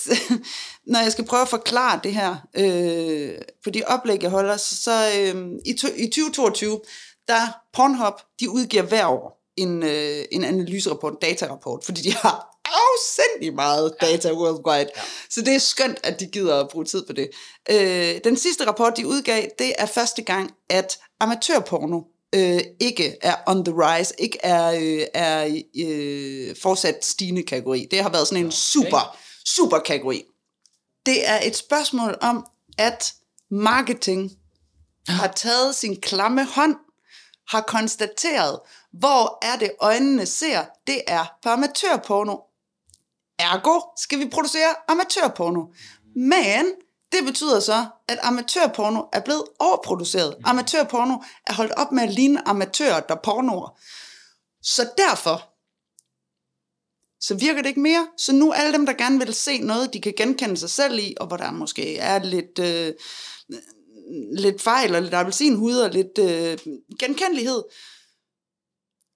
når 0.91 0.99
jeg 0.99 1.11
skal 1.11 1.25
prøve 1.25 1.41
at 1.41 1.47
forklare 1.47 1.99
det 2.03 2.13
her 2.13 2.35
øh, 2.57 3.37
på 3.63 3.69
de 3.69 3.83
oplæg, 3.87 4.23
jeg 4.23 4.29
holder, 4.31 4.57
så, 4.57 4.75
så 4.75 5.11
øh, 5.19 5.51
i, 5.65 5.73
to, 5.73 5.87
i 5.95 6.05
2022, 6.05 6.81
der 7.27 7.39
Pornhub, 7.73 8.13
de 8.39 8.49
udgiver 8.49 8.83
hver 8.83 9.05
år 9.05 9.51
en, 9.57 9.83
øh, 9.83 10.25
en 10.31 10.43
analyserapport, 10.43 11.13
en 11.13 11.19
datarapport, 11.21 11.85
fordi 11.85 12.01
de 12.01 12.13
har 12.13 12.55
afsindig 12.65 13.55
meget 13.55 13.93
data 14.01 14.33
worldwide. 14.33 14.89
Ja. 14.95 15.01
Så 15.29 15.41
det 15.41 15.55
er 15.55 15.59
skønt, 15.59 15.97
at 16.03 16.19
de 16.19 16.25
gider 16.25 16.59
at 16.59 16.69
bruge 16.69 16.85
tid 16.85 17.05
på 17.05 17.13
det. 17.13 17.29
Øh, 17.69 18.19
den 18.23 18.37
sidste 18.37 18.67
rapport, 18.67 18.97
de 18.97 19.07
udgav, 19.07 19.45
det 19.59 19.73
er 19.77 19.85
første 19.85 20.21
gang, 20.21 20.51
at 20.69 20.99
amatørporno 21.19 22.01
øh, 22.35 22.59
ikke 22.79 23.17
er 23.21 23.35
on 23.47 23.65
the 23.65 23.73
rise, 23.73 24.13
ikke 24.17 24.39
er, 24.43 24.71
øh, 24.71 25.07
er 25.13 25.61
øh, 25.77 26.55
fortsat 26.61 27.05
stigende 27.05 27.43
kategori. 27.43 27.87
Det 27.91 28.01
har 28.01 28.09
været 28.09 28.27
sådan 28.27 28.45
en 28.45 28.51
super, 28.51 29.17
super 29.45 29.79
kategori. 29.79 30.23
Det 31.05 31.29
er 31.29 31.39
et 31.43 31.55
spørgsmål 31.55 32.17
om, 32.21 32.45
at 32.77 33.13
marketing 33.51 34.31
har 35.07 35.27
taget 35.27 35.75
sin 35.75 36.01
klamme 36.01 36.45
hånd, 36.45 36.75
har 37.49 37.61
konstateret, 37.61 38.59
hvor 38.93 39.45
er 39.45 39.57
det 39.59 39.71
øjnene 39.79 40.25
ser, 40.25 40.65
det 40.87 41.01
er 41.07 41.25
på 41.43 41.49
amatørporno. 41.49 42.37
Ergo 43.39 43.81
skal 43.97 44.19
vi 44.19 44.29
producere 44.29 44.75
amatørporno. 44.87 45.63
Men 46.15 46.65
det 47.17 47.25
betyder 47.25 47.59
så, 47.59 47.85
at 48.07 48.19
amatørporno 48.23 49.01
er 49.13 49.19
blevet 49.19 49.43
overproduceret. 49.59 50.35
Amatørporno 50.43 51.17
er 51.47 51.53
holdt 51.53 51.71
op 51.71 51.91
med 51.91 52.03
at 52.03 52.13
ligne 52.13 52.47
amatører, 52.47 52.99
der 52.99 53.15
pornoer. 53.23 53.79
Så 54.63 54.89
derfor, 54.97 55.49
så 57.25 57.35
virker 57.35 57.61
det 57.61 57.69
ikke 57.69 57.79
mere. 57.79 58.07
Så 58.17 58.33
nu 58.33 58.51
alle 58.53 58.73
dem, 58.73 58.85
der 58.85 58.93
gerne 58.93 59.19
vil 59.19 59.33
se 59.33 59.57
noget, 59.59 59.93
de 59.93 60.01
kan 60.01 60.13
genkende 60.17 60.57
sig 60.57 60.69
selv 60.69 60.99
i, 60.99 61.13
og 61.19 61.27
hvor 61.27 61.37
der 61.37 61.51
måske 61.51 61.97
er 61.97 62.23
lidt, 62.23 62.59
øh, 62.59 62.93
lidt 64.37 64.61
fejl, 64.61 64.95
og 64.95 65.01
lidt 65.01 65.13
appelsinhud, 65.13 65.75
og 65.77 65.89
lidt 65.89 66.17
øh, 66.19 66.57
genkendelighed, 66.99 67.63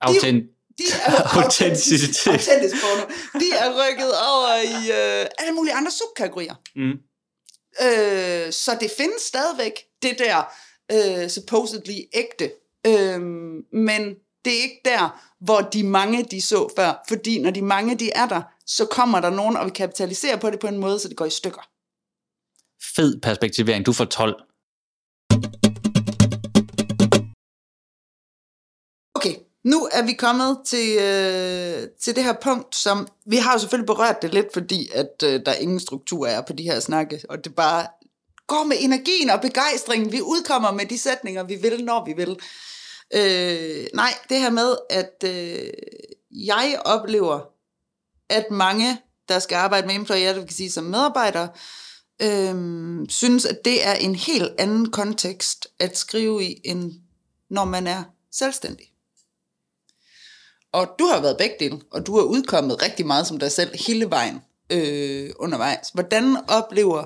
Autent, 0.02 0.43
de 0.78 0.84
er 1.06 1.38
Autenticitet. 1.43 2.28
autentisk 2.28 2.76
porno. 2.84 3.04
De 3.39 3.50
er 3.52 3.70
rykket 3.80 4.12
over 4.32 4.56
i 4.56 4.91
øh, 5.22 5.26
alle 5.39 5.54
mulige 5.56 5.74
andre 5.74 5.91
subkategorier. 5.91 6.56
mm. 6.76 6.97
Øh, 7.82 8.54
så 8.54 8.78
det 8.82 8.92
findes 8.98 9.22
stadigvæk, 9.22 9.74
det 10.02 10.20
der 10.20 10.54
øh, 10.92 11.30
supposedly 11.30 12.00
ægte. 12.14 12.52
Øh, 12.88 13.22
men 13.74 14.16
det 14.46 14.58
er 14.58 14.62
ikke 14.64 14.82
der, 14.86 15.22
hvor 15.40 15.62
de 15.62 15.84
mange, 15.84 16.24
de 16.24 16.42
så 16.42 16.74
før. 16.76 17.04
Fordi 17.08 17.40
når 17.42 17.52
de 17.52 17.62
mange, 17.62 17.96
de 17.96 18.12
er 18.12 18.28
der, 18.28 18.42
så 18.66 18.86
kommer 18.86 19.20
der 19.20 19.30
nogen 19.30 19.58
og 19.58 19.66
vil 19.66 19.74
kapitalisere 19.74 20.38
på 20.38 20.50
det 20.50 20.60
på 20.60 20.68
en 20.68 20.78
måde, 20.78 21.00
så 21.00 21.08
det 21.08 21.18
går 21.18 21.26
i 21.26 21.30
stykker. 21.30 21.62
Fed 22.96 23.22
perspektivering. 23.22 23.86
Du 23.86 23.94
får 23.94 24.06
12. 24.06 24.36
nu 29.64 29.89
er 29.91 30.05
vi 30.05 30.14
kommet 30.14 30.57
til, 30.66 30.97
øh, 30.97 31.88
til 32.01 32.16
det 32.16 32.24
her 32.24 32.34
punkt, 32.41 32.76
som 32.76 33.07
vi 33.26 33.36
har 33.36 33.53
jo 33.53 33.60
selvfølgelig 33.60 33.86
berørt 33.86 34.22
det 34.22 34.34
lidt, 34.34 34.53
fordi 34.53 34.89
at 34.93 35.24
øh, 35.24 35.41
der 35.45 35.53
ingen 35.53 35.80
struktur 35.80 36.28
er 36.28 36.41
på 36.41 36.53
de 36.53 36.64
her 36.64 36.80
snakke, 36.80 37.22
og 37.30 37.43
det 37.43 37.55
bare 37.55 37.88
går 38.47 38.64
med 38.64 38.78
energien 38.80 39.30
og 39.30 39.41
begejstringen. 39.41 40.12
Vi 40.12 40.22
udkommer 40.22 40.72
med 40.72 40.86
de 40.86 40.97
sætninger, 40.97 41.43
vi 41.43 41.55
vil, 41.55 41.86
når 41.86 42.05
vi 42.05 42.14
vil. 42.14 42.39
Øh, 43.14 43.88
nej, 43.93 44.14
det 44.30 44.38
her 44.39 44.49
med, 44.49 44.76
at 44.89 45.24
øh, 45.26 45.70
jeg 46.32 46.82
oplever, 46.86 47.39
at 48.30 48.51
mange, 48.51 49.01
der 49.30 49.39
skal 49.39 49.55
arbejde 49.55 49.88
med 49.88 49.95
employee 49.95 50.28
advocacy 50.28 50.68
som 50.70 50.84
medarbejdere, 50.84 51.49
øh, 52.22 52.55
synes, 53.10 53.45
at 53.45 53.66
det 53.66 53.88
er 53.88 53.93
en 53.93 54.16
helt 54.16 54.51
anden 54.60 54.91
kontekst 54.91 55.68
at 55.80 55.97
skrive 55.97 56.43
i, 56.43 56.62
end 56.64 56.93
når 57.49 57.66
man 57.66 57.88
er 57.88 58.03
selvstændig. 58.32 58.89
Og 60.72 60.95
du 60.99 61.05
har 61.05 61.22
været 61.22 61.38
begge 61.38 61.55
dele, 61.59 61.80
og 61.91 62.07
du 62.07 62.15
har 62.15 62.24
udkommet 62.24 62.82
rigtig 62.82 63.07
meget 63.07 63.28
som 63.28 63.39
dig 63.39 63.51
selv 63.51 63.70
hele 63.88 64.09
vejen 64.09 64.41
øh, 64.70 65.30
undervejs. 65.39 65.89
Hvordan 65.93 66.38
oplever 66.49 67.05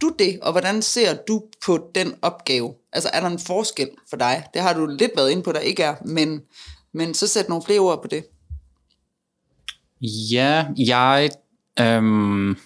du 0.00 0.12
det, 0.18 0.38
og 0.42 0.52
hvordan 0.52 0.82
ser 0.82 1.14
du 1.28 1.42
på 1.64 1.90
den 1.94 2.14
opgave? 2.22 2.74
Altså 2.92 3.10
er 3.12 3.20
der 3.20 3.26
en 3.26 3.38
forskel 3.38 3.90
for 4.10 4.16
dig? 4.16 4.44
Det 4.54 4.62
har 4.62 4.72
du 4.72 4.86
lidt 4.86 5.12
været 5.16 5.30
inde 5.30 5.42
på, 5.42 5.52
der 5.52 5.60
ikke 5.60 5.82
er, 5.82 5.94
men, 6.04 6.40
men 6.92 7.14
så 7.14 7.26
sæt 7.26 7.48
nogle 7.48 7.64
flere 7.64 7.78
ord 7.78 8.02
på 8.02 8.08
det. 8.08 8.24
Ja, 10.30 10.66
jeg... 10.78 11.30
Øhm, 11.80 12.56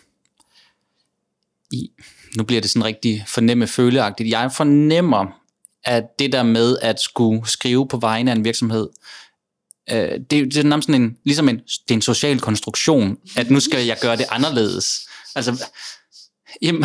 i, 1.73 1.91
nu 2.37 2.45
bliver 2.45 2.61
det 2.61 2.71
sådan 2.71 2.85
rigtig 2.85 3.25
fornemme 3.27 3.67
føleagtigt. 3.67 4.31
Jeg 4.31 4.53
fornemmer, 4.53 5.41
at 5.85 6.05
det 6.19 6.33
der 6.33 6.43
med 6.43 6.79
at 6.83 7.01
skulle 7.01 7.49
skrive 7.49 7.89
på 7.89 7.97
vegne 7.97 8.31
af 8.31 8.37
en 8.37 8.45
virksomhed, 8.45 8.89
øh, 9.93 9.99
det, 9.99 10.31
det 10.31 10.57
er 10.57 10.63
nærmest 10.63 10.87
sådan 10.87 11.03
en, 11.03 11.17
ligesom 11.25 11.49
en, 11.49 11.57
det 11.57 11.91
er 11.91 11.95
en 11.95 12.03
social 12.03 12.41
konstruktion, 12.41 13.17
at 13.37 13.51
nu 13.51 13.61
skal 13.61 13.87
jeg 13.87 13.99
gøre 14.01 14.17
det 14.17 14.27
anderledes. 14.31 15.09
Altså, 15.35 15.65
jamen, 16.63 16.85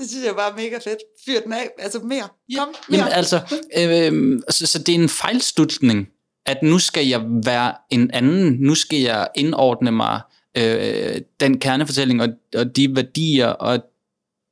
Det 0.00 0.10
synes 0.10 0.24
jeg 0.24 0.34
bare 0.34 0.50
er 0.50 0.56
mega 0.56 0.76
fedt. 0.76 0.98
Fyr 1.26 1.40
den 1.40 1.52
af, 1.52 1.70
altså 1.78 1.98
mere. 1.98 2.28
Kom, 2.56 2.74
mere. 2.88 3.00
Jamen 3.00 3.12
altså, 3.12 3.40
øh, 3.76 4.42
så, 4.50 4.66
så 4.66 4.78
det 4.78 4.94
er 4.94 4.98
en 4.98 5.08
fejlslutning, 5.08 6.08
at 6.46 6.62
nu 6.62 6.78
skal 6.78 7.06
jeg 7.06 7.20
være 7.44 7.74
en 7.90 8.10
anden, 8.10 8.56
nu 8.60 8.74
skal 8.74 8.98
jeg 8.98 9.28
indordne 9.34 9.92
mig 9.92 10.20
øh, 10.56 11.20
den 11.40 11.60
kernefortælling 11.60 12.22
og, 12.22 12.28
og 12.56 12.76
de 12.76 12.96
værdier 12.96 13.46
og 13.46 13.84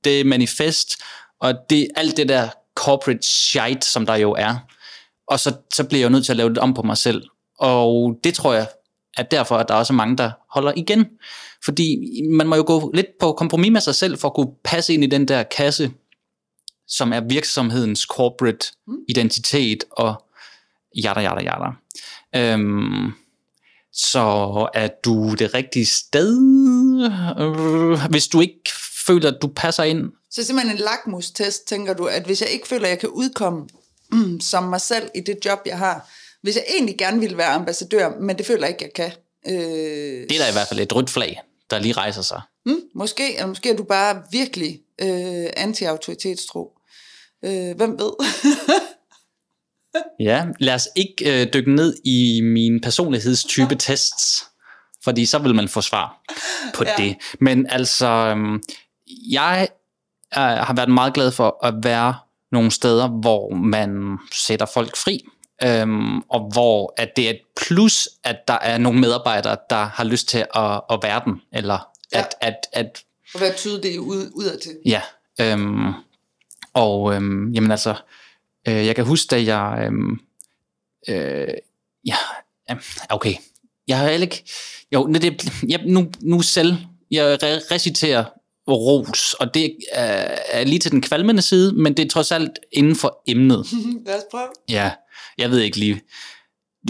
det 0.05 0.27
manifest 0.27 0.97
og 1.41 1.55
det, 1.71 1.89
alt 1.97 2.17
det 2.17 2.29
der 2.29 2.49
corporate 2.75 3.27
shite, 3.27 3.87
som 3.87 4.07
der 4.07 4.15
jo 4.15 4.33
er. 4.33 4.57
Og 5.27 5.41
så, 5.41 5.55
så 5.75 5.85
bliver 5.85 6.01
jeg 6.01 6.05
jo 6.05 6.13
nødt 6.13 6.25
til 6.25 6.33
at 6.33 6.37
lave 6.37 6.49
det 6.49 6.59
om 6.59 6.75
på 6.75 6.83
mig 6.83 6.97
selv. 6.97 7.23
Og 7.59 8.19
det 8.25 8.35
tror 8.35 8.53
jeg, 8.53 8.69
at 9.17 9.31
derfor 9.31 9.57
at 9.57 9.69
der 9.69 9.75
også 9.75 9.93
er 9.93 9.97
mange, 9.97 10.17
der 10.17 10.31
holder 10.51 10.73
igen. 10.77 11.07
Fordi 11.65 11.99
man 12.31 12.47
må 12.47 12.57
jo 12.57 12.65
gå 12.67 12.91
lidt 12.95 13.07
på 13.21 13.33
kompromis 13.33 13.73
med 13.73 13.81
sig 13.81 13.95
selv, 13.95 14.19
for 14.19 14.29
at 14.29 14.35
kunne 14.35 14.53
passe 14.65 14.95
ind 14.95 15.05
i 15.05 15.07
den 15.07 15.29
der 15.29 15.43
kasse, 15.43 15.91
som 16.89 17.13
er 17.13 17.21
virksomhedens 17.21 18.01
corporate 18.01 18.67
identitet 19.09 19.85
og 19.91 20.25
jada, 21.03 21.21
jada, 21.21 21.43
jada. 21.43 21.71
Øhm, 22.37 23.13
så 23.93 24.69
er 24.75 24.89
du 25.05 25.35
det 25.35 25.55
rigtige 25.55 25.87
sted, 25.87 26.39
øh, 27.39 28.11
hvis 28.11 28.29
du 28.29 28.41
ikke 28.41 28.71
føler, 29.07 29.31
at 29.31 29.43
du 29.43 29.47
passer 29.57 29.83
ind. 29.83 30.13
Så 30.31 30.45
simpelthen 30.45 30.77
en 30.77 30.83
lakmustest, 30.83 31.67
tænker 31.67 31.95
du, 31.95 32.05
at 32.05 32.25
hvis 32.25 32.41
jeg 32.41 32.51
ikke 32.51 32.69
føler, 32.69 32.85
at 32.85 32.91
jeg 32.91 32.99
kan 32.99 33.09
udkomme 33.09 33.61
mm, 33.61 33.69
som 34.41 34.63
mig 34.65 34.81
selv 34.81 35.11
i 35.15 35.21
det 35.21 35.39
job, 35.45 35.59
jeg 35.67 35.79
har, 35.79 36.11
hvis 36.43 36.57
jeg 36.57 36.65
egentlig 36.75 36.99
gerne 36.99 37.21
ville 37.21 37.37
være 37.37 37.53
ambassadør, 37.53 38.21
men 38.21 38.39
det 38.39 38.47
føler 38.47 38.67
jeg 38.67 38.69
ikke, 38.83 38.85
jeg 38.85 38.93
kan. 38.95 39.13
Øh, 39.55 40.29
Det 40.29 40.33
er 40.33 40.39
da 40.45 40.49
i 40.49 40.53
hvert 40.53 40.69
fald 40.69 40.81
et 40.81 40.95
rødt 40.95 41.11
flag, 41.11 41.41
der 41.71 41.79
lige 41.79 41.93
rejser 41.93 42.23
sig. 42.23 42.41
mm, 42.67 42.81
måske, 42.95 43.35
eller 43.35 43.47
måske 43.47 43.71
er 43.71 43.77
du 43.77 43.85
bare 43.85 44.23
virkelig 44.33 44.81
øh, 45.01 45.47
anti-autoritetstro. 45.57 46.73
Øh, 47.45 47.77
hvem 47.77 47.99
ved? 47.99 48.13
Ja, 50.21 50.47
lad 50.61 50.75
os 50.75 50.89
ikke 50.97 51.43
øh, 51.43 51.53
dykke 51.55 51.75
ned 51.75 51.97
i 52.05 52.41
min 52.45 52.81
personlighedstype 52.81 53.75
tests, 53.77 54.45
fordi 55.05 55.27
så 55.27 55.39
vil 55.39 55.55
man 55.55 55.69
få 55.69 55.81
svar 55.81 56.23
på 56.75 56.85
Ja. 56.85 56.91
ja. 56.99 57.05
det. 57.09 57.17
Men 57.41 57.67
altså, 57.71 58.07
øhm, 58.07 58.63
jeg 59.31 59.69
øh, 60.37 60.41
har 60.43 60.75
været 60.75 60.89
meget 60.89 61.15
glad 61.15 61.33
for 61.33 61.65
at 61.67 61.75
være 61.83 62.15
nogle 62.53 62.71
steder, 62.71 63.09
hvor 63.09 63.55
man 63.55 64.19
sætter 64.33 64.67
folk 64.67 64.97
fri, 64.97 65.25
øhm, 65.65 66.19
og 66.21 66.51
hvor 66.53 66.95
at 66.97 67.11
det 67.17 67.27
er 67.27 67.31
et 67.31 67.41
plus, 67.67 68.09
at 68.25 68.37
der 68.49 68.55
er 68.59 68.79
nogle 68.79 69.01
medarbejdere, 69.01 69.57
der 69.71 69.85
har 69.85 70.05
lyst 70.05 70.29
til 70.29 70.39
at, 70.55 70.81
at 70.91 70.99
være 71.03 71.23
den, 71.25 71.41
eller 71.53 71.89
Ja. 72.15 72.19
at, 72.21 72.35
at, 72.41 72.57
at 72.73 73.05
At 73.35 73.41
være 73.41 73.53
tydelig 73.57 74.01
ud, 74.01 74.31
udadtil. 74.35 74.73
Ja, 74.87 75.03
øhm, 75.41 75.93
og 76.75 77.15
øhm, 77.15 77.49
jamen 77.53 77.71
altså, 77.71 77.95
øh, 78.69 78.87
jeg 78.87 78.95
kan 78.97 79.05
huske, 79.05 79.27
da 79.31 79.43
jeg 79.45 79.85
øhm, 79.87 80.21
øh, 81.09 81.49
ja, 82.07 82.17
okay. 83.11 83.35
Jeg 83.89 83.99
har 83.99 84.09
ikke... 84.09 84.45
Jo, 84.93 85.07
det, 85.07 85.53
jeg, 85.69 85.81
nu, 85.87 86.11
nu 86.21 86.43
selv, 86.43 86.77
jeg 87.11 87.39
reciterer 87.71 88.25
ros, 88.69 89.35
og 89.35 89.55
det 89.55 89.77
er, 89.93 90.39
er 90.49 90.65
lige 90.65 90.79
til 90.79 90.91
den 90.91 91.01
kvalmende 91.01 91.43
side, 91.43 91.73
men 91.73 91.97
det 91.97 92.05
er 92.05 92.09
trods 92.09 92.33
alt 92.33 92.59
inden 92.73 92.97
for 92.97 93.23
emnet. 93.29 93.67
Lad 94.07 94.17
os 94.17 94.23
prøve. 94.31 94.49
Ja, 94.69 94.91
jeg 95.39 95.51
ved 95.51 95.61
ikke 95.61 95.79
lige. 95.79 96.01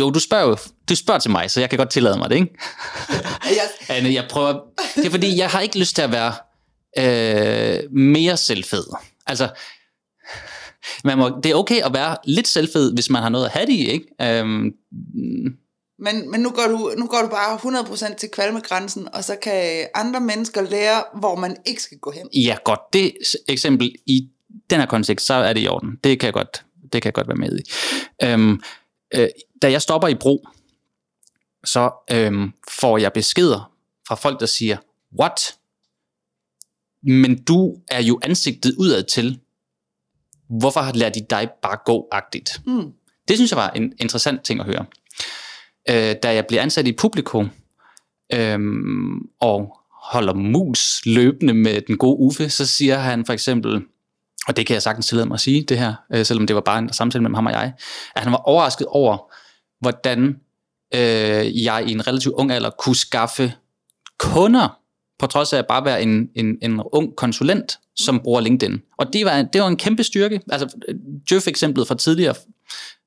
Jo, 0.00 0.10
du 0.10 0.20
spørger 0.20 0.48
jo, 0.48 0.56
du 0.88 0.96
spørger 0.96 1.20
til 1.20 1.30
mig, 1.30 1.50
så 1.50 1.60
jeg 1.60 1.70
kan 1.70 1.76
godt 1.76 1.90
tillade 1.90 2.18
mig 2.18 2.30
det, 2.30 2.36
ikke? 2.36 2.54
Jeg, 3.58 3.96
Anne, 3.96 4.14
jeg 4.14 4.26
prøver, 4.30 4.60
det 4.96 5.06
er 5.06 5.10
fordi, 5.10 5.36
jeg 5.36 5.50
har 5.50 5.60
ikke 5.60 5.78
lyst 5.78 5.94
til 5.94 6.02
at 6.02 6.12
være 6.12 6.34
øh, 6.98 7.92
mere 7.92 8.36
selvfed. 8.36 8.84
Altså, 9.26 9.48
man 11.04 11.18
må, 11.18 11.40
det 11.42 11.50
er 11.50 11.54
okay 11.54 11.82
at 11.84 11.94
være 11.94 12.16
lidt 12.24 12.48
selvfed, 12.48 12.92
hvis 12.94 13.10
man 13.10 13.22
har 13.22 13.28
noget 13.28 13.44
at 13.46 13.52
have 13.52 13.66
det 13.66 13.72
i, 13.72 13.90
ikke? 13.90 14.06
Øhm, 14.20 14.72
men, 16.02 16.30
men 16.30 16.40
nu 16.40 16.50
går, 16.50 16.62
du, 16.62 16.94
nu 16.98 17.06
går 17.06 17.22
du 17.22 17.28
bare 17.28 17.56
100% 17.56 18.14
til 18.14 18.28
kvalmegrænsen, 18.28 19.14
og 19.14 19.24
så 19.24 19.36
kan 19.42 19.86
andre 19.94 20.20
mennesker 20.20 20.62
lære, 20.62 21.04
hvor 21.14 21.34
man 21.34 21.56
ikke 21.66 21.82
skal 21.82 21.98
gå 21.98 22.10
hen. 22.10 22.28
ja, 22.34 22.56
godt. 22.64 22.80
Det 22.92 23.12
eksempel 23.48 23.94
i 24.06 24.28
den 24.70 24.78
her 24.78 24.86
kontekst, 24.86 25.26
så 25.26 25.34
er 25.34 25.52
det 25.52 25.62
i 25.62 25.68
orden. 25.68 25.98
Det 26.04 26.20
kan 26.20 26.26
jeg 26.26 26.34
godt, 26.34 26.64
det 26.92 27.02
kan 27.02 27.04
jeg 27.04 27.14
godt 27.14 27.28
være 27.28 27.36
med 27.36 27.58
i. 27.58 27.62
Øhm, 28.24 28.60
øh, 29.14 29.28
da 29.62 29.70
jeg 29.70 29.82
stopper 29.82 30.08
i 30.08 30.14
bro, 30.14 30.46
så 31.64 31.90
øhm, 32.10 32.52
får 32.70 32.98
jeg 32.98 33.12
beskeder 33.12 33.72
fra 34.08 34.14
folk, 34.14 34.40
der 34.40 34.46
siger, 34.46 34.76
what? 35.20 35.54
Men 37.02 37.44
du 37.44 37.76
er 37.90 38.02
jo 38.02 38.20
ansigtet 38.22 38.74
udad 38.78 39.02
til. 39.02 39.40
Hvorfor 40.48 40.80
har 40.80 40.92
lært 40.92 41.14
de 41.14 41.26
dig 41.30 41.50
bare 41.62 41.76
gå-agtigt? 41.84 42.60
Mm. 42.66 42.92
Det 43.28 43.36
synes 43.36 43.50
jeg 43.50 43.56
var 43.56 43.70
en 43.70 43.92
interessant 43.98 44.44
ting 44.44 44.60
at 44.60 44.66
høre. 44.66 44.86
Øh, 45.90 46.14
da 46.22 46.34
jeg 46.34 46.46
bliver 46.46 46.62
ansat 46.62 46.86
i 46.86 46.92
publikum, 46.92 47.50
øh, 48.32 48.58
og 49.40 49.78
holder 50.02 50.34
mus 50.34 51.02
løbende 51.06 51.54
med 51.54 51.80
den 51.80 51.96
gode 51.96 52.18
Uffe, 52.20 52.50
så 52.50 52.66
siger 52.66 52.98
han 52.98 53.26
for 53.26 53.32
eksempel, 53.32 53.82
og 54.48 54.56
det 54.56 54.66
kan 54.66 54.74
jeg 54.74 54.82
sagtens 54.82 55.06
tillade 55.06 55.28
mig 55.28 55.34
at 55.34 55.40
sige, 55.40 55.62
det 55.62 55.78
her, 55.78 55.94
øh, 56.14 56.24
selvom 56.24 56.46
det 56.46 56.56
var 56.56 56.62
bare 56.62 56.78
en 56.78 56.92
samtale 56.92 57.22
mellem 57.22 57.34
ham 57.34 57.46
og 57.46 57.52
jeg, 57.52 57.72
at 58.16 58.22
han 58.22 58.32
var 58.32 58.38
overrasket 58.38 58.86
over, 58.86 59.32
hvordan 59.80 60.36
øh, 60.94 61.64
jeg 61.64 61.84
i 61.86 61.92
en 61.92 62.06
relativt 62.06 62.34
ung 62.34 62.52
alder 62.52 62.70
kunne 62.70 62.96
skaffe 62.96 63.52
kunder, 64.18 64.78
på 65.18 65.26
trods 65.26 65.52
af 65.52 65.58
at 65.58 65.66
bare 65.66 65.84
være 65.84 66.02
en, 66.02 66.28
en, 66.34 66.58
en 66.62 66.82
ung 66.92 67.16
konsulent, 67.16 67.78
som 67.96 68.20
bruger 68.20 68.40
LinkedIn. 68.40 68.82
Og 68.98 69.12
det 69.12 69.24
var, 69.24 69.42
det 69.42 69.60
var 69.60 69.68
en 69.68 69.76
kæmpe 69.76 70.04
styrke. 70.04 70.40
Altså, 70.50 70.76
øh, 70.88 70.94
Jeff-eksemplet 71.32 71.88
fra 71.88 71.94
tidligere. 71.94 72.34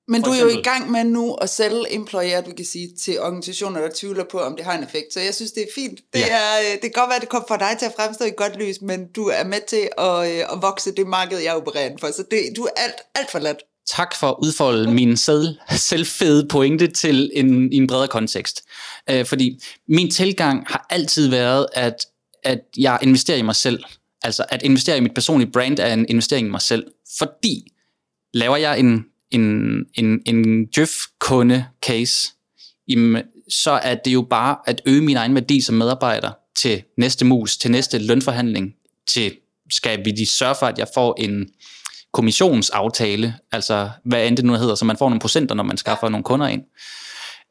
Men 0.07 0.21
du 0.21 0.29
er 0.29 0.39
jo 0.41 0.47
i 0.47 0.61
gang 0.61 0.91
med 0.91 1.03
nu 1.03 1.33
at 1.33 1.49
sælge 1.49 1.93
employer, 1.95 2.41
du 2.41 2.51
kan 2.57 2.65
sige, 2.65 2.89
til 3.01 3.19
organisationer, 3.19 3.81
der 3.81 3.89
tvivler 3.95 4.23
på, 4.31 4.39
om 4.39 4.55
det 4.55 4.65
har 4.65 4.77
en 4.77 4.83
effekt. 4.83 5.13
Så 5.13 5.19
jeg 5.19 5.35
synes, 5.35 5.51
det 5.51 5.63
er 5.63 5.67
fint. 5.75 5.99
Det, 6.13 6.19
Ja. 6.19 6.27
er, 6.29 6.59
øh, 6.59 6.71
det 6.73 6.81
kan 6.81 6.91
godt 6.91 7.09
være, 7.09 7.19
det 7.19 7.29
kommer 7.29 7.47
for 7.47 7.57
dig 7.57 7.75
til 7.79 7.85
at 7.85 7.93
fremstå 7.95 8.25
i 8.25 8.31
godt 8.37 8.55
lys, 8.59 8.81
men 8.81 9.07
du 9.15 9.25
er 9.27 9.43
med 9.43 9.59
til 9.67 9.89
at, 9.97 10.31
øh, 10.31 10.53
at 10.53 10.61
vokse 10.61 10.91
det 10.95 11.07
marked, 11.07 11.37
jeg 11.39 11.55
opererer 11.55 11.85
inden 11.85 11.99
for. 11.99 12.07
Så 12.07 12.23
det, 12.31 12.39
du 12.55 12.63
er 12.63 12.69
alt, 12.75 12.95
alt 13.15 13.31
for 13.31 13.39
let. 13.39 13.57
Tak 13.87 14.15
for 14.15 14.27
at 14.29 14.35
udfolde 14.43 14.91
min 14.93 15.17
selv, 15.17 15.55
selvfede 15.71 16.47
pointe 16.47 16.87
til 16.87 17.31
en, 17.33 17.73
en 17.73 17.87
bredere 17.87 18.07
kontekst. 18.07 18.61
Øh, 19.09 19.25
fordi 19.25 19.59
min 19.89 20.11
tilgang 20.11 20.63
har 20.67 20.87
altid 20.89 21.29
været, 21.29 21.67
at, 21.73 22.05
at 22.43 22.59
jeg 22.77 22.99
investerer 23.01 23.37
i 23.37 23.41
mig 23.41 23.55
selv. 23.55 23.83
Altså 24.23 24.45
at 24.49 24.63
investere 24.63 24.97
i 24.97 24.99
mit 24.99 25.13
personlige 25.13 25.51
brand 25.51 25.79
er 25.79 25.93
en 25.93 26.05
investering 26.09 26.47
i 26.47 26.51
mig 26.51 26.61
selv. 26.61 26.85
Fordi 27.17 27.71
laver 28.33 28.57
jeg 28.57 28.79
en, 28.79 29.05
en, 29.35 29.85
en, 29.93 30.21
en 30.25 30.67
Jøf-kunde-case, 30.77 32.33
jamen, 32.87 33.23
så 33.49 33.71
er 33.71 33.95
det 33.95 34.13
jo 34.13 34.21
bare 34.21 34.57
at 34.65 34.81
øge 34.85 35.01
min 35.01 35.17
egen 35.17 35.35
værdi 35.35 35.61
som 35.61 35.75
medarbejder 35.75 36.31
til 36.57 36.83
næste 36.97 37.25
mus, 37.25 37.57
til 37.57 37.71
næste 37.71 37.97
lønforhandling, 37.97 38.75
til 39.07 39.37
skal 39.71 40.05
vi 40.05 40.11
de 40.11 40.25
sørge 40.25 40.55
for, 40.59 40.65
at 40.65 40.79
jeg 40.79 40.87
får 40.93 41.15
en 41.17 41.49
kommissionsaftale, 42.13 43.35
altså 43.51 43.89
hvad 44.03 44.27
end 44.27 44.37
det 44.37 44.45
nu 44.45 44.53
hedder, 44.53 44.75
så 44.75 44.85
man 44.85 44.97
får 44.97 45.09
nogle 45.09 45.19
procenter, 45.19 45.55
når 45.55 45.63
man 45.63 45.77
skaffer 45.77 46.09
nogle 46.09 46.23
kunder 46.23 46.47
ind. 46.47 46.63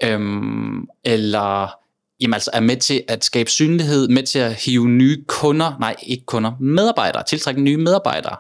Øhm, 0.03 0.87
eller 1.05 1.75
jamen, 2.21 2.35
altså 2.35 2.51
er 2.53 2.61
med 2.61 2.77
til 2.77 3.03
at 3.09 3.25
skabe 3.25 3.51
synlighed, 3.51 4.09
med 4.09 4.23
til 4.23 4.39
at 4.39 4.55
hive 4.55 4.89
nye 4.89 5.25
kunder, 5.29 5.77
nej 5.81 5.97
ikke 6.03 6.25
kunder, 6.25 6.53
medarbejdere, 6.61 7.23
tiltrække 7.23 7.61
nye 7.61 7.77
medarbejdere, 7.77 8.37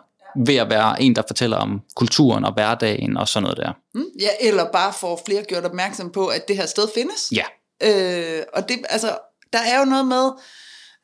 ved 0.47 0.57
at 0.57 0.71
være 0.71 1.03
en, 1.03 1.17
der 1.17 1.23
fortæller 1.27 1.57
om 1.57 1.81
kulturen 1.97 2.45
og 2.45 2.53
hverdagen 2.53 3.17
og 3.17 3.29
sådan 3.29 3.43
noget 3.43 3.57
der. 3.59 3.73
Mm? 3.95 4.05
Ja, 4.21 4.29
eller 4.41 4.73
bare 4.73 4.93
får 4.93 5.23
flere 5.27 5.43
gjort 5.43 5.65
opmærksom 5.65 6.11
på, 6.11 6.27
at 6.27 6.49
det 6.49 6.57
her 6.57 6.67
sted 6.67 6.89
findes. 6.95 7.33
Ja, 7.33 7.45
Øh, 7.83 8.43
og 8.53 8.69
det, 8.69 8.79
altså, 8.89 9.19
der 9.53 9.59
er 9.59 9.79
jo 9.79 9.85
noget 9.85 10.07
med 10.07 10.31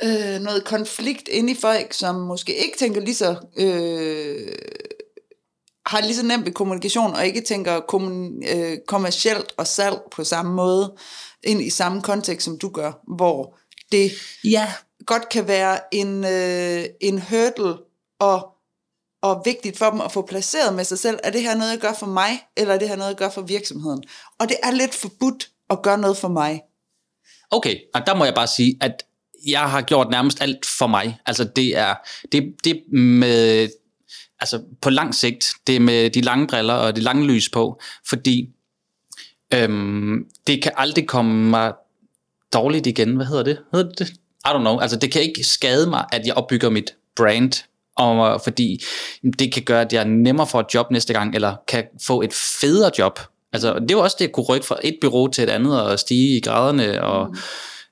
øh, 0.02 0.40
noget 0.40 0.64
konflikt 0.64 1.28
inde 1.28 1.52
i 1.52 1.56
folk, 1.60 1.92
som 1.92 2.14
måske 2.14 2.54
ikke 2.54 2.78
tænker 2.78 3.00
lige 3.00 3.14
så... 3.14 3.36
Øh, 3.56 4.52
har 5.86 6.00
lige 6.00 6.14
så 6.14 6.26
nemt 6.26 6.44
ved 6.44 6.52
kommunikation, 6.52 7.14
og 7.14 7.26
ikke 7.26 7.40
tænker 7.40 7.80
kommun, 7.80 8.42
øh, 8.48 8.78
kommercielt 8.86 9.54
og 9.56 9.66
salg 9.66 9.98
på 10.12 10.24
samme 10.24 10.54
måde, 10.54 10.94
ind 11.44 11.62
i 11.62 11.70
samme 11.70 12.02
kontekst, 12.02 12.44
som 12.44 12.58
du 12.58 12.68
gør, 12.68 12.92
hvor 13.16 13.58
det 13.92 14.12
ja. 14.44 14.72
godt 15.06 15.28
kan 15.28 15.48
være 15.48 15.78
en, 15.92 16.24
øh, 16.24 16.84
en 17.00 17.18
hurdle 17.18 17.74
og, 18.20 18.48
og 19.22 19.42
vigtigt 19.44 19.78
for 19.78 19.90
dem 19.90 20.00
at 20.00 20.12
få 20.12 20.26
placeret 20.26 20.74
med 20.74 20.84
sig 20.84 20.98
selv. 20.98 21.18
Er 21.24 21.30
det 21.30 21.42
her 21.42 21.54
noget, 21.56 21.70
jeg 21.70 21.78
gør 21.78 21.92
for 21.92 22.06
mig, 22.06 22.30
eller 22.56 22.74
er 22.74 22.78
det 22.78 22.88
her 22.88 22.96
noget, 22.96 23.08
jeg 23.08 23.16
gør 23.16 23.30
for 23.30 23.42
virksomheden? 23.42 24.02
Og 24.38 24.48
det 24.48 24.56
er 24.62 24.70
lidt 24.70 24.94
forbudt 24.94 25.48
at 25.70 25.82
gøre 25.82 25.98
noget 25.98 26.16
for 26.16 26.28
mig. 26.28 26.62
Okay, 27.50 27.76
og 27.94 28.06
der 28.06 28.14
må 28.14 28.24
jeg 28.24 28.34
bare 28.34 28.46
sige, 28.46 28.76
at 28.80 29.02
jeg 29.46 29.70
har 29.70 29.82
gjort 29.82 30.10
nærmest 30.10 30.42
alt 30.42 30.66
for 30.66 30.86
mig. 30.86 31.18
Altså 31.26 31.44
det 31.44 31.76
er 31.76 31.94
det, 32.32 32.54
det 32.64 32.82
med, 32.92 33.68
altså 34.40 34.62
på 34.80 34.90
lang 34.90 35.14
sigt, 35.14 35.46
det 35.66 35.76
er 35.76 35.80
med 35.80 36.10
de 36.10 36.20
lange 36.20 36.46
briller 36.46 36.74
og 36.74 36.96
det 36.96 37.02
lange 37.02 37.26
lys 37.26 37.48
på, 37.48 37.80
fordi 38.08 38.48
øhm, 39.54 40.26
det 40.46 40.62
kan 40.62 40.72
aldrig 40.76 41.06
komme 41.06 41.50
mig 41.50 41.72
dårligt 42.52 42.86
igen. 42.86 43.16
Hvad 43.16 43.26
hedder 43.26 43.42
det? 43.42 43.58
Hedder 43.72 43.88
det? 43.88 43.98
det? 43.98 44.08
I 44.46 44.48
don't 44.48 44.58
know. 44.58 44.78
Altså 44.78 44.96
det 44.96 45.12
kan 45.12 45.22
ikke 45.22 45.44
skade 45.44 45.90
mig, 45.90 46.04
at 46.12 46.26
jeg 46.26 46.34
opbygger 46.34 46.70
mit 46.70 46.94
brand, 47.16 47.52
og, 48.00 48.40
fordi 48.40 48.82
det 49.38 49.52
kan 49.52 49.62
gøre, 49.62 49.80
at 49.80 49.92
jeg 49.92 50.04
nemmere 50.04 50.46
får 50.46 50.60
et 50.60 50.74
job 50.74 50.90
næste 50.90 51.12
gang, 51.12 51.34
eller 51.34 51.56
kan 51.68 51.84
få 52.06 52.22
et 52.22 52.34
federe 52.34 52.90
job. 52.98 53.20
Altså, 53.52 53.78
det 53.88 53.96
var 53.96 54.02
også 54.02 54.16
det 54.18 54.24
at 54.24 54.32
kunne 54.32 54.46
rykke 54.46 54.66
fra 54.66 54.78
et 54.84 54.98
bureau 55.00 55.28
til 55.28 55.44
et 55.44 55.50
andet 55.50 55.82
og 55.82 55.98
stige 55.98 56.36
i 56.36 56.40
graderne. 56.40 57.02
Og, 57.02 57.28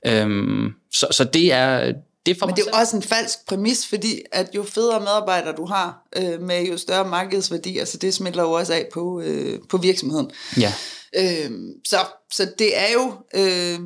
mm. 0.04 0.10
øhm, 0.10 0.72
så, 0.92 1.06
så 1.10 1.24
det 1.24 1.52
er 1.52 1.92
det 2.26 2.34
er 2.34 2.38
for 2.38 2.46
Men 2.46 2.56
det 2.56 2.62
er 2.62 2.70
jo 2.74 2.78
også 2.80 2.96
en 2.96 3.02
falsk 3.02 3.46
præmis, 3.46 3.86
fordi 3.86 4.20
at 4.32 4.54
jo 4.54 4.62
federe 4.62 5.00
medarbejdere 5.00 5.56
du 5.56 5.66
har, 5.66 6.08
øh, 6.16 6.42
med 6.42 6.66
jo 6.66 6.76
større 6.76 7.08
markedsværdi, 7.08 7.78
altså 7.78 7.98
det 7.98 8.14
smitter 8.14 8.42
jo 8.42 8.52
også 8.52 8.72
af 8.72 8.88
på, 8.92 9.20
øh, 9.20 9.58
på 9.68 9.76
virksomheden. 9.76 10.30
Ja. 10.56 10.72
Øh, 11.16 11.50
så, 11.84 11.96
så 12.32 12.50
det 12.58 12.78
er 12.78 12.92
jo 12.92 13.12
øh, 13.34 13.78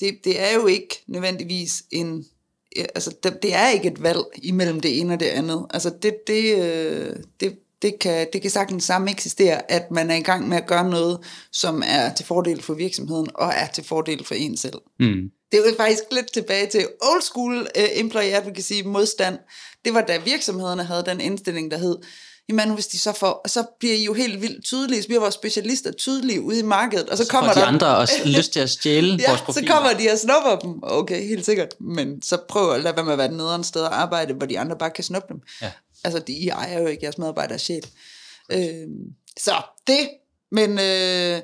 det, 0.00 0.18
det 0.24 0.40
er 0.40 0.54
jo 0.54 0.66
ikke 0.66 1.04
nødvendigvis 1.08 1.82
en 1.90 2.24
altså 2.76 3.14
det, 3.22 3.42
det 3.42 3.54
er 3.54 3.68
ikke 3.68 3.88
et 3.88 4.02
valg 4.02 4.20
imellem 4.42 4.80
det 4.80 5.00
ene 5.00 5.14
og 5.14 5.20
det 5.20 5.26
andet. 5.26 5.66
Altså 5.70 5.92
det 6.02 6.14
det 6.26 6.58
øh, 6.58 7.16
det 7.40 7.58
det 7.84 7.98
kan, 7.98 8.26
det 8.32 8.42
kan 8.42 8.50
sagtens 8.50 8.84
samme 8.84 9.10
eksistere, 9.10 9.72
at 9.72 9.90
man 9.90 10.10
er 10.10 10.14
i 10.14 10.22
gang 10.22 10.48
med 10.48 10.56
at 10.56 10.66
gøre 10.66 10.90
noget, 10.90 11.18
som 11.52 11.82
er 11.86 12.14
til 12.14 12.26
fordel 12.26 12.62
for 12.62 12.74
virksomheden, 12.74 13.28
og 13.34 13.52
er 13.56 13.66
til 13.66 13.84
fordel 13.84 14.24
for 14.24 14.34
en 14.34 14.56
selv. 14.56 14.78
Mm. 15.00 15.30
Det 15.52 15.60
er 15.60 15.70
jo 15.70 15.76
faktisk 15.76 16.02
lidt 16.12 16.32
tilbage 16.32 16.66
til 16.66 16.86
old 17.02 17.22
school 17.22 17.58
uh, 17.58 17.84
employee 17.94 18.36
advocacy 18.36 18.82
modstand. 18.84 19.38
Det 19.84 19.94
var 19.94 20.00
da 20.00 20.18
virksomhederne 20.18 20.84
havde 20.84 21.04
den 21.06 21.20
indstilling, 21.20 21.70
der 21.70 21.78
hed, 21.78 21.96
jamen 22.48 22.74
hvis 22.74 22.86
de 22.86 22.98
så 22.98 23.12
får, 23.12 23.48
så 23.48 23.64
bliver 23.78 23.94
I 23.94 24.04
jo 24.04 24.12
helt 24.12 24.40
vildt 24.42 24.64
tydelige, 24.64 25.02
så 25.02 25.08
bliver 25.08 25.20
vores 25.20 25.34
specialister 25.34 25.92
tydelige 25.92 26.40
ude 26.40 26.58
i 26.58 26.62
markedet, 26.62 27.08
og 27.08 27.16
så, 27.18 27.24
Så 27.24 27.30
kommer 27.30 27.52
de 27.52 27.60
der, 27.60 27.66
andre 27.66 27.96
også 27.96 28.14
lyst 28.38 28.52
til 28.52 28.60
at 28.60 28.70
stjæle 28.70 29.16
ja, 29.16 29.28
vores 29.28 29.40
så 29.40 29.44
profiler. 29.44 29.72
kommer 29.74 29.92
de 29.92 30.10
og 30.12 30.18
snupper 30.18 30.58
dem. 30.58 30.78
Okay, 30.82 31.28
helt 31.28 31.44
sikkert. 31.44 31.74
Men 31.80 32.22
så 32.22 32.38
prøv 32.48 32.72
at 32.72 32.82
lade 32.82 32.96
være 32.96 33.04
med 33.04 33.12
at 33.12 33.18
være 33.18 33.32
nederen 33.32 33.64
sted 33.64 33.84
at 33.84 33.92
arbejde, 33.92 34.34
hvor 34.34 34.46
de 34.46 34.58
andre 34.58 34.76
bare 34.78 34.90
kan 34.90 35.04
snuppe 35.04 35.28
dem. 35.34 35.42
Ja. 35.62 35.70
Altså, 36.04 36.18
de 36.18 36.32
I 36.32 36.48
ejer 36.48 36.80
jo 36.80 36.86
ikke 36.86 37.04
jeres 37.04 37.18
medarbejders 37.18 37.62
sjæl. 37.62 37.86
Øh, 38.52 38.88
så 39.40 39.54
det, 39.86 40.08
men 40.52 40.78
øh, 40.78 41.40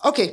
okay. 0.00 0.28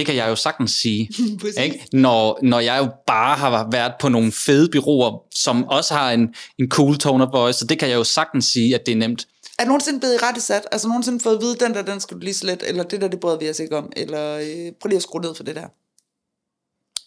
Det 0.00 0.06
kan 0.06 0.16
jeg 0.16 0.28
jo 0.28 0.36
sagtens 0.36 0.70
sige. 0.70 1.10
Ikke? 1.64 1.86
Når, 1.92 2.38
når 2.42 2.60
jeg 2.60 2.78
jo 2.78 2.88
bare 3.06 3.36
har 3.36 3.68
været 3.72 3.92
på 4.00 4.08
nogle 4.08 4.32
fede 4.32 4.68
byråer, 4.68 5.22
som 5.34 5.64
også 5.64 5.94
har 5.94 6.12
en, 6.12 6.34
en 6.58 6.68
cool 6.68 6.98
tone 6.98 7.24
of 7.24 7.32
voice, 7.32 7.58
så 7.58 7.64
det 7.64 7.78
kan 7.78 7.88
jeg 7.88 7.94
jo 7.94 8.04
sagtens 8.04 8.44
sige, 8.44 8.74
at 8.74 8.86
det 8.86 8.92
er 8.92 8.96
nemt. 8.96 9.26
Er 9.58 9.64
du 9.64 9.68
nogensinde 9.68 10.00
blevet 10.00 10.14
i 10.14 10.18
rette 10.26 10.40
sat? 10.40 10.62
Altså 10.72 10.88
nogensinde 10.88 11.20
fået 11.20 11.34
at 11.34 11.42
vide, 11.42 11.56
den 11.60 11.74
der, 11.74 11.82
den 11.82 12.00
skal 12.00 12.16
du 12.16 12.20
lige 12.20 12.34
slet, 12.34 12.62
eller 12.66 12.82
det 12.82 13.00
der, 13.00 13.08
det 13.08 13.20
bryder 13.20 13.38
vi 13.38 13.50
os 13.50 13.58
ikke 13.58 13.76
om, 13.76 13.92
eller 13.96 14.36
øh, 14.36 14.72
prøv 14.80 14.88
lige 14.88 14.96
at 14.96 15.02
skrue 15.02 15.22
ned 15.22 15.34
for 15.34 15.44
det 15.44 15.56
der. 15.56 15.66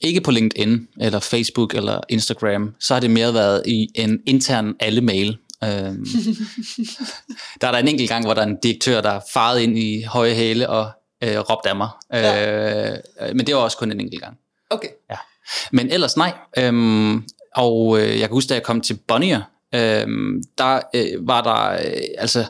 Ikke 0.01 0.21
på 0.21 0.31
LinkedIn, 0.31 0.87
eller 0.99 1.19
Facebook, 1.19 1.73
eller 1.73 1.99
Instagram. 2.09 2.75
Så 2.79 2.93
har 2.93 3.01
det 3.01 3.11
mere 3.11 3.33
været 3.33 3.63
i 3.65 3.87
en 3.95 4.19
intern 4.25 4.73
alle-mail. 4.79 5.37
Øhm, 5.63 6.05
der 7.61 7.67
er 7.67 7.71
der 7.71 7.77
en 7.77 7.87
enkelt 7.87 8.09
gang, 8.09 8.25
hvor 8.25 8.33
der 8.33 8.41
er 8.41 8.45
en 8.45 8.57
direktør, 8.63 9.01
der 9.01 9.09
er 9.09 9.21
faret 9.33 9.61
ind 9.61 9.77
i 9.77 10.03
høje 10.03 10.33
hæle 10.33 10.69
og 10.69 10.91
øh, 11.23 11.39
råbte 11.39 11.69
af 11.69 11.75
mig. 11.75 11.89
Øh, 12.13 13.35
men 13.35 13.47
det 13.47 13.55
var 13.55 13.61
også 13.61 13.77
kun 13.77 13.91
en 13.91 13.99
enkelt 13.99 14.21
gang. 14.21 14.37
Okay. 14.69 14.87
Ja. 15.09 15.15
Men 15.71 15.91
ellers 15.91 16.17
nej. 16.17 16.33
Øhm, 16.57 17.23
og 17.55 17.99
øh, 17.99 18.09
jeg 18.09 18.19
kan 18.19 18.29
huske, 18.29 18.49
da 18.49 18.53
jeg 18.53 18.63
kom 18.63 18.81
til 18.81 18.99
Bonnier, 19.07 19.41
øhm, 19.75 20.43
der 20.57 20.79
øh, 20.95 21.27
var 21.27 21.41
der, 21.41 21.71
øh, 21.71 22.01
altså, 22.17 22.45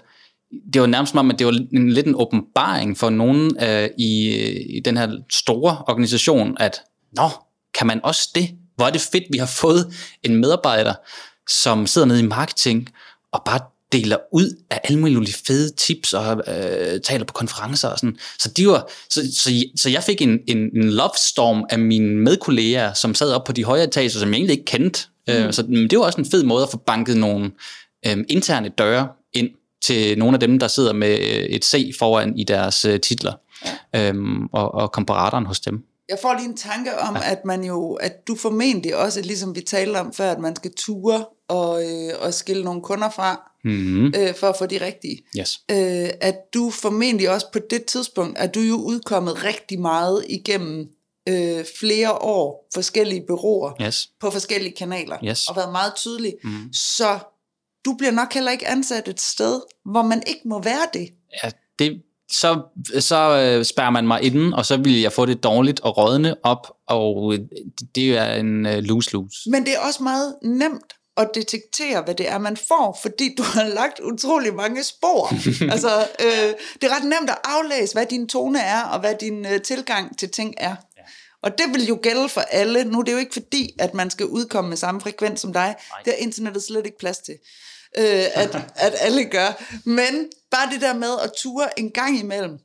det 0.74 0.82
var 0.82 0.88
nærmest 0.88 1.12
som 1.12 1.20
om, 1.20 1.32
at 1.32 1.40
det 1.40 1.48
var 1.48 1.54
en, 1.74 1.92
lidt 1.92 2.08
en 2.08 2.16
åbenbaring 2.16 2.98
for 2.98 3.10
nogen 3.10 3.64
øh, 3.64 3.90
i, 3.98 4.38
i 4.78 4.80
den 4.80 4.98
her 4.98 5.18
store 5.32 5.84
organisation, 5.88 6.58
at, 6.60 6.82
nå, 7.18 7.30
kan 7.74 7.88
man 7.88 8.00
også 8.04 8.30
det? 8.36 8.50
Hvor 8.76 8.86
er 8.86 8.90
det 8.90 9.02
fedt, 9.02 9.24
vi 9.32 9.38
har 9.38 9.46
fået 9.46 9.94
en 10.24 10.36
medarbejder, 10.36 10.94
som 11.50 11.88
sidder 11.88 12.08
nede 12.08 12.20
i 12.20 12.28
marketing 12.28 12.90
og 13.32 13.42
bare 13.46 13.60
deler 13.94 14.18
ud 14.32 14.58
af 14.70 14.82
alle 14.84 15.00
mulige 15.00 15.34
fede 15.48 15.76
tips 15.76 16.14
og 16.14 16.42
øh, 16.48 17.02
taler 17.02 17.26
på 17.26 17.34
konferencer 17.34 17.88
og 17.88 18.00
sådan. 18.00 18.18
Så, 18.40 18.50
de 18.50 18.68
var, 18.68 18.90
så, 19.10 19.22
så, 19.34 19.50
så 19.76 19.90
jeg 19.90 20.04
fik 20.04 20.22
en, 20.22 20.40
en, 20.48 20.58
en 20.58 20.90
love 20.90 21.10
storm 21.18 21.66
af 21.70 21.80
mine 21.80 22.16
medkolleger, 22.16 22.94
som 22.94 23.16
sad 23.16 23.32
op 23.32 23.44
på 23.44 23.52
de 23.52 23.64
høje 23.64 23.84
etager, 23.84 24.10
som 24.10 24.30
jeg 24.30 24.36
egentlig 24.36 24.54
ikke 24.54 24.66
kendte. 24.66 25.00
Mm. 25.28 25.34
Øh, 25.34 25.54
så 25.54 25.62
det 25.62 26.00
var 26.00 26.06
også 26.06 26.22
en 26.22 26.32
fed 26.32 26.44
måde 26.44 26.64
at 26.64 26.70
få 26.70 26.78
banket 26.78 27.18
nogle 27.18 27.52
øh, 28.08 28.18
interne 28.30 28.70
døre 28.70 29.08
ind 29.34 29.50
til 29.86 30.18
nogle 30.18 30.36
af 30.36 30.40
dem, 30.40 30.60
der 30.60 30.68
sidder 30.68 30.94
med 30.94 31.20
øh, 31.20 31.44
et 31.44 31.66
C 31.66 31.98
foran 32.00 32.38
i 32.38 32.44
deres 32.44 32.86
øh, 32.86 33.00
titler, 33.00 33.34
ja. 33.94 34.10
øhm, 34.10 34.46
og, 34.46 34.74
og 34.74 34.92
komparatoren 34.92 35.46
hos 35.46 35.60
dem. 35.60 35.84
Jeg 36.10 36.18
får 36.22 36.34
lige 36.34 36.50
en 36.50 36.58
tanke 36.58 37.00
om, 37.00 37.16
ja. 37.16 37.32
at 37.32 37.46
man 37.46 37.64
jo, 37.64 37.94
at 37.94 38.28
du 38.28 38.36
formentlig 38.36 38.96
også, 38.96 39.22
ligesom 39.22 39.56
vi 39.56 39.62
talte 39.62 39.98
om 39.98 40.14
før, 40.14 40.32
at 40.32 40.40
man 40.40 40.56
skal 40.56 40.72
ture 40.78 41.26
og, 41.48 41.84
øh, 41.84 42.14
og 42.20 42.34
skille 42.34 42.64
nogle 42.64 42.82
kunder 42.82 43.10
fra, 43.10 43.52
mm-hmm. 43.64 44.14
øh, 44.18 44.36
for 44.36 44.48
at 44.48 44.56
få 44.58 44.66
de 44.66 44.86
rigtige. 44.86 45.22
Yes. 45.40 45.60
Øh, 45.72 46.10
at 46.22 46.36
du 46.54 46.70
formentlig 46.70 47.30
også 47.30 47.48
på 47.54 47.60
det 47.70 47.86
tidspunkt, 47.86 48.38
at 48.38 48.56
du 48.56 48.60
jo 48.60 48.76
udkommet 48.76 49.44
rigtig 49.44 49.80
meget 49.80 50.26
igennem 50.30 50.88
øh, 51.30 51.66
flere 51.80 52.14
år, 52.14 52.70
forskellige 52.74 53.24
bureauer, 53.28 53.72
yes. 53.82 54.10
på 54.20 54.32
forskellige 54.32 54.76
kanaler, 54.76 55.18
yes. 55.26 55.48
og 55.48 55.56
været 55.56 55.72
meget 55.72 55.96
tydelig. 55.96 56.34
Mm. 56.44 56.74
Så 56.74 57.20
du 57.86 57.96
bliver 57.98 58.12
nok 58.12 58.34
heller 58.34 58.52
ikke 58.52 58.68
ansat 58.68 59.08
et 59.08 59.22
sted, 59.22 59.62
hvor 59.86 60.02
man 60.02 60.24
ikke 60.28 60.42
må 60.46 60.62
være 60.62 60.88
det. 60.94 61.10
Ja, 61.44 61.50
det, 61.80 62.02
så, 62.32 62.62
så 63.00 63.40
øh, 63.40 63.66
spærrer 63.66 63.90
man 63.90 64.08
mig 64.08 64.22
inden, 64.22 64.54
og 64.54 64.66
så 64.66 64.78
vil 64.78 65.02
jeg 65.02 65.12
få 65.12 65.26
det 65.26 65.44
dårligt 65.44 65.80
og 65.80 65.98
rådne 65.98 66.46
op, 66.46 66.78
og 66.88 67.34
det, 67.34 67.96
det 67.96 68.18
er 68.18 68.34
en 68.34 68.66
øh, 68.66 68.78
lose-lose. 68.78 69.50
Men 69.50 69.66
det 69.66 69.74
er 69.74 69.80
også 69.80 70.04
meget 70.04 70.36
nemt 70.44 70.94
at 71.18 71.30
detektere, 71.36 72.02
hvad 72.02 72.16
det 72.16 72.30
er, 72.30 72.38
man 72.38 72.58
får, 72.58 73.00
fordi 73.02 73.36
du 73.38 73.44
har 73.44 73.64
lagt 73.64 74.00
utrolig 74.00 74.54
mange 74.54 74.84
spor. 74.84 75.28
altså, 75.74 76.08
øh, 76.20 76.54
det 76.82 76.84
er 76.84 76.96
ret 76.96 77.04
nemt 77.04 77.30
at 77.30 77.38
aflæse, 77.44 77.94
hvad 77.94 78.06
din 78.06 78.28
tone 78.28 78.60
er, 78.60 78.82
og 78.82 79.00
hvad 79.00 79.16
din 79.16 79.46
øh, 79.46 79.62
tilgang 79.62 80.18
til 80.18 80.30
ting 80.30 80.54
er. 80.58 80.76
Ja. 80.98 81.02
Og 81.44 81.58
det 81.58 81.66
vil 81.74 81.88
jo 81.88 82.00
gælde 82.02 82.30
for 82.30 82.42
alle. 82.42 82.84
Nu 82.84 83.00
er 83.00 83.04
det 83.04 83.12
jo 83.12 83.18
ikke 83.18 83.34
fordi, 83.34 83.76
at 83.80 83.94
man 83.94 84.10
skal 84.10 84.26
udkomme 84.26 84.70
med 84.70 84.78
samme 84.78 85.02
frekvens 85.02 85.42
som 85.42 85.54
dig. 85.54 85.76
Nej. 85.92 86.02
Det 86.06 86.14
har 86.14 86.18
internettet 86.18 86.64
slet 86.64 86.86
ikke 86.86 86.98
plads 87.00 87.18
til 87.18 87.34
øh, 87.98 88.26
at, 88.34 88.56
at 88.76 88.96
alle 89.00 89.26
gør. 89.26 89.64
Men 89.86 90.30
bare 90.52 90.70
det 90.74 90.82
der 90.82 90.94
med 90.94 91.20
at 91.24 91.32
ture 91.38 91.80
en 91.80 91.92
gang 91.92 92.20
imellem, 92.20 92.60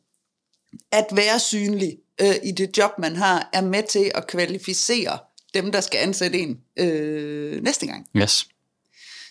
at 0.93 1.07
være 1.13 1.41
synlig 1.41 1.99
øh, 2.21 2.35
i 2.45 2.53
det 2.53 2.79
job, 2.79 2.91
man 2.99 3.17
har, 3.17 3.51
er 3.53 3.61
med 3.63 3.83
til 3.83 4.11
at 4.15 4.27
kvalificere 4.27 5.19
dem, 5.55 5.73
der 5.73 5.81
skal 5.81 5.99
ansætte 5.99 6.39
en 6.39 6.61
øh, 6.77 7.63
næste 7.63 7.87
gang. 7.87 8.07
Yes. 8.17 8.49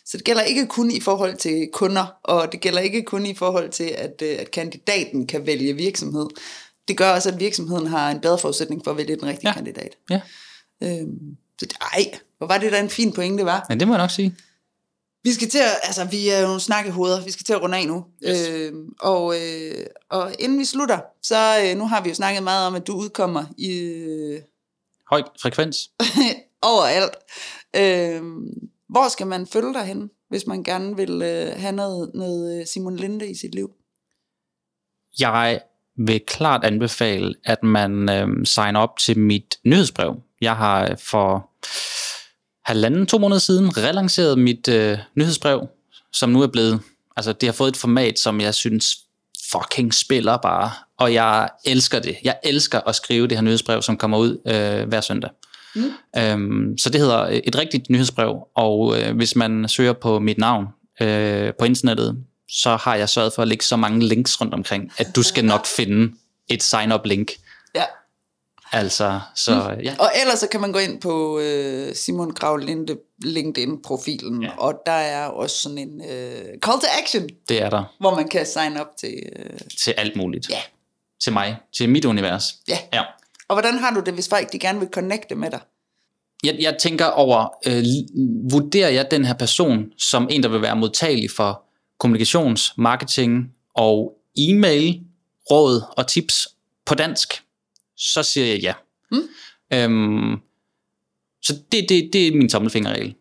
Så 0.05 0.17
det 0.17 0.25
gælder 0.25 0.41
ikke 0.41 0.67
kun 0.67 0.91
i 0.91 0.99
forhold 0.99 1.37
til 1.37 1.69
kunder, 1.73 2.05
og 2.23 2.51
det 2.51 2.61
gælder 2.61 2.79
ikke 2.79 3.03
kun 3.03 3.25
i 3.25 3.35
forhold 3.35 3.69
til, 3.69 3.83
at, 3.97 4.21
øh, 4.21 4.35
at 4.39 4.51
kandidaten 4.51 5.27
kan 5.27 5.45
vælge 5.45 5.73
virksomhed. 5.73 6.27
Det 6.87 6.97
gør 6.97 7.11
også, 7.11 7.29
at 7.29 7.39
virksomheden 7.39 7.87
har 7.87 8.11
en 8.11 8.19
bedre 8.19 8.39
forudsætning 8.39 8.81
for 8.83 8.91
at 8.91 8.97
vælge 8.97 9.15
den 9.15 9.25
rigtige 9.25 9.49
ja. 9.49 9.53
kandidat. 9.53 9.97
Ja. 10.09 10.21
Øhm, 10.83 11.37
så 11.59 11.67
ej, 11.93 12.11
hvor 12.37 12.47
var 12.47 12.57
det 12.57 12.71
da 12.71 12.79
en 12.79 12.89
fin 12.89 13.11
pointe, 13.11 13.45
var? 13.45 13.65
Ja, 13.69 13.75
det 13.75 13.87
må 13.87 13.93
jeg 13.93 14.03
nok 14.03 14.11
sige. 14.11 14.35
Vi 15.23 15.33
skal 15.33 15.49
til 15.49 15.59
at, 15.59 15.79
altså 15.83 16.05
vi 16.05 16.29
er 16.29 16.41
jo 16.41 16.59
snakkehoveder, 16.59 17.23
vi 17.23 17.31
skal 17.31 17.43
til 17.45 17.53
at 17.53 17.61
runde 17.61 17.77
af 17.77 17.87
nu. 17.87 18.05
Yes. 18.23 18.49
Øh, 18.49 18.73
og, 18.99 19.35
øh, 19.41 19.85
og 20.09 20.33
inden 20.39 20.59
vi 20.59 20.65
slutter, 20.65 20.99
så 21.21 21.61
øh, 21.63 21.77
nu 21.77 21.87
har 21.87 22.03
vi 22.03 22.09
jo 22.09 22.15
snakket 22.15 22.43
meget 22.43 22.67
om, 22.67 22.75
at 22.75 22.87
du 22.87 22.93
udkommer 22.93 23.45
i... 23.57 23.79
Øh, 23.79 24.41
Høj 25.09 25.23
frekvens. 25.41 25.77
overalt. 26.71 27.15
Øh, 27.75 28.21
hvor 28.89 29.09
skal 29.09 29.27
man 29.27 29.47
følge 29.47 29.73
dig 29.73 29.83
hen, 29.83 30.09
hvis 30.29 30.47
man 30.47 30.63
gerne 30.63 30.95
vil 30.95 31.21
øh, 31.21 31.59
have 31.59 31.71
noget, 31.71 32.11
noget 32.13 32.67
Simon 32.67 32.95
Linde 32.95 33.29
i 33.29 33.35
sit 33.35 33.55
liv? 33.55 33.71
Jeg 35.19 35.61
vil 35.97 36.21
klart 36.27 36.63
anbefale, 36.63 37.33
at 37.43 37.63
man 37.63 38.09
øh, 38.09 38.45
signer 38.45 38.79
op 38.79 38.99
til 38.99 39.19
mit 39.19 39.59
nyhedsbrev. 39.65 40.15
Jeg 40.41 40.55
har 40.55 40.95
for 40.95 41.49
halvanden, 42.65 43.05
to 43.05 43.17
måneder 43.17 43.39
siden 43.39 43.77
relanceret 43.77 44.39
mit 44.39 44.67
øh, 44.67 44.97
nyhedsbrev, 45.15 45.67
som 46.13 46.29
nu 46.29 46.41
er 46.41 46.47
blevet, 46.47 46.81
altså 47.15 47.33
det 47.33 47.47
har 47.47 47.53
fået 47.53 47.69
et 47.69 47.77
format, 47.77 48.19
som 48.19 48.41
jeg 48.41 48.55
synes 48.55 48.97
fucking 49.51 49.93
spiller 49.93 50.37
bare, 50.37 50.71
og 50.99 51.13
jeg 51.13 51.49
elsker 51.65 51.99
det. 51.99 52.17
Jeg 52.23 52.35
elsker 52.43 52.79
at 52.79 52.95
skrive 52.95 53.27
det 53.27 53.37
her 53.37 53.41
nyhedsbrev, 53.41 53.81
som 53.81 53.97
kommer 53.97 54.17
ud 54.17 54.41
øh, 54.47 54.87
hver 54.87 55.01
søndag. 55.01 55.29
Mm. 55.75 55.91
Øhm, 56.17 56.77
så 56.77 56.89
det 56.89 57.01
hedder 57.01 57.39
et 57.43 57.55
rigtigt 57.57 57.89
nyhedsbrev, 57.89 58.47
og 58.55 58.99
øh, 58.99 59.15
hvis 59.15 59.35
man 59.35 59.69
søger 59.69 59.93
på 59.93 60.19
mit 60.19 60.37
navn 60.37 60.65
øh, 61.01 61.53
på 61.59 61.65
internettet, 61.65 62.23
så 62.49 62.75
har 62.75 62.95
jeg 62.95 63.09
sørget 63.09 63.33
for 63.33 63.41
at 63.41 63.47
lægge 63.47 63.65
så 63.65 63.75
mange 63.75 64.05
links 64.05 64.41
rundt 64.41 64.53
omkring, 64.53 64.91
at 64.97 65.15
du 65.15 65.23
skal 65.23 65.45
nok 65.45 65.65
finde 65.65 66.13
et 66.49 66.63
sign-up 66.63 67.05
link. 67.05 67.31
Ja. 67.75 67.83
Altså, 68.71 69.19
så 69.35 69.73
mm. 69.75 69.83
ja. 69.83 69.95
Og 69.99 70.11
ellers 70.21 70.39
så 70.39 70.47
kan 70.47 70.61
man 70.61 70.71
gå 70.71 70.79
ind 70.79 71.01
på 71.01 71.39
øh, 71.39 71.95
Simon 71.95 72.31
Grav 72.31 72.57
Linde 72.57 72.97
LinkedIn-profilen, 73.23 74.43
ja. 74.43 74.49
og 74.57 74.81
der 74.85 74.91
er 74.91 75.25
også 75.25 75.55
sådan 75.55 75.77
en 75.77 76.01
øh, 76.01 76.45
call 76.45 76.79
to 76.79 76.87
action. 77.03 77.29
Det 77.49 77.61
er 77.61 77.69
der. 77.69 77.83
Hvor 77.99 78.15
man 78.15 78.27
kan 78.27 78.45
sign 78.45 78.79
up 78.79 78.87
til... 78.97 79.23
Øh, 79.35 79.59
til 79.83 79.91
alt 79.91 80.15
muligt. 80.15 80.49
Ja. 80.49 80.59
Til 81.19 81.33
mig. 81.33 81.57
Til 81.77 81.89
mit 81.89 82.05
univers. 82.05 82.55
Ja. 82.67 82.77
ja. 82.93 83.03
Og 83.47 83.55
hvordan 83.55 83.77
har 83.79 83.93
du 83.93 83.99
det, 83.99 84.13
hvis 84.13 84.29
folk 84.29 84.51
de 84.51 84.59
gerne 84.59 84.79
vil 84.79 84.89
connecte 84.91 85.35
med 85.35 85.51
dig? 85.51 85.59
Jeg, 86.43 86.55
jeg 86.59 86.77
tænker 86.79 87.05
over, 87.05 87.47
øh, 87.67 87.83
vurderer 88.51 88.89
jeg 88.89 89.11
den 89.11 89.25
her 89.25 89.33
person 89.33 89.85
som 89.97 90.27
en, 90.31 90.43
der 90.43 90.49
vil 90.49 90.61
være 90.61 90.75
modtagelig 90.75 91.31
for 91.31 91.63
kommunikations, 91.99 92.73
marketing 92.77 93.51
og 93.73 94.13
e-mail, 94.37 95.01
råd 95.51 95.81
og 95.97 96.07
tips 96.07 96.47
på 96.85 96.95
dansk, 96.95 97.43
så 97.97 98.23
siger 98.23 98.47
jeg 98.47 98.59
ja. 98.59 98.73
Mm. 99.11 99.29
Øhm, 99.73 100.39
så 101.41 101.53
det, 101.71 101.85
det, 101.89 102.09
det 102.13 102.27
er 102.27 102.31
min 102.31 102.49
tommelfingerregel. 102.49 103.15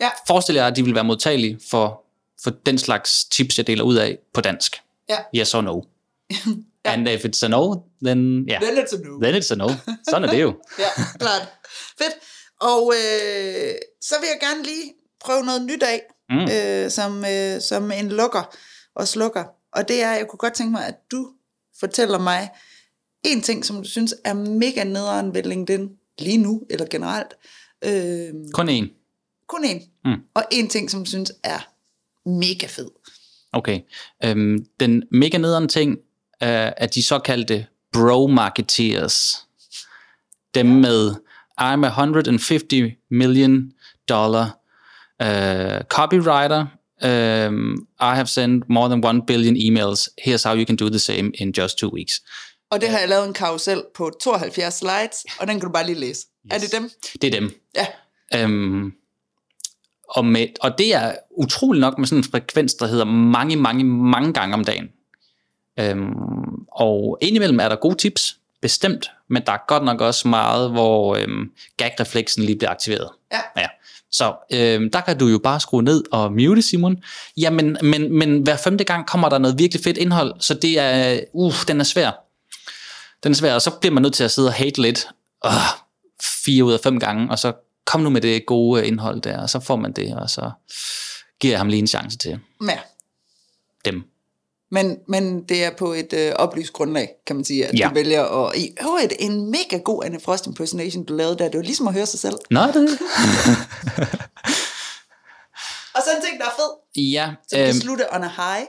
Ja. 0.00 0.10
Forestil 0.26 0.54
jer, 0.54 0.66
at 0.66 0.76
de 0.76 0.84
vil 0.84 0.94
være 0.94 1.04
modtagelige 1.04 1.60
for, 1.70 2.04
for 2.42 2.50
den 2.50 2.78
slags 2.78 3.24
tips, 3.24 3.58
jeg 3.58 3.66
deler 3.66 3.84
ud 3.84 3.96
af 3.96 4.18
på 4.34 4.40
dansk. 4.40 4.82
Ja. 5.08 5.18
Yes 5.36 5.54
or 5.54 5.60
no. 5.60 5.80
ja. 6.84 6.92
And 6.92 7.08
if 7.08 7.24
it's 7.24 7.44
a 7.44 7.48
no, 7.48 7.74
then, 8.04 8.46
yeah. 8.50 8.62
then 8.62 8.78
it's 8.78 8.94
a 8.94 8.98
no. 8.98 9.20
Then 9.22 9.42
it's 9.42 9.52
a 9.52 9.56
no. 9.56 9.68
Sådan 10.08 10.28
er 10.28 10.32
det 10.32 10.42
jo. 10.42 10.54
ja, 10.78 10.88
klart. 11.18 11.48
Fedt. 11.98 12.14
Og 12.60 12.92
øh, 12.96 13.74
så 14.00 14.14
vil 14.20 14.28
jeg 14.32 14.38
gerne 14.40 14.62
lige 14.62 14.92
prøve 15.24 15.44
noget 15.44 15.62
nyt 15.62 15.82
af, 15.82 16.02
mm. 16.30 16.50
øh, 16.52 16.90
som, 16.90 17.24
øh, 17.24 17.60
som 17.60 17.90
en 17.90 18.08
lukker 18.08 18.56
og 18.94 19.08
slukker. 19.08 19.44
Og 19.72 19.88
det 19.88 20.02
er, 20.02 20.12
jeg 20.12 20.26
kunne 20.28 20.38
godt 20.38 20.54
tænke 20.54 20.72
mig, 20.72 20.86
at 20.86 20.94
du 21.10 21.30
fortæller 21.80 22.18
mig 22.18 22.50
en 23.24 23.40
ting, 23.40 23.64
som 23.64 23.82
du 23.82 23.88
synes 23.88 24.14
er 24.24 24.34
mega 24.34 24.84
nederen 24.84 25.34
ved 25.34 25.42
LinkedIn, 25.42 25.90
lige 26.18 26.38
nu 26.38 26.62
eller 26.70 26.86
generelt. 26.90 27.34
Øh, 27.84 28.34
kun 28.52 28.68
en. 28.68 28.90
Kun 29.48 29.64
en. 29.64 29.82
Mm. 30.04 30.22
Og 30.34 30.44
en 30.50 30.68
ting, 30.68 30.90
som 30.90 31.04
du 31.04 31.10
synes 31.10 31.32
er 31.44 31.58
mega 32.28 32.66
fed. 32.66 32.88
Okay. 33.52 33.80
Øhm, 34.24 34.66
den 34.80 35.02
mega 35.10 35.38
nederen 35.38 35.68
ting 35.68 35.90
øh, 36.42 36.48
er 36.76 36.86
de 36.86 37.02
såkaldte 37.02 37.66
bro-marketeers. 37.92 39.46
Dem 40.54 40.66
ja. 40.66 40.74
med, 40.74 41.14
I'm 41.60 41.84
a 41.84 41.88
150 41.88 42.92
million 43.10 43.72
dollar 44.08 44.58
uh, 45.20 45.80
copywriter. 45.88 46.66
Um, 47.04 47.86
I 48.00 48.14
have 48.14 48.28
sent 48.28 48.68
more 48.68 48.88
than 48.88 49.00
1 49.00 49.26
billion 49.26 49.56
emails. 49.56 50.08
Here's 50.18 50.44
how 50.44 50.54
you 50.54 50.64
can 50.64 50.76
do 50.76 50.88
the 50.88 50.98
same 50.98 51.32
in 51.34 51.52
just 51.52 51.78
two 51.78 51.90
weeks. 51.90 52.20
Og 52.72 52.80
det 52.80 52.88
har 52.88 52.98
jeg 52.98 53.08
lavet 53.08 53.26
en 53.26 53.34
karusel 53.34 53.82
på 53.94 54.10
72 54.20 54.74
slides, 54.74 55.24
og 55.40 55.46
den 55.46 55.60
kan 55.60 55.66
du 55.66 55.72
bare 55.72 55.86
lige 55.86 55.98
læse. 56.00 56.26
Yes. 56.46 56.52
Er 56.54 56.58
det 56.58 56.72
dem? 56.72 56.90
Det 57.22 57.34
er 57.34 57.40
dem. 57.40 57.50
Ja. 57.76 57.86
Øhm, 58.34 58.92
og, 60.08 60.24
med, 60.24 60.46
og 60.60 60.78
det 60.78 60.94
er 60.94 61.14
utrolig 61.30 61.80
nok 61.80 61.98
med 61.98 62.06
sådan 62.06 62.18
en 62.18 62.30
frekvens, 62.30 62.74
der 62.74 62.86
hedder 62.86 63.04
mange, 63.04 63.56
mange, 63.56 63.84
mange 63.84 64.32
gange 64.32 64.54
om 64.54 64.64
dagen. 64.64 64.88
Øhm, 65.80 66.12
og 66.72 67.18
indimellem 67.20 67.60
er 67.60 67.68
der 67.68 67.76
gode 67.76 67.94
tips, 67.94 68.36
bestemt, 68.62 69.10
men 69.28 69.42
der 69.46 69.52
er 69.52 69.66
godt 69.68 69.84
nok 69.84 70.00
også 70.00 70.28
meget, 70.28 70.70
hvor 70.70 71.16
øhm, 71.16 71.50
gag-refleksen 71.76 72.42
lige 72.42 72.58
bliver 72.58 72.70
aktiveret. 72.70 73.08
Ja. 73.32 73.40
ja. 73.56 73.66
Så 74.12 74.34
øh, 74.52 74.90
der 74.92 75.00
kan 75.00 75.18
du 75.18 75.26
jo 75.26 75.38
bare 75.38 75.60
skrue 75.60 75.82
ned 75.82 76.04
og 76.12 76.32
mute, 76.32 76.62
Simon. 76.62 76.96
Jamen, 77.36 77.76
men, 77.82 78.18
men 78.18 78.42
hver 78.42 78.56
femte 78.56 78.84
gang 78.84 79.06
kommer 79.06 79.28
der 79.28 79.38
noget 79.38 79.58
virkelig 79.58 79.84
fedt 79.84 79.98
indhold, 79.98 80.34
så 80.40 80.54
det 80.54 80.78
er, 80.78 81.20
uh, 81.32 81.54
den 81.68 81.80
er 81.80 81.84
svær. 81.84 82.21
Den 83.22 83.32
er 83.32 83.36
svær, 83.36 83.54
og 83.54 83.62
så 83.62 83.70
bliver 83.70 83.92
man 83.94 84.02
nødt 84.02 84.14
til 84.14 84.24
at 84.24 84.30
sidde 84.30 84.48
og 84.48 84.54
hate 84.54 84.82
lidt. 84.82 85.08
Uh, 85.46 85.52
fire 86.44 86.64
ud 86.64 86.72
af 86.72 86.80
fem 86.80 86.98
gange, 87.00 87.30
og 87.30 87.38
så 87.38 87.52
kom 87.86 88.00
nu 88.00 88.10
med 88.10 88.20
det 88.20 88.46
gode 88.46 88.86
indhold 88.86 89.20
der, 89.20 89.42
og 89.42 89.50
så 89.50 89.60
får 89.60 89.76
man 89.76 89.92
det, 89.92 90.14
og 90.16 90.30
så 90.30 90.50
giver 91.40 91.52
jeg 91.52 91.60
ham 91.60 91.68
lige 91.68 91.80
en 91.80 91.86
chance 91.86 92.18
til 92.18 92.38
Ja. 92.68 92.78
dem. 93.84 94.02
Men, 94.70 94.98
men 95.08 95.42
det 95.42 95.64
er 95.64 95.70
på 95.70 95.92
et 95.92 96.12
øh, 96.12 96.32
oplyst 96.36 96.72
grundlag, 96.72 97.08
kan 97.26 97.36
man 97.36 97.44
sige, 97.44 97.66
at 97.66 97.78
Ja. 97.78 97.88
du 97.88 97.94
vælger 97.94 98.24
at... 98.46 98.56
I 98.58 98.70
øvrigt, 98.82 99.12
en 99.18 99.50
mega 99.50 99.78
god 99.84 100.04
Anne 100.04 100.20
Frost 100.20 100.46
impersonation, 100.46 101.04
du 101.04 101.14
lavede 101.14 101.38
der. 101.38 101.44
Det 101.48 101.56
var 101.58 101.62
ligesom 101.64 101.88
at 101.88 101.94
høre 101.94 102.06
sig 102.06 102.20
selv. 102.20 102.34
Nå, 102.50 102.60
det 102.60 102.74
Og 105.94 106.00
så 106.04 106.10
en 106.16 106.22
ting, 106.28 106.38
der 106.40 106.46
er 106.46 106.50
fed, 106.56 107.02
Ja, 107.02 107.34
som 107.48 107.60
øhm, 107.60 107.68
øhm, 107.68 107.80
slutte 107.80 108.14
on 108.14 108.24
a 108.24 108.28
high. 108.36 108.66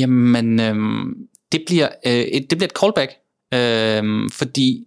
Jamen, 0.00 0.60
øhm, 0.60 1.14
det, 1.52 1.62
bliver, 1.66 1.88
øh, 2.06 2.12
et, 2.12 2.50
det 2.50 2.58
bliver 2.58 2.68
et 2.68 2.76
callback, 2.80 3.12
øhm, 3.54 4.30
fordi 4.30 4.86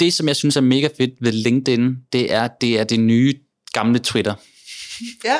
det, 0.00 0.12
som 0.12 0.28
jeg 0.28 0.36
synes 0.36 0.56
er 0.56 0.60
mega 0.60 0.88
fedt 0.98 1.14
ved 1.20 1.32
LinkedIn, 1.32 1.96
det 2.12 2.32
er, 2.32 2.48
det 2.60 2.80
er 2.80 2.84
det 2.84 3.00
nye 3.00 3.34
gamle 3.72 3.98
Twitter. 3.98 4.34
Ja, 5.24 5.36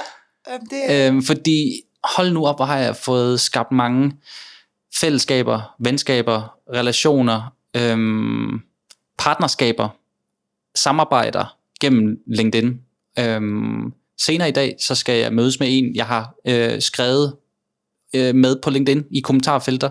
det 0.71 0.91
er... 0.91 1.09
Øhm, 1.09 1.23
fordi 1.23 1.73
hold 2.05 2.33
nu 2.33 2.47
op, 2.47 2.59
hvor 2.59 2.65
har 2.65 2.79
jeg 2.79 2.97
fået 2.97 3.41
skabt 3.41 3.73
mange 3.73 4.13
fællesskaber, 5.01 5.75
venskaber, 5.81 6.55
relationer, 6.75 7.55
øhm, 7.77 8.61
partnerskaber, 9.19 9.89
samarbejder 10.75 11.57
gennem 11.81 12.19
LinkedIn. 12.27 12.81
Øhm, 13.19 13.93
senere 14.21 14.49
i 14.49 14.53
dag, 14.53 14.77
så 14.81 14.95
skal 14.95 15.21
jeg 15.21 15.33
mødes 15.33 15.61
med 15.61 15.69
en, 15.71 15.97
jeg 15.97 16.07
har 16.07 16.35
øh, 16.47 16.83
skrevet 16.83 17.37
øh, 18.15 18.35
med 18.35 18.57
på 18.63 18.71
LinkedIn 18.71 19.05
i 19.11 19.21
kommentarfelter. 19.21 19.91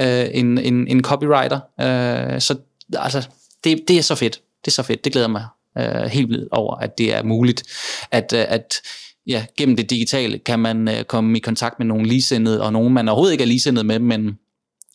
Øh, 0.00 0.28
en, 0.32 0.58
en, 0.58 0.88
en 0.88 1.02
copywriter. 1.02 1.60
Øh, 1.80 2.40
så 2.40 2.56
altså, 2.98 3.28
det, 3.64 3.84
det 3.88 3.98
er 3.98 4.02
så 4.02 4.14
fedt. 4.14 4.40
Det 4.64 4.70
er 4.70 4.74
så 4.74 4.82
fedt. 4.82 5.04
Det 5.04 5.12
glæder 5.12 5.28
mig 5.28 5.46
øh, 5.78 6.02
helt 6.02 6.28
vildt 6.28 6.48
over, 6.52 6.76
at 6.76 6.98
det 6.98 7.14
er 7.14 7.22
muligt, 7.22 7.62
at, 8.10 8.32
øh, 8.32 8.44
at 8.48 8.80
ja, 9.26 9.46
gennem 9.56 9.76
det 9.76 9.90
digitale 9.90 10.38
kan 10.38 10.58
man 10.58 10.88
øh, 10.88 11.04
komme 11.04 11.36
i 11.36 11.40
kontakt 11.40 11.78
med 11.78 11.86
nogle 11.86 12.06
ligesindede, 12.06 12.62
og 12.62 12.72
nogen 12.72 12.94
man 12.94 13.08
overhovedet 13.08 13.32
ikke 13.32 13.42
er 13.42 13.48
ligesindet 13.48 13.86
med, 13.86 13.98
men 13.98 14.38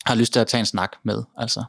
har 0.06 0.16
lyst 0.16 0.34
til 0.34 0.40
at 0.40 0.48
tage 0.48 0.60
en 0.60 0.66
snak 0.66 0.92
med. 1.06 1.24
Altså. 1.38 1.64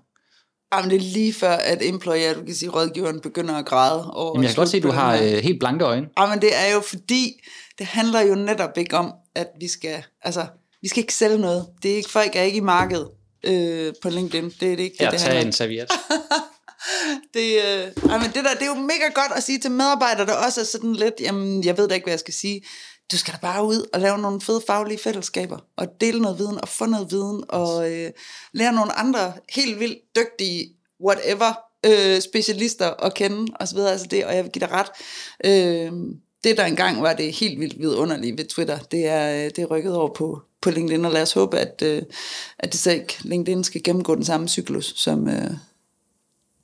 Jamen, 0.75 0.91
det 0.91 0.97
er 0.97 1.01
lige 1.01 1.33
før, 1.33 1.51
at 1.53 1.79
employer, 1.83 2.35
du 2.35 2.45
kan 2.45 2.55
sige, 2.55 2.69
rådgiveren 2.69 3.21
begynder 3.21 3.55
at 3.55 3.67
græde. 3.67 4.11
Over 4.11 4.33
Jamen, 4.35 4.43
jeg 4.43 4.51
kan 4.51 4.57
godt 4.57 4.69
se, 4.69 4.77
at 4.77 4.83
du 4.83 4.91
har 4.91 5.15
øh, 5.15 5.21
helt 5.23 5.61
blanke 5.61 5.85
øjne. 5.85 6.07
Jamen, 6.19 6.41
det 6.41 6.57
er 6.57 6.75
jo 6.75 6.81
fordi, 6.81 7.41
det 7.79 7.87
handler 7.87 8.21
jo 8.21 8.35
netop 8.35 8.79
ikke 8.79 8.97
om, 8.97 9.13
at 9.35 9.49
vi 9.61 9.69
skal, 9.69 10.05
altså, 10.23 10.47
vi 10.83 10.89
skal 10.89 11.01
ikke 11.01 11.15
sælge 11.15 11.39
noget. 11.39 11.67
Det 11.83 11.93
er 11.93 11.97
ikke, 11.97 12.11
folk 12.11 12.37
er 12.37 12.43
ikke 12.43 12.57
i 12.57 12.61
markedet 12.61 13.09
øh, 13.45 13.93
på 14.03 14.09
LinkedIn. 14.09 14.51
Det 14.61 14.73
er 14.73 14.77
det 14.77 14.83
ikke, 14.83 14.95
det, 14.95 15.01
Jeg 15.01 15.13
det 15.13 15.21
tager 15.21 15.41
en 15.41 15.53
serviet. 15.53 15.89
Det, 17.35 17.57
øh, 17.57 18.11
ej, 18.11 18.19
men 18.19 18.27
det, 18.35 18.45
der, 18.45 18.55
det 18.55 18.63
er 18.63 18.67
jo 18.67 18.75
mega 18.75 19.09
godt 19.15 19.33
at 19.37 19.43
sige 19.43 19.59
til 19.59 19.71
medarbejdere, 19.71 20.27
der 20.27 20.33
også 20.35 20.61
er 20.61 20.65
sådan 20.65 20.93
lidt, 20.93 21.15
jamen, 21.21 21.65
jeg 21.65 21.79
ved 21.79 21.89
da 21.89 21.95
ikke, 21.95 22.05
hvad 22.05 22.13
jeg 22.13 22.21
skal 22.21 22.35
sige. 22.35 22.63
Du 23.13 23.17
skal 23.17 23.35
da 23.35 23.39
bare 23.43 23.65
ud 23.65 23.89
og 23.93 24.01
lave 24.01 24.19
nogle 24.19 24.41
fede 24.41 24.63
faglige 24.67 24.99
fællesskaber, 24.99 25.59
og 25.77 25.87
dele 26.01 26.21
noget 26.21 26.39
viden, 26.39 26.61
og 26.61 26.69
få 26.69 26.87
noget 26.87 27.11
viden, 27.11 27.45
og 27.49 27.93
øh, 27.93 28.11
lære 28.53 28.73
nogle 28.73 28.93
andre 28.93 29.33
helt 29.55 29.81
vildt 29.81 29.99
dygtige, 30.17 30.69
whatever, 31.05 31.61
øh, 31.87 32.21
specialister 32.21 32.91
at 33.05 33.15
kende, 33.15 33.53
og 33.61 33.69
så 33.69 33.75
videre. 33.75 33.93
Altså 33.93 34.07
det, 34.07 34.25
og 34.25 34.37
jeg 34.37 34.45
vil 34.45 34.53
give 34.53 34.67
dig 34.67 34.71
ret. 34.73 34.89
Øh, 35.45 35.93
det, 36.45 36.57
der 36.57 36.65
engang 36.65 37.03
var 37.03 37.13
det 37.13 37.33
helt 37.33 37.61
vildt 37.61 37.79
vidunderlige 37.79 38.39
ved 38.39 38.45
Twitter, 38.45 38.79
det 38.79 39.07
er, 39.07 39.45
øh, 39.45 39.45
det 39.45 39.59
er 39.59 39.67
rykket 39.67 39.97
over 39.97 40.15
på, 40.15 40.43
på 40.63 40.71
LinkedIn, 40.71 41.05
og 41.05 41.13
lad 41.13 41.23
os 41.23 41.33
håbe, 41.33 41.59
at, 41.59 41.83
øh, 41.85 42.03
at 42.59 42.73
det 42.73 42.81
så 42.81 42.91
ikke 42.91 43.17
LinkedIn 43.21 43.65
skal 43.65 43.83
gennemgå 43.83 44.15
den 44.15 44.25
samme 44.25 44.49
cyklus, 44.49 44.93
som, 44.97 45.29
øh, 45.29 45.51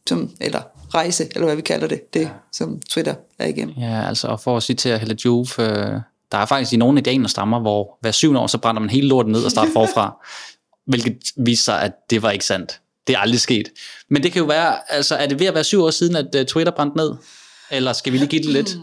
som, 0.09 0.31
eller 0.41 0.62
rejse, 0.95 1.29
eller 1.35 1.45
hvad 1.45 1.57
vi 1.57 1.62
kalder 1.62 1.87
det, 1.87 2.15
det 2.15 2.21
ja. 2.21 2.29
som 2.53 2.81
Twitter 2.81 3.15
er 3.39 3.47
igennem. 3.47 3.75
Ja, 3.79 4.09
altså, 4.09 4.29
og 4.29 4.41
for 4.41 4.57
at 4.57 4.62
citere 4.62 4.99
Helle 4.99 5.16
Juf, 5.25 5.59
øh, 5.59 6.01
der 6.33 6.39
er 6.39 6.47
faktisk 6.47 6.73
i 6.73 6.77
nogle 6.77 6.99
indianer 6.99 7.29
stammer, 7.29 7.61
hvor 7.61 7.99
hver 8.01 8.11
syvende 8.11 8.41
år, 8.41 8.47
så 8.47 8.59
brænder 8.59 8.81
man 8.81 8.91
hele 8.91 9.09
lorten 9.09 9.33
ned 9.33 9.45
og 9.45 9.51
starter 9.51 9.73
forfra. 9.73 10.16
hvilket 10.87 11.19
viser 11.37 11.62
sig, 11.62 11.83
at 11.83 11.93
det 12.11 12.23
var 12.23 12.31
ikke 12.31 12.45
sandt. 12.45 12.81
Det 13.07 13.15
er 13.15 13.19
aldrig 13.19 13.41
sket. 13.41 13.69
Men 14.11 14.23
det 14.23 14.33
kan 14.33 14.41
jo 14.41 14.47
være, 14.47 14.93
altså 14.93 15.15
er 15.15 15.27
det 15.27 15.39
ved 15.39 15.47
at 15.47 15.55
være 15.55 15.65
syv 15.65 15.83
år 15.83 15.91
siden, 15.91 16.16
at 16.16 16.35
uh, 16.35 16.43
Twitter 16.47 16.73
brændte 16.77 16.97
ned? 16.97 17.15
Eller 17.71 17.93
skal 17.93 18.12
vi 18.12 18.19
lige 18.19 18.29
give 18.29 18.43
det 18.43 18.51
lidt? 18.51 18.75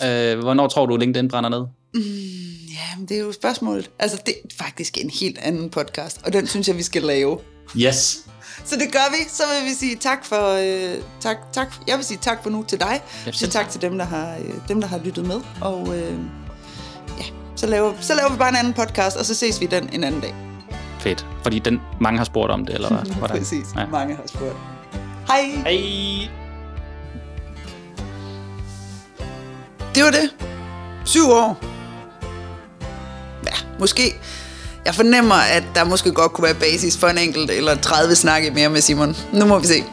Uh, 0.00 0.42
hvornår 0.42 0.68
tror 0.68 0.86
du, 0.86 0.96
LinkedIn 0.96 1.28
brænder 1.28 1.50
ned? 1.50 1.64
Ja, 2.80 2.96
men 2.98 3.06
det 3.06 3.16
er 3.16 3.20
jo 3.20 3.32
spørgsmålet. 3.32 3.90
Altså, 3.98 4.22
det 4.26 4.34
er 4.44 4.64
faktisk 4.64 4.98
en 4.98 5.10
helt 5.10 5.38
anden 5.38 5.70
podcast, 5.70 6.20
og 6.24 6.32
den 6.32 6.46
synes 6.46 6.68
jeg, 6.68 6.76
vi 6.76 6.82
skal 6.82 7.02
lave. 7.02 7.38
Yes. 7.76 8.26
Så 8.64 8.76
det 8.76 8.92
gør 8.92 9.10
vi. 9.10 9.16
Så 9.28 9.42
vil 9.60 9.70
vi 9.70 9.74
sige 9.74 9.96
tak 9.96 10.24
for... 10.24 10.52
Øh, 10.52 11.02
tak, 11.20 11.36
tak. 11.52 11.74
Jeg 11.88 11.96
vil 11.96 12.04
sige 12.04 12.18
tak 12.22 12.42
for 12.42 12.50
nu 12.50 12.64
til 12.68 12.80
dig. 12.80 13.02
Så 13.32 13.50
tak 13.50 13.68
til 13.68 13.82
dem, 13.82 13.98
der 13.98 14.04
har, 14.04 14.34
øh, 14.34 14.54
dem, 14.68 14.80
der 14.80 14.88
har 14.88 14.98
lyttet 14.98 15.26
med. 15.26 15.40
Og 15.60 15.96
øh, 15.96 16.18
ja, 17.18 17.24
så 17.56 17.66
laver, 17.66 17.92
så 18.00 18.14
laver 18.14 18.30
vi 18.30 18.38
bare 18.38 18.48
en 18.48 18.56
anden 18.56 18.72
podcast, 18.72 19.16
og 19.16 19.24
så 19.24 19.34
ses 19.34 19.60
vi 19.60 19.66
den 19.66 19.90
en 19.92 20.04
anden 20.04 20.20
dag. 20.20 20.34
Fedt. 21.00 21.26
Fordi 21.42 21.58
den, 21.58 21.80
mange 22.00 22.18
har 22.18 22.24
spurgt 22.24 22.52
om 22.52 22.66
det, 22.66 22.74
eller 22.74 22.88
hvad? 22.88 23.14
Hvordan? 23.18 23.38
Præcis. 23.38 23.66
Ja. 23.76 23.86
Mange 23.86 24.16
har 24.16 24.26
spurgt. 24.26 24.56
Hej. 25.26 25.42
Hej. 25.42 26.28
Det 29.94 30.04
var 30.04 30.10
det. 30.10 30.30
Syv 31.04 31.30
år. 31.30 31.79
Ja, 33.46 33.56
måske. 33.78 34.14
Jeg 34.84 34.94
fornemmer, 34.94 35.34
at 35.34 35.62
der 35.74 35.84
måske 35.84 36.12
godt 36.12 36.32
kunne 36.32 36.44
være 36.44 36.54
basis 36.54 36.96
for 36.96 37.08
en 37.08 37.18
enkelt 37.18 37.50
eller 37.50 37.74
30 37.74 38.14
snakke 38.14 38.50
mere 38.50 38.68
med 38.68 38.80
Simon. 38.80 39.16
Nu 39.32 39.46
må 39.46 39.58
vi 39.58 39.66
se. 39.66 39.84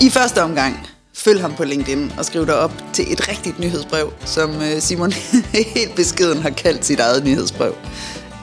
I 0.00 0.10
første 0.10 0.42
omgang, 0.42 0.88
følg 1.14 1.40
ham 1.40 1.54
på 1.54 1.64
LinkedIn 1.64 2.12
og 2.18 2.24
skriv 2.24 2.46
dig 2.46 2.58
op 2.58 2.72
til 2.92 3.12
et 3.12 3.28
rigtigt 3.28 3.58
nyhedsbrev, 3.58 4.12
som 4.24 4.62
øh, 4.62 4.80
Simon 4.80 5.12
helt 5.76 5.94
beskeden 5.96 6.42
har 6.42 6.50
kaldt 6.50 6.84
sit 6.84 7.00
eget 7.00 7.24
nyhedsbrev. 7.24 7.74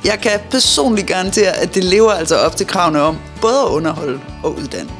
Jeg 0.06 0.19
kan 0.22 0.39
personligt 0.52 1.07
garantere, 1.07 1.52
at 1.52 1.76
det 1.76 1.84
lever 1.84 2.11
altså 2.11 2.35
op 2.35 2.56
til 2.56 2.68
kravene 2.68 3.02
om 3.02 3.18
både 3.41 3.60
at 3.60 3.68
underholde 3.68 4.19
og 4.43 4.56
uddanne. 4.57 4.91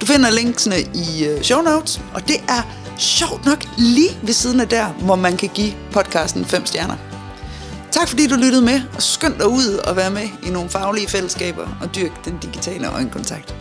Du 0.00 0.06
finder 0.06 0.30
linksene 0.30 0.76
i 0.80 1.24
øh, 1.24 1.42
show 1.42 1.62
notes, 1.62 2.00
og 2.14 2.28
det 2.28 2.36
er 2.48 2.62
sjovt 2.98 3.46
nok 3.46 3.58
lige 3.78 4.18
ved 4.22 4.32
siden 4.32 4.60
af 4.60 4.68
der, 4.68 4.86
hvor 4.86 5.16
man 5.16 5.36
kan 5.36 5.50
give 5.54 5.72
podcasten 5.92 6.44
5 6.44 6.66
stjerner. 6.66 7.09
Tak 7.92 8.08
fordi 8.08 8.26
du 8.26 8.34
lyttede 8.34 8.62
med, 8.62 8.80
og 8.94 9.02
skynd 9.02 9.34
dig 9.34 9.48
ud 9.48 9.80
og 9.88 9.96
være 9.96 10.10
med 10.10 10.28
i 10.42 10.50
nogle 10.50 10.70
faglige 10.70 11.08
fællesskaber 11.08 11.68
og 11.82 11.94
dyrk 11.94 12.24
den 12.24 12.38
digitale 12.38 12.88
øjenkontakt. 12.88 13.54